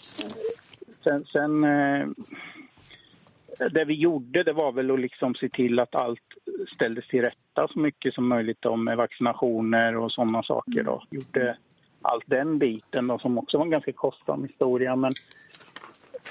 sen, 1.05 1.25
sen 1.25 1.65
eh, 1.65 2.09
det 3.71 3.85
vi 3.85 3.95
gjorde 3.95 4.43
det 4.43 4.53
var 4.53 4.73
väl 4.73 4.91
att 4.91 5.01
liksom 5.01 5.35
se 5.35 5.49
till 5.49 5.79
att 5.79 5.95
allt 5.95 6.21
ställdes 6.75 7.09
till 7.09 7.23
rätta 7.23 7.69
så 7.69 7.79
mycket 7.79 8.15
som 8.15 8.29
möjligt 8.29 8.59
då, 8.61 8.77
med 8.77 8.97
vaccinationer 8.97 9.97
och 9.97 10.13
sådana 10.13 10.43
saker. 10.43 10.83
Då. 10.83 11.03
Gjorde 11.11 11.57
allt 12.03 12.25
den 12.27 12.59
biten 12.59 13.07
då, 13.07 13.19
som 13.19 13.39
också 13.39 13.59
var 13.59 13.65
en 13.65 13.71
ganska 13.71 13.93
kostsam 13.93 14.45
historia. 14.45 14.97
Men 14.97 15.13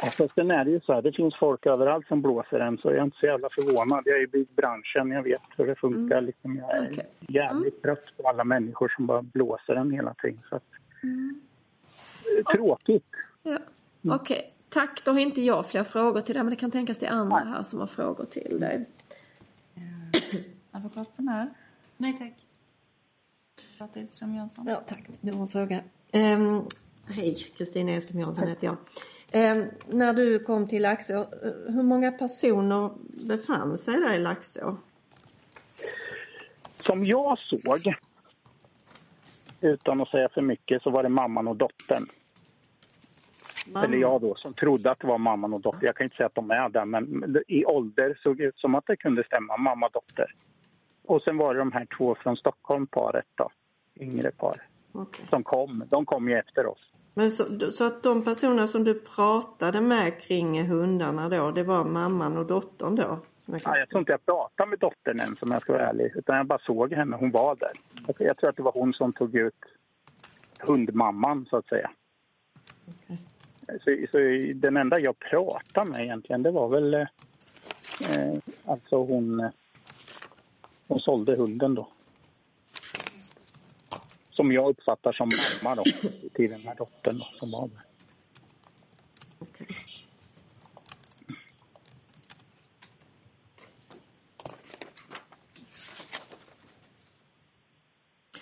alltså, 0.01 0.27
sen 0.35 0.51
är 0.51 0.65
det 0.65 0.71
ju 0.71 0.79
så 0.79 0.93
här, 0.93 1.01
det 1.01 1.11
finns 1.11 1.35
folk 1.35 1.65
överallt 1.65 2.07
som 2.07 2.21
blåser 2.21 2.59
en 2.59 2.77
så 2.77 2.87
jag 2.87 2.97
är 2.97 3.03
inte 3.03 3.17
så 3.17 3.25
jävla 3.25 3.49
förvånad. 3.49 4.01
Jag 4.05 4.17
är 4.17 4.23
i 4.23 4.27
byggbranschen, 4.27 5.11
jag 5.11 5.23
vet 5.23 5.41
hur 5.57 5.67
det 5.67 5.75
funkar. 5.75 6.21
Liksom, 6.21 6.55
jag 6.57 6.75
är 6.75 6.89
Okej. 6.91 7.09
jävligt 7.27 7.81
trött 7.81 8.17
på 8.17 8.29
alla 8.29 8.43
människor 8.43 8.93
som 8.95 9.05
bara 9.05 9.21
blåser 9.21 9.75
en 9.75 9.91
hela 9.91 10.13
tiden. 10.13 10.41
Så 10.49 10.55
att, 10.55 10.63
eh, 12.37 12.53
Tråkigt. 12.55 13.05
Ja. 13.43 13.57
Okej. 14.09 14.53
tack, 14.69 15.05
då 15.05 15.11
har 15.11 15.19
inte 15.19 15.41
jag 15.41 15.65
fler 15.65 15.83
frågor 15.83 16.21
till 16.21 16.35
dig 16.35 16.43
men 16.43 16.49
det 16.49 16.55
kan 16.55 16.71
tänkas 16.71 16.97
till 16.97 17.07
andra 17.07 17.37
här 17.37 17.63
som 17.63 17.79
har 17.79 17.87
frågor 17.87 18.25
till 18.25 18.59
dig. 18.59 18.85
Advokat 20.71 21.15
på 21.15 21.21
när? 21.21 21.49
Nej 21.97 22.13
tack. 22.19 22.45
Edström 23.95 24.35
Jönsson. 24.35 24.65
Ja, 24.67 24.83
tack. 24.87 25.03
Du 25.21 25.31
har 25.31 25.41
en 25.41 25.47
fråga. 25.47 25.83
Um, 26.13 26.67
hej, 27.07 27.35
Kristina 27.57 27.91
Edström 27.91 28.19
Jönsson 28.19 28.47
heter 28.47 28.67
jag. 28.67 28.77
Um, 29.33 29.65
när 29.87 30.13
du 30.13 30.39
kom 30.39 30.67
till 30.67 30.81
Laxå, 30.81 31.13
uh, 31.13 31.73
hur 31.73 31.83
många 31.83 32.11
personer 32.11 32.89
befann 33.27 33.77
sig 33.77 33.93
där 33.93 34.13
i 34.13 34.19
Laxå? 34.19 34.77
Som 36.85 37.05
jag 37.05 37.39
såg, 37.39 37.93
utan 39.61 40.01
att 40.01 40.09
säga 40.09 40.29
för 40.29 40.41
mycket, 40.41 40.81
så 40.81 40.89
var 40.89 41.03
det 41.03 41.09
mamman 41.09 41.47
och 41.47 41.55
dottern. 41.55 42.05
Mamma. 43.67 43.85
Eller 43.85 43.97
jag 43.97 44.21
då, 44.21 44.35
som 44.35 44.53
trodde 44.53 44.91
att 44.91 44.99
det 44.99 45.07
var 45.07 45.17
mamman 45.17 45.53
och 45.53 45.61
dotter. 45.61 45.85
Jag 45.85 45.95
kan 45.95 46.03
inte 46.03 46.15
säga 46.15 46.27
att 46.27 46.35
de 46.35 46.51
är 46.51 46.69
där, 46.69 46.85
men 46.85 47.37
i 47.47 47.65
ålder 47.65 48.19
såg 48.23 48.37
det 48.37 48.43
ut 48.43 48.57
som 48.57 48.75
att 48.75 48.87
det 48.87 48.95
kunde 48.95 49.23
stämma. 49.23 49.57
Mamma 49.57 49.85
och 49.85 49.91
dotter. 49.91 50.35
Och 51.05 51.21
sen 51.21 51.37
var 51.37 51.53
det 51.53 51.59
de 51.59 51.71
här 51.71 51.87
två 51.97 52.15
från 52.15 52.35
Stockholm, 52.35 52.87
paret 52.87 53.25
då. 53.35 53.49
Yngre 53.99 54.31
par. 54.31 54.61
Okej. 54.91 55.25
Som 55.29 55.43
kom. 55.43 55.83
De 55.89 56.05
kom 56.05 56.29
ju 56.29 56.35
efter 56.35 56.65
oss. 56.65 56.88
Men 57.19 57.31
så, 57.31 57.71
så 57.71 57.83
att 57.83 58.03
de 58.03 58.23
personer 58.23 58.67
som 58.67 58.83
du 58.83 58.93
pratade 58.99 59.81
med 59.81 60.21
kring 60.21 60.67
hundarna 60.67 61.29
då, 61.29 61.51
det 61.51 61.63
var 61.63 61.83
mamman 61.83 62.37
och 62.37 62.45
dottern 62.45 62.95
då? 62.95 63.19
Jag. 63.45 63.61
Ja, 63.63 63.77
jag 63.77 63.89
tror 63.89 63.99
inte 63.99 64.11
jag 64.11 64.25
pratade 64.25 64.69
med 64.69 64.79
dottern 64.79 65.19
än, 65.19 65.37
om 65.41 65.51
jag 65.51 65.61
ska 65.61 65.73
vara 65.73 65.89
ärlig. 65.89 66.11
Utan 66.15 66.37
jag 66.37 66.45
bara 66.45 66.59
såg 66.59 66.93
henne. 66.93 67.15
Hon 67.19 67.31
var 67.31 67.55
där. 67.55 67.71
Jag- 68.17 68.37
tror 68.37 68.49
att 68.49 68.55
det 68.55 68.63
var 68.63 68.71
hon 68.71 68.93
som 68.93 69.13
tog 69.13 69.35
ut 69.35 69.53
hundmamman, 70.59 71.45
så 71.49 71.57
att 71.57 71.67
säga. 71.67 71.91
Så, 73.67 73.97
så 74.11 74.17
den 74.55 74.77
enda 74.77 74.99
jag 74.99 75.19
pratade 75.19 75.91
med 75.91 76.03
egentligen, 76.03 76.43
det 76.43 76.51
var 76.51 76.69
väl... 76.69 76.93
Eh, 76.93 77.07
alltså 78.65 78.95
hon... 78.95 79.39
eh, 79.39 79.49
Hon 80.87 80.99
sålde 80.99 81.35
hunden 81.35 81.75
då. 81.75 81.87
Som 84.39 84.51
jag 84.51 84.69
uppfattar 84.69 85.13
som 85.13 85.29
mamma 85.63 85.75
då, 85.75 85.83
till 86.33 86.51
den 86.51 86.61
här 86.61 86.75
dottern 86.75 87.17
då, 87.17 87.23
som 87.39 87.51
var 87.51 87.67
där. 87.67 87.83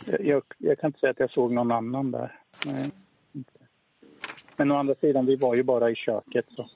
Jag, 0.06 0.26
jag, 0.26 0.43
jag 0.58 0.80
kan 0.80 0.88
inte 0.88 1.00
säga 1.00 1.12
att 1.12 1.20
jag 1.20 1.32
såg 1.32 1.52
någon 1.52 1.72
annan 1.72 2.12
där. 2.12 2.39
Nej, 2.66 2.91
inte. 3.34 3.60
Men 4.56 4.72
å 4.72 4.76
andra 4.76 4.95
sidan, 4.95 5.26
vi 5.26 5.36
var 5.36 5.56
ju 5.56 5.64
bara 5.64 5.89
i 5.89 5.95
köket. 5.95 6.45
Så. 6.50 6.70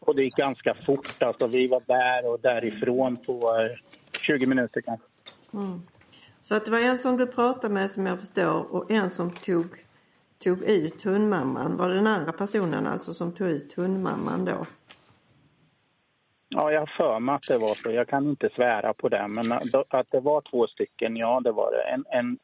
Och 0.00 0.16
det 0.16 0.22
gick 0.22 0.36
ganska 0.36 0.74
fort. 0.74 1.22
Alltså, 1.22 1.46
vi 1.46 1.66
var 1.66 1.82
där 1.86 2.30
och 2.30 2.40
därifrån 2.40 3.16
på 3.16 3.32
eh, 3.32 3.78
20 4.20 4.46
minuter 4.46 4.80
kanske. 4.80 5.06
Mm. 5.52 5.82
Så 6.46 6.54
att 6.54 6.64
det 6.64 6.70
var 6.70 6.78
en 6.78 6.98
som 6.98 7.16
du 7.16 7.26
pratade 7.26 7.74
med 7.74 7.90
som 7.90 8.06
jag 8.06 8.18
förstår 8.18 8.74
och 8.74 8.90
en 8.90 9.10
som 9.10 9.30
tog, 9.30 9.66
tog 10.38 10.62
ut 10.62 11.02
hundmamman. 11.02 11.76
Var 11.76 11.88
det 11.88 11.94
den 11.94 12.06
andra 12.06 12.32
personen 12.32 12.86
alltså 12.86 13.14
som 13.14 13.32
tog 13.32 13.48
ut 13.48 13.74
hundmamman 13.74 14.44
då? 14.44 14.66
Ja, 16.48 16.72
jag 16.72 16.80
har 16.80 16.92
för 16.96 17.20
mig 17.20 17.34
att 17.34 17.42
det 17.48 17.58
var 17.58 17.74
så. 17.74 17.90
Jag 17.90 18.08
kan 18.08 18.28
inte 18.28 18.48
svära 18.54 18.94
på 18.94 19.08
det. 19.08 19.28
Men 19.28 19.52
att 19.88 20.10
det 20.10 20.20
var 20.20 20.40
två 20.40 20.66
stycken, 20.66 21.16
ja 21.16 21.40
det 21.44 21.52
var 21.52 21.72
det. 21.72 21.82
En, 21.82 22.04
en 22.08 22.38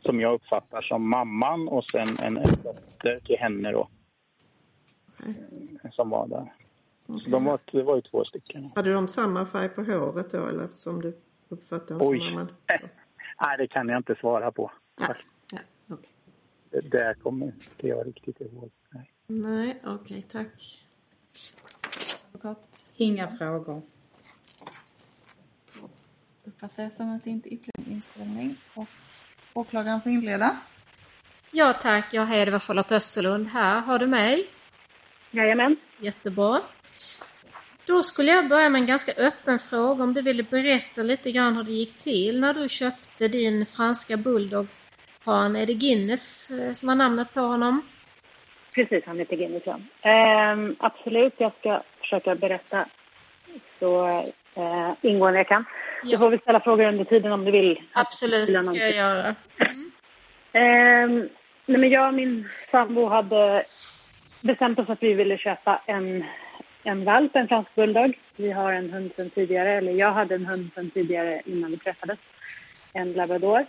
som 0.00 0.20
jag 0.20 0.32
uppfattar 0.32 0.82
som 0.82 1.10
mamman 1.10 1.68
och 1.68 1.84
sen 1.84 2.08
en, 2.22 2.36
en 2.36 2.54
dotter 2.62 3.16
till 3.16 3.36
henne 3.38 3.72
då. 3.72 3.88
Som 5.92 6.10
var 6.10 6.26
där. 6.26 6.52
Så 7.06 7.30
de 7.30 7.44
var, 7.44 7.58
det 7.72 7.82
var 7.82 7.96
ju 7.96 8.02
två 8.02 8.24
stycken. 8.24 8.70
Hade 8.74 8.92
de 8.92 9.08
samma 9.08 9.46
färg 9.46 9.68
på 9.68 9.82
håret 9.82 10.30
då 10.30 10.46
eller 10.46 10.68
som 10.74 11.00
du 11.02 11.16
uppfattade 11.48 11.98
dem 11.98 12.08
Oj. 12.08 12.18
som 12.18 12.26
mamman? 12.26 12.48
Nej, 13.40 13.58
det 13.58 13.68
kan 13.68 13.88
jag 13.88 13.98
inte 13.98 14.14
svara 14.14 14.52
på. 14.52 14.72
Ja, 15.00 15.14
okej. 15.88 16.08
Det 16.70 16.80
där 16.80 17.14
kommer 17.14 17.46
inte 17.46 17.86
jag 17.86 18.06
riktigt 18.06 18.40
ihåg. 18.40 18.70
Nej. 18.90 19.10
Nej, 19.26 19.80
okej, 19.84 20.22
tack. 20.22 20.84
Advokat. 22.26 22.84
Inga 22.96 23.28
frågor. 23.28 23.82
Uppfattar 26.44 26.82
jag 26.82 26.92
som 26.92 27.16
att 27.16 27.24
det 27.24 27.30
inte 27.30 27.48
är 27.48 27.52
ytterligare 27.52 27.92
inspelning. 27.92 28.56
Och 28.74 28.88
åklagaren 29.54 30.00
får 30.00 30.12
inleda. 30.12 30.56
Ja 31.50 31.72
tack, 31.72 32.14
jag 32.14 32.26
var 32.26 32.58
Charlotte 32.58 32.92
Österlund 32.92 33.48
här. 33.48 33.80
Har 33.80 33.98
du 33.98 34.06
mig? 34.06 34.48
Jajamän. 35.30 35.76
Jättebra. 35.98 36.60
Då 37.84 38.02
skulle 38.02 38.30
jag 38.30 38.48
börja 38.48 38.68
med 38.68 38.80
en 38.80 38.86
ganska 38.86 39.12
öppen 39.12 39.58
fråga 39.58 40.04
om 40.04 40.14
du 40.14 40.22
ville 40.22 40.42
berätta 40.42 41.02
lite 41.02 41.32
grann 41.32 41.56
hur 41.56 41.64
det 41.64 41.72
gick 41.72 41.98
till 41.98 42.40
när 42.40 42.54
du 42.54 42.68
köpte 42.68 43.09
din 43.28 43.66
franska 43.66 44.16
bulldog. 44.16 44.66
Han, 45.24 45.56
är 45.56 45.66
det 45.66 45.74
Guinness 45.74 46.50
eh, 46.50 46.72
som 46.72 46.86
var 46.86 46.94
namnet 46.94 47.34
på 47.34 47.40
honom? 47.40 47.82
Precis, 48.74 49.04
han 49.06 49.18
heter 49.18 49.36
Guinness. 49.36 49.62
ja. 49.64 49.80
Ehm, 50.02 50.76
absolut, 50.78 51.34
jag 51.36 51.52
ska 51.58 51.82
försöka 52.00 52.34
berätta 52.34 52.86
så 53.78 54.08
eh, 54.56 54.92
ingående 55.02 55.38
jag 55.38 55.48
kan. 55.48 55.64
Du 56.04 56.18
får 56.18 56.30
väl 56.30 56.38
ställa 56.38 56.60
frågor 56.60 56.84
under 56.84 57.04
tiden 57.04 57.32
om 57.32 57.44
du 57.44 57.50
vill. 57.50 57.82
Absolut, 57.92 58.46
det 58.46 58.62
ska 58.62 58.76
jag 58.76 58.94
göra. 58.94 59.34
Ehm, 60.52 61.28
nej 61.66 61.80
men 61.80 61.90
jag 61.90 62.08
och 62.08 62.14
min 62.14 62.48
sambo 62.70 63.06
hade 63.06 63.62
bestämt 64.42 64.78
oss 64.78 64.90
att 64.90 65.02
vi 65.02 65.14
ville 65.14 65.38
köpa 65.38 65.80
en, 65.86 66.24
en 66.84 67.04
valp, 67.04 67.36
en 67.36 67.48
fransk 67.48 67.74
bulldog. 67.74 68.18
Vi 68.36 68.52
har 68.52 68.72
en 68.72 68.92
hund 68.92 69.10
sedan 69.16 69.30
tidigare, 69.30 69.72
eller 69.72 69.92
jag 69.92 70.12
hade 70.12 70.34
en 70.34 70.46
hund 70.46 70.70
sedan 70.74 70.90
tidigare 70.90 71.42
innan 71.44 71.70
vi 71.70 71.76
träffades. 71.76 72.18
En 72.92 73.12
labrador. 73.12 73.66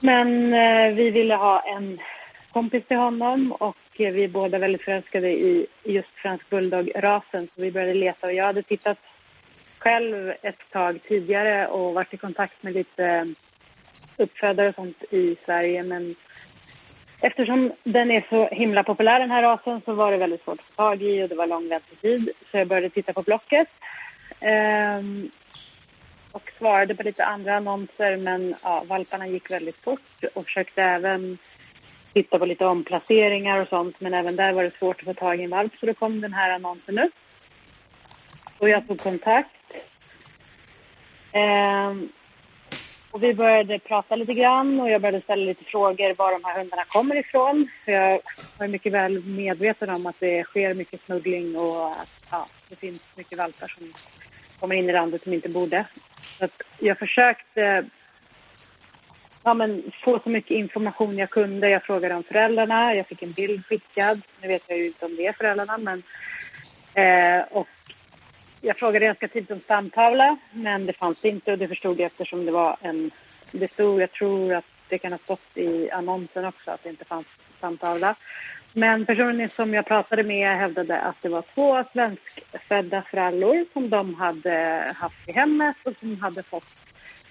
Men 0.00 0.54
eh, 0.54 0.94
vi 0.94 1.10
ville 1.10 1.34
ha 1.34 1.60
en 1.60 1.98
kompis 2.52 2.84
till 2.86 2.96
honom 2.96 3.52
och 3.52 3.76
eh, 3.98 4.12
vi 4.12 4.24
är 4.24 4.28
båda 4.28 4.58
väldigt 4.58 4.82
förälskade 4.82 5.28
i 5.28 5.66
i 5.84 5.92
just 5.92 6.08
fransk 6.08 6.50
bulldog-rasen. 6.50 7.46
Så 7.46 7.62
vi 7.62 7.72
började 7.72 7.94
leta 7.94 8.26
och 8.26 8.32
jag 8.32 8.44
hade 8.44 8.62
tittat 8.62 8.98
själv 9.78 10.32
ett 10.42 10.70
tag 10.70 11.02
tidigare 11.02 11.66
och 11.66 11.94
varit 11.94 12.14
i 12.14 12.16
kontakt 12.16 12.62
med 12.62 12.72
lite 12.72 13.24
uppfödare 14.16 14.68
och 14.68 14.74
sånt 14.74 15.04
i 15.10 15.36
Sverige. 15.44 15.82
Men 15.82 16.14
eftersom 17.20 17.72
den 17.84 18.10
är 18.10 18.24
så 18.28 18.46
himla 18.46 18.82
populär 18.82 19.20
den 19.20 19.30
här 19.30 19.42
rasen 19.42 19.80
så 19.84 19.92
var 19.92 20.12
det 20.12 20.18
väldigt 20.18 20.44
svårt 20.44 20.60
att 20.60 20.66
få 20.66 20.74
tag 20.76 21.02
i 21.02 21.22
och 21.22 21.28
det 21.28 21.34
var 21.34 21.46
lång 21.46 21.68
väntetid. 21.68 22.30
Så 22.50 22.58
jag 22.58 22.68
började 22.68 22.90
titta 22.90 23.12
på 23.12 23.22
Blocket. 23.22 23.68
Ehm, 24.40 25.30
och 26.32 26.52
svarade 26.58 26.94
på 26.94 27.02
lite 27.02 27.24
andra 27.24 27.56
annonser 27.56 28.16
men 28.16 28.54
ja, 28.62 28.84
valparna 28.86 29.26
gick 29.26 29.50
väldigt 29.50 29.76
fort 29.76 30.24
och 30.34 30.44
försökte 30.44 30.82
även 30.82 31.38
titta 32.12 32.38
på 32.38 32.46
lite 32.46 32.66
omplaceringar 32.66 33.58
och 33.58 33.68
sånt 33.68 34.00
men 34.00 34.14
även 34.14 34.36
där 34.36 34.52
var 34.52 34.64
det 34.64 34.78
svårt 34.78 35.00
att 35.00 35.04
få 35.04 35.14
tag 35.14 35.40
i 35.40 35.42
en 35.42 35.50
valp 35.50 35.72
så 35.80 35.86
då 35.86 35.94
kom 35.94 36.20
den 36.20 36.32
här 36.32 36.50
annonsen 36.50 36.98
upp. 36.98 37.14
Och 38.58 38.68
jag 38.68 38.88
tog 38.88 39.00
kontakt. 39.00 39.50
Ehm, 41.32 42.08
och 43.10 43.22
vi 43.22 43.34
började 43.34 43.78
prata 43.78 44.16
lite 44.16 44.34
grann 44.34 44.80
och 44.80 44.90
jag 44.90 45.00
började 45.00 45.20
ställa 45.20 45.44
lite 45.44 45.64
frågor 45.64 46.14
var 46.14 46.32
de 46.32 46.44
här 46.44 46.58
hundarna 46.58 46.84
kommer 46.84 47.16
ifrån. 47.16 47.68
För 47.84 47.92
jag 47.92 48.20
var 48.58 48.68
mycket 48.68 48.92
väl 48.92 49.24
medveten 49.24 49.90
om 49.90 50.06
att 50.06 50.20
det 50.20 50.44
sker 50.44 50.74
mycket 50.74 51.00
smuggling 51.00 51.56
och 51.56 51.86
att 51.86 52.08
ja, 52.30 52.46
det 52.68 52.76
finns 52.76 53.02
mycket 53.16 53.38
valpar 53.38 53.68
som 53.78 53.92
kommer 54.60 54.74
in 54.74 54.90
i 54.90 54.92
landet 54.92 55.22
som 55.22 55.32
inte 55.32 55.48
borde. 55.48 55.84
Så 56.42 56.46
att 56.46 56.62
jag 56.78 56.98
försökte 56.98 57.84
ja, 59.42 59.54
men, 59.54 59.82
få 60.04 60.18
så 60.18 60.30
mycket 60.30 60.50
information 60.50 61.18
jag 61.18 61.30
kunde. 61.30 61.70
Jag 61.70 61.82
frågade 61.82 62.14
om 62.14 62.22
föräldrarna, 62.22 62.94
jag 62.94 63.06
fick 63.06 63.22
en 63.22 63.32
bild 63.32 63.66
skickad. 63.66 64.22
Nu 64.40 64.48
vet 64.48 64.62
jag 64.66 64.78
ju 64.78 64.86
inte 64.86 65.04
om 65.04 65.16
det 65.16 65.26
är 65.26 65.32
föräldrarna, 65.32 65.78
men... 65.78 66.02
Eh, 66.94 67.44
och 67.50 67.68
jag 68.60 68.78
frågade 68.78 69.06
ganska 69.06 69.28
tidigt 69.28 69.50
om 69.50 69.60
stamtavla, 69.60 70.36
men 70.52 70.86
det 70.86 70.92
fanns 70.92 71.24
inte 71.24 71.52
och 71.52 71.58
det 71.58 71.68
förstod 71.68 72.00
jag 72.00 72.06
eftersom 72.06 72.46
det 72.46 72.52
var 72.52 72.76
en... 72.80 73.10
Det 73.50 73.70
stod, 73.70 74.00
jag 74.00 74.12
tror 74.12 74.54
att 74.54 74.64
det 74.88 74.98
kan 74.98 75.12
ha 75.12 75.18
stått 75.18 75.56
i 75.56 75.90
annonsen 75.90 76.44
också 76.44 76.70
att 76.70 76.82
det 76.82 76.88
inte 76.88 77.04
fanns 77.04 77.26
stamtavla. 77.58 78.14
Men 78.74 79.06
personen 79.06 79.48
som 79.48 79.74
jag 79.74 79.86
pratade 79.86 80.22
med 80.22 80.48
hävdade 80.48 81.00
att 81.00 81.22
det 81.22 81.28
var 81.28 81.44
två 81.54 81.84
svenskfödda 81.92 83.02
frallor 83.02 83.66
som 83.72 83.90
de 83.90 84.14
hade 84.14 84.86
haft 84.96 85.28
i 85.28 85.32
hemmet 85.32 85.76
och 85.84 85.94
som 86.00 86.20
hade 86.20 86.42
fått 86.42 86.74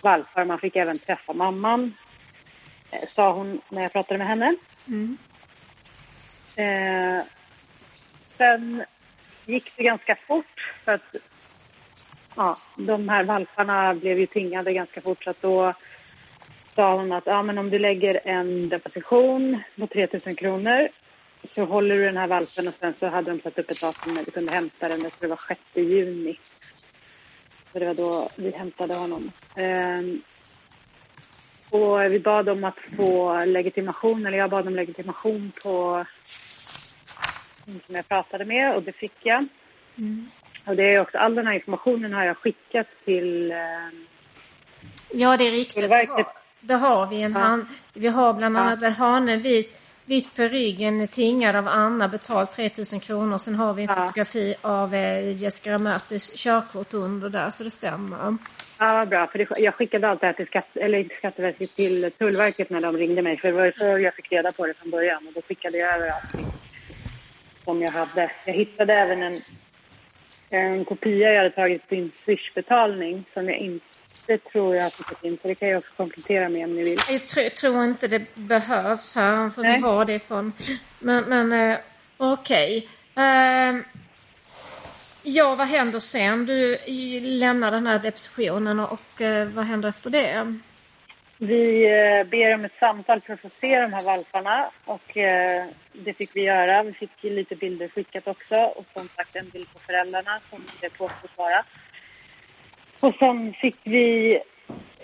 valpar. 0.02 0.46
Man 0.46 0.60
fick 0.60 0.76
även 0.76 1.00
träffa 1.00 1.34
mamman, 1.34 1.94
eh, 2.92 3.08
sa 3.08 3.32
hon 3.32 3.62
när 3.70 3.82
jag 3.82 3.92
pratade 3.92 4.18
med 4.18 4.28
henne. 4.28 4.56
Eh, 6.56 7.24
sen 8.38 8.84
gick 9.46 9.78
det 9.78 9.84
ganska 9.84 10.18
fort 10.28 10.74
för 10.86 10.92
att 10.92 11.16
ja, 12.36 12.58
de 12.76 13.10
här 13.10 13.24
valparna 13.24 13.94
blev 13.94 14.20
ju 14.20 14.26
tingade 14.26 14.74
ganska 14.74 15.02
fort 15.02 15.24
så 15.24 15.30
att 15.30 15.42
då 15.42 15.74
sa 16.76 16.96
hon 16.96 17.12
att 17.12 17.26
ja, 17.26 17.44
men 17.44 17.58
om 17.58 17.70
du 17.70 17.80
lägger 17.80 18.20
en 18.24 18.70
deposition 18.70 19.64
på 19.80 19.88
3 19.88 20.08
000 20.26 20.36
kronor 20.36 20.90
så 21.52 21.66
håller 21.66 21.96
du 21.96 22.06
den 22.06 22.18
här 22.18 22.28
valpen 22.28 22.68
och 22.68 22.74
sen 22.80 22.94
så 23.00 23.08
hade 23.08 23.32
de 23.32 23.42
satt 23.42 23.60
upp 23.60 23.72
ett 23.72 23.82
datum 23.82 24.14
när 24.14 24.26
vi 24.26 24.32
kunde 24.32 24.52
hämta 24.52 24.88
den. 24.88 25.02
Jag 25.02 25.12
tror 25.12 25.22
det 25.22 25.28
var 25.28 25.42
6 25.48 25.62
juni. 25.74 26.40
Så 27.74 27.80
det 27.80 27.86
var 27.86 27.94
då 27.94 28.28
vi 28.38 28.52
hämtade 28.52 28.94
honom. 28.94 29.32
Ehm, 29.56 30.22
och 31.70 32.02
vi 32.14 32.20
bad 32.20 32.50
om 32.50 32.64
att 32.64 32.78
få 32.98 33.46
legitimation, 33.46 34.26
eller 34.26 34.38
jag 34.38 34.50
bad 34.50 34.68
om 34.68 34.76
legitimation 34.76 35.52
på 35.64 36.06
som 37.66 37.96
jag 37.96 38.08
pratade 38.08 38.46
med 38.46 38.76
och 38.76 38.84
det 38.84 38.92
fick 38.94 39.14
jag. 39.24 39.48
Och 40.66 40.76
det 40.76 40.84
är 40.84 41.00
också, 41.00 41.18
all 41.18 41.36
den 41.36 41.48
här 41.48 41.54
informationen 41.54 42.14
har 42.14 42.24
jag 42.26 42.38
skickat 42.38 42.88
till... 43.06 43.52
ehm, 43.52 44.06
Ja, 45.14 45.38
det 45.38 45.48
är 45.48 45.52
riktigt. 45.52 45.90
Det 45.90 45.96
har, 45.96 46.26
det 46.60 46.74
har 46.74 47.08
vi. 47.08 47.22
En 47.22 47.32
Ja. 47.34 47.40
han, 47.40 47.68
vi 47.94 48.08
har 48.08 48.34
bland 48.34 48.56
Ja. 48.56 48.60
annat 48.60 48.82
en 48.82 48.94
hane 48.94 49.38
vit, 50.06 50.26
vit 50.26 50.36
på 50.36 50.42
ryggen, 50.44 51.08
tingad 51.08 51.56
av 51.56 51.68
Anna, 51.68 52.08
betalt 52.08 52.52
3000 52.56 53.00
kronor. 53.00 53.38
Sen 53.38 53.56
har 53.56 53.74
vi 53.74 53.84
en 53.84 53.90
Ja. 53.90 53.96
fotografi 54.08 54.56
av 54.62 54.94
eh, 54.96 55.32
Jessica 55.32 55.72
Ramertis 55.74 56.34
körkort 56.36 56.94
under 56.94 57.30
där, 57.30 57.50
så 57.50 57.64
det 57.64 57.72
stämmer. 57.72 58.18
Ja, 58.18 58.38
vad 58.94 59.10
bra. 59.10 59.28
För 59.28 59.38
det, 59.40 59.48
jag 59.60 59.74
skickade 59.74 60.08
allt 60.10 60.22
det 60.22 60.28
här 60.28 60.34
till, 60.34 60.48
skatt, 60.48 60.68
eller 60.76 60.98
inte 60.98 61.16
Skatteverket, 61.16 61.76
till 61.76 62.12
Tullverket 62.12 62.70
när 62.70 62.82
de 62.82 62.98
ringde 62.98 63.22
mig. 63.22 63.38
För 63.38 63.48
det 63.48 63.54
var 63.58 63.74
så 63.78 64.00
jag 64.00 64.14
fick 64.16 64.32
reda 64.32 64.52
på 64.52 64.68
det 64.68 64.74
från 64.74 64.92
början. 64.92 65.28
Och 65.28 65.34
då 65.34 65.42
skickade 65.42 65.78
jag 65.78 65.96
över 65.96 66.10
allting 66.10 66.46
som 67.64 67.82
jag 67.82 67.92
hade. 67.92 68.32
Jag 68.46 68.54
hittade 68.54 68.94
även 68.94 69.24
en, 69.24 69.40
en 70.50 70.86
kopia 70.86 71.30
jag 71.30 71.38
hade 71.38 71.50
tagit 71.50 71.90
på 71.90 71.96
en 71.96 72.12
Swish-betalning 72.26 73.24
som 73.34 73.50
jag 73.50 73.58
inte 73.58 73.86
tror 74.28 74.76
jag 74.76 74.84
har 74.84 74.90
skickat 74.90 75.24
in. 75.24 75.38
Så 75.42 75.48
det 75.48 75.56
kan 75.56 75.70
jag 75.70 75.78
också 75.78 75.92
komplettera 75.98 76.50
med 76.50 76.64
om 76.66 76.76
ni 76.76 76.84
vill. 76.84 77.00
Jag 77.10 77.22
tr- 77.22 77.50
tror 77.50 77.84
inte 77.84 78.08
det 78.08 78.36
behövs 78.36 79.16
här, 79.16 79.50
för 79.50 79.62
Nej. 79.62 79.76
vi 79.76 79.82
har 79.82 80.06
det 80.06 80.20
från... 80.20 80.54
Men, 81.00 81.24
men 81.24 81.72
eh, 81.72 81.78
okej. 82.18 82.90
Ehm, 83.16 83.84
ja, 85.24 85.56
vad 85.56 85.68
händer 85.68 86.00
sen? 86.00 86.46
Du 86.46 86.80
lämnar 87.20 87.72
den 87.72 87.88
här 87.88 88.00
depositionen 88.00 88.80
och 88.80 89.22
eh, 89.22 89.48
vad 89.48 89.66
händer 89.66 89.90
efter 89.90 90.10
det? 90.10 90.56
Vi 91.38 91.86
eh, 91.86 92.24
ber 92.24 92.54
om 92.54 92.66
ett 92.66 92.80
samtal 92.80 93.22
för 93.22 93.34
att 93.34 93.40
få 93.40 93.50
se 93.62 93.80
de 93.80 93.94
här 93.94 94.04
valparna 94.04 94.72
och 94.86 95.18
det 95.94 96.14
fick 96.14 96.36
vi 96.36 96.42
göra. 96.42 96.84
Vi 96.84 96.94
fick 96.94 97.24
lite 97.24 97.56
bilder 97.56 97.88
skickat 97.88 98.28
också 98.28 98.56
och 98.56 98.86
som 98.94 99.08
sagt 99.16 99.36
en 99.36 99.50
bild 99.50 99.74
på 99.74 99.80
föräldrarna 99.80 100.40
som 100.50 100.64
det 100.82 100.90
påstås 100.90 101.32
vara. 101.36 101.64
Och 103.02 103.16
sen 103.20 103.54
fick 103.54 103.78
vi, 103.84 104.40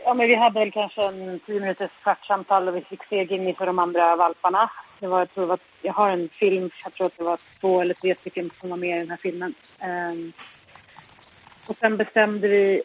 ja 0.04 0.14
men 0.14 0.28
vi 0.28 0.36
hade 0.36 0.60
väl 0.60 0.72
kanske 0.72 1.04
en 1.04 1.40
tio 1.46 1.60
minuters 1.60 1.92
kvartssamtal 2.04 2.68
och 2.68 2.76
vi 2.76 2.82
fick 2.82 3.04
se 3.10 3.24
Gimmi 3.24 3.54
för 3.54 3.66
de 3.66 3.80
andra 3.80 4.16
valparna. 4.16 4.70
Det 5.00 5.08
var, 5.08 5.20
jag, 5.20 5.34
tror 5.34 5.46
var, 5.46 5.60
jag 5.82 5.94
har 5.94 6.10
en 6.10 6.30
film, 6.30 6.70
jag 6.84 6.94
tror 6.94 7.08
att 7.08 7.18
det 7.18 7.24
var 7.24 7.40
två 7.62 7.82
eller 7.82 7.94
tre 7.94 8.16
stycken 8.16 8.50
som 8.50 8.70
var 8.70 8.78
med 8.78 8.96
i 8.96 9.00
den 9.00 9.10
här 9.10 9.18
filmen. 9.18 9.54
Ehm, 9.80 10.34
och 11.68 11.78
sen 11.78 11.98
bestämde 11.98 12.48
vi 12.48 12.82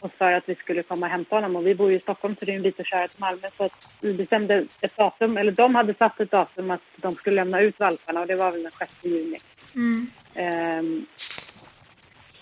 oss 0.00 0.12
för 0.18 0.32
att 0.32 0.48
vi 0.48 0.54
skulle 0.54 0.82
komma 0.82 1.06
och 1.06 1.12
hämta 1.12 1.36
honom. 1.36 1.56
Och 1.56 1.66
vi 1.66 1.74
bor 1.74 1.90
ju 1.90 1.96
i 1.96 2.00
Stockholm 2.00 2.36
så 2.38 2.44
det 2.44 2.52
är 2.52 2.56
en 2.56 2.62
bit 2.62 2.80
att 2.80 2.86
köra 2.86 3.08
till 3.08 3.20
Malmö. 3.20 3.48
Så 3.56 3.64
att 3.64 3.92
vi 4.02 4.14
bestämde 4.14 4.64
ett 4.80 4.96
datum, 4.96 5.36
eller 5.36 5.52
de 5.52 5.74
hade 5.74 5.94
satt 5.94 6.20
ett 6.20 6.30
datum 6.30 6.70
att 6.70 6.82
de 6.96 7.14
skulle 7.14 7.36
lämna 7.36 7.60
ut 7.60 7.80
valparna 7.80 8.20
och 8.20 8.26
det 8.26 8.36
var 8.36 8.52
väl 8.52 8.62
den 8.62 8.72
6 8.72 9.04
juni. 9.04 9.38
Mm. 9.74 10.06
Ehm, 10.34 11.06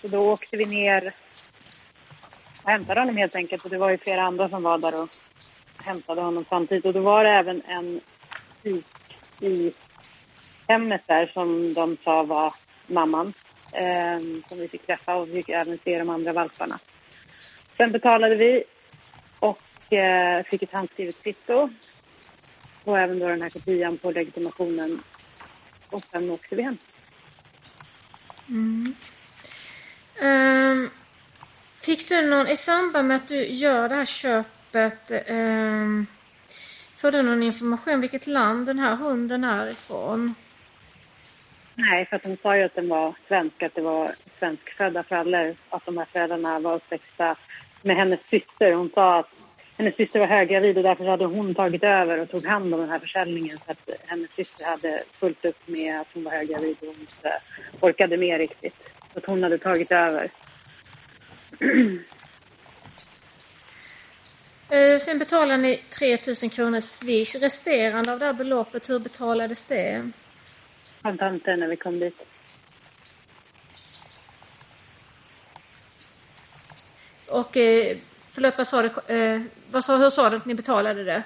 så 0.01 0.09
då 0.09 0.18
åkte 0.18 0.57
vi 0.57 0.64
ner 0.64 1.14
hämtade 2.65 3.01
honom 3.01 3.17
helt 3.17 3.35
enkelt. 3.35 3.65
Och 3.65 3.71
det 3.71 3.79
var 3.79 3.91
ju 3.91 3.99
flera 3.99 4.23
andra 4.23 4.49
som 4.49 4.63
var 4.63 4.79
där 4.79 5.03
och 5.03 5.09
hämtade 5.85 6.21
honom 6.21 6.45
samtidigt. 6.49 6.87
Och 6.87 6.93
då 6.93 7.01
var 7.01 7.25
det 7.25 7.31
även 7.31 7.63
en 7.67 8.01
typ 8.63 8.85
i 9.41 9.73
hemmet 10.69 11.03
där 11.07 11.27
som 11.27 11.75
de 11.75 11.97
sa 12.05 12.23
var 12.23 12.55
mamman. 12.87 13.33
Eh, 13.73 14.19
som 14.49 14.59
vi 14.59 14.69
fick 14.69 14.87
träffa 14.87 15.15
och 15.15 15.29
vi 15.29 15.33
fick 15.33 15.49
även 15.49 15.79
se 15.85 15.99
de 15.99 16.11
andra 16.11 16.33
valparna. 16.33 16.79
Sen 17.77 17.93
betalade 17.93 18.35
vi 18.35 18.65
och 19.39 19.93
eh, 19.93 20.43
fick 20.45 20.63
ett 20.63 20.73
handskrivet 20.73 21.23
kvitto. 21.23 21.71
Och 22.85 22.99
även 22.99 23.19
då 23.19 23.27
den 23.27 23.43
här 23.43 23.51
kopian 23.51 23.99
på 23.99 24.11
legitimationen. 24.11 25.03
Och 25.91 26.05
sen 26.05 26.31
åkte 26.31 26.57
vi 26.57 26.63
hem. 26.63 26.77
Mm. 28.49 28.95
Um, 30.23 30.91
fick 31.81 32.09
du 32.09 32.31
någon, 32.31 32.49
i 32.49 32.57
samband 32.57 33.09
med 33.09 33.16
att 33.16 33.28
du 33.28 33.47
gör 33.47 33.89
det 33.89 33.95
här 33.95 34.05
köpet, 34.05 35.11
eh, 35.11 36.05
får 36.97 37.11
du 37.11 37.22
någon 37.22 37.43
information 37.43 38.01
vilket 38.01 38.26
land 38.26 38.66
den 38.66 38.78
här 38.78 38.97
hunden 38.97 39.45
är 39.45 39.70
ifrån? 39.70 40.35
Nej, 41.74 42.07
för 42.07 42.16
att 42.16 42.22
de 42.22 42.37
sa 42.37 42.57
ju 42.57 42.62
att 42.62 42.74
den 42.74 42.89
var 42.89 43.14
svensk, 43.28 43.62
att 43.62 43.74
det 43.74 43.83
var 43.83 44.11
svenskfödda 44.39 45.03
föräldrar. 45.03 45.55
Att 45.70 45.87
de 45.87 45.99
här 45.99 46.05
föräldrarna 46.05 46.59
var 46.59 46.74
uppväxta 46.74 47.37
med 47.83 47.97
hennes 47.97 48.26
syster. 48.26 48.72
Hon 48.72 48.91
sa 48.95 49.18
att 49.18 49.35
hennes 49.78 49.97
syster 49.97 50.20
var 50.20 50.26
höggravid 50.26 50.76
och 50.76 50.83
därför 50.83 51.05
hade 51.05 51.24
hon 51.24 51.55
tagit 51.55 51.83
över 51.83 52.18
och 52.18 52.31
tog 52.31 52.47
hand 52.47 52.74
om 52.74 52.81
den 52.81 52.91
här 52.91 52.99
försäljningen. 52.99 53.59
Så 53.66 53.72
att 53.72 53.91
hennes 54.07 54.31
syster 54.31 54.64
hade 54.64 55.03
fullt 55.12 55.45
upp 55.45 55.68
med 55.68 56.01
att 56.01 56.07
hon 56.14 56.24
var 56.24 56.33
höggravid 56.33 56.76
och 56.81 56.87
hon 56.87 57.01
inte 57.01 57.41
orkade 57.81 58.16
med 58.16 58.39
riktigt. 58.39 58.93
Så 59.12 59.18
att 59.18 59.26
hon 59.26 59.43
hade 59.43 59.59
tagit 59.59 59.93
över. 59.93 60.31
Eh, 64.71 64.99
sen 65.01 65.19
betalar 65.19 65.57
ni 65.57 65.77
3000 65.91 66.51
kronor 66.51 66.81
swish. 66.81 67.35
Resterande 67.35 68.13
av 68.13 68.19
det 68.19 68.25
här 68.25 68.33
beloppet, 68.33 68.91
hur 68.91 68.99
betalades 68.99 69.67
det? 69.67 70.11
Kontanter 71.03 71.57
när 71.57 71.69
vi 71.69 71.77
kom 71.77 72.01
dit. 72.01 72.23
Och 77.29 77.57
eh, 77.57 77.97
förlåt, 78.31 78.59
vad 78.59 78.67
sa 78.67 78.83
du? 78.83 79.15
Eh, 79.15 79.43
vad 79.71 79.85
sa, 79.85 79.97
hur 79.97 80.11
sa 80.11 80.31
du 80.31 80.37
att 80.37 80.47
ni 80.47 80.55
betalade 80.55 81.05
det? 81.05 81.23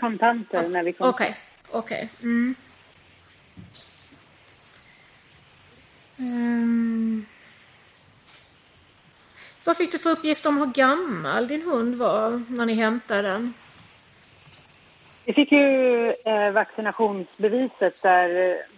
Kontanter 0.00 0.68
när 0.68 0.82
vi 0.82 0.92
kom 0.92 1.08
Okej, 1.08 1.36
okej. 1.70 2.08
Mm. 2.22 2.54
Ehm. 6.18 7.26
Vad 9.64 9.76
fick 9.76 9.92
du 9.92 9.98
för 9.98 10.10
uppgift 10.10 10.46
om 10.46 10.58
hur 10.58 10.66
gammal 10.66 11.48
din 11.48 11.62
hund 11.62 11.94
var 11.94 12.42
när 12.48 12.66
ni 12.66 12.74
hämtade 12.74 13.22
den? 13.22 13.54
Vi 15.24 15.32
fick 15.32 15.52
ju 15.52 16.10
eh, 16.24 16.50
vaccinationsbeviset 16.50 18.02
där 18.02 18.28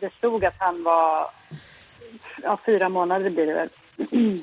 det 0.00 0.12
stod 0.18 0.44
att 0.44 0.54
han 0.58 0.82
var 0.82 1.30
ja, 2.42 2.58
fyra 2.66 2.88
månader 2.88 3.30
blir 3.30 3.46
det 3.46 3.54
väl. 3.54 3.68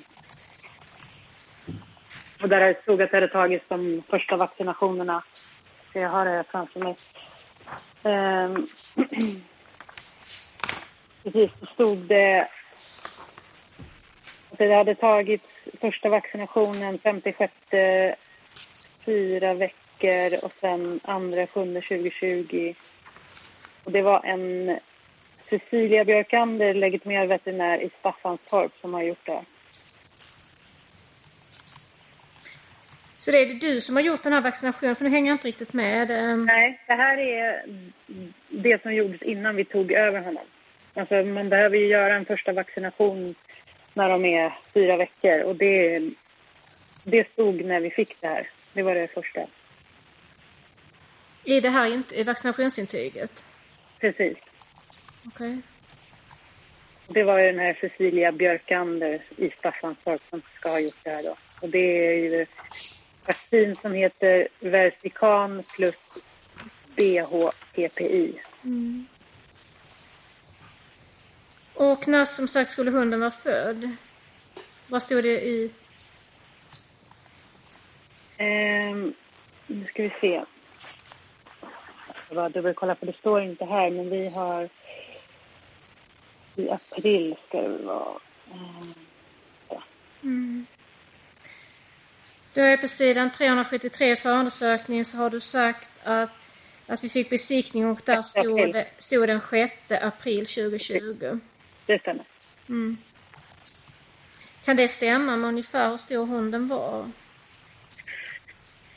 Och 2.42 2.50
där 2.50 2.60
det 2.60 2.82
stod 2.82 3.02
att 3.02 3.12
det 3.12 3.18
hade 3.18 3.28
tagits 3.28 3.66
de 3.68 4.04
första 4.10 4.38
vaccinationerna. 4.38 5.24
Så 5.94 6.00
jag 6.00 6.10
har 6.10 6.26
det 6.26 6.32
här 6.32 6.46
framför 6.52 6.80
mig. 6.80 6.96
Ehm, 8.04 8.68
precis, 11.24 11.52
då 11.60 11.66
stod 11.66 11.98
det 11.98 12.48
det 14.58 14.74
hade 14.74 14.96
tagits 14.96 15.48
första 15.82 16.10
vaccinationen 16.10 16.98
56 16.98 17.54
fyra 19.06 19.54
veckor 19.54 20.46
och 20.46 20.54
sen 20.62 21.00
andra 21.04 21.48
sjunde 21.48 21.82
2020. 21.82 22.74
Och 23.84 23.92
det 23.92 24.02
var 24.02 24.26
en 24.26 24.80
Cecilia 25.50 26.06
Björkander, 26.06 26.74
legitimerad 26.74 27.28
veterinär 27.28 27.84
i 27.84 27.90
Staffanstorp, 28.00 28.72
som 28.82 28.94
har 28.94 29.04
gjort 29.04 29.26
det. 29.26 29.42
Så 33.18 33.32
det 33.32 33.38
är 33.38 33.46
det 33.46 33.68
du 33.68 33.82
som 33.82 33.96
har 33.96 34.04
gjort 34.04 34.24
den 34.24 34.34
här 34.34 34.42
vaccinationen, 34.42 34.96
för 34.96 35.04
nu 35.04 35.10
hänger 35.10 35.28
jag 35.28 35.36
inte 35.36 35.48
riktigt 35.48 35.74
med. 35.74 36.12
Ehm, 36.12 36.46
Nej, 36.46 36.80
det 36.88 36.94
här 36.94 37.18
är 37.18 37.64
det 38.50 38.82
som 38.82 38.94
gjordes 38.94 39.22
innan 39.22 39.56
vi 39.56 39.66
tog 39.66 39.92
över 39.92 40.20
honom. 40.20 40.44
Alltså 40.94 41.16
man 41.16 41.50
behöver 41.50 41.78
ju 41.78 41.88
göra 41.88 42.16
en 42.16 42.26
första 42.26 42.54
vaccination 42.54 43.36
när 44.00 44.10
de 44.10 44.26
är 44.26 44.54
fyra 44.74 44.98
veckor 44.98 45.42
och 45.42 45.56
det, 45.56 46.02
det 47.04 47.32
stod 47.34 47.66
när 47.66 47.80
vi 47.80 47.90
fick 47.90 48.22
det 48.22 48.28
här. 48.28 48.50
Det 48.74 48.84
var 48.84 48.96
det 48.96 49.08
första. 49.08 49.42
I 51.44 51.60
det 51.60 51.70
här 51.70 52.04
i 52.14 52.24
vaccinationsintyget? 52.24 53.46
Precis. 54.00 54.38
Okej. 55.28 55.58
Det 57.08 57.24
var 57.24 57.40
ju 57.40 57.46
den 57.46 57.60
här 57.60 57.74
Cecilia 57.82 58.32
Björkander 58.32 59.22
i 59.38 59.50
Staffanstorp 59.50 60.22
som 60.30 60.42
ska 60.56 60.70
ha 60.70 60.80
gjort 60.80 61.04
det 61.04 61.10
här 61.10 61.24
då. 61.24 61.36
Och 61.62 61.70
det 61.70 62.08
är 62.08 62.14
ju 62.14 62.46
vaccin 63.26 63.76
som 63.82 63.94
heter 63.94 64.48
Versican 64.60 65.64
plus 65.76 65.96
BHPPI. 66.96 68.42
Mm. 68.64 69.06
Och 71.80 72.08
när 72.08 72.26
som 72.26 72.48
sagt 72.48 72.72
skulle 72.72 72.92
hunden 72.92 73.20
vara 73.20 73.32
född? 73.32 73.96
Vad 74.88 75.04
stod 75.04 75.24
det 75.24 75.48
i? 75.48 75.72
Ehm, 78.38 79.14
nu 79.68 79.86
ska 79.86 80.04
vi 80.04 80.12
se. 80.22 80.44
Ska 82.26 82.36
bara 82.36 82.50
dubbelkolla 82.50 82.96
för 82.96 83.06
det 83.06 83.14
står 83.14 83.42
inte 83.42 83.66
här 83.66 83.90
men 83.90 84.10
vi 84.10 84.30
har 84.30 84.70
I 86.56 86.70
april 86.70 87.36
ska 87.48 87.62
det 87.62 87.84
vara. 87.84 88.20
Mm. 88.52 88.94
Mm. 90.24 90.66
Då 92.54 92.62
är 92.62 92.78
på 92.78 92.88
sidan 92.88 93.32
373 93.32 94.16
för 94.16 94.30
undersökningen 94.30 95.06
så 95.06 95.18
har 95.18 95.30
du 95.30 95.40
sagt 95.40 95.92
att, 96.04 96.38
att 96.88 97.04
vi 97.04 97.10
fick 97.10 97.30
besiktning 97.30 97.86
och 97.88 98.02
där 98.06 98.22
stod, 98.22 98.84
stod 98.98 99.28
den 99.28 99.42
6 99.50 99.92
april 99.92 100.46
2020. 100.46 101.40
Det 101.90 102.00
stämmer. 102.00 102.26
Mm. 102.70 102.98
Kan 104.66 104.76
det 104.76 104.88
stämma 104.88 105.38
med 105.38 105.48
ungefär 105.48 105.90
hur 105.90 105.98
stor 105.98 106.26
hunden 106.26 106.68
var? 106.68 107.10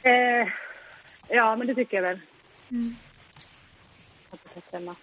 Eh, 0.02 0.48
ja, 1.28 1.56
men 1.56 1.66
det 1.66 1.74
tycker 1.74 1.96
jag 1.96 2.02
väl. 2.02 2.20
Mm. 2.70 2.96
Att 4.30 4.44
det 4.44 4.50
ska 4.50 4.60
stämma. 4.60 4.94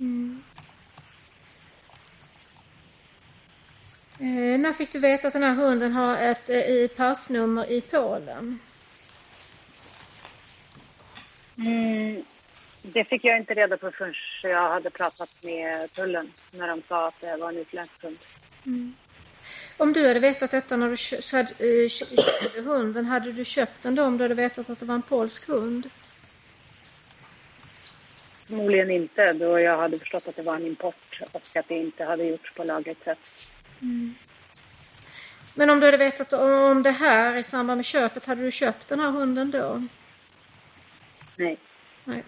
Mm. 0.00 0.42
Eh, 4.20 4.60
när 4.60 4.72
fick 4.72 4.92
du 4.92 4.98
veta 4.98 5.28
att 5.28 5.32
den 5.32 5.42
här 5.42 5.54
hunden 5.54 5.92
har 5.92 6.16
ett 6.16 6.50
eh, 6.50 6.96
passnummer 6.96 7.70
i 7.70 7.80
Polen? 7.80 8.58
Mm, 11.58 12.24
det 12.92 13.04
fick 13.04 13.24
jag 13.24 13.36
inte 13.36 13.54
reda 13.54 13.76
på 13.76 13.90
förrän 13.90 14.14
jag 14.42 14.68
hade 14.68 14.90
pratat 14.90 15.30
med 15.42 15.92
tullen 15.92 16.32
när 16.50 16.68
de 16.68 16.82
sa 16.88 17.08
att 17.08 17.20
det 17.20 17.36
var 17.36 17.48
en 17.48 17.56
utländsk 17.56 18.02
hund. 18.02 18.18
Mm. 18.66 18.94
Om 19.76 19.92
du 19.92 20.08
hade 20.08 20.20
vetat 20.20 20.50
detta 20.50 20.76
när 20.76 20.90
du 20.90 20.96
kö 20.96 21.38
eh, 21.38 21.88
köpte 21.88 22.60
hunden, 22.60 23.04
hade 23.04 23.32
du 23.32 23.44
köpt 23.44 23.82
den 23.82 23.94
då 23.94 24.04
om 24.04 24.18
du 24.18 24.24
hade 24.24 24.34
vetat 24.34 24.70
att 24.70 24.80
det 24.80 24.86
var 24.86 24.94
en 24.94 25.02
polsk 25.02 25.48
hund? 25.48 25.90
Förmodligen 28.46 28.90
inte, 28.90 29.32
då 29.32 29.60
jag 29.60 29.78
hade 29.78 29.98
förstått 29.98 30.28
att 30.28 30.36
det 30.36 30.42
var 30.42 30.56
en 30.56 30.66
import 30.66 31.20
och 31.32 31.56
att 31.56 31.68
det 31.68 31.74
inte 31.74 32.04
hade 32.04 32.24
gjorts 32.24 32.54
på 32.54 32.64
lagligt 32.64 33.04
sätt. 33.04 33.50
Mm. 33.82 34.14
Men 35.54 35.70
om 35.70 35.80
du 35.80 35.86
hade 35.86 35.96
vetat 35.96 36.32
om 36.32 36.82
det 36.82 36.90
här 36.90 37.36
i 37.36 37.42
samband 37.42 37.78
med 37.78 37.84
köpet, 37.84 38.26
hade 38.26 38.42
du 38.42 38.50
köpt 38.50 38.88
den 38.88 39.00
här 39.00 39.10
hunden 39.10 39.50
då? 39.50 39.82
Nej. 41.36 41.58
Nej. 42.04 42.24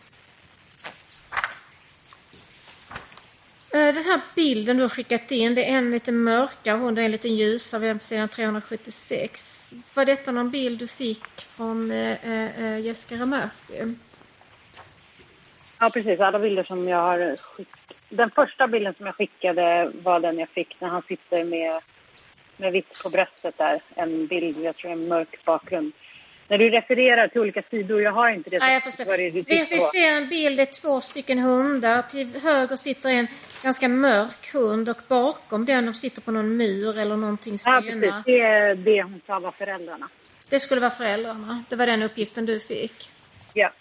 Eh, 3.73 3.95
den 3.95 4.05
här 4.05 4.21
bilden 4.35 4.77
du 4.77 4.83
har 4.83 4.89
skickat 4.89 5.31
in, 5.31 5.55
det 5.55 5.65
är 5.65 5.79
en 5.79 5.91
lite 5.91 6.13
mörkare 6.13 6.77
hund 6.77 6.99
och 6.99 7.05
en 7.05 7.11
lite 7.11 7.29
ljusare, 7.29 7.81
vi 7.81 7.89
är 7.89 7.95
på 7.95 8.05
sidan 8.05 8.29
376. 8.29 9.75
Var 9.95 10.05
detta 10.05 10.33
någon 10.33 10.51
bild 10.51 10.79
du 10.79 10.89
fick 10.89 11.41
från 11.41 11.91
eh, 11.91 12.61
eh, 12.61 12.79
Jessica 12.79 13.23
Ramerti? 13.23 13.95
Ja, 15.79 15.91
precis. 15.93 16.21
Alla 16.21 16.39
bilder 16.39 16.65
som 16.65 16.89
jag 16.89 17.03
har 17.03 17.37
skickat. 17.37 17.93
Den 18.09 18.31
första 18.31 18.69
bilden 18.69 18.95
som 18.95 19.07
jag 19.07 19.15
skickade 19.15 19.93
var 20.03 20.21
den 20.21 20.39
jag 20.39 20.49
fick 20.49 20.81
när 20.81 20.89
han 20.89 21.03
sitter 21.03 21.45
med, 21.45 21.81
med 22.57 22.73
vitt 22.73 23.03
på 23.03 23.11
bröstet 23.11 23.59
där. 23.59 23.83
En 23.95 24.27
bild, 24.27 24.59
jag 24.59 24.77
tror 24.77 24.93
en 24.93 25.09
mörk 25.09 25.45
bakgrund. 25.45 25.93
När 26.51 26.59
du 26.59 26.71
refererar 26.71 27.29
till 27.29 27.41
olika 27.41 27.63
sidor, 27.63 28.03
jag 28.03 28.13
har 28.13 28.31
inte 28.31 28.51
det. 28.51 28.59
Nej, 28.59 28.75
jag 28.75 28.83
förstår. 28.83 29.17
Det 29.17 29.31
Vi, 29.31 29.43
vi 29.71 29.81
ser 29.81 30.17
en 30.17 30.29
bild, 30.29 30.57
det 30.57 30.63
är 30.63 30.81
två 30.81 31.01
stycken 31.01 31.39
hundar. 31.39 32.03
Till 32.03 32.41
höger 32.43 32.77
sitter 32.77 33.11
en 33.11 33.27
ganska 33.63 33.89
mörk 33.89 34.53
hund 34.55 34.89
och 34.89 34.97
bakom 35.09 35.65
den 35.65 35.87
de 35.87 35.95
sitter 35.95 36.23
på 36.23 36.31
någon 36.31 36.57
mur 36.57 36.99
eller 36.99 37.17
någonting 37.17 37.57
Ja, 37.67 37.83
precis. 37.85 38.15
Det 38.25 38.41
är 38.41 38.75
det 38.75 39.03
hon 39.03 39.21
sa 39.27 39.39
var 39.41 39.51
föräldrarna. 39.51 40.09
Det 40.51 40.61
skulle 40.61 40.81
vara 40.81 40.91
föräldrarna. 40.91 41.65
Det 41.69 41.77
var 41.77 41.87
den 41.87 42.03
uppgiften 42.03 42.47
du 42.47 42.61
fick. 42.61 43.11
Ja. 43.55 43.73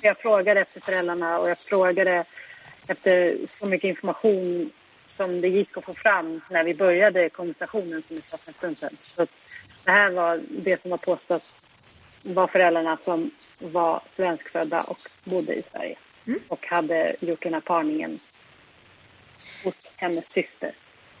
Jag 0.00 0.18
frågade 0.18 0.60
efter 0.60 0.80
föräldrarna 0.80 1.38
och 1.38 1.50
jag 1.50 1.58
frågade 1.58 2.24
efter 2.86 3.36
så 3.58 3.66
mycket 3.66 3.88
information 3.88 4.70
som 5.16 5.40
det 5.40 5.48
gick 5.48 5.76
att 5.76 5.84
få 5.84 5.92
fram 5.92 6.40
när 6.50 6.64
vi 6.64 6.74
började 6.74 7.28
konversationen 7.28 8.02
som 8.02 8.16
vi 8.16 8.22
sa 8.26 8.36
för 8.36 8.50
en 8.50 8.54
stund 8.54 8.78
sedan. 8.78 8.96
Så 9.02 9.26
det 9.84 9.90
här 9.90 10.10
var 10.10 10.38
det 10.48 10.82
som 10.82 10.90
var 10.90 10.98
påstått 10.98 11.59
var 12.22 12.46
föräldrarna 12.46 12.98
som 13.04 13.30
var 13.58 14.02
svenskfödda 14.16 14.82
och 14.82 14.98
bodde 15.24 15.54
i 15.54 15.62
Sverige. 15.62 15.96
Och 16.48 16.66
hade 16.66 17.16
gjort 17.20 17.42
den 17.42 17.54
här 17.54 17.60
parningen 17.60 18.18
hos 19.64 19.74
hennes 19.96 20.24
syster. 20.32 20.72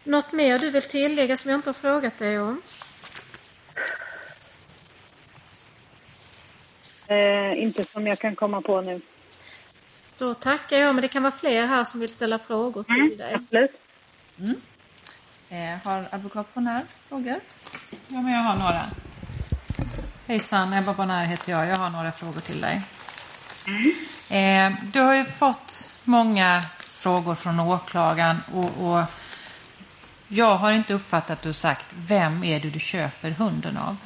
Något 0.04 0.32
mer 0.32 0.58
du 0.58 0.70
vill 0.70 0.82
tillägga 0.82 1.36
som 1.36 1.50
jag 1.50 1.58
inte 1.58 1.68
har 1.68 1.74
frågat 1.74 2.18
dig 2.18 2.40
om? 2.40 2.62
Eh, 7.06 7.62
inte 7.62 7.84
som 7.84 8.06
jag 8.06 8.18
kan 8.18 8.36
komma 8.36 8.60
på 8.60 8.80
nu. 8.80 9.00
Då 10.18 10.34
tackar 10.34 10.76
jag, 10.76 10.94
men 10.94 11.02
det 11.02 11.08
kan 11.08 11.22
vara 11.22 11.32
fler 11.32 11.66
här 11.66 11.84
som 11.84 12.00
vill 12.00 12.08
ställa 12.08 12.38
frågor 12.38 12.82
till 12.82 13.18
dig. 13.18 13.34
Absolut. 13.34 13.80
Eh, 15.48 15.84
har 15.84 16.08
advokat 16.10 16.54
Bonär 16.54 16.82
frågor? 17.08 17.40
Ja, 17.90 18.20
men 18.20 18.32
jag 18.32 18.40
har 18.40 18.56
några. 18.56 18.84
Hejsan, 20.30 20.72
Ebba 20.72 20.94
Bonär 20.94 21.24
heter 21.24 21.52
jag. 21.52 21.66
Jag 21.66 21.76
har 21.76 21.90
några 21.90 22.12
frågor 22.12 22.40
till 22.40 22.60
dig. 22.60 22.80
Eh, 24.30 24.72
du 24.92 25.00
har 25.00 25.14
ju 25.14 25.24
fått 25.24 25.88
många 26.04 26.62
frågor 26.78 27.34
från 27.34 27.60
åklagaren 27.60 28.36
och, 28.54 28.70
och 28.86 29.04
jag 30.28 30.56
har 30.56 30.72
inte 30.72 30.94
uppfattat 30.94 31.30
att 31.30 31.42
du 31.42 31.52
sagt 31.52 31.86
vem 32.08 32.44
är 32.44 32.60
det 32.60 32.70
du 32.70 32.80
köper 32.80 33.30
hunden 33.30 33.76
av? 33.76 33.96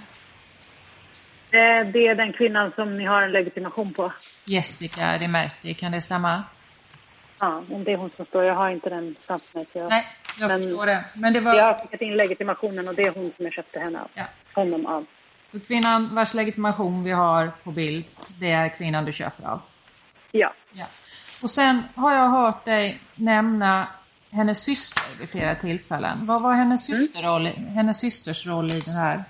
Det 1.92 2.06
är 2.08 2.14
den 2.14 2.32
kvinnan 2.32 2.72
som 2.74 2.98
ni 2.98 3.04
har 3.04 3.22
en 3.22 3.32
legitimation 3.32 3.92
på. 3.92 4.12
Jessica 4.44 5.18
Rimerti, 5.18 5.74
kan 5.74 5.92
det 5.92 6.02
stämma? 6.02 6.42
Ja, 7.40 7.62
det 7.68 7.92
är 7.92 7.96
hon 7.96 8.10
som 8.10 8.24
står. 8.24 8.44
Jag 8.44 8.54
har 8.54 8.70
inte 8.70 8.90
den 8.90 9.14
framför 9.20 9.58
mig. 9.58 9.66
Jag... 9.72 9.90
Nej, 9.90 10.06
jag 10.38 10.50
förstår 10.50 10.86
det. 10.86 11.04
Men 11.14 11.32
det 11.32 11.40
var... 11.40 11.54
Jag 11.54 11.64
har 11.64 11.78
skickat 11.78 12.00
in 12.00 12.16
legitimationen 12.16 12.88
och 12.88 12.94
det 12.94 13.02
är 13.02 13.10
hon 13.10 13.32
som 13.36 13.44
jag 13.44 13.52
köpte 13.52 13.80
henne 13.80 14.00
av. 14.00 14.08
Ja. 14.14 14.24
Honom 14.54 14.86
av. 14.86 15.06
Och 15.54 15.66
Kvinnan 15.66 16.14
vars 16.14 16.34
legitimation 16.34 17.04
vi 17.04 17.10
har 17.10 17.52
på 17.64 17.70
bild, 17.70 18.04
det 18.40 18.50
är 18.50 18.68
kvinnan 18.68 19.04
du 19.04 19.12
köper 19.12 19.48
av? 19.48 19.60
Ja. 20.30 20.52
Ja. 20.72 20.86
Och 21.42 21.50
sen 21.50 21.82
har 21.94 22.14
jag 22.14 22.28
hört 22.28 22.64
dig 22.64 23.00
nämna 23.14 23.88
hennes 24.30 24.62
syster 24.62 25.18
vid 25.18 25.28
flera 25.28 25.54
tillfällen. 25.54 26.26
Vad 26.26 26.42
var 26.42 26.54
hennes, 26.54 26.86
systerroll, 26.86 27.46
hennes 27.46 27.98
systers 27.98 28.46
roll 28.46 28.70
i 28.70 28.80
den 28.80 28.94
här? 28.94 29.24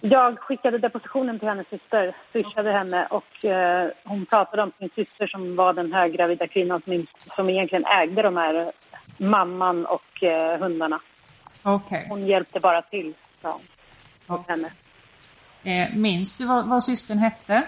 Jag 0.00 0.38
skickade 0.38 0.78
depositionen 0.78 1.38
till 1.38 1.48
hennes 1.48 1.68
syster, 1.68 2.16
swishade 2.32 2.72
henne 2.72 3.06
och 3.06 3.44
eh, 3.44 3.90
hon 4.04 4.26
pratade 4.26 4.62
om 4.62 4.72
sin 4.78 4.90
syster 4.94 5.26
som 5.26 5.56
var 5.56 5.72
den 5.72 5.92
höggravida 5.92 6.46
kvinnan 6.46 6.82
som, 6.82 7.06
som 7.36 7.50
egentligen 7.50 7.84
ägde 7.84 8.22
de 8.22 8.36
här 8.36 8.72
mamman 9.16 9.86
och 9.86 10.24
eh, 10.24 10.58
hundarna. 10.58 11.00
Okej. 11.62 12.06
Hon 12.08 12.26
hjälpte 12.26 12.60
bara 12.60 12.82
till, 12.82 13.14
sa 13.42 13.50
hon. 13.50 13.60
Och 14.26 14.48
henne. 14.48 14.70
Eh, 15.64 15.94
minns 15.94 16.36
du 16.36 16.44
vad, 16.46 16.68
vad 16.68 16.84
systern 16.84 17.18
hette? 17.18 17.62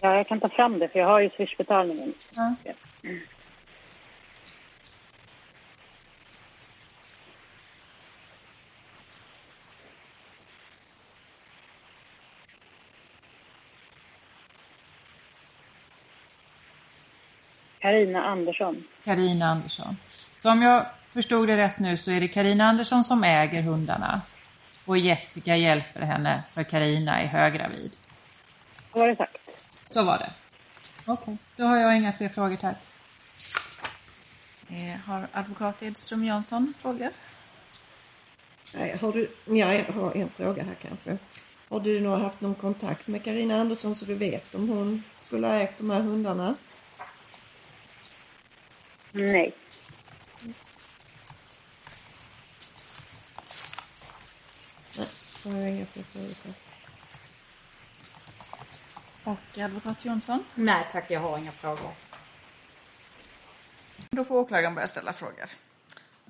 Ja, 0.00 0.14
jag 0.14 0.28
kan 0.28 0.40
ta 0.40 0.48
fram 0.48 0.78
det 0.78 0.88
för 0.88 0.98
jag 0.98 1.06
har 1.06 1.20
ju 1.20 1.30
swishbetalningen. 1.30 2.14
Ja. 2.34 2.54
Mm. 3.02 3.20
Carina 17.80 18.24
Andersson. 18.24 18.84
Karina 19.04 19.46
Andersson. 19.46 19.96
Så 20.36 20.50
om 20.50 20.62
jag 20.62 20.86
förstod 21.08 21.48
det 21.48 21.56
rätt 21.56 21.78
nu 21.78 21.96
så 21.96 22.10
är 22.10 22.20
det 22.20 22.28
Karina 22.28 22.64
Andersson 22.64 23.04
som 23.04 23.24
äger 23.24 23.62
hundarna. 23.62 24.20
Och 24.88 24.98
Jessica 24.98 25.56
hjälper 25.56 26.00
henne 26.00 26.42
för 26.50 26.62
Karina 26.62 27.20
är 27.20 27.26
höggravid. 27.26 27.92
Var 28.92 29.08
det 29.08 29.16
sagt? 29.16 29.36
Så 29.90 30.02
var 30.02 30.18
det. 30.18 30.30
Okej, 31.06 31.36
då 31.56 31.64
har 31.64 31.76
jag 31.76 31.96
inga 31.96 32.12
fler 32.12 32.28
frågor 32.28 32.56
tack. 32.56 32.76
Eh, 34.68 35.00
har 35.06 35.28
advokat 35.32 35.82
Edström 35.82 36.24
Jansson 36.24 36.74
frågor? 36.80 37.10
Nej, 38.74 38.98
har 39.00 39.12
du, 39.12 39.30
ja, 39.44 39.74
jag 39.74 39.84
har 39.84 40.16
en 40.16 40.28
fråga 40.28 40.62
här 40.62 40.76
kanske. 40.82 41.18
Har 41.68 41.80
du 41.80 42.00
nog 42.00 42.18
haft 42.18 42.40
någon 42.40 42.54
kontakt 42.54 43.06
med 43.06 43.24
Karina 43.24 43.60
Andersson 43.60 43.94
så 43.94 44.04
du 44.04 44.14
vet 44.14 44.54
om 44.54 44.68
hon 44.68 45.02
skulle 45.20 45.46
ha 45.46 45.54
ägt 45.54 45.78
de 45.78 45.90
här 45.90 46.00
hundarna? 46.00 46.54
Nej. 49.12 49.52
Har 55.52 55.58
jag 55.58 55.70
inga 55.70 55.86
fler 55.86 56.02
frågor. 56.02 56.54
Och 59.24 59.58
advokat 59.64 60.04
Jonsson? 60.04 60.44
Nej 60.54 60.86
tack, 60.92 61.10
jag 61.10 61.20
har 61.20 61.38
inga 61.38 61.52
frågor. 61.52 61.90
Då 64.10 64.24
får 64.24 64.34
åklagaren 64.38 64.74
börja 64.74 64.86
ställa 64.86 65.12
frågor. 65.12 65.46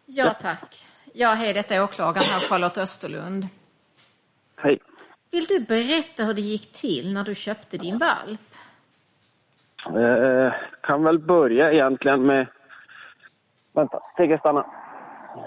Ja, 0.07 0.35
tack. 0.40 0.77
Ja, 1.12 1.28
hej, 1.35 1.53
detta 1.55 1.74
är 1.74 1.82
åklagaren 1.82 2.27
här, 2.28 2.40
Charlotte 2.40 2.78
Österlund. 2.78 3.49
Hej. 4.57 4.78
Vill 5.31 5.45
du 5.45 5.61
berätta 5.61 6.24
hur 6.24 6.35
det 6.35 6.40
gick 6.40 6.73
till 6.73 7.15
när 7.15 7.24
du 7.24 7.35
köpte 7.35 7.77
din 7.78 7.99
valp? 7.99 8.40
Eh, 9.86 10.53
kan 10.81 11.03
väl 11.03 11.19
börja 11.19 11.73
egentligen 11.73 12.27
med 12.27 12.47
Vänta, 13.73 14.01
Tigge 14.16 14.39
stanna. 14.39 14.66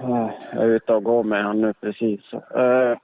Eh, 0.01 0.29
Jag 0.53 0.63
är 0.63 0.67
ute 0.67 0.93
och 0.93 1.03
går 1.03 1.23
med 1.23 1.43
han 1.43 1.61
nu 1.61 1.73
precis. 1.73 2.33
Eh, 2.33 2.97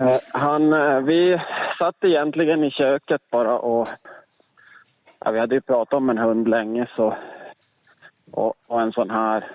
Eh, 0.00 0.18
han, 0.32 0.72
eh, 0.72 1.00
vi 1.00 1.40
satt 1.78 2.04
egentligen 2.04 2.64
i 2.64 2.70
köket 2.70 3.30
bara 3.30 3.58
och 3.58 3.88
ja, 5.24 5.30
vi 5.30 5.38
hade 5.38 5.54
ju 5.54 5.60
pratat 5.60 5.94
om 5.94 6.10
en 6.10 6.18
hund 6.18 6.48
länge 6.48 6.86
så 6.96 7.16
och, 8.32 8.54
och 8.66 8.80
en 8.80 8.92
sån 8.92 9.10
här. 9.10 9.50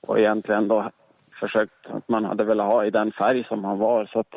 Och 0.00 0.18
egentligen 0.18 0.68
då 0.68 0.90
försökt 1.40 1.86
att 1.86 2.08
man 2.08 2.24
hade 2.24 2.44
velat 2.44 2.66
ha 2.66 2.84
i 2.84 2.90
den 2.90 3.12
färg 3.12 3.44
som 3.44 3.64
han 3.64 3.78
var. 3.78 4.06
Så 4.06 4.20
att 4.20 4.34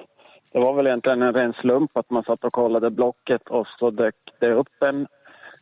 det 0.52 0.60
var 0.60 0.74
väl 0.74 0.88
egentligen 0.88 1.22
en 1.22 1.34
ren 1.34 1.54
slump 1.54 1.98
att 1.98 2.10
man 2.10 2.24
satt 2.24 2.44
och 2.44 2.54
kollade 2.54 2.90
blocket 2.90 3.48
och 3.48 3.68
så 3.68 3.90
dök 3.90 4.16
det 4.40 4.52
upp 4.52 4.84
en 4.84 5.08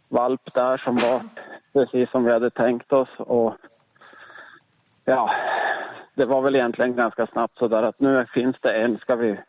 valp 0.10 0.54
där 0.54 0.78
som 0.78 0.96
var 0.96 1.22
precis 1.74 2.12
som 2.12 2.24
vi 2.24 2.32
hade 2.32 2.50
tänkt 2.50 2.94
oss. 2.94 3.10
Och 3.18 3.54
ja, 5.06 5.32
det 6.16 6.26
var 6.26 6.42
väl 6.42 6.56
egentligen 6.56 6.96
ganska 6.96 7.28
snabbt 7.28 7.58
så 7.58 7.68
där 7.68 7.84
att 7.84 8.00
nu 8.00 8.26
finns 8.34 8.56
det 8.62 8.74
en, 8.74 8.98
ska 8.98 9.16
vi, 9.16 9.40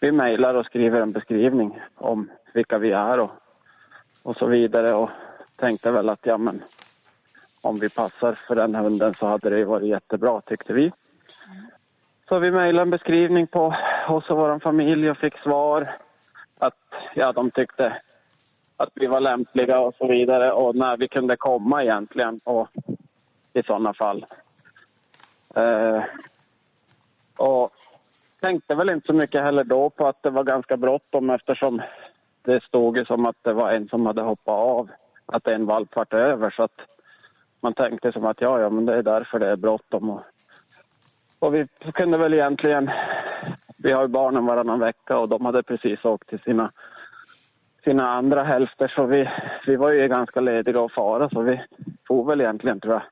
vi 0.00 0.12
mejlar 0.12 0.54
och 0.54 0.66
skriver 0.66 1.00
en 1.00 1.12
beskrivning 1.12 1.80
om 1.96 2.30
vilka 2.54 2.78
vi 2.78 2.92
är 2.92 3.20
och, 3.20 3.30
och 4.22 4.36
så 4.36 4.46
vidare 4.46 4.94
och 4.94 5.10
tänkte 5.56 5.90
väl 5.90 6.08
att 6.08 6.26
ja 6.26 6.38
men 6.38 6.62
om 7.62 7.78
vi 7.78 7.88
passar 7.90 8.32
för 8.32 8.54
den 8.54 8.74
hunden 8.74 9.14
så 9.14 9.26
hade 9.26 9.50
det 9.50 9.58
ju 9.58 9.64
varit 9.64 9.88
jättebra 9.88 10.40
tyckte 10.40 10.72
vi. 10.72 10.92
Så 12.28 12.38
vi 12.38 12.50
mejlade 12.50 12.82
en 12.82 12.90
beskrivning 12.90 13.46
på 13.46 13.74
oss 14.08 14.30
och 14.30 14.36
vår 14.36 14.58
familj 14.58 15.10
och 15.10 15.18
fick 15.18 15.38
svar 15.38 15.96
att 16.58 16.74
ja, 17.14 17.32
de 17.32 17.50
tyckte 17.50 17.96
att 18.76 18.90
vi 18.94 19.06
var 19.06 19.20
lämpliga 19.20 19.80
och 19.80 19.94
så 19.94 20.06
vidare 20.06 20.52
och 20.52 20.76
när 20.76 20.96
vi 20.96 21.08
kunde 21.08 21.36
komma 21.36 21.82
egentligen 21.82 22.40
och 22.44 22.68
i 23.52 23.62
sådana 23.62 23.94
fall. 23.94 24.26
Eh, 25.54 26.04
och 27.36 27.70
tänkte 28.40 28.74
väl 28.74 28.90
inte 28.90 29.06
så 29.06 29.12
mycket 29.12 29.42
heller 29.42 29.64
då 29.64 29.90
på 29.90 30.06
att 30.06 30.22
det 30.22 30.30
var 30.30 30.44
ganska 30.44 30.76
bråttom 30.76 31.30
eftersom 31.30 31.82
det 32.42 32.62
stod 32.64 32.96
ju 32.96 33.04
som 33.04 33.26
att 33.26 33.36
det 33.42 33.52
var 33.52 33.70
en 33.70 33.88
som 33.88 34.06
hade 34.06 34.22
hoppat 34.22 34.58
av, 34.58 34.88
att 35.26 35.48
en 35.48 35.66
valp 35.66 35.96
vart 35.96 36.12
över. 36.12 36.50
Så 36.50 36.62
att 36.62 36.80
man 37.62 37.74
tänkte 37.74 38.12
som 38.12 38.26
att 38.26 38.40
ja, 38.40 38.60
ja, 38.60 38.70
men 38.70 38.86
det 38.86 38.94
är 38.94 39.02
därför 39.02 39.38
det 39.38 39.50
är 39.50 39.56
bråttom. 39.56 40.10
Och, 40.10 40.22
och 41.38 41.54
vi 41.54 41.66
kunde 41.92 42.18
väl 42.18 42.34
egentligen, 42.34 42.90
vi 43.76 43.92
har 43.92 44.02
ju 44.02 44.08
barnen 44.08 44.46
varannan 44.46 44.80
vecka 44.80 45.18
och 45.18 45.28
de 45.28 45.44
hade 45.44 45.62
precis 45.62 46.04
åkt 46.04 46.28
till 46.28 46.40
sina, 46.40 46.72
sina 47.84 48.10
andra 48.10 48.42
hälfter. 48.42 48.88
Så 48.88 49.06
vi, 49.06 49.28
vi 49.66 49.76
var 49.76 49.90
ju 49.90 50.08
ganska 50.08 50.40
lediga 50.40 50.80
och 50.80 50.92
fara. 50.92 51.28
Så 51.28 51.42
vi 51.42 51.60
får 52.08 52.24
väl 52.24 52.40
egentligen 52.40 52.80
tror 52.80 52.94
jag 52.94 53.02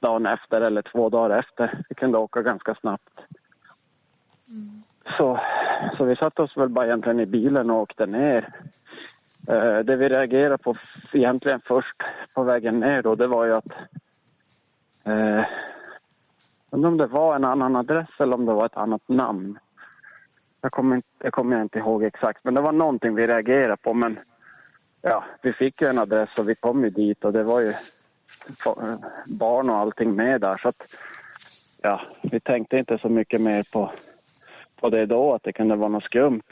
dagen 0.00 0.26
efter 0.26 0.60
eller 0.60 0.82
två 0.82 1.08
dagar 1.08 1.38
efter. 1.38 1.84
Vi 1.88 1.94
kunde 1.94 2.18
åka 2.18 2.42
ganska 2.42 2.74
snabbt. 2.74 3.20
Så, 5.16 5.40
så 5.96 6.04
vi 6.04 6.16
satte 6.16 6.42
oss 6.42 6.56
väl 6.56 6.68
bara 6.68 6.86
egentligen 6.86 7.20
i 7.20 7.26
bilen 7.26 7.70
och 7.70 7.80
åkte 7.80 8.06
ner. 8.06 8.48
Eh, 9.48 9.78
det 9.78 9.96
vi 9.96 10.08
reagerade 10.08 10.58
på 10.58 10.76
egentligen 11.12 11.60
först 11.64 12.02
på 12.34 12.42
vägen 12.42 12.80
ner 12.80 13.02
då, 13.02 13.14
det 13.14 13.26
var 13.26 13.44
ju 13.44 13.54
att 13.54 13.72
eh, 15.04 15.44
undrar 16.70 16.88
om 16.90 16.96
det 16.96 17.06
var 17.06 17.36
en 17.36 17.44
annan 17.44 17.76
adress 17.76 18.08
eller 18.18 18.34
om 18.34 18.46
det 18.46 18.52
var 18.52 18.66
ett 18.66 18.76
annat 18.76 19.08
namn. 19.08 19.58
Jag 20.60 20.72
kommer, 20.72 20.96
inte, 20.96 21.08
jag 21.18 21.32
kommer 21.32 21.62
inte 21.62 21.78
ihåg 21.78 22.04
exakt, 22.04 22.44
men 22.44 22.54
det 22.54 22.60
var 22.60 22.72
någonting 22.72 23.14
vi 23.14 23.26
reagerade 23.26 23.76
på. 23.76 23.94
Men 23.94 24.18
ja, 25.02 25.24
vi 25.42 25.52
fick 25.52 25.82
ju 25.82 25.88
en 25.88 25.98
adress 25.98 26.38
och 26.38 26.48
vi 26.48 26.54
kom 26.54 26.84
ju 26.84 26.90
dit 26.90 27.24
och 27.24 27.32
det 27.32 27.42
var 27.42 27.60
ju 27.60 27.74
barn 29.26 29.70
och 29.70 29.76
allting 29.76 30.14
med 30.14 30.40
där. 30.40 30.56
Så 30.56 30.68
att, 30.68 30.82
ja, 31.82 32.00
vi 32.22 32.40
tänkte 32.40 32.78
inte 32.78 32.98
så 32.98 33.08
mycket 33.08 33.40
mer 33.40 33.62
på, 33.72 33.92
på 34.80 34.90
det 34.90 35.06
då, 35.06 35.34
att 35.34 35.42
det 35.42 35.52
kunde 35.52 35.76
vara 35.76 35.88
något 35.88 36.04
skumt. 36.04 36.42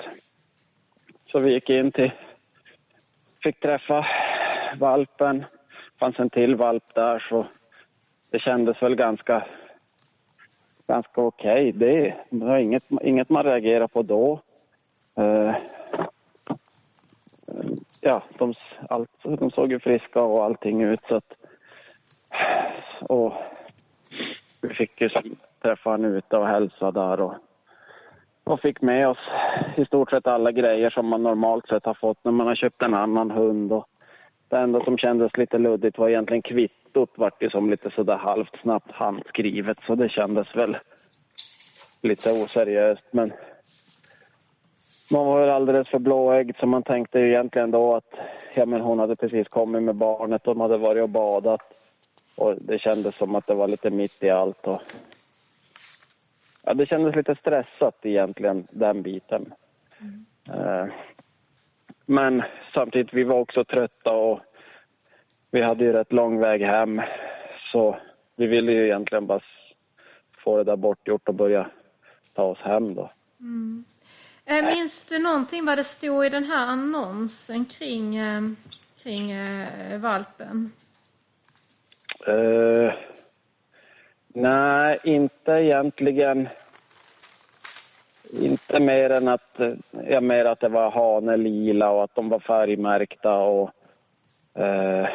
Så 1.32 1.38
vi 1.38 1.52
gick 1.52 1.70
in 1.70 1.92
till, 1.92 2.12
fick 3.42 3.60
träffa 3.60 4.06
valpen. 4.78 5.44
fanns 6.00 6.18
en 6.18 6.30
till 6.30 6.56
valp 6.56 6.94
där 6.94 7.18
så 7.28 7.46
det 8.30 8.38
kändes 8.38 8.82
väl 8.82 8.94
ganska, 8.94 9.46
ganska 10.86 11.20
okej. 11.20 11.72
Det, 11.72 12.14
det 12.30 12.44
var 12.44 12.58
inget, 12.58 12.84
inget 13.02 13.28
man 13.28 13.44
reagerade 13.44 13.88
på 13.88 14.02
då. 14.02 14.40
Uh, 15.18 15.54
ja, 18.00 18.22
de, 18.38 18.54
allt, 18.88 19.10
de 19.22 19.50
såg 19.50 19.72
ju 19.72 19.80
friska 19.80 20.20
och 20.20 20.44
allting 20.44 20.82
ut 20.82 21.00
så 21.08 21.14
att 21.14 21.34
och 23.00 23.32
vi 24.60 24.68
fick 24.74 25.00
ju 25.00 25.08
träffa 25.62 25.90
honom 25.90 26.14
ute 26.14 26.36
och 26.36 26.46
hälsa 26.46 26.90
där 26.90 27.20
och, 27.20 27.34
och 28.44 28.60
fick 28.60 28.82
med 28.82 29.08
oss 29.08 29.18
i 29.76 29.84
stort 29.84 30.10
sett 30.10 30.26
alla 30.26 30.52
grejer 30.52 30.90
som 30.90 31.06
man 31.06 31.22
normalt 31.22 31.68
sett 31.68 31.86
har 31.86 31.94
fått 31.94 32.24
när 32.24 32.32
man 32.32 32.46
har 32.46 32.54
köpt 32.54 32.82
en 32.82 32.94
annan 32.94 33.30
hund. 33.30 33.72
Och 33.72 33.88
det 34.48 34.56
enda 34.56 34.84
som 34.84 34.98
kändes 34.98 35.36
lite 35.36 35.58
luddigt 35.58 35.98
var 35.98 36.08
egentligen 36.08 36.42
kvittot 36.42 37.10
vart 37.14 37.40
det 37.40 37.50
som 37.50 37.70
lite 37.70 37.90
sådär 37.90 38.16
halvt 38.16 38.60
snabbt 38.62 38.92
handskrivet 38.92 39.78
så 39.86 39.94
det 39.94 40.08
kändes 40.08 40.56
väl 40.56 40.76
lite 42.02 42.32
oseriöst 42.32 43.04
men 43.10 43.32
man 45.12 45.26
var 45.26 45.40
väl 45.40 45.50
alldeles 45.50 45.88
för 45.88 45.98
blåögd 45.98 46.56
så 46.60 46.66
man 46.66 46.82
tänkte 46.82 47.18
ju 47.18 47.28
egentligen 47.28 47.70
då 47.70 47.94
att 47.94 48.14
ja, 48.54 48.66
men 48.66 48.80
hon 48.80 48.98
hade 48.98 49.16
precis 49.16 49.48
kommit 49.48 49.82
med 49.82 49.96
barnet 49.96 50.46
och 50.46 50.54
de 50.54 50.60
hade 50.60 50.76
varit 50.76 51.02
och 51.02 51.08
badat. 51.08 51.60
Och 52.38 52.54
det 52.60 52.78
kändes 52.78 53.16
som 53.16 53.34
att 53.34 53.46
det 53.46 53.54
var 53.54 53.68
lite 53.68 53.90
mitt 53.90 54.22
i 54.22 54.30
allt. 54.30 54.66
Och... 54.66 54.82
Ja, 56.64 56.74
det 56.74 56.86
kändes 56.86 57.16
lite 57.16 57.34
stressat 57.34 57.98
egentligen, 58.02 58.66
den 58.70 59.02
biten. 59.02 59.52
Eh, 60.48 60.86
Men 62.06 62.42
samtidigt, 62.74 63.14
vi 63.14 63.24
var 63.24 63.38
också 63.38 63.64
trötta 63.64 64.12
och 64.12 64.40
vi 65.50 65.62
hade 65.62 65.84
ju 65.84 65.92
rätt 65.92 66.12
lång 66.12 66.38
väg 66.40 66.62
hem. 66.62 67.02
Så 67.72 67.98
vi 68.36 68.46
ville 68.46 68.72
ju 68.72 68.84
egentligen 68.84 69.26
bara 69.26 69.40
få 70.44 70.56
det 70.56 70.64
där 70.64 70.76
bortgjort 70.76 71.28
och 71.28 71.34
börja 71.34 71.70
ta 72.34 72.42
oss 72.42 72.58
hem 72.58 72.94
då. 72.94 73.10
Mm. 73.40 73.84
Eh, 74.44 74.64
minns 74.64 75.08
du 75.08 75.18
någonting 75.18 75.64
vad 75.64 75.78
det 75.78 75.84
stod 75.84 76.26
i 76.26 76.28
den 76.28 76.44
här 76.44 76.66
annonsen 76.66 77.64
kring, 77.64 78.16
eh, 78.16 78.42
kring 79.02 79.30
eh, 79.30 80.00
valpen? 80.00 80.72
Uh, 82.28 82.92
nej, 84.28 84.98
inte 85.04 85.52
egentligen. 85.52 86.48
Inte 88.32 88.80
mer 88.80 89.10
än 89.10 89.28
att, 89.28 89.60
eh, 89.60 89.72
ja, 90.08 90.20
mer 90.20 90.44
att 90.44 90.60
det 90.60 90.68
var 90.68 90.90
hane 90.90 91.36
lila 91.36 91.90
och 91.90 92.04
att 92.04 92.14
de 92.14 92.28
var 92.28 92.38
färgmärkta. 92.38 93.34
Och, 93.34 93.70
eh, 94.54 95.08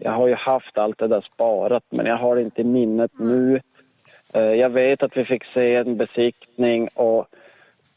jag 0.00 0.12
har 0.12 0.28
ju 0.28 0.34
haft 0.34 0.78
allt 0.78 0.98
det 0.98 1.08
där 1.08 1.20
sparat, 1.20 1.84
men 1.90 2.06
jag 2.06 2.16
har 2.16 2.36
det 2.36 2.42
inte 2.42 2.60
i 2.60 2.64
minnet 2.64 3.10
nu. 3.18 3.60
Eh, 4.32 4.42
jag 4.42 4.70
vet 4.70 5.02
att 5.02 5.16
vi 5.16 5.24
fick 5.24 5.44
se 5.44 5.74
en 5.74 5.96
besiktning 5.96 6.88
och 6.94 7.26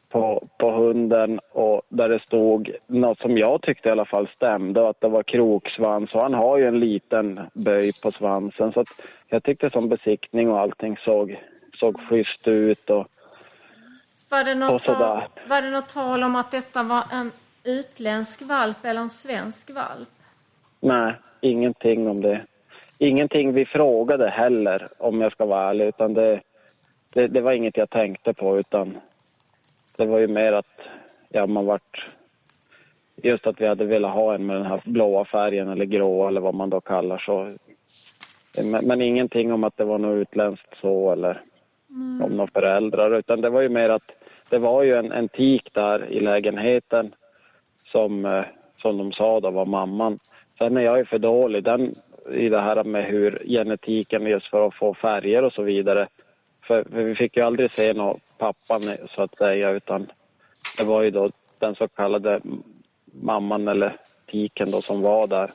på, 0.09 0.47
på 0.57 0.71
hunden 0.71 1.39
och 1.51 1.81
där 1.89 2.09
det 2.09 2.19
stod 2.19 2.75
något 2.87 3.19
som 3.19 3.37
jag 3.37 3.61
tyckte 3.61 3.89
i 3.89 3.91
alla 3.91 4.05
fall 4.05 4.27
stämde 4.35 4.81
och 4.81 4.89
att 4.89 5.01
det 5.01 5.07
var 5.07 5.23
kroksvans 5.23 6.13
och 6.13 6.21
han 6.21 6.33
har 6.33 6.57
ju 6.57 6.65
en 6.65 6.79
liten 6.79 7.39
böj 7.53 7.91
på 8.03 8.11
svansen 8.11 8.71
så 8.73 8.85
jag 9.27 9.43
tyckte 9.43 9.69
som 9.69 9.89
besiktning 9.89 10.49
och 10.49 10.59
allting 10.59 10.97
såg, 10.97 11.43
såg 11.79 11.99
schysst 11.99 12.47
ut 12.47 12.89
och, 12.89 13.07
Var 14.31 14.43
det, 14.43 14.51
och 14.51 14.57
något 14.57 14.83
tal, 14.83 14.95
sådär. 14.95 15.27
var 15.49 15.61
det 15.61 15.69
något 15.69 15.89
tal 15.89 16.23
om 16.23 16.35
att 16.35 16.51
detta 16.51 16.83
var 16.83 17.03
en 17.11 17.31
utländsk 17.63 18.41
valp 18.41 18.85
eller 18.85 19.01
en 19.01 19.09
svensk 19.09 19.69
valp? 19.69 20.09
Nej, 20.79 21.13
ingenting 21.41 22.07
om 22.07 22.21
det. 22.21 22.41
Ingenting 22.97 23.53
vi 23.53 23.65
frågade 23.65 24.29
heller 24.29 24.87
om 24.97 25.21
jag 25.21 25.31
ska 25.31 25.45
vara 25.45 25.69
ärlig 25.69 25.85
utan 25.85 26.13
det, 26.13 26.41
det, 27.13 27.27
det 27.27 27.41
var 27.41 27.51
inget 27.53 27.77
jag 27.77 27.89
tänkte 27.89 28.33
på 28.33 28.59
utan 28.59 28.97
det 29.99 30.05
var 30.05 30.19
ju 30.19 30.27
mer 30.27 30.53
att 30.53 30.79
ja, 31.29 31.47
man 31.47 31.65
vart 31.65 32.07
just 33.23 33.47
att 33.47 33.61
vi 33.61 33.67
hade 33.67 33.85
velat 33.85 34.13
ha 34.13 34.35
en 34.35 34.45
med 34.45 34.55
den 34.55 34.65
här 34.65 34.81
blåa 34.85 35.25
färgen 35.25 35.69
eller 35.69 35.85
grå 35.85 36.27
eller 36.27 36.41
vad 36.41 36.55
man 36.55 36.69
då 36.69 36.81
kallar 36.81 37.17
så. 37.17 37.55
Men, 38.71 38.87
men 38.87 39.01
ingenting 39.01 39.53
om 39.53 39.63
att 39.63 39.77
det 39.77 39.85
var 39.85 39.97
något 39.97 40.21
utländskt 40.21 40.77
så 40.81 41.11
eller 41.11 41.41
om 42.23 42.31
några 42.31 42.51
föräldrar 42.51 43.15
utan 43.15 43.41
det 43.41 43.49
var 43.49 43.61
ju 43.61 43.69
mer 43.69 43.89
att 43.89 44.11
det 44.49 44.57
var 44.57 44.83
ju 44.83 44.93
en, 44.93 45.11
en 45.11 45.29
tik 45.29 45.73
där 45.73 46.11
i 46.11 46.19
lägenheten 46.19 47.15
som, 47.91 48.25
eh, 48.25 48.45
som 48.81 48.97
de 48.97 49.11
sa 49.11 49.39
då 49.39 49.51
var 49.51 49.65
mamman. 49.65 50.19
Sen 50.57 50.77
är 50.77 50.81
jag 50.81 50.97
ju 50.97 51.05
för 51.05 51.19
dålig 51.19 51.63
den, 51.63 51.95
i 52.31 52.49
det 52.49 52.61
här 52.61 52.83
med 52.83 53.05
hur 53.05 53.37
genetiken 53.45 54.25
just 54.25 54.49
för 54.49 54.67
att 54.67 54.75
få 54.75 54.93
färger 54.93 55.43
och 55.43 55.53
så 55.53 55.63
vidare. 55.63 56.07
För, 56.69 56.83
för 56.83 57.03
vi 57.03 57.15
fick 57.15 57.37
ju 57.37 57.43
aldrig 57.43 57.71
se 57.71 57.93
någon 57.93 58.19
pappan 58.37 58.81
så 59.07 59.23
att 59.23 59.37
säga 59.37 59.71
utan 59.71 60.11
det 60.77 60.83
var 60.83 61.01
ju 61.01 61.11
då 61.11 61.29
den 61.59 61.75
så 61.75 61.87
kallade 61.87 62.41
mamman 63.21 63.67
eller 63.67 63.97
tiken 64.27 64.71
då 64.71 64.81
som 64.81 65.01
var 65.01 65.27
där. 65.27 65.51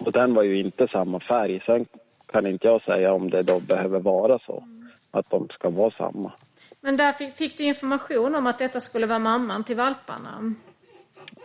Och 0.00 0.12
den 0.12 0.34
var 0.34 0.42
ju 0.42 0.60
inte 0.60 0.88
samma 0.88 1.20
färg. 1.20 1.62
Sen 1.66 1.86
kan 2.26 2.46
inte 2.46 2.66
jag 2.66 2.82
säga 2.82 3.12
om 3.12 3.30
det 3.30 3.42
då 3.42 3.60
behöver 3.60 4.00
vara 4.00 4.38
så. 4.38 4.64
Att 5.10 5.30
de 5.30 5.48
ska 5.48 5.70
vara 5.70 5.90
samma. 5.90 6.32
Men 6.80 6.96
där 6.96 7.12
fick, 7.12 7.32
fick 7.32 7.58
du 7.58 7.64
information 7.64 8.34
om 8.34 8.46
att 8.46 8.58
detta 8.58 8.80
skulle 8.80 9.06
vara 9.06 9.18
mamman 9.18 9.64
till 9.64 9.76
valparna? 9.76 10.54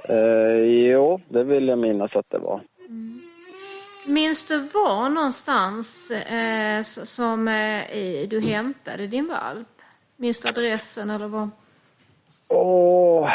Eh, 0.10 0.64
jo, 0.92 1.22
det 1.28 1.44
vill 1.44 1.68
jag 1.68 1.80
minnas 1.80 2.16
att 2.16 2.30
det 2.30 2.38
var. 2.38 2.62
Minns 4.08 4.46
du 4.46 4.58
var 4.58 5.10
någonstans 5.10 6.12
eh, 6.12 6.82
som 6.84 7.48
eh, 7.48 8.28
du 8.28 8.42
hämtade 8.42 9.08
din 9.08 9.28
valp? 9.28 9.68
Minns 10.16 10.40
du 10.40 10.48
adressen 10.50 11.10
eller 11.10 11.28
vad? 11.28 11.50
Åh, 12.48 13.30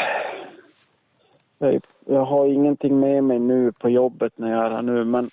jag, 1.57 1.81
jag 2.05 2.25
har 2.25 2.45
ingenting 2.47 2.99
med 2.99 3.23
mig 3.23 3.39
nu 3.39 3.71
på 3.71 3.89
jobbet 3.89 4.33
när 4.35 4.51
jag 4.51 4.65
är 4.65 4.69
här 4.69 4.81
nu, 4.81 5.05
men... 5.05 5.29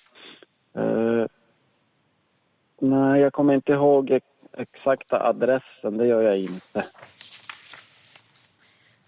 Eh, 0.73 1.25
nej, 2.79 3.21
jag 3.21 3.33
kommer 3.33 3.53
inte 3.53 3.71
ihåg 3.71 4.11
ex- 4.11 4.25
exakta 4.57 5.19
adressen, 5.27 5.97
det 5.97 6.07
gör 6.07 6.21
jag 6.21 6.37
inte. 6.37 6.85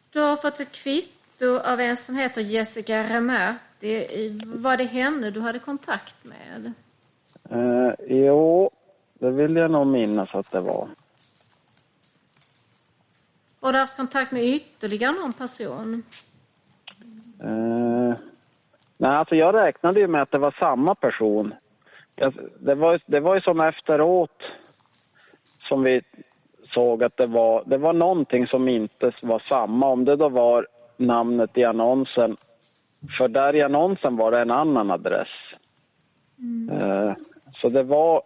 Du 0.10 0.20
har 0.20 0.36
fått 0.36 0.60
ett 0.60 0.72
kvitto 0.72 1.21
av 1.48 1.80
en 1.80 1.98
som 1.98 2.16
heter 2.16 2.42
Jessica 2.42 3.04
Remerti. 3.04 4.42
Var 4.46 4.78
det 4.78 4.84
henne 4.84 5.30
du 5.30 5.40
hade 5.40 5.60
kontakt 5.60 6.16
med? 6.24 6.74
Eh, 7.50 7.94
jo, 8.08 8.70
det 9.14 9.32
vill 9.32 9.56
jag 9.56 9.72
nog 9.72 9.88
minnas 9.88 10.36
att 10.36 10.52
det 10.52 10.60
var. 10.60 10.88
Har 13.62 13.74
du 13.74 13.80
haft 13.80 13.98
kontakt 13.98 14.32
med 14.32 14.44
ytterligare 14.44 15.12
någon 15.12 15.34
person? 15.34 16.04
Eh, 17.44 18.18
nej, 18.98 19.12
alltså 19.12 19.36
jag 19.36 19.56
räknade 19.56 20.00
ju 20.00 20.08
med 20.08 20.22
att 20.22 20.32
det 20.32 20.38
var 20.38 20.56
samma 20.60 20.96
person. 20.96 21.54
Det, 22.60 22.76
var, 22.76 23.00
det 23.06 23.20
var 23.20 23.36
ju 23.36 23.42
som 23.42 23.62
efteråt 23.62 24.42
som 25.60 25.84
vi 25.84 26.02
såg 26.74 27.04
att 27.04 27.18
det 27.18 27.26
var, 27.26 27.64
det 27.66 27.78
var 27.78 27.94
någonting 27.94 28.48
som 28.48 28.68
inte 28.68 29.12
var 29.22 29.40
samma. 29.50 29.88
Om 29.88 30.06
det 30.06 30.16
då 30.16 30.30
var 30.30 30.68
namnet 31.02 31.58
i 31.58 31.64
annonsen. 31.64 32.38
För 33.18 33.28
där 33.28 33.56
i 33.56 33.62
annonsen 33.62 34.16
var 34.16 34.32
det 34.32 34.40
en 34.40 34.52
annan 34.52 34.92
adress. 34.92 35.28
Eh, 36.72 37.14
så 37.54 37.70
det 37.70 37.84
var, 37.84 38.22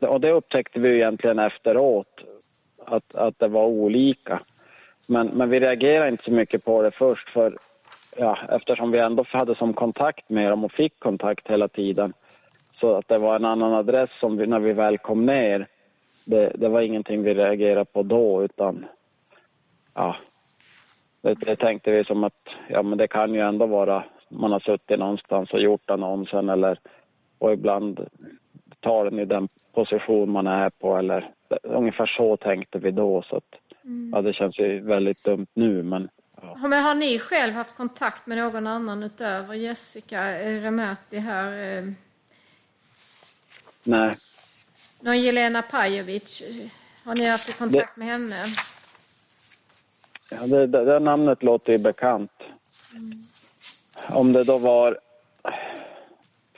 och 0.00 0.20
det 0.20 0.32
upptäckte 0.32 0.80
vi 0.80 0.96
egentligen 0.96 1.38
efteråt, 1.38 2.20
att, 2.86 3.14
att 3.14 3.38
det 3.38 3.48
var 3.48 3.64
olika. 3.64 4.40
Men, 5.06 5.26
men 5.26 5.50
vi 5.50 5.60
reagerade 5.60 6.08
inte 6.08 6.24
så 6.24 6.32
mycket 6.32 6.64
på 6.64 6.82
det 6.82 6.90
först 6.90 7.28
för 7.28 7.56
ja, 8.16 8.38
eftersom 8.48 8.90
vi 8.90 8.98
ändå 8.98 9.24
hade 9.28 9.54
som 9.54 9.74
kontakt 9.74 10.30
med 10.30 10.50
dem 10.50 10.64
och 10.64 10.72
fick 10.72 11.00
kontakt 11.00 11.48
hela 11.48 11.68
tiden. 11.68 12.12
Så 12.80 12.96
att 12.96 13.08
det 13.08 13.18
var 13.18 13.36
en 13.36 13.44
annan 13.44 13.74
adress 13.74 14.10
som 14.20 14.36
vi, 14.36 14.46
när 14.46 14.58
vi 14.58 14.72
väl 14.72 14.98
kom 14.98 15.26
ner, 15.26 15.66
det, 16.24 16.52
det 16.54 16.68
var 16.68 16.80
ingenting 16.80 17.22
vi 17.22 17.34
reagerade 17.34 17.84
på 17.84 18.02
då 18.02 18.44
utan 18.44 18.86
ja, 19.94 20.16
det, 21.22 21.34
det 21.34 21.56
tänkte 21.56 21.90
vi 21.90 22.04
som 22.04 22.24
att 22.24 22.48
ja 22.68 22.82
men 22.82 22.98
det 22.98 23.08
kan 23.08 23.34
ju 23.34 23.40
ändå 23.40 23.66
vara 23.66 24.04
man 24.28 24.52
har 24.52 24.60
suttit 24.60 24.98
någonstans 24.98 25.50
och 25.52 25.60
gjort 25.60 25.90
annonsen 25.90 26.48
eller 26.48 26.80
och 27.38 27.52
ibland 27.52 28.06
tar 28.80 29.04
den 29.04 29.18
i 29.18 29.24
den 29.24 29.48
position 29.74 30.30
man 30.30 30.46
är 30.46 30.70
på 30.70 30.96
eller 30.96 31.30
ungefär 31.62 32.06
så 32.06 32.36
tänkte 32.36 32.78
vi 32.78 32.90
då 32.90 33.22
så 33.22 33.36
att 33.36 33.54
ja 34.12 34.22
det 34.22 34.32
känns 34.32 34.58
ju 34.58 34.80
väldigt 34.80 35.24
dumt 35.24 35.46
nu 35.54 35.82
men 35.82 36.08
Ja, 36.42 36.68
Men 36.68 36.82
har 36.82 36.94
ni 36.94 37.18
själv 37.18 37.54
haft 37.54 37.76
kontakt 37.76 38.26
med 38.26 38.38
någon 38.38 38.66
annan 38.66 39.02
utöver 39.02 39.54
Jessica 39.54 40.32
Remerti 40.38 41.18
här? 41.18 41.78
eh, 41.78 41.92
nej. 43.82 44.14
Någon 45.00 45.20
Jelena 45.20 45.62
Pajovic? 45.62 46.42
Har 47.04 47.14
ni 47.14 47.28
haft 47.28 47.58
kontakt 47.58 47.96
med 47.96 48.08
henne? 48.08 48.36
Ja, 50.30 50.46
det, 50.46 50.66
det, 50.66 50.84
det 50.84 50.98
namnet 50.98 51.42
låter 51.42 51.72
ju 51.72 51.78
bekant. 51.78 52.32
Om 54.08 54.32
det 54.32 54.44
då 54.44 54.58
var... 54.58 54.98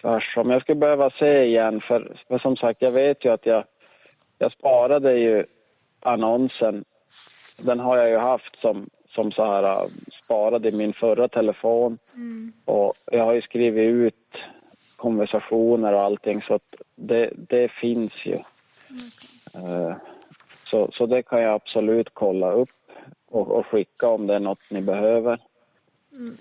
Vars, 0.02 0.36
om 0.36 0.50
jag 0.50 0.62
skulle 0.62 0.80
behöva 0.80 1.10
se 1.10 1.44
igen, 1.44 1.80
för, 1.80 2.16
för 2.28 2.38
som 2.38 2.56
sagt, 2.56 2.82
jag 2.82 2.90
vet 2.90 3.24
ju 3.24 3.32
att 3.32 3.46
jag, 3.46 3.64
jag 4.38 4.52
sparade 4.52 5.12
ju 5.18 5.44
annonsen. 6.00 6.84
Den 7.58 7.80
har 7.80 7.98
jag 7.98 8.08
ju 8.08 8.16
haft 8.16 8.60
som, 8.60 8.90
som 9.14 9.32
så 9.32 9.44
här 9.44 9.62
äh, 9.62 9.86
sparad 10.24 10.66
i 10.66 10.72
min 10.72 10.92
förra 10.92 11.28
telefon. 11.28 11.98
Och 12.64 12.92
jag 13.12 13.24
har 13.24 13.34
ju 13.34 13.42
skrivit 13.42 13.88
ut 13.88 14.36
konversationer 14.96 15.92
och 15.92 16.02
allting 16.02 16.42
så 16.42 16.54
att 16.54 16.74
det, 16.94 17.30
det 17.36 17.68
finns 17.68 18.26
ju. 18.26 18.34
Eh, 19.54 19.96
Så, 20.64 20.90
så 20.92 21.06
det 21.06 21.22
kan 21.22 21.42
jag 21.42 21.54
absolut 21.54 22.08
kolla 22.12 22.52
upp 22.52 22.68
och, 23.32 23.50
och 23.50 23.66
skicka 23.66 24.08
om 24.08 24.26
det 24.26 24.34
är 24.34 24.40
något 24.40 24.70
ni 24.70 24.80
behöver. 24.80 25.40
Mm. 26.12 26.36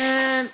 Eh, 0.00 0.50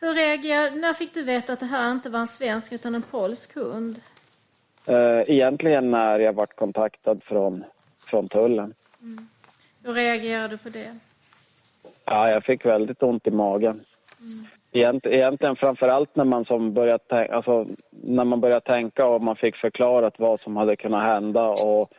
hur 0.00 0.14
reagerade, 0.14 0.76
när 0.76 0.94
fick 0.94 1.14
du 1.14 1.22
veta 1.22 1.52
att 1.52 1.60
det 1.60 1.66
här 1.66 1.92
inte 1.92 2.10
var 2.10 2.20
en 2.20 2.28
svensk 2.28 2.72
utan 2.72 2.94
en 2.94 3.02
polsk 3.02 3.52
kund? 3.52 4.00
Eh, 4.86 5.20
Egentligen 5.26 5.90
när 5.90 6.18
jag 6.18 6.32
vart 6.32 6.56
kontaktad 6.56 7.22
från, 7.24 7.64
från 8.06 8.28
tullen. 8.28 8.74
Hur 9.84 9.92
reagerade 9.92 10.48
du 10.48 10.58
på 10.58 10.68
det? 10.68 10.98
Ja, 12.04 12.30
jag 12.30 12.44
fick 12.44 12.64
väldigt 12.66 13.02
ont 13.02 13.26
i 13.26 13.30
magen. 13.30 13.84
Egent, 14.74 15.06
egentligen 15.06 15.56
framför 15.56 15.88
allt 15.88 16.16
när 16.16 16.24
man 16.24 16.44
som 16.44 16.72
började 16.72 16.98
tänka, 16.98 17.34
alltså, 17.34 17.66
när 17.90 18.24
man 18.24 18.40
började 18.40 18.60
tänka 18.60 19.06
och 19.06 19.22
man 19.22 19.36
fick 19.36 19.56
förklarat 19.56 20.14
vad 20.18 20.40
som 20.40 20.56
hade 20.56 20.76
kunnat 20.76 21.02
hända 21.02 21.48
och 21.48 21.92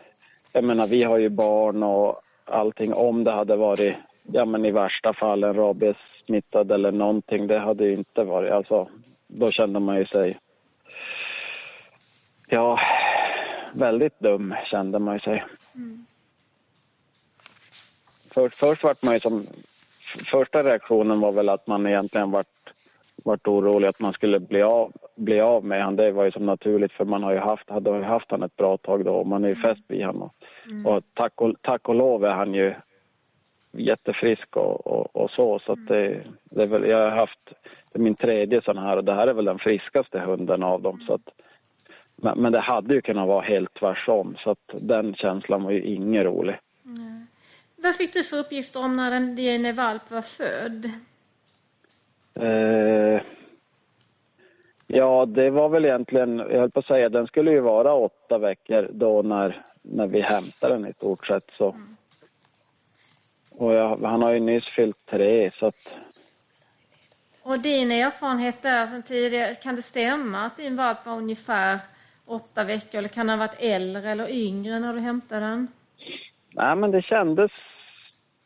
jag 0.54 0.64
menar 0.64 0.88
vi 0.88 1.04
har 1.04 1.18
ju 1.18 1.30
barn 1.30 1.84
och 1.84 2.22
allting 2.46 2.94
om 2.94 3.24
det 3.24 3.32
hade 3.32 3.56
varit, 3.56 3.96
ja 4.24 4.46
men 4.46 4.66
i 4.66 4.72
värsta 4.72 5.14
fall 5.14 5.44
en 5.44 5.54
rabiessmittad 5.54 6.72
eller 6.72 6.92
någonting, 6.92 7.48
det 7.48 7.60
hade 7.60 7.86
ju 7.86 7.94
inte 7.94 8.24
varit, 8.24 8.52
alltså 8.52 8.88
då 9.28 9.52
kände 9.52 9.80
man 9.80 9.98
ju 9.98 10.06
sig, 10.06 10.38
ja, 12.48 12.80
väldigt 13.74 14.20
dum 14.20 14.56
kände 14.66 15.00
man 15.00 15.16
ju 15.16 15.20
sig. 15.20 15.44
Först, 18.34 18.58
först 18.58 18.84
vart 18.84 19.04
man 19.04 19.14
ju 19.14 19.20
som, 19.20 19.48
första 20.18 20.64
reaktionen 20.64 21.20
var 21.20 21.32
väl 21.32 21.50
att 21.50 21.68
man 21.68 21.88
egentligen 21.88 22.32
vart, 22.32 22.74
vart 23.24 23.48
orolig 23.48 23.88
att 23.88 24.00
man 24.00 24.14
skulle 24.14 24.40
bli 24.40 24.62
av, 24.62 24.92
bli 25.16 25.40
av 25.40 25.66
med 25.66 25.84
han. 25.84 25.96
Det 25.96 26.12
var 26.12 26.26
ju 26.26 26.32
som 26.32 26.46
naturligt 26.46 26.92
för 26.92 27.06
man 27.06 27.24
har 27.24 27.32
ju 27.32 27.40
haft, 27.40 27.70
hade 27.70 27.90
ju 27.90 28.04
haft 28.04 28.32
han 28.32 28.44
ett 28.44 28.56
bra 28.56 28.78
tag 28.78 29.06
då 29.06 29.14
och 29.14 29.28
man 29.28 29.44
är 29.44 29.50
ju 29.50 29.56
fäst 29.56 29.84
vid 29.88 30.06
honom. 30.06 30.30
Och 30.86 31.04
tack 31.14 31.42
och, 31.42 31.54
tack 31.62 31.90
och 31.90 31.96
lov 31.96 32.26
är 32.26 32.34
han 32.34 32.54
ju 32.54 32.74
jättefrisk 33.78 34.58
och, 34.58 34.88
och, 34.88 35.16
och 35.16 35.32
så. 35.32 35.60
Så 35.60 35.72
att 35.72 35.88
det, 35.88 36.22
det 36.44 36.64
är 36.64 36.68
väl, 36.68 36.90
jag 36.90 37.10
har 37.10 37.18
haft, 37.18 37.40
min 37.94 38.16
tredje 38.16 38.62
sån 38.62 38.78
här 38.78 38.98
och 38.98 39.04
det 39.04 39.14
här 39.14 39.28
är 39.28 39.34
väl 39.34 39.46
den 39.46 39.60
friskaste 39.60 40.20
hunden 40.20 40.64
av 40.64 40.82
dem. 40.82 41.04
Så 41.08 41.14
att, 41.14 41.30
men, 42.16 42.40
men 42.40 42.52
det 42.52 42.60
hade 42.60 42.96
ju 42.96 43.02
kunnat 43.02 43.28
vara 43.28 43.42
helt 43.42 43.74
tvärsom 43.74 44.36
så 44.40 44.52
att 44.52 44.70
den 44.82 45.16
känslan 45.16 45.64
var 45.64 45.72
ju 45.72 45.82
ingen 45.82 46.24
rolig. 46.24 46.56
Vad 47.84 47.96
fick 47.96 48.14
du 48.14 48.24
för 48.24 48.38
uppgifter 48.38 48.84
om 48.84 48.96
när 48.96 49.12
den, 49.12 49.36
din 49.36 49.76
valp 49.76 50.12
var 50.12 50.22
född? 50.22 50.92
Eh, 52.40 53.22
ja, 54.88 55.26
det 55.26 55.50
var 55.50 55.70
väl 55.70 55.86
egentligen, 55.86 56.38
jag 56.38 56.60
höll 56.60 56.72
på 56.72 56.80
att 56.80 56.86
säga, 56.86 57.10
den 57.10 57.28
skulle 57.28 57.52
ju 57.52 57.60
vara 57.60 57.94
åtta 57.94 58.38
veckor 58.38 58.90
då 58.92 59.22
när, 59.22 59.62
när 59.82 60.08
vi 60.08 60.22
hämtade 60.22 60.74
den 60.74 60.88
i 60.88 60.94
stort 60.94 61.28
sett. 61.28 61.50
Så. 61.58 61.76
Och 63.52 63.74
jag, 63.74 63.98
han 63.98 64.22
har 64.22 64.34
ju 64.34 64.40
nyss 64.40 64.76
fyllt 64.76 65.06
tre 65.06 65.52
så 65.60 65.66
att 65.66 65.88
Och 67.42 67.60
din 67.60 67.92
erfarenhet 67.92 68.62
där 68.62 68.88
sen 68.88 69.04
tidigare, 69.04 69.56
kan 69.56 69.76
det 69.76 69.82
stämma 69.82 70.46
att 70.46 70.58
din 70.58 70.76
valp 70.76 71.06
var 71.06 71.14
ungefär 71.14 71.80
åtta 72.26 72.64
veckor 72.64 72.98
eller 72.98 73.10
kan 73.10 73.28
den 73.28 73.40
ha 73.40 73.48
varit 73.48 73.60
äldre 73.60 74.10
eller 74.10 74.32
yngre 74.32 74.80
när 74.80 74.94
du 74.94 75.00
hämtade 75.00 75.42
den? 75.42 75.68
Nej, 76.52 76.76
men 76.76 76.92
det 76.92 77.02
kändes... 77.02 77.52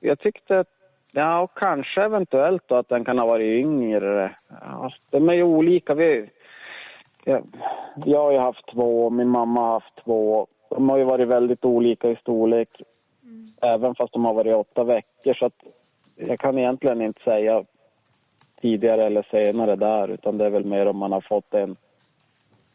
Jag 0.08 0.20
tyckte... 0.20 0.66
Ja, 1.12 1.42
och 1.42 1.58
kanske 1.58 2.04
eventuellt 2.04 2.64
då 2.68 2.76
att 2.76 2.90
den 2.90 3.06
kan 3.06 3.20
ha 3.20 3.26
varit 3.26 3.66
yngre. 3.66 4.36
Ja, 4.62 4.90
de 5.10 5.30
är 5.30 5.34
ju 5.34 5.44
olika. 5.44 5.94
Vi, 5.94 6.30
ja, 7.24 7.42
jag 8.06 8.20
har 8.20 8.32
ju 8.32 8.38
haft 8.38 8.72
två 8.74 9.10
min 9.10 9.30
mamma 9.30 9.62
har 9.62 9.74
haft 9.74 9.96
två. 10.06 10.48
De 10.70 10.90
har 10.90 10.98
ju 10.98 11.04
varit 11.04 11.28
väldigt 11.28 11.66
olika 11.66 12.10
i 12.10 12.16
storlek. 12.16 12.82
Även 13.62 13.96
fast 13.96 14.14
de 14.14 14.26
har 14.26 14.34
varit 14.34 14.56
åtta 14.56 14.84
veckor. 14.84 15.34
Så 15.34 15.46
att 15.46 15.64
jag 16.16 16.40
kan 16.40 16.58
egentligen 16.58 17.02
inte 17.02 17.24
säga 17.24 17.64
tidigare 18.62 19.06
eller 19.06 19.28
senare 19.32 19.76
där. 19.76 20.08
Utan 20.08 20.38
det 20.38 20.46
är 20.46 20.50
väl 20.50 20.66
mer 20.66 20.86
om 20.86 20.98
man 20.98 21.12
har 21.12 21.22
fått 21.22 21.54
en, 21.54 21.76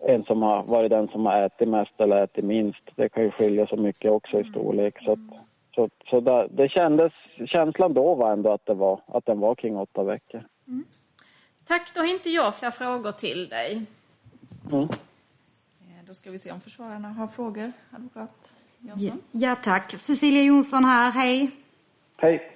en 0.01 0.25
som 0.25 0.43
har 0.43 0.63
varit 0.63 0.91
den 0.91 1.09
som 1.09 1.27
har 1.27 1.43
ätit 1.43 1.69
mest 1.69 2.01
eller 2.01 2.25
ätit 2.25 2.45
minst. 2.45 2.83
Det 2.97 3.09
kan 3.09 3.23
ju 3.23 3.31
skilja 3.31 3.67
så 3.67 3.77
mycket 3.77 4.11
också 4.11 4.41
i 4.41 4.45
storlek. 4.45 5.03
Så, 5.05 5.13
att, 5.13 5.19
så, 5.75 5.89
så 6.11 6.21
där, 6.21 6.49
det 6.51 6.69
kändes, 6.69 7.13
känslan 7.47 7.95
då 7.95 8.15
var 8.15 8.33
ändå 8.33 8.53
att, 8.53 8.67
det 8.67 8.75
var, 8.75 9.01
att 9.07 9.27
den 9.27 9.41
var 9.41 9.55
kring 9.55 9.77
åtta 9.77 10.03
veckor. 10.03 10.45
Tack, 11.67 11.95
då 11.95 12.01
har 12.01 12.07
inte 12.07 12.31
jag 12.31 12.55
fler 12.55 12.71
frågor 12.71 13.13
till 13.13 13.49
dig. 13.49 13.83
Eh, 14.73 14.87
Då 16.07 16.15
ska 16.15 16.31
vi 16.31 16.39
se 16.39 16.53
om 16.53 16.61
försvararna 16.61 17.09
har 17.09 17.27
frågor. 17.27 17.73
Advokat 17.91 18.55
Jönsson. 18.79 19.21
Ja 19.33 19.57
tack. 19.63 19.91
Cecilia 19.91 20.43
Jonsson 20.43 20.85
här, 20.85 21.11
hej. 21.11 21.51
Hej. 22.17 22.49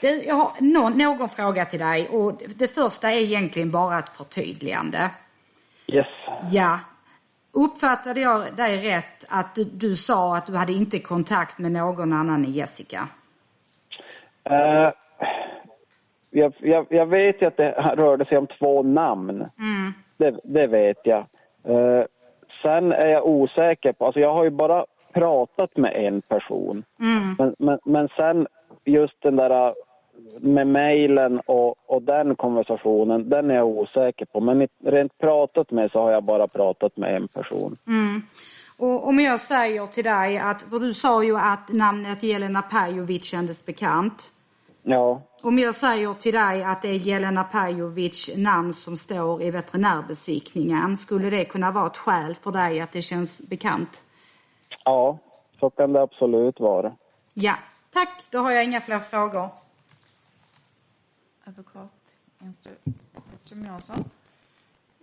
Du, 0.00 0.22
jag 0.22 0.34
har 0.34 0.52
någon, 0.60 0.98
någon 0.98 1.28
fråga 1.28 1.64
till 1.64 1.78
dig 1.80 2.08
och 2.08 2.42
det 2.56 2.68
första 2.68 3.10
är 3.10 3.20
egentligen 3.20 3.70
bara 3.70 3.98
ett 3.98 4.08
förtydligande. 4.08 5.10
Yes. 5.86 6.06
Ja. 6.52 6.80
Uppfattade 7.52 8.20
jag 8.20 8.56
dig 8.56 8.92
rätt 8.92 9.24
att 9.28 9.54
du, 9.54 9.64
du 9.64 9.96
sa 9.96 10.36
att 10.36 10.46
du 10.46 10.56
hade 10.56 10.72
inte 10.72 10.98
kontakt 10.98 11.58
med 11.58 11.72
någon 11.72 12.12
annan 12.12 12.44
än 12.44 12.52
Jessica? 12.52 13.08
Eh, 14.44 14.90
jag, 16.30 16.52
jag, 16.58 16.86
jag 16.90 17.06
vet 17.06 17.42
ju 17.42 17.46
att 17.46 17.56
det 17.56 17.70
rörde 17.72 18.24
sig 18.24 18.38
om 18.38 18.46
två 18.46 18.82
namn. 18.82 19.30
Mm. 19.30 19.92
Det, 20.16 20.40
det 20.44 20.66
vet 20.66 20.98
jag. 21.04 21.26
Eh, 21.64 22.04
sen 22.62 22.92
är 22.92 23.06
jag 23.06 23.26
osäker 23.26 23.92
på, 23.92 24.06
alltså 24.06 24.20
jag 24.20 24.34
har 24.34 24.44
ju 24.44 24.50
bara 24.50 24.84
pratat 25.12 25.76
med 25.76 25.92
en 25.94 26.22
person. 26.22 26.84
Mm. 27.00 27.34
Men, 27.38 27.54
men, 27.58 27.78
men 27.84 28.08
sen 28.16 28.46
just 28.84 29.22
den 29.22 29.36
där 29.36 29.74
med 30.40 30.66
mejlen 30.66 31.40
och, 31.40 31.74
och 31.86 32.02
den 32.02 32.36
konversationen, 32.36 33.28
den 33.28 33.50
är 33.50 33.54
jag 33.54 33.66
osäker 33.66 34.24
på. 34.24 34.40
Men 34.40 34.68
rent 34.84 35.18
pratat 35.18 35.70
med 35.70 35.90
så 35.90 36.00
har 36.00 36.12
jag 36.12 36.24
bara 36.24 36.48
pratat 36.48 36.96
med 36.96 37.16
en 37.16 37.28
person. 37.28 37.76
Mm. 37.86 38.22
Och 38.78 39.08
om 39.08 39.20
jag 39.20 39.40
säger 39.40 39.86
till 39.86 40.04
dig 40.04 40.38
att, 40.38 40.62
för 40.62 40.78
du 40.78 40.94
sa 40.94 41.24
ju 41.24 41.36
att 41.36 41.72
namnet 41.72 42.22
Jelena 42.22 42.62
Pajovic 42.62 43.24
kändes 43.24 43.66
bekant. 43.66 44.32
Ja, 44.82 45.22
Om 45.42 45.58
jag 45.58 45.74
säger 45.74 46.12
till 46.12 46.34
dig 46.34 46.64
att 46.64 46.82
det 46.82 46.88
är 46.88 46.94
Jelena 46.94 47.44
Pajovic 47.44 48.36
namn 48.36 48.74
som 48.74 48.96
står 48.96 49.42
i 49.42 49.50
veterinärbesiktningen, 49.50 50.96
skulle 50.96 51.30
det 51.30 51.44
kunna 51.44 51.70
vara 51.70 51.86
ett 51.86 51.96
skäl 51.96 52.34
för 52.34 52.52
dig 52.52 52.80
att 52.80 52.92
det 52.92 53.02
känns 53.02 53.48
bekant? 53.50 54.02
ja, 54.84 55.18
så 55.60 55.70
kan 55.70 55.92
det 55.92 56.02
absolut 56.02 56.60
vara. 56.60 56.92
Ja, 57.34 57.54
tack. 57.92 58.24
Då 58.30 58.38
har 58.38 58.50
jag 58.50 58.64
inga 58.64 58.80
fler 58.80 58.98
frågor. 58.98 59.48
Advokat 61.50 61.92
Enström 63.32 63.64
Jansson. 63.64 64.04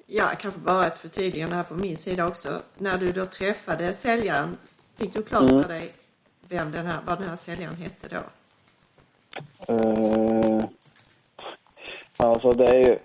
Ja, 0.06 0.32
kanske 0.40 0.60
bara 0.60 0.88
ett 0.88 1.00
förtydligande 1.00 1.56
här 1.56 1.64
från 1.64 1.82
min 1.82 1.98
sida 1.98 2.28
också. 2.28 2.62
När 2.78 2.98
du 2.98 3.12
då 3.12 3.26
träffade 3.26 3.94
säljaren, 3.94 4.58
fick 4.96 5.14
du 5.14 5.24
klart 5.24 5.50
Mm. 5.52 5.64
för 5.64 5.70
dig 5.70 5.94
vem 6.48 6.72
den 6.72 6.86
här, 6.86 7.00
vad 7.06 7.20
den 7.20 7.30
här 7.30 7.36
säljaren 7.36 7.76
hette 7.76 8.08
då? 8.08 8.24
Uh, 9.74 10.66
alltså 12.18 12.52
det 12.52 12.66
är 12.68 12.86
ju, 12.88 13.00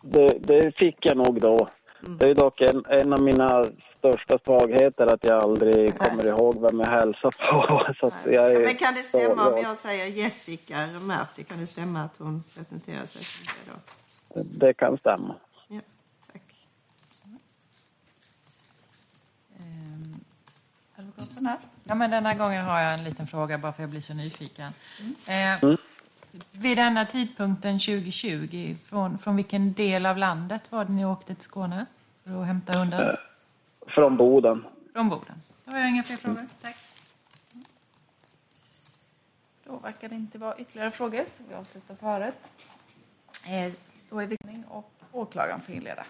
det, 0.00 0.38
det 0.38 0.72
fick 0.76 1.06
jag 1.06 1.16
nog 1.16 1.40
då. 1.40 1.68
Det 2.00 2.30
är 2.30 2.34
dock 2.34 2.60
en, 2.60 2.84
en 2.86 3.12
av 3.12 3.22
mina 3.22 3.66
största 4.04 4.38
svagheter 4.38 5.06
att 5.06 5.24
jag 5.24 5.42
aldrig 5.42 5.98
kommer 5.98 6.26
ihåg 6.26 6.60
vem 6.60 6.80
jag 6.80 6.86
hälsar 6.90 7.30
på. 7.30 7.92
Så 8.00 8.06
att 8.06 8.26
jag 8.26 8.52
är 8.52 8.60
Men 8.64 8.76
kan 8.76 8.94
det 8.94 9.02
stämma 9.02 9.48
om 9.48 9.58
jag 9.62 9.76
säger 9.76 10.06
Jessica 10.06 10.86
Märti? 10.86 11.44
Kan 11.44 11.58
det 11.58 11.66
stämma 11.66 12.02
att 12.04 12.16
hon 12.18 12.44
presenterar 12.56 13.06
sig 13.06 13.24
som 13.24 13.54
det 13.64 13.72
då? 13.72 14.42
Det 14.66 14.74
kan 14.74 14.98
stämma. 14.98 15.34
Ja, 15.68 15.80
tack. 16.32 16.42
Ehm, 19.58 20.20
advokaten 20.96 21.46
här. 21.46 21.58
Ja, 21.84 21.94
men 21.94 22.10
denna 22.10 22.34
gången 22.34 22.64
har 22.64 22.80
jag 22.80 22.94
en 22.94 23.04
liten 23.04 23.26
fråga 23.26 23.58
bara 23.58 23.72
för 23.72 23.82
jag 23.82 23.90
blir 23.90 24.00
så 24.00 24.14
nyfiken. 24.14 24.72
Eh, 25.28 25.64
Mm. 25.64 25.76
vid 26.50 26.76
denna 26.76 27.04
tidpunkten 27.04 27.78
2020, 27.78 28.76
från, 28.86 29.18
från 29.18 29.36
vilken 29.36 29.72
del 29.72 30.06
av 30.06 30.16
landet 30.18 30.72
var 30.72 30.84
det 30.84 30.92
ni 30.92 31.04
åkte 31.04 31.34
till 31.34 31.44
Skåne 31.44 31.86
för 32.24 32.40
att 32.40 32.46
hämta 32.46 32.72
hundar? 32.72 33.20
Från 33.86 34.16
Boden. 34.16 34.64
Från 34.92 35.08
Boden. 35.08 35.34
Då 35.64 35.70
har 35.72 35.78
jag 35.78 35.88
inga 35.90 36.02
fler 36.02 36.16
frågor. 36.16 36.46
Tack. 36.60 36.76
Då 39.64 39.76
verkar 39.76 40.08
det 40.08 40.14
inte 40.14 40.38
vara 40.38 40.56
ytterligare 40.58 40.90
frågor, 40.90 41.24
så 41.28 41.42
vi 41.48 41.54
avslutar 41.54 41.94
förhöret. 41.94 42.34
Eh, 43.46 43.72
Då 44.10 44.18
är 44.20 44.26
vi 44.26 44.36
och 44.68 44.92
åklagaren 45.12 45.60
får 45.60 45.74
inleda. 45.74 46.06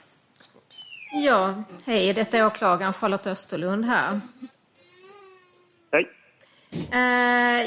Ja, 1.25 1.63
hej, 1.85 2.13
detta 2.13 2.39
är 2.39 2.47
åklagaren 2.47 2.93
Charlotte 2.93 3.27
Österlund 3.27 3.85
här. 3.85 4.21
Hej. 5.93 6.11
Eh, 6.93 7.61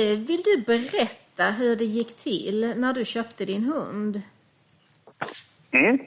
eh, 0.00 0.18
vill 0.18 0.42
du 0.42 0.62
berätta 0.66 1.50
hur 1.50 1.76
det 1.76 1.84
gick 1.84 2.16
till 2.16 2.74
när 2.76 2.92
du 2.92 3.04
köpte 3.04 3.44
din 3.44 3.64
hund? 3.64 4.22
Mm. 5.70 6.00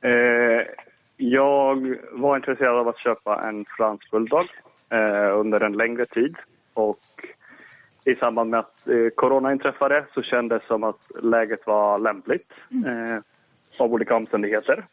Eh, 0.00 0.66
jag 1.18 1.96
var 2.12 2.36
intresserad 2.36 2.76
av 2.76 2.88
att 2.88 2.98
köpa 2.98 3.48
en 3.48 3.64
fransk 3.64 4.10
bulldog 4.10 4.46
eh, 4.90 5.38
under 5.38 5.60
en 5.60 5.72
längre 5.72 6.06
tid. 6.06 6.36
Och 6.74 6.98
i 8.04 8.14
samband 8.14 8.50
med 8.50 8.60
att 8.60 8.88
eh, 8.88 9.08
corona 9.14 9.52
inträffade 9.52 10.04
så 10.14 10.22
kändes 10.22 10.62
det 10.62 10.66
som 10.68 10.84
att 10.84 11.10
läget 11.22 11.66
var 11.66 11.98
lämpligt 11.98 12.52
eh, 12.86 13.18
av 13.78 13.92
olika 13.92 14.16
omständigheter. 14.16 14.84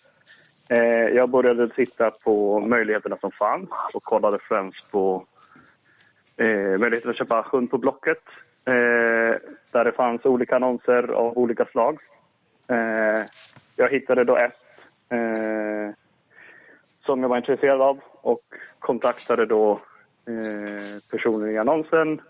Eh, 0.69 1.07
jag 1.15 1.29
började 1.29 1.69
titta 1.69 2.11
på 2.11 2.59
möjligheterna 2.59 3.17
som 3.17 3.31
fanns 3.31 3.69
och 3.93 4.03
kollade 4.03 4.39
främst 4.39 4.91
på 4.91 5.25
eh, 6.37 6.77
möjligheten 6.77 7.09
att 7.11 7.17
köpa 7.17 7.47
hund 7.51 7.71
på 7.71 7.77
Blocket. 7.77 8.23
Eh, 8.65 9.35
där 9.71 9.83
det 9.83 9.91
fanns 9.91 10.25
olika 10.25 10.55
annonser 10.55 11.11
av 11.11 11.37
olika 11.37 11.65
slag. 11.65 11.99
Eh, 12.67 13.25
jag 13.75 13.89
hittade 13.89 14.23
då 14.23 14.37
ett 14.37 14.53
eh, 15.09 15.95
som 17.05 17.21
jag 17.21 17.29
var 17.29 17.37
intresserad 17.37 17.81
av 17.81 17.99
och 18.21 18.41
kontaktade 18.79 19.45
då 19.45 19.71
eh, 20.25 20.99
personen 21.11 21.51
i 21.51 21.57
annonsen. 21.57 22.21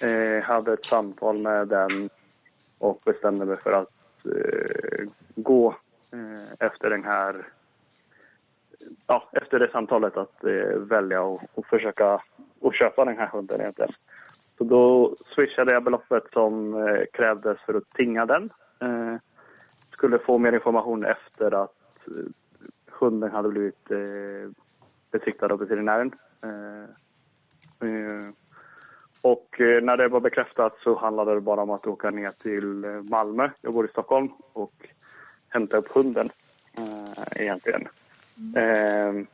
Eh, 0.00 0.44
hade 0.44 0.72
ett 0.72 0.84
samtal 0.84 1.38
med 1.38 1.68
den 1.68 2.10
och 2.78 3.00
bestämde 3.04 3.44
mig 3.44 3.56
för 3.56 3.72
att 3.72 4.26
eh, 4.26 5.06
gå 5.34 5.76
eh, 6.12 6.66
efter 6.66 6.90
den 6.90 7.04
här 7.04 7.46
ja, 9.06 9.28
efter 9.32 9.58
det 9.58 9.70
samtalet 9.70 10.16
att 10.16 10.44
eh, 10.44 10.78
välja 10.78 11.22
och, 11.22 11.42
och 11.54 11.66
försöka 11.66 12.22
och 12.60 12.74
köpa 12.74 13.04
den 13.04 13.18
här 13.18 13.26
hunden 13.26 13.60
egentligen. 13.60 13.92
Så 14.58 14.64
då 14.64 15.16
swishade 15.34 15.72
jag 15.72 15.84
beloppet 15.84 16.24
som 16.32 16.74
eh, 16.86 17.04
krävdes 17.12 17.58
för 17.66 17.74
att 17.74 17.86
tinga 17.86 18.26
den. 18.26 18.50
Eh, 18.80 19.16
skulle 19.92 20.18
få 20.18 20.38
mer 20.38 20.52
information 20.52 21.04
efter 21.04 21.54
att 21.54 21.76
eh, 22.06 22.12
hunden 23.02 23.30
hade 23.30 23.48
blivit 23.48 23.90
eh, 23.90 24.50
besiktad 25.10 25.52
av 25.52 25.58
veterinären. 25.58 26.12
Eh, 26.42 26.82
eh, 27.88 28.28
och 29.22 29.60
eh, 29.60 29.82
när 29.82 29.96
det 29.96 30.08
var 30.08 30.20
bekräftat 30.20 30.78
så 30.84 30.98
handlade 30.98 31.34
det 31.34 31.40
bara 31.40 31.62
om 31.62 31.70
att 31.70 31.86
åka 31.86 32.10
ner 32.10 32.30
till 32.30 32.84
eh, 32.84 32.90
Malmö, 32.90 33.50
jag 33.60 33.74
bor 33.74 33.84
i 33.84 33.88
Stockholm, 33.88 34.28
och 34.52 34.88
hämta 35.48 35.76
upp 35.76 35.92
hunden 35.92 36.30
eh, 36.78 37.42
egentligen. 37.42 37.88
Eh, 38.56 39.24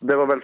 det 0.00 0.16
var 0.16 0.26
väl 0.26 0.40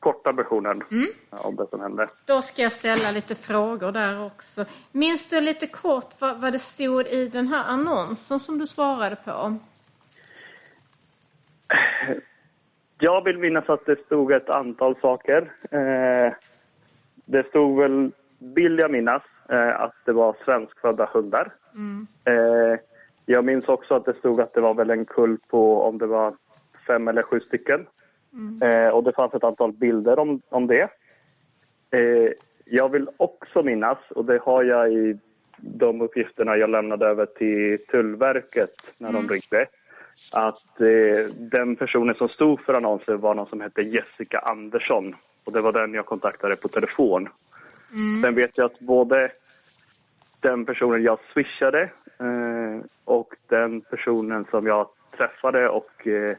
korta 0.00 0.32
versionen 0.32 0.82
av 1.30 1.54
det 1.54 1.66
som 1.70 1.80
hände. 1.80 2.08
Då 2.24 2.42
ska 2.42 2.62
jag 2.62 2.72
ställa 2.72 3.10
lite 3.10 3.34
frågor 3.34 3.92
där 3.92 4.26
också. 4.26 4.64
Minns 4.92 5.30
du 5.30 5.40
lite 5.40 5.66
kort 5.66 6.14
vad, 6.18 6.40
vad 6.40 6.52
det 6.52 6.58
stod 6.58 7.06
i 7.06 7.28
den 7.28 7.48
här 7.48 7.64
annonsen 7.64 8.40
som 8.40 8.58
du 8.58 8.66
svarade 8.66 9.16
på? 9.16 9.58
Jag 13.00 13.24
vill 13.24 13.38
minnas 13.38 13.68
att 13.68 13.86
det 13.86 14.04
stod 14.06 14.32
ett 14.32 14.48
antal 14.48 14.96
saker. 15.00 15.52
Eh, 15.70 16.32
det 17.24 17.46
stod 17.48 17.78
väl, 17.80 18.10
vill 18.38 18.78
jag 18.78 18.90
minnas, 18.90 19.22
eh, 19.48 19.80
att 19.80 19.94
det 20.04 20.12
var 20.12 20.36
svenskfödda 20.44 21.10
hundar. 21.12 21.52
Mm. 21.74 22.06
Eh, 22.24 22.78
jag 23.26 23.44
minns 23.44 23.68
också 23.68 23.94
att 23.94 24.04
det 24.04 24.14
stod 24.14 24.40
att 24.40 24.54
det 24.54 24.60
var 24.60 24.74
väl 24.74 24.90
en 24.90 25.04
kull 25.04 25.38
på 25.48 25.82
om 25.82 25.98
det 25.98 26.06
var 26.06 26.34
fem 26.86 27.08
eller 27.08 27.22
sju 27.22 27.40
stycken. 27.40 27.86
Mm. 28.32 28.62
Eh, 28.62 28.88
och 28.88 29.04
det 29.04 29.12
fanns 29.12 29.34
ett 29.34 29.44
antal 29.44 29.72
bilder 29.72 30.18
om, 30.18 30.40
om 30.48 30.66
det. 30.66 30.88
Eh, 31.90 32.32
jag 32.64 32.88
vill 32.88 33.06
också 33.16 33.62
minnas, 33.62 33.98
och 34.10 34.24
det 34.24 34.38
har 34.42 34.64
jag 34.64 34.92
i 34.92 35.18
de 35.56 36.00
uppgifterna 36.00 36.56
jag 36.56 36.70
lämnade 36.70 37.06
över 37.06 37.26
till 37.26 37.78
Tullverket 37.86 38.74
när 38.98 39.12
de 39.12 39.18
Mm. 39.18 39.28
ringde, 39.28 39.66
att 40.32 40.80
eh, 40.80 41.34
den 41.34 41.76
personen 41.76 42.14
som 42.14 42.28
stod 42.28 42.60
för 42.60 42.74
annonsen 42.74 43.20
var 43.20 43.34
någon 43.34 43.46
som 43.48 43.60
hette 43.60 43.82
Jessica 43.82 44.38
Andersson. 44.38 45.14
Och 45.44 45.52
det 45.52 45.60
var 45.60 45.72
den 45.72 45.94
jag 45.94 46.06
kontaktade 46.06 46.56
på 46.56 46.68
telefon. 46.68 47.28
Mm. 47.94 48.22
Sen 48.22 48.34
vet 48.34 48.58
jag 48.58 48.64
att 48.64 48.78
både 48.78 49.30
den 50.40 50.64
personen 50.64 51.02
jag 51.02 51.18
swishade 51.32 51.82
eh, 52.18 52.84
och 53.04 53.34
den 53.48 53.80
personen 53.80 54.44
som 54.50 54.66
jag 54.66 54.88
träffade 55.16 55.68
och 55.68 56.06
eh, 56.06 56.34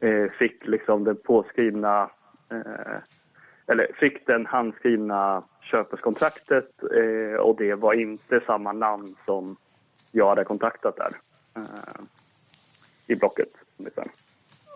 eh, 0.00 0.30
fick 0.38 0.66
liksom 0.66 1.04
den 1.04 1.16
påskrivna 1.16 2.10
eh, 2.50 2.98
eller 3.66 3.86
fick 4.00 4.26
den 4.26 4.46
handskrivna 4.46 5.42
köpeskontraktet 5.62 6.70
eh, 6.82 7.40
och 7.40 7.56
det 7.56 7.74
var 7.74 7.94
inte 7.94 8.40
samma 8.46 8.72
namn 8.72 9.16
som 9.24 9.56
jag 10.12 10.28
hade 10.28 10.44
kontaktat 10.44 10.96
där 10.96 11.12
i 13.08 13.14
Blocket. 13.14 13.48
Liksom. 13.76 14.08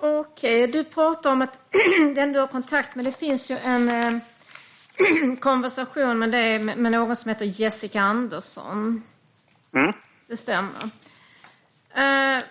Okej, 0.00 0.66
du 0.66 0.84
pratar 0.84 1.30
om 1.32 1.42
att 1.42 1.58
den 2.14 2.32
du 2.32 2.40
har 2.40 2.46
kontakt 2.46 2.94
med, 2.94 3.04
det 3.04 3.12
finns 3.18 3.50
ju 3.50 3.56
en 3.56 3.88
eh, 3.88 4.18
konversation 5.40 6.18
med 6.18 6.30
dig 6.30 6.58
med, 6.58 6.92
någon 6.92 7.16
som 7.16 7.28
heter 7.28 7.44
Jessica 7.46 8.00
Andersson. 8.00 9.02
Mm. 9.74 9.92
Det 10.26 10.36
stämmer. 10.36 10.82
Eh, 11.94 12.42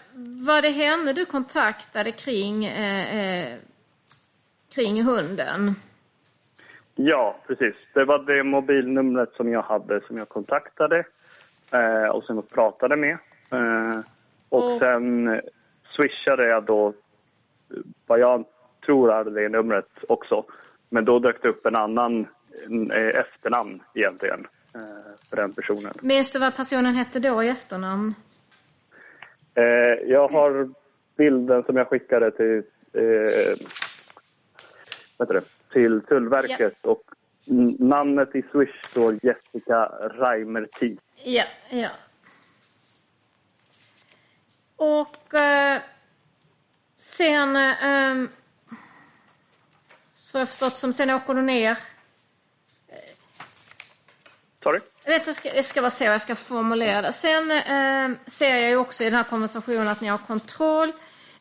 var 0.45 0.61
det 0.61 0.69
henne 0.69 1.13
du 1.13 1.25
kontaktade 1.25 2.11
kring, 2.11 2.65
eh, 2.65 3.15
eh, 3.15 3.57
kring 4.69 5.03
hunden? 5.03 5.75
Ja, 6.95 7.39
precis. 7.47 7.75
Det 7.93 8.05
var 8.05 8.19
det 8.19 8.43
mobilnumret 8.43 9.33
som 9.33 9.51
jag 9.51 9.61
hade 9.61 10.01
som 10.07 10.17
jag 10.17 10.29
kontaktade 10.29 11.03
eh, 11.71 12.05
och 12.05 12.23
sen 12.23 12.41
pratade 12.41 12.95
med. 12.95 13.17
Eh, 13.51 13.99
och 14.49 14.73
Och- 14.73 14.79
sen 14.79 15.41
swishade 15.95 16.47
jag 16.47 16.63
då 16.65 16.93
vad 18.07 18.19
jag 18.19 18.45
tror 18.85 19.11
är 19.13 19.23
det 19.23 19.49
numret 19.49 19.89
också. 20.07 20.45
Men 20.89 21.05
då 21.05 21.19
dök 21.19 21.41
det 21.41 21.49
upp 21.49 21.65
en 21.65 21.75
annan 21.75 22.27
eh, 22.93 23.19
efternamn 23.19 23.83
egentligen 23.93 24.47
eh, 24.75 24.81
för 25.29 25.35
den 25.35 25.53
personen. 25.53 25.91
Minns 26.01 26.31
du 26.31 26.39
vad 26.39 26.55
personen 26.55 26.95
hette 26.95 27.19
då 27.19 27.43
i 27.43 27.49
efternamn? 27.49 28.13
Eh, 29.55 29.63
jag 30.11 30.27
har 30.27 30.69
bilden 31.17 31.63
som 31.63 31.77
jag 31.77 31.87
skickade 31.87 32.31
till, 32.31 32.57
eh, 32.93 33.57
vad 35.17 35.27
det, 35.27 35.41
till 35.73 36.01
Tullverket 36.01 36.75
och 36.81 37.03
n- 37.49 37.75
namnet 37.79 38.35
i 38.35 38.43
Swish 38.51 38.83
står 38.89 39.19
Jessica 39.23 39.85
Reimerti. 40.01 40.97
Ja, 41.23 41.43
ja. 41.69 41.89
Och 44.83 45.33
eh, 45.33 45.81
sen 46.99 47.55
eh, 47.55 48.29
så 50.13 50.37
har 50.37 50.41
jag 50.41 50.49
förstått 50.49 50.77
som 50.77 50.93
sen 50.93 51.09
åker 51.09 51.33
du 51.33 51.41
ner. 51.41 51.77
Sorry? 54.63 54.79
Jag 55.03 55.11
vet, 55.11 55.27
jag 55.27 55.35
ska, 55.35 55.53
det 55.53 55.63
ska 55.63 55.81
vara 55.81 55.91
så 55.91 56.03
jag 56.03 56.21
ska 56.21 56.35
formulera 56.35 57.01
det. 57.01 57.13
Sen 57.13 57.51
eh, 57.51 58.17
ser 58.27 58.55
jag 58.55 58.69
ju 58.69 58.75
också 58.75 59.03
i 59.03 59.05
den 59.05 59.15
här 59.15 59.23
konversationen 59.23 59.87
att 59.87 60.01
ni 60.01 60.07
har 60.07 60.17
kontroll, 60.17 60.91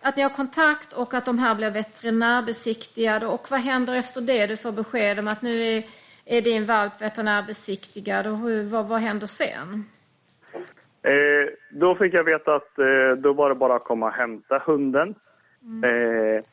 att 0.01 0.17
ni 0.17 0.23
har 0.23 0.31
kontakt 0.31 0.93
och 0.93 1.15
att 1.15 1.25
de 1.25 1.39
här 1.39 1.55
blir 1.55 1.71
veterinärbesiktigade. 1.71 3.27
Och 3.27 3.51
vad 3.51 3.61
händer 3.61 3.95
efter 3.95 4.21
det? 4.21 4.47
Du 4.47 4.57
får 4.57 4.73
besked 4.73 5.19
om 5.19 5.29
att 5.29 5.43
nu 5.43 5.77
är, 5.77 5.87
är 6.25 6.43
din 6.43 6.67
valp 6.67 7.01
veterinärbesiktigad 7.01 8.27
och 8.27 8.39
hur, 8.39 8.63
vad, 8.63 8.87
vad 8.87 9.01
händer 9.01 9.27
sen? 9.27 9.85
Eh, 11.03 11.49
då 11.71 11.95
fick 11.95 12.15
jag 12.15 12.25
veta 12.25 12.55
att 12.55 12.79
eh, 12.79 13.13
då 13.19 13.33
var 13.33 13.49
det 13.49 13.55
bara 13.55 13.75
att 13.75 13.85
komma 13.85 14.07
och 14.07 14.13
hämta 14.13 14.63
hunden. 14.67 15.15
Eh, 15.85 16.45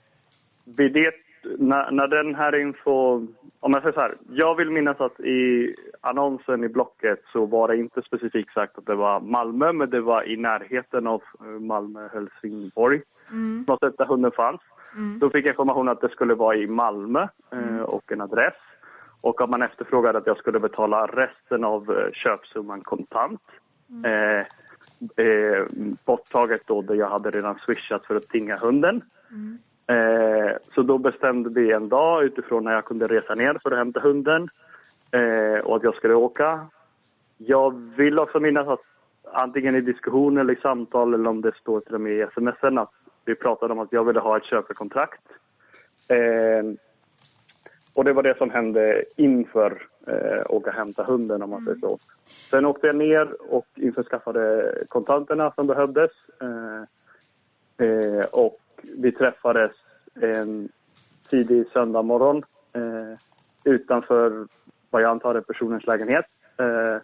vid 0.77 0.93
det, 0.93 1.13
när, 1.59 1.91
när 1.91 2.07
den 2.07 2.35
här 2.35 2.55
info... 2.55 3.27
Om 3.59 3.73
jag 3.73 3.81
säger 3.81 3.93
så 3.93 4.01
här, 4.01 4.15
jag 4.29 4.55
vill 4.55 4.71
minnas 4.71 5.01
att 5.01 5.19
i 5.19 5.75
annonsen 6.01 6.63
i 6.63 6.69
Blocket 6.69 7.19
så 7.33 7.45
var 7.45 7.67
det 7.67 7.77
inte 7.77 8.01
specifikt 8.01 8.53
sagt 8.53 8.77
att 8.77 8.85
det 8.85 8.95
var 8.95 9.19
Malmö, 9.19 9.73
men 9.73 9.89
det 9.89 10.01
var 10.01 10.29
i 10.29 10.37
närheten 10.37 11.07
av 11.07 11.23
eh, 11.39 11.45
Malmö-Helsingborg. 11.45 12.99
Mm. 13.31 13.65
Något 13.67 13.97
där 13.97 14.05
hunden 14.05 14.31
fanns. 14.31 14.61
Mm. 14.95 15.19
Då 15.19 15.29
fick 15.29 15.45
jag 15.45 15.51
information 15.51 15.89
att 15.89 16.01
det 16.01 16.09
skulle 16.09 16.33
vara 16.33 16.55
i 16.55 16.67
Malmö 16.67 17.27
eh, 17.51 17.81
och 17.81 18.11
en 18.11 18.21
adress. 18.21 18.55
Och 19.21 19.41
att 19.41 19.49
man 19.49 19.61
efterfrågade 19.61 20.17
att 20.17 20.27
jag 20.27 20.37
skulle 20.37 20.59
betala 20.59 21.07
resten 21.07 21.63
av 21.63 21.91
eh, 21.91 22.11
köpsumman 22.11 22.81
kontant. 22.81 23.41
Eh, 24.05 24.39
eh, 25.25 25.65
borttaget 26.05 26.61
då 26.65 26.81
där 26.81 26.95
jag 26.95 27.09
hade 27.09 27.29
redan 27.29 27.59
swishat 27.59 28.05
för 28.05 28.15
att 28.15 28.27
tinga 28.27 28.57
hunden. 28.57 29.01
Eh, 29.87 30.51
så 30.75 30.81
då 30.81 30.97
bestämde 30.97 31.49
vi 31.49 31.71
en 31.71 31.89
dag 31.89 32.23
utifrån 32.23 32.63
när 32.63 32.73
jag 32.73 32.85
kunde 32.85 33.07
resa 33.07 33.35
ner 33.35 33.59
för 33.63 33.71
att 33.71 33.77
hämta 33.77 33.99
hunden 33.99 34.49
eh, 35.11 35.65
och 35.65 35.75
att 35.75 35.83
jag 35.83 35.95
skulle 35.95 36.13
åka. 36.13 36.67
Jag 37.37 37.93
vill 37.97 38.19
också 38.19 38.39
minnas 38.39 38.67
att 38.67 38.81
antingen 39.33 39.75
i 39.75 39.81
diskussion 39.81 40.37
eller 40.37 40.53
i 40.53 40.61
samtal 40.61 41.13
eller 41.13 41.29
om 41.29 41.41
det 41.41 41.55
står 41.55 41.79
till 41.79 41.95
och 41.95 42.01
med 42.01 42.13
i 42.13 42.27
smsen 42.33 42.77
att 42.77 42.91
vi 43.25 43.35
pratade 43.35 43.73
om 43.73 43.79
att 43.79 43.91
jag 43.93 44.03
ville 44.03 44.19
ha 44.19 44.37
ett 44.37 44.43
köpekontrakt. 44.45 45.21
Eh, 46.07 46.63
och 47.95 48.03
det 48.03 48.13
var 48.13 48.23
det 48.23 48.37
som 48.37 48.49
hände 48.49 49.03
inför 49.15 49.81
eh, 50.07 50.41
åka 50.49 50.69
och 50.69 50.75
hämta 50.75 51.03
hunden 51.03 51.41
om 51.41 51.49
man 51.49 51.65
säger 51.65 51.79
så. 51.79 51.97
Sen 52.25 52.65
åkte 52.65 52.87
jag 52.87 52.95
ner 52.95 53.51
och 53.51 53.67
införskaffade 53.75 54.73
kontanterna 54.87 55.51
som 55.55 55.67
behövdes. 55.67 56.11
Eh, 56.41 57.87
eh, 57.87 58.25
och 58.31 58.59
vi 58.97 59.11
träffades 59.11 59.71
en 60.21 60.69
tidig 61.29 61.67
söndag 61.73 62.01
morgon 62.01 62.43
eh, 62.73 63.19
utanför 63.63 64.47
vad 64.89 65.01
jag 65.01 65.11
antar 65.11 65.35
är 65.35 65.41
personens 65.41 65.87
lägenhet. 65.87 66.25
Eh, 66.57 66.95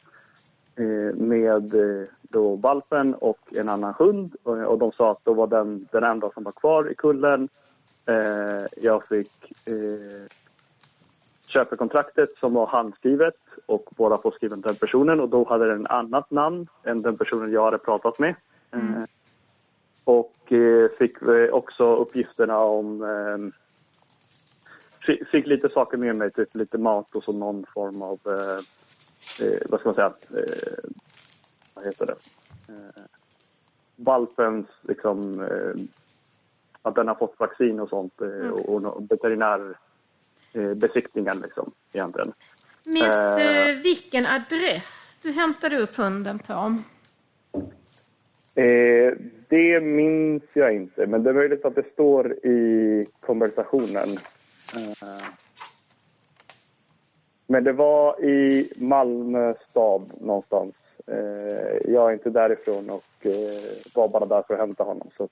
eh, 0.85 1.15
med 1.15 1.73
då 2.21 2.55
valpen 2.55 3.13
och 3.13 3.53
en 3.55 3.69
annan 3.69 3.93
hund. 3.97 4.35
Och, 4.43 4.79
de 4.79 4.91
sa 4.91 5.11
att 5.11 5.25
då 5.25 5.33
var 5.33 5.47
den 5.47 5.87
den 5.91 6.03
enda 6.03 6.29
som 6.29 6.43
var 6.43 6.51
kvar 6.51 6.91
i 6.91 6.95
kullen. 6.95 7.49
Jag 8.81 9.07
fick 9.07 9.53
eh, 11.55 11.59
köpekontraktet 11.61 12.37
som 12.39 12.53
var 12.53 12.67
handskrivet 12.67 13.35
och 13.65 13.89
båda 13.95 14.17
påskriven 14.17 14.61
den 14.61 14.75
personen 14.75 15.19
och 15.19 15.29
då 15.29 15.43
hade 15.49 15.67
den 15.67 15.87
annat 15.87 16.31
namn 16.31 16.67
än 16.85 17.01
den 17.01 17.17
personen 17.17 17.51
jag 17.51 17.65
hade 17.65 17.77
pratat 17.77 18.19
med. 18.19 18.35
Eh, 18.71 19.03
och 20.03 20.51
eh, 20.51 20.89
fick 20.97 21.17
också 21.51 21.95
uppgifterna 21.95 22.57
om... 22.57 23.03
Eh, 23.03 23.37
fi- 25.05 25.25
fick 25.31 25.47
lite 25.47 25.69
saker 25.69 25.97
med 25.97 26.15
mig, 26.15 26.31
typ 26.31 26.55
lite 26.55 26.77
mat 26.77 27.15
och 27.15 27.23
så 27.23 27.33
någon 27.33 27.65
form 27.73 28.01
av... 28.01 28.19
Vad 29.65 29.79
ska 29.79 29.89
man 29.89 29.95
säga? 29.95 30.13
Vad 31.73 31.85
heter 31.85 32.05
det? 32.05 32.15
Valpens, 33.95 34.67
liksom... 34.81 35.47
Att 36.85 36.95
den 36.95 37.07
har 37.07 37.15
fått 37.15 37.39
vaccin 37.39 37.79
och 37.79 37.89
sånt 37.89 38.21
eh, 38.21 38.49
och, 38.49 39.11
veterinär 39.11 39.77
besiktningen 40.53 41.39
liksom, 41.39 41.71
egentligen. 41.93 42.33
Minns 42.83 43.13
Eh, 43.13 43.35
du 43.37 43.73
vilken 43.73 44.25
adress 44.25 45.19
du 45.23 45.31
hämtade 45.31 45.77
upp 45.77 45.95
hunden 45.95 46.39
på? 46.39 46.77
Eh, 48.55 49.13
det 49.47 49.81
minns 49.81 50.43
jag 50.53 50.75
inte, 50.75 51.07
men 51.07 51.23
det 51.23 51.29
är 51.29 51.33
möjligt 51.33 51.65
att 51.65 51.75
det 51.75 51.91
står 51.93 52.33
i 52.33 53.05
konversationen. 53.19 54.09
Eh, 54.75 55.25
men 57.47 57.63
det 57.63 57.73
var 57.73 58.25
i 58.25 58.69
Malmö 58.75 59.53
stad 59.69 60.11
någonstans. 60.21 60.75
Eh, 61.07 61.91
jag 61.93 62.09
är 62.09 62.13
inte 62.13 62.29
därifrån 62.29 62.89
och 62.89 63.25
eh, 63.25 63.33
var 63.95 64.07
bara 64.07 64.25
där 64.25 64.43
för 64.47 64.53
att 64.53 64.59
hämta 64.59 64.83
honom. 64.83 65.09
Så 65.17 65.23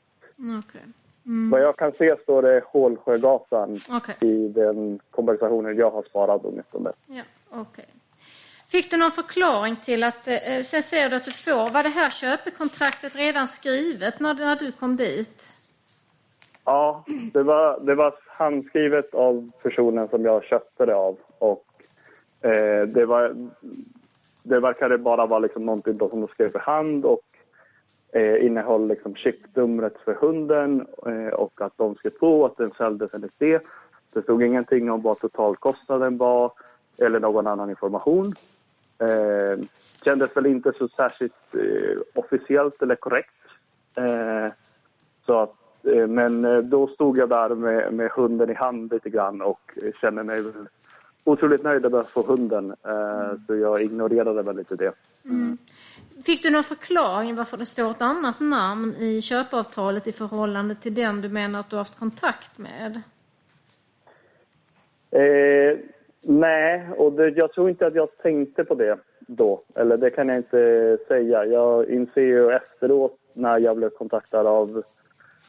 Okej. 0.59 0.81
Mm. 1.25 1.49
Vad 1.49 1.61
jag 1.61 1.77
kan 1.77 1.91
se 1.91 2.15
står 2.23 2.41
det 2.41 2.63
Hålsjögatan 2.65 3.79
Okej. 3.89 4.15
i 4.21 4.47
den 4.47 4.99
konversationen 5.11 5.77
jag 5.77 5.91
har 5.91 6.03
sparat 6.03 6.41
åtminstone. 6.43 6.91
Ja, 7.07 7.23
okej. 7.49 7.85
Fick 8.67 8.91
du 8.91 8.97
någon 8.97 9.11
förklaring 9.11 9.75
till 9.75 10.03
att, 10.03 10.27
eh, 10.27 10.61
sen 10.63 10.83
ser 10.83 11.09
du 11.09 11.15
att 11.15 11.25
du 11.25 11.31
får, 11.31 11.69
var 11.69 11.83
det 11.83 11.89
här 11.89 12.09
köpekontraktet 12.09 13.15
redan 13.15 13.47
skrivet 13.47 14.19
när, 14.19 14.33
när 14.33 14.55
du 14.55 14.71
kom 14.71 14.95
dit? 14.95 15.53
Ja, 16.65 17.03
det 17.33 17.43
var, 17.43 17.79
det 17.79 17.95
var 17.95 18.13
handskrivet 18.27 19.13
av 19.13 19.51
personen 19.63 20.07
som 20.09 20.25
jag 20.25 20.43
köpte 20.43 20.85
det 20.85 20.95
av. 20.95 21.17
Och 21.37 21.65
eh, 22.41 22.87
det, 22.87 23.05
var, 23.05 23.35
det 24.43 24.59
verkade 24.59 24.97
bara 24.97 25.25
vara 25.25 25.39
liksom 25.39 25.65
någonting 25.65 25.97
som 25.97 26.21
de 26.21 26.27
skrev 26.27 26.51
för 26.51 26.59
hand 26.59 27.05
och 27.05 27.30
eh, 28.11 28.45
innehöll 28.45 28.87
liksom 28.87 29.15
chipnumret 29.15 29.97
för 30.05 30.13
hunden 30.13 30.87
eh, 31.05 31.33
och 31.33 31.61
att 31.61 31.73
de 31.77 31.95
skrev 31.95 32.09
på 32.11 32.45
att 32.45 32.57
den 32.57 32.71
såldes 32.77 33.13
enligt 33.13 33.33
det. 33.37 33.63
Det 34.13 34.21
stod 34.21 34.43
ingenting 34.43 34.91
om 34.91 35.01
vad 35.01 35.19
totalkostnaden 35.19 36.17
var 36.17 36.51
eller 36.97 37.19
någon 37.19 37.47
annan 37.47 37.69
information. 37.69 38.33
Eh, 38.99 39.59
kändes 40.03 40.37
väl 40.37 40.45
inte 40.45 40.73
så 40.77 40.87
särskilt 40.87 41.55
eh, 41.55 41.97
officiellt 42.15 42.81
eller 42.81 42.95
korrekt. 42.95 43.33
Eh, 43.97 44.51
så 45.25 45.39
att, 45.39 45.55
eh, 45.83 46.07
men 46.07 46.45
eh, 46.45 46.57
då 46.57 46.87
stod 46.87 47.17
jag 47.17 47.29
där 47.29 47.49
med, 47.49 47.93
med 47.93 48.11
hunden 48.11 48.49
i 48.49 48.53
hand 48.53 48.91
lite 48.93 49.09
grann 49.09 49.41
och 49.41 49.77
kände 50.01 50.23
mig 50.23 50.43
otroligt 51.23 51.63
nöjd 51.63 51.85
över 51.85 51.99
att 51.99 52.09
få 52.09 52.21
hunden. 52.21 52.75
Eh, 52.83 53.31
Så 53.47 53.55
jag 53.55 53.81
ignorerade 53.81 54.41
väl 54.43 54.55
lite 54.55 54.75
det. 54.75 54.91
Mm. 55.25 55.57
Fick 56.25 56.43
du 56.43 56.49
någon 56.49 56.63
förklaring 56.63 57.35
varför 57.35 57.57
det 57.57 57.65
står 57.65 57.91
ett 57.91 58.01
annat 58.01 58.39
namn 58.39 58.95
i 58.95 59.21
köpavtalet 59.21 60.07
i 60.07 60.11
förhållande 60.11 60.75
till 60.75 60.93
den 60.95 61.21
du 61.21 61.29
menar 61.29 61.59
att 61.59 61.69
du 61.69 61.75
har 61.75 61.81
haft 61.81 61.99
kontakt 61.99 62.57
med? 62.57 63.01
Eh, 65.11 65.77
nej, 66.21 66.89
och 66.97 67.13
det, 67.13 67.29
jag 67.29 67.53
tror 67.53 67.69
inte 67.69 67.87
att 67.87 67.95
jag 67.95 68.17
tänkte 68.17 68.63
på 68.63 68.75
det. 68.75 68.97
då. 69.19 69.61
Eller 69.75 69.97
det 69.97 70.09
kan 70.09 70.27
jag 70.27 70.37
inte 70.37 70.97
säga. 71.07 71.45
Jag 71.45 71.89
inser 71.89 72.21
ju 72.21 72.51
efteråt 72.51 73.17
när 73.33 73.59
jag 73.59 73.77
blev 73.77 73.89
kontaktad 73.89 74.47
av 74.47 74.83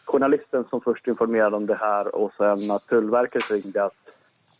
journalisten 0.05 0.65
som 0.70 0.81
först 0.81 1.09
informerade 1.09 1.57
om 1.57 1.66
det 1.66 1.74
här 1.74 2.15
och 2.15 2.32
sen 2.36 2.70
att 2.70 2.86
Tullverket 2.86 3.51
ringde 3.51 3.85
att 3.85 3.94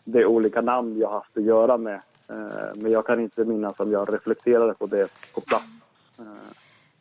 det 0.05 0.19
är 0.19 0.27
olika 0.27 0.61
namn 0.61 0.99
jag 0.99 1.11
haft 1.11 1.37
att 1.37 1.45
göra 1.45 1.77
med. 1.77 2.01
Eh, 2.31 2.73
Men 2.75 2.93
jag 2.93 3.07
kan 3.07 3.21
inte 3.21 3.45
minnas 3.45 3.81
om 3.81 3.93
jag 3.93 4.15
reflekterade 4.15 4.75
på 4.75 4.87
det 4.87 5.09
på 5.35 5.41
plats. 5.41 5.65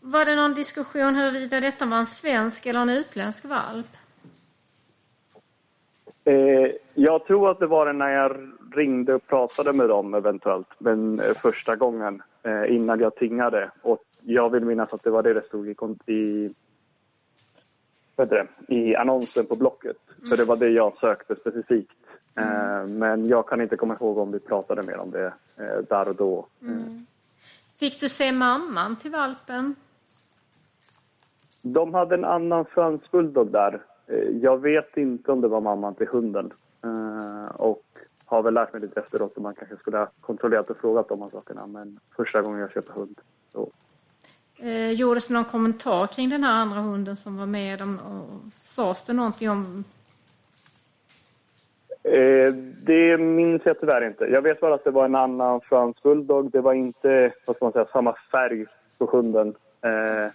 Var 0.01 0.25
det 0.25 0.35
någon 0.35 0.53
diskussion 0.53 1.15
huruvida 1.15 1.59
detta 1.59 1.85
var 1.85 1.97
en 1.97 2.05
svensk 2.05 2.65
eller 2.65 2.79
en 2.79 2.89
utländsk 2.89 3.45
valp? 3.45 3.87
Eh, 6.23 6.71
jag 6.93 7.25
tror 7.25 7.51
att 7.51 7.59
det 7.59 7.67
var 7.67 7.85
det 7.85 7.93
när 7.93 8.09
jag 8.09 8.51
ringde 8.75 9.13
och 9.13 9.27
pratade 9.27 9.73
med 9.73 9.89
dem 9.89 10.13
eventuellt, 10.13 10.67
men 10.77 11.19
eh, 11.19 11.33
första 11.33 11.75
gången 11.75 12.21
eh, 12.43 12.75
innan 12.75 12.99
jag 12.99 13.15
tingade. 13.15 13.71
Och 13.81 14.03
jag 14.21 14.49
vill 14.49 14.65
minnas 14.65 14.93
att 14.93 15.03
det 15.03 15.09
var 15.09 15.23
det 15.23 15.33
det 15.33 15.41
stod 15.41 15.67
i, 15.67 15.75
i, 16.05 16.53
det, 18.15 18.47
i 18.67 18.95
annonsen 18.95 19.45
på 19.45 19.55
Blocket. 19.55 19.97
Så 20.23 20.35
det 20.35 20.45
var 20.45 20.55
det 20.55 20.69
jag 20.69 20.97
sökte 20.97 21.35
specifikt. 21.35 21.91
Eh, 22.35 22.87
men 22.87 23.27
jag 23.27 23.47
kan 23.47 23.61
inte 23.61 23.77
komma 23.77 23.93
ihåg 23.93 24.17
om 24.17 24.31
vi 24.31 24.39
pratade 24.39 24.83
mer 24.83 24.97
om 24.97 25.11
det 25.11 25.33
där 25.89 26.09
och 26.09 26.15
då. 26.15 26.47
Mm. 26.61 27.05
Fick 27.81 27.99
du 27.99 28.09
se 28.09 28.31
mamman 28.31 28.95
till 28.95 29.11
valpen? 29.11 29.75
De 31.61 31.93
hade 31.93 32.15
en 32.15 32.25
annan 32.25 32.65
fransk 32.65 33.11
bulldog 33.11 33.51
där. 33.51 33.81
Eh, 34.07 34.17
Jag 34.17 34.57
vet 34.61 34.97
inte 34.97 35.31
om 35.31 35.41
det 35.41 35.47
var 35.47 35.61
mamman 35.61 35.95
till 35.95 36.07
hunden. 36.07 36.53
Eh, 36.83 37.51
Och 37.55 37.83
har 38.25 38.43
väl 38.43 38.53
lärt 38.53 38.73
mig 38.73 38.81
lite 38.81 38.99
efteråt 38.99 39.37
om 39.37 39.43
man 39.43 39.55
kanske 39.55 39.77
skulle 39.77 39.97
ha 39.97 40.07
kontrollerat 40.21 40.69
och 40.69 40.77
frågat 40.77 41.07
de 41.07 41.21
här 41.21 41.29
sakerna. 41.29 41.67
Men 41.67 41.99
första 42.15 42.41
gången 42.41 42.59
jag 42.59 42.71
köpte 42.71 42.93
hund. 42.93 43.19
Så. 43.51 43.69
Eh, 44.57 44.91
gjordes 44.91 45.27
det 45.27 45.33
någon 45.33 45.45
kommentar 45.45 46.07
kring 46.07 46.29
den 46.29 46.43
här 46.43 46.53
andra 46.61 46.79
hunden 46.79 47.15
som 47.15 47.37
var 47.37 47.45
med? 47.45 47.81
Och 47.81 48.29
sades 48.63 49.05
det 49.05 49.13
någonting 49.13 49.49
om... 49.49 49.83
Eh, 52.03 52.53
det 52.83 53.17
minns 53.17 53.61
jag 53.65 53.79
tyvärr 53.79 54.07
inte. 54.07 54.25
Jag 54.25 54.41
vet 54.41 54.59
bara 54.59 54.73
att 54.73 54.83
det 54.83 54.91
var 54.91 55.05
en 55.05 55.15
annan 55.15 55.61
fransk 55.61 56.03
bulldog. 56.03 56.51
Det 56.51 56.61
var 56.61 56.73
inte 56.73 57.33
vad 57.45 57.55
ska 57.55 57.65
man 57.65 57.73
säga, 57.73 57.85
samma 57.93 58.15
färg 58.31 58.65
på 58.97 59.05
hunden. 59.05 59.55
Eh, 59.81 60.31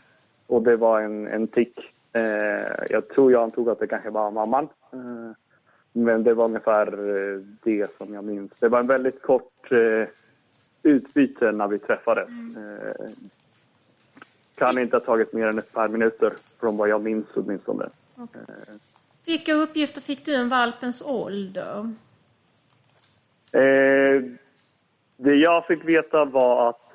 och 0.46 0.62
det 0.62 0.76
var 0.76 1.00
en, 1.00 1.26
en 1.26 1.46
tick. 1.46 1.94
Eh, 2.12 2.84
jag 2.90 3.08
tror 3.08 3.32
jag 3.32 3.42
antog 3.42 3.70
att 3.70 3.78
det 3.78 3.86
kanske 3.86 4.10
var 4.10 4.30
mamman. 4.30 4.68
Eh, 4.92 5.30
men 5.92 6.24
det 6.24 6.34
var 6.34 6.44
ungefär 6.44 6.86
eh, 6.86 7.40
det 7.62 7.96
som 7.96 8.14
jag 8.14 8.24
minns. 8.24 8.52
Det 8.58 8.68
var 8.68 8.80
en 8.80 8.86
väldigt 8.86 9.22
kort 9.22 9.72
utbyte 10.82 11.52
när 11.52 11.68
vi 11.68 11.78
träffades. 11.78 12.28
Eh, 12.28 13.06
kan 14.58 14.78
inte 14.78 14.96
ha 14.96 15.00
tagit 15.00 15.32
mer 15.32 15.46
än 15.46 15.58
ett 15.58 15.72
par 15.72 15.88
minuter 15.88 16.32
från 16.60 16.76
vad 16.76 16.88
jag 16.88 17.02
minns 17.02 17.26
åtminstone. 17.34 17.88
Okej. 18.16 18.42
Vilka 19.26 19.52
uppgifter 19.54 20.00
fick 20.00 20.24
du 20.24 20.40
om 20.42 20.48
valpens 20.48 21.02
ålder? 21.02 21.94
Eh, 23.52 24.22
det 25.16 25.34
jag 25.34 25.66
fick 25.66 25.84
veta 25.84 26.24
var 26.24 26.68
att, 26.68 26.94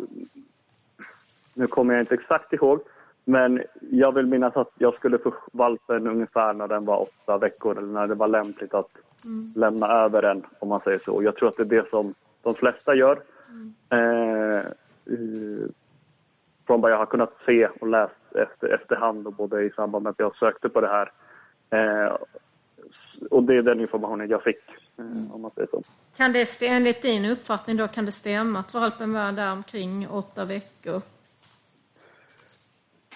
nu 1.54 1.68
kommer 1.68 1.94
jag 1.94 2.02
inte 2.04 2.14
exakt 2.14 2.54
ihåg, 2.54 2.80
men 3.26 3.64
jag 3.92 4.12
vill 4.12 4.26
minnas 4.26 4.58
att 4.58 4.72
jag 4.78 4.94
skulle 4.96 5.18
få 5.18 5.34
valpen 5.52 6.08
ungefär 6.08 6.54
när 6.54 6.68
den 6.68 6.86
var 6.86 7.02
åtta 7.02 7.38
veckor 7.38 7.78
eller 7.78 7.88
när 7.88 8.08
det 8.08 8.16
var 8.16 8.28
lämpligt 8.28 8.74
att 8.74 8.90
Mm. 9.26 9.54
lämna 9.56 9.88
över 9.88 10.22
den, 10.22 10.44
om 10.60 10.70
man 10.70 10.82
säger 10.82 11.00
så. 11.00 11.24
Jag 11.24 11.36
tror 11.36 11.50
att 11.50 11.58
det 11.58 11.64
är 11.64 11.82
det 11.82 11.90
som 11.90 12.14
de 12.42 12.56
flesta 12.56 12.96
gör. 12.96 13.22
Eh, 13.90 14.58
eh, 14.58 15.66
från 16.68 16.82
vad 16.82 16.92
jag 16.92 16.98
har 16.98 17.06
kunnat 17.06 17.34
se 17.46 17.68
och 17.68 17.88
läst 17.88 18.36
efter, 18.36 18.68
efterhand 18.68 19.28
och 19.28 19.34
både 19.34 19.64
i 19.64 19.70
samband 19.70 20.04
med 20.04 20.10
att 20.10 20.20
jag 20.20 20.36
sökte 20.36 20.70
på 20.70 20.82
det 20.82 20.88
här. 20.88 21.12
Eh, 21.72 22.18
och 23.30 23.44
det 23.44 23.56
är 23.56 23.62
den 23.62 23.82
informationen 23.82 24.30
jag 24.30 24.44
fick, 24.44 24.70
eh, 24.98 25.34
om 25.36 25.42
man 25.42 25.52
säger 25.52 25.68
så. 25.72 25.84
Kan 26.18 26.34
det, 26.34 26.62
enligt 26.62 27.02
din 27.02 27.26
uppfattning 27.26 27.78
då, 27.78 27.88
kan 27.88 28.06
det 28.06 28.12
stämma 28.12 28.60
att 28.60 28.74
valpen 28.74 29.14
var 29.14 29.32
där 29.32 29.52
omkring 29.52 30.08
åtta 30.10 30.46
veckor? 30.46 31.02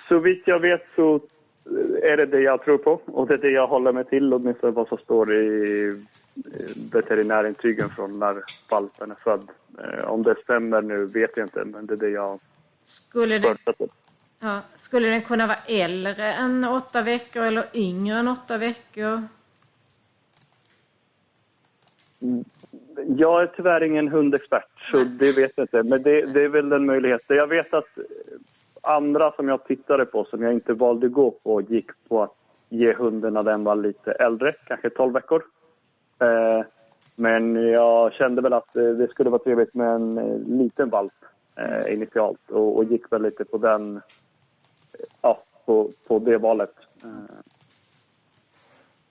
Så 0.08 0.20
vitt 0.20 0.44
jag 0.46 0.60
vet 0.60 0.82
så 0.96 1.20
är 2.04 2.18
det 2.18 2.26
det 2.26 2.40
jag 2.40 2.64
tror 2.64 2.78
på 2.78 3.02
och 3.06 3.28
det 3.28 3.34
är 3.34 3.38
det 3.38 3.52
jag 3.52 3.68
håller 3.68 3.92
mig 3.92 4.06
till, 4.06 4.34
åtminstone 4.34 4.72
vad 4.74 4.88
som 4.88 4.98
står 4.98 5.34
i 5.36 5.88
eh, 5.88 6.92
veterinärintygen 6.92 7.90
från 7.90 8.20
när 8.20 8.44
valpen 8.70 9.12
är 9.12 9.16
född. 9.16 9.50
Eh, 9.84 10.06
Om 10.06 10.24
det 10.24 10.36
stämmer 10.44 10.82
nu 10.82 11.06
vet 11.06 11.32
jag 11.36 11.46
inte, 11.46 11.66
men 11.66 11.86
det 11.86 11.94
är 11.94 11.98
det 11.98 12.10
jag 12.10 12.40
Skulle, 12.86 13.38
det. 13.38 13.58
Ja, 14.46 14.62
skulle 14.76 15.08
den 15.08 15.22
kunna 15.22 15.48
vara 15.48 15.58
äldre 15.68 16.34
än 16.34 16.66
åtta 16.66 17.02
veckor 17.02 17.44
eller 17.44 17.66
yngre 17.74 18.18
än 18.18 18.28
åtta 18.28 18.58
veckor? 18.58 19.24
Jag 23.08 23.44
är 23.44 23.48
tyvärr 23.48 23.84
ingen 23.84 24.08
hundexpert, 24.08 24.92
så 24.92 25.04
det 25.04 25.32
vet 25.32 25.52
jag 25.56 25.64
inte. 25.64 25.84
Men 25.84 26.04
det, 26.04 26.26
det 26.26 26.44
är 26.44 26.48
väl 26.48 26.72
en 26.72 26.86
möjlighet. 26.86 27.22
Jag 27.28 27.48
vet 27.48 27.74
att 27.74 27.98
andra 28.84 29.32
som 29.32 29.48
jag 29.48 29.64
tittade 29.64 30.06
på, 30.06 30.26
som 30.26 30.44
jag 30.44 30.54
inte 30.54 30.74
valde 30.74 31.08
att 31.08 31.14
gå 31.14 31.32
på, 31.32 31.62
gick 31.62 31.90
på 32.08 32.24
att 32.24 32.36
ge 32.70 32.94
hunden 32.94 33.34
när 33.34 33.44
den 33.44 33.64
var 33.64 33.76
lite 33.76 34.12
äldre, 34.12 34.56
kanske 34.68 34.90
12 34.90 35.14
veckor. 35.14 35.44
Eh, 36.20 36.62
men 37.16 37.56
jag 37.56 38.14
kände 38.14 38.42
väl 38.42 38.54
att 38.54 38.78
eh, 38.78 38.84
det 38.84 39.08
skulle 39.08 39.30
vara 39.30 39.44
trevligt 39.44 39.74
med 39.74 39.96
en 39.96 40.18
eh, 40.18 40.38
liten 40.48 40.90
valp 40.90 41.14
eh, 41.56 41.94
initialt 41.94 42.50
och, 42.50 42.78
och 42.78 42.84
gick 42.84 43.12
väl 43.12 43.22
lite 43.22 43.46
på 43.46 43.58
den, 43.58 44.02
ja, 45.22 45.44
på, 45.66 45.92
på 46.08 46.20
det 46.20 46.38
valet. 46.38 46.74
Eh, 47.04 47.10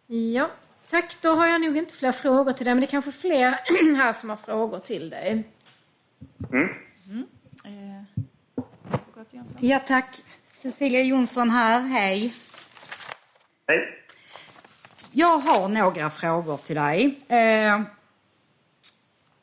Ja, 0.07 0.51
tack. 0.91 1.17
Då 1.21 1.31
har 1.35 1.47
jag 1.47 1.61
nog 1.61 1.77
inte 1.77 1.95
fler 1.95 2.13
frågor 2.13 2.53
till 2.53 2.65
dig, 2.65 2.75
men 2.75 2.81
det 2.81 2.87
är 2.87 2.91
kanske 2.91 3.13
fler 3.13 3.51
här 3.97 4.13
som 4.13 4.31
har 4.31 4.37
frågor 4.37 4.79
till 4.79 5.11
dig. 5.11 5.45
mm. 6.53 8.07
Ja, 9.61 9.79
tack. 9.87 10.23
Cecilia 10.49 11.03
Jonsson 11.03 11.51
här, 11.51 11.81
hej. 11.81 12.35
Hej. 13.67 13.89
Jag 15.13 15.39
har 15.39 15.69
några 15.69 16.11
frågor 16.11 16.57
till 16.57 16.77
dig. 16.77 17.21
Eh, 17.29 17.83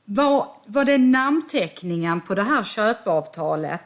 var, 0.05 0.47
var 0.65 0.85
det 0.85 0.97
namnteckningen 0.97 2.21
på 2.21 2.35
det 2.35 2.43
här 2.43 2.63
köpavtalet, 2.63 3.81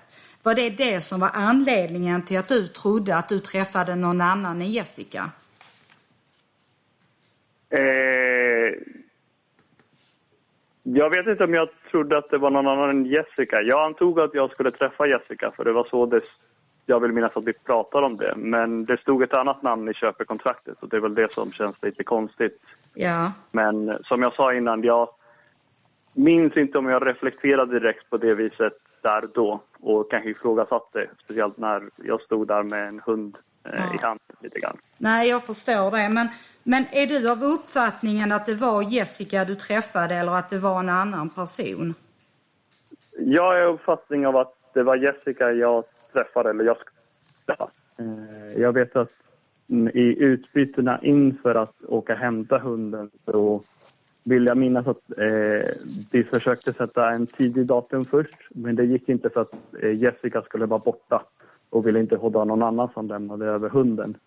var 0.46 0.56
det 0.56 0.70
det 0.70 1.02
som 1.02 1.20
var 1.20 1.32
anledningen 1.34 2.22
till 2.22 2.40
att 2.40 2.48
du 2.48 2.68
trodde 2.68 3.16
att 3.16 3.30
du 3.30 3.40
träffade 3.40 3.96
någon 3.96 4.22
annan 4.22 4.62
än 4.62 4.72
Jessica? 4.72 5.32
Eh, 7.70 8.74
jag 10.84 11.10
vet 11.10 11.28
inte 11.28 11.44
om 11.44 11.54
jag 11.54 11.70
trodde 11.92 12.18
att 12.18 12.30
det 12.30 12.38
var 12.38 12.52
någon 12.52 12.68
annan 12.68 12.90
än 12.90 13.06
Jessica. 13.06 13.62
Jag 13.62 13.86
antog 13.86 14.20
att 14.20 14.34
jag 14.34 14.54
skulle 14.54 14.72
träffa 14.72 15.08
Jessica, 15.08 15.52
för 15.52 15.64
det 15.64 15.72
var 15.72 15.88
så 15.90 16.06
det, 16.06 16.22
jag 16.86 17.00
vill 17.00 17.12
minnas 17.12 17.38
att 17.38 17.44
vi 17.44 17.54
pratade 17.54 18.06
om 18.06 18.18
det. 18.18 18.34
Men 18.36 18.86
det 18.86 19.02
stod 19.02 19.24
ett 19.24 19.34
annat 19.34 19.64
namn 19.64 19.90
i 19.90 19.94
köpekontraktet 19.94 20.84
och 20.84 20.90
det 20.90 20.98
är 20.98 21.02
väl 21.02 21.16
det 21.16 21.34
som 21.34 21.52
känns 21.52 21.76
lite 21.82 22.04
konstigt. 22.04 22.62
Ja. 22.94 23.32
Men 23.52 23.98
som 24.04 24.22
jag 24.22 24.34
sa 24.34 24.54
innan, 24.54 24.84
jag 24.84 25.10
minns 26.14 26.58
inte 26.58 26.78
om 26.78 26.90
jag 26.90 27.08
reflekterade 27.08 27.80
direkt 27.80 28.10
på 28.10 28.18
det 28.18 28.36
viset 28.36 28.74
där 29.06 29.24
då 29.34 29.62
och 29.80 30.12
kanske 30.12 30.30
ifrågasatte, 30.30 31.10
speciellt 31.24 31.58
när 31.58 31.90
jag 31.96 32.22
stod 32.22 32.48
där 32.48 32.64
med 32.64 32.88
en 32.88 33.02
hund 33.06 33.38
eh, 33.64 33.96
i 33.96 33.98
hand 34.02 34.20
lite 34.42 34.60
grann. 34.60 34.78
Nej, 34.98 35.30
jag 35.30 35.44
förstår 35.44 35.92
det. 35.92 36.10
Men, 36.10 36.28
men 36.64 36.86
är 36.92 37.08
du 37.08 37.32
av 37.32 37.44
uppfattningen 37.44 38.32
att 38.32 38.46
det 38.46 38.56
var 38.56 38.82
Jessica 38.82 39.46
du 39.46 39.56
träffade 39.56 40.16
eller 40.16 40.32
att 40.32 40.50
det 40.50 40.58
var 40.58 40.80
en 40.80 40.90
annan 40.90 41.30
person? 41.30 41.94
Jag 43.18 43.60
är 43.60 43.62
av 43.62 43.74
uppfattning 43.74 44.28
av 44.28 44.38
att 44.38 44.54
det 44.74 44.84
var 44.84 44.96
Jessica 44.96 45.52
jag 45.52 45.84
träffade, 46.14 46.50
eller 46.50 46.64
jag 46.64 46.78
skulle 46.78 46.92
träffa. 47.46 47.70
Eh, 47.98 48.62
Jag 48.62 48.74
vet 48.74 48.96
att 48.96 49.12
i 49.94 50.24
utbytena 50.24 51.00
inför 51.02 51.56
att 51.56 51.84
åka 51.88 52.16
hämta 52.16 52.58
hunden 52.58 53.12
så 53.26 53.62
vill 54.26 54.46
jag 54.46 54.58
minnas 54.58 54.88
att 54.88 55.12
eh, 55.18 55.72
vi 56.12 56.24
försökte 56.24 56.74
sätta 56.74 57.10
en 57.12 57.28
tidig 57.28 57.66
datum 57.66 58.06
först, 58.06 58.36
men 58.50 58.76
det 58.76 58.86
gick 58.86 59.10
inte 59.10 59.30
för 59.30 59.42
att 59.42 59.54
eh, 59.82 59.92
Jessica 59.98 60.42
skulle 60.42 60.66
vara 60.66 60.80
borta 60.80 61.24
och 61.70 61.88
ville 61.88 62.00
inte 62.00 62.16
ha 62.16 62.30
någon 62.30 62.64
annan 62.64 62.90
som 62.94 63.08
lämnade 63.08 63.46
över 63.46 63.70
hunden. 63.70 64.18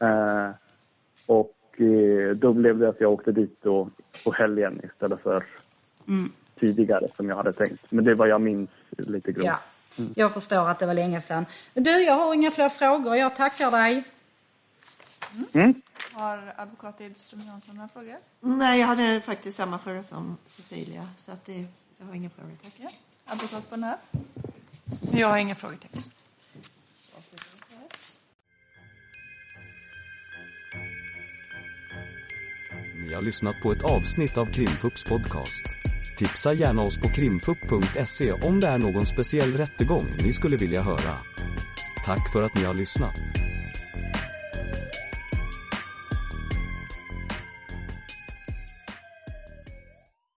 Eh, 0.00 0.50
och 1.26 1.80
eh, 1.80 2.30
då 2.36 2.52
blev 2.52 2.78
det 2.78 2.88
att 2.88 3.00
jag 3.00 3.12
åkte 3.12 3.32
dit 3.32 3.58
då 3.62 3.90
på 4.24 4.32
helgen 4.32 4.80
istället 4.84 5.20
för 5.20 5.44
Mm. 6.08 6.32
tidigare 6.54 7.06
som 7.16 7.28
jag 7.28 7.36
hade 7.36 7.52
tänkt. 7.52 7.92
Men 7.92 8.04
det 8.04 8.14
var 8.14 8.26
jag 8.26 8.40
minns 8.40 8.70
lite 8.90 9.32
grovt. 9.32 9.46
Ja, 9.46 9.58
jag 10.14 10.34
förstår 10.34 10.68
att 10.68 10.78
det 10.78 10.86
var 10.86 10.94
länge 10.94 11.20
sedan. 11.20 11.46
Du, 11.74 11.90
jag 11.90 12.14
har 12.14 12.34
inga 12.34 12.50
fler 12.50 12.68
frågor. 12.68 13.16
Jag 13.16 13.36
tackar 13.36 13.70
dig. 13.70 14.04
Mm. 15.52 15.82
Har 16.12 16.52
advokat 16.56 17.00
Edström 17.00 17.42
Jansson 17.46 17.76
några 17.76 17.88
frågor? 17.88 18.16
Nej, 18.40 18.80
jag 18.80 18.86
hade 18.86 19.20
faktiskt 19.20 19.56
samma 19.56 19.78
fråga 19.78 20.02
som 20.02 20.36
Cecilia, 20.46 21.08
så 21.16 21.32
att 21.32 21.44
det, 21.44 21.66
jag 21.98 22.06
har 22.06 22.14
inga 22.14 22.30
frågor. 22.30 22.56
Tack. 22.62 22.72
Ja. 22.76 22.90
advokat 23.24 23.64
här? 23.70 23.96
Jag 25.12 25.28
har 25.28 25.38
inga 25.38 25.54
frågetecken. 25.54 26.02
Ni 33.08 33.14
har 33.14 33.22
lyssnat 33.22 33.56
på 33.62 33.72
ett 33.72 33.82
avsnitt 33.82 34.36
av 34.36 34.46
Krimfupps 34.52 35.04
podcast. 35.04 35.64
Tipsa 36.18 36.52
gärna 36.52 36.82
oss 36.82 36.98
på 36.98 37.08
krimfupp.se 37.08 38.32
om 38.32 38.60
det 38.60 38.66
är 38.66 38.78
någon 38.78 39.06
speciell 39.06 39.56
rättegång 39.56 40.06
ni 40.22 40.32
skulle 40.32 40.56
vilja 40.56 40.82
höra. 40.82 41.16
Tack 42.04 42.32
för 42.32 42.42
att 42.42 42.54
ni 42.54 42.64
har 42.64 42.74
lyssnat. 42.74 43.47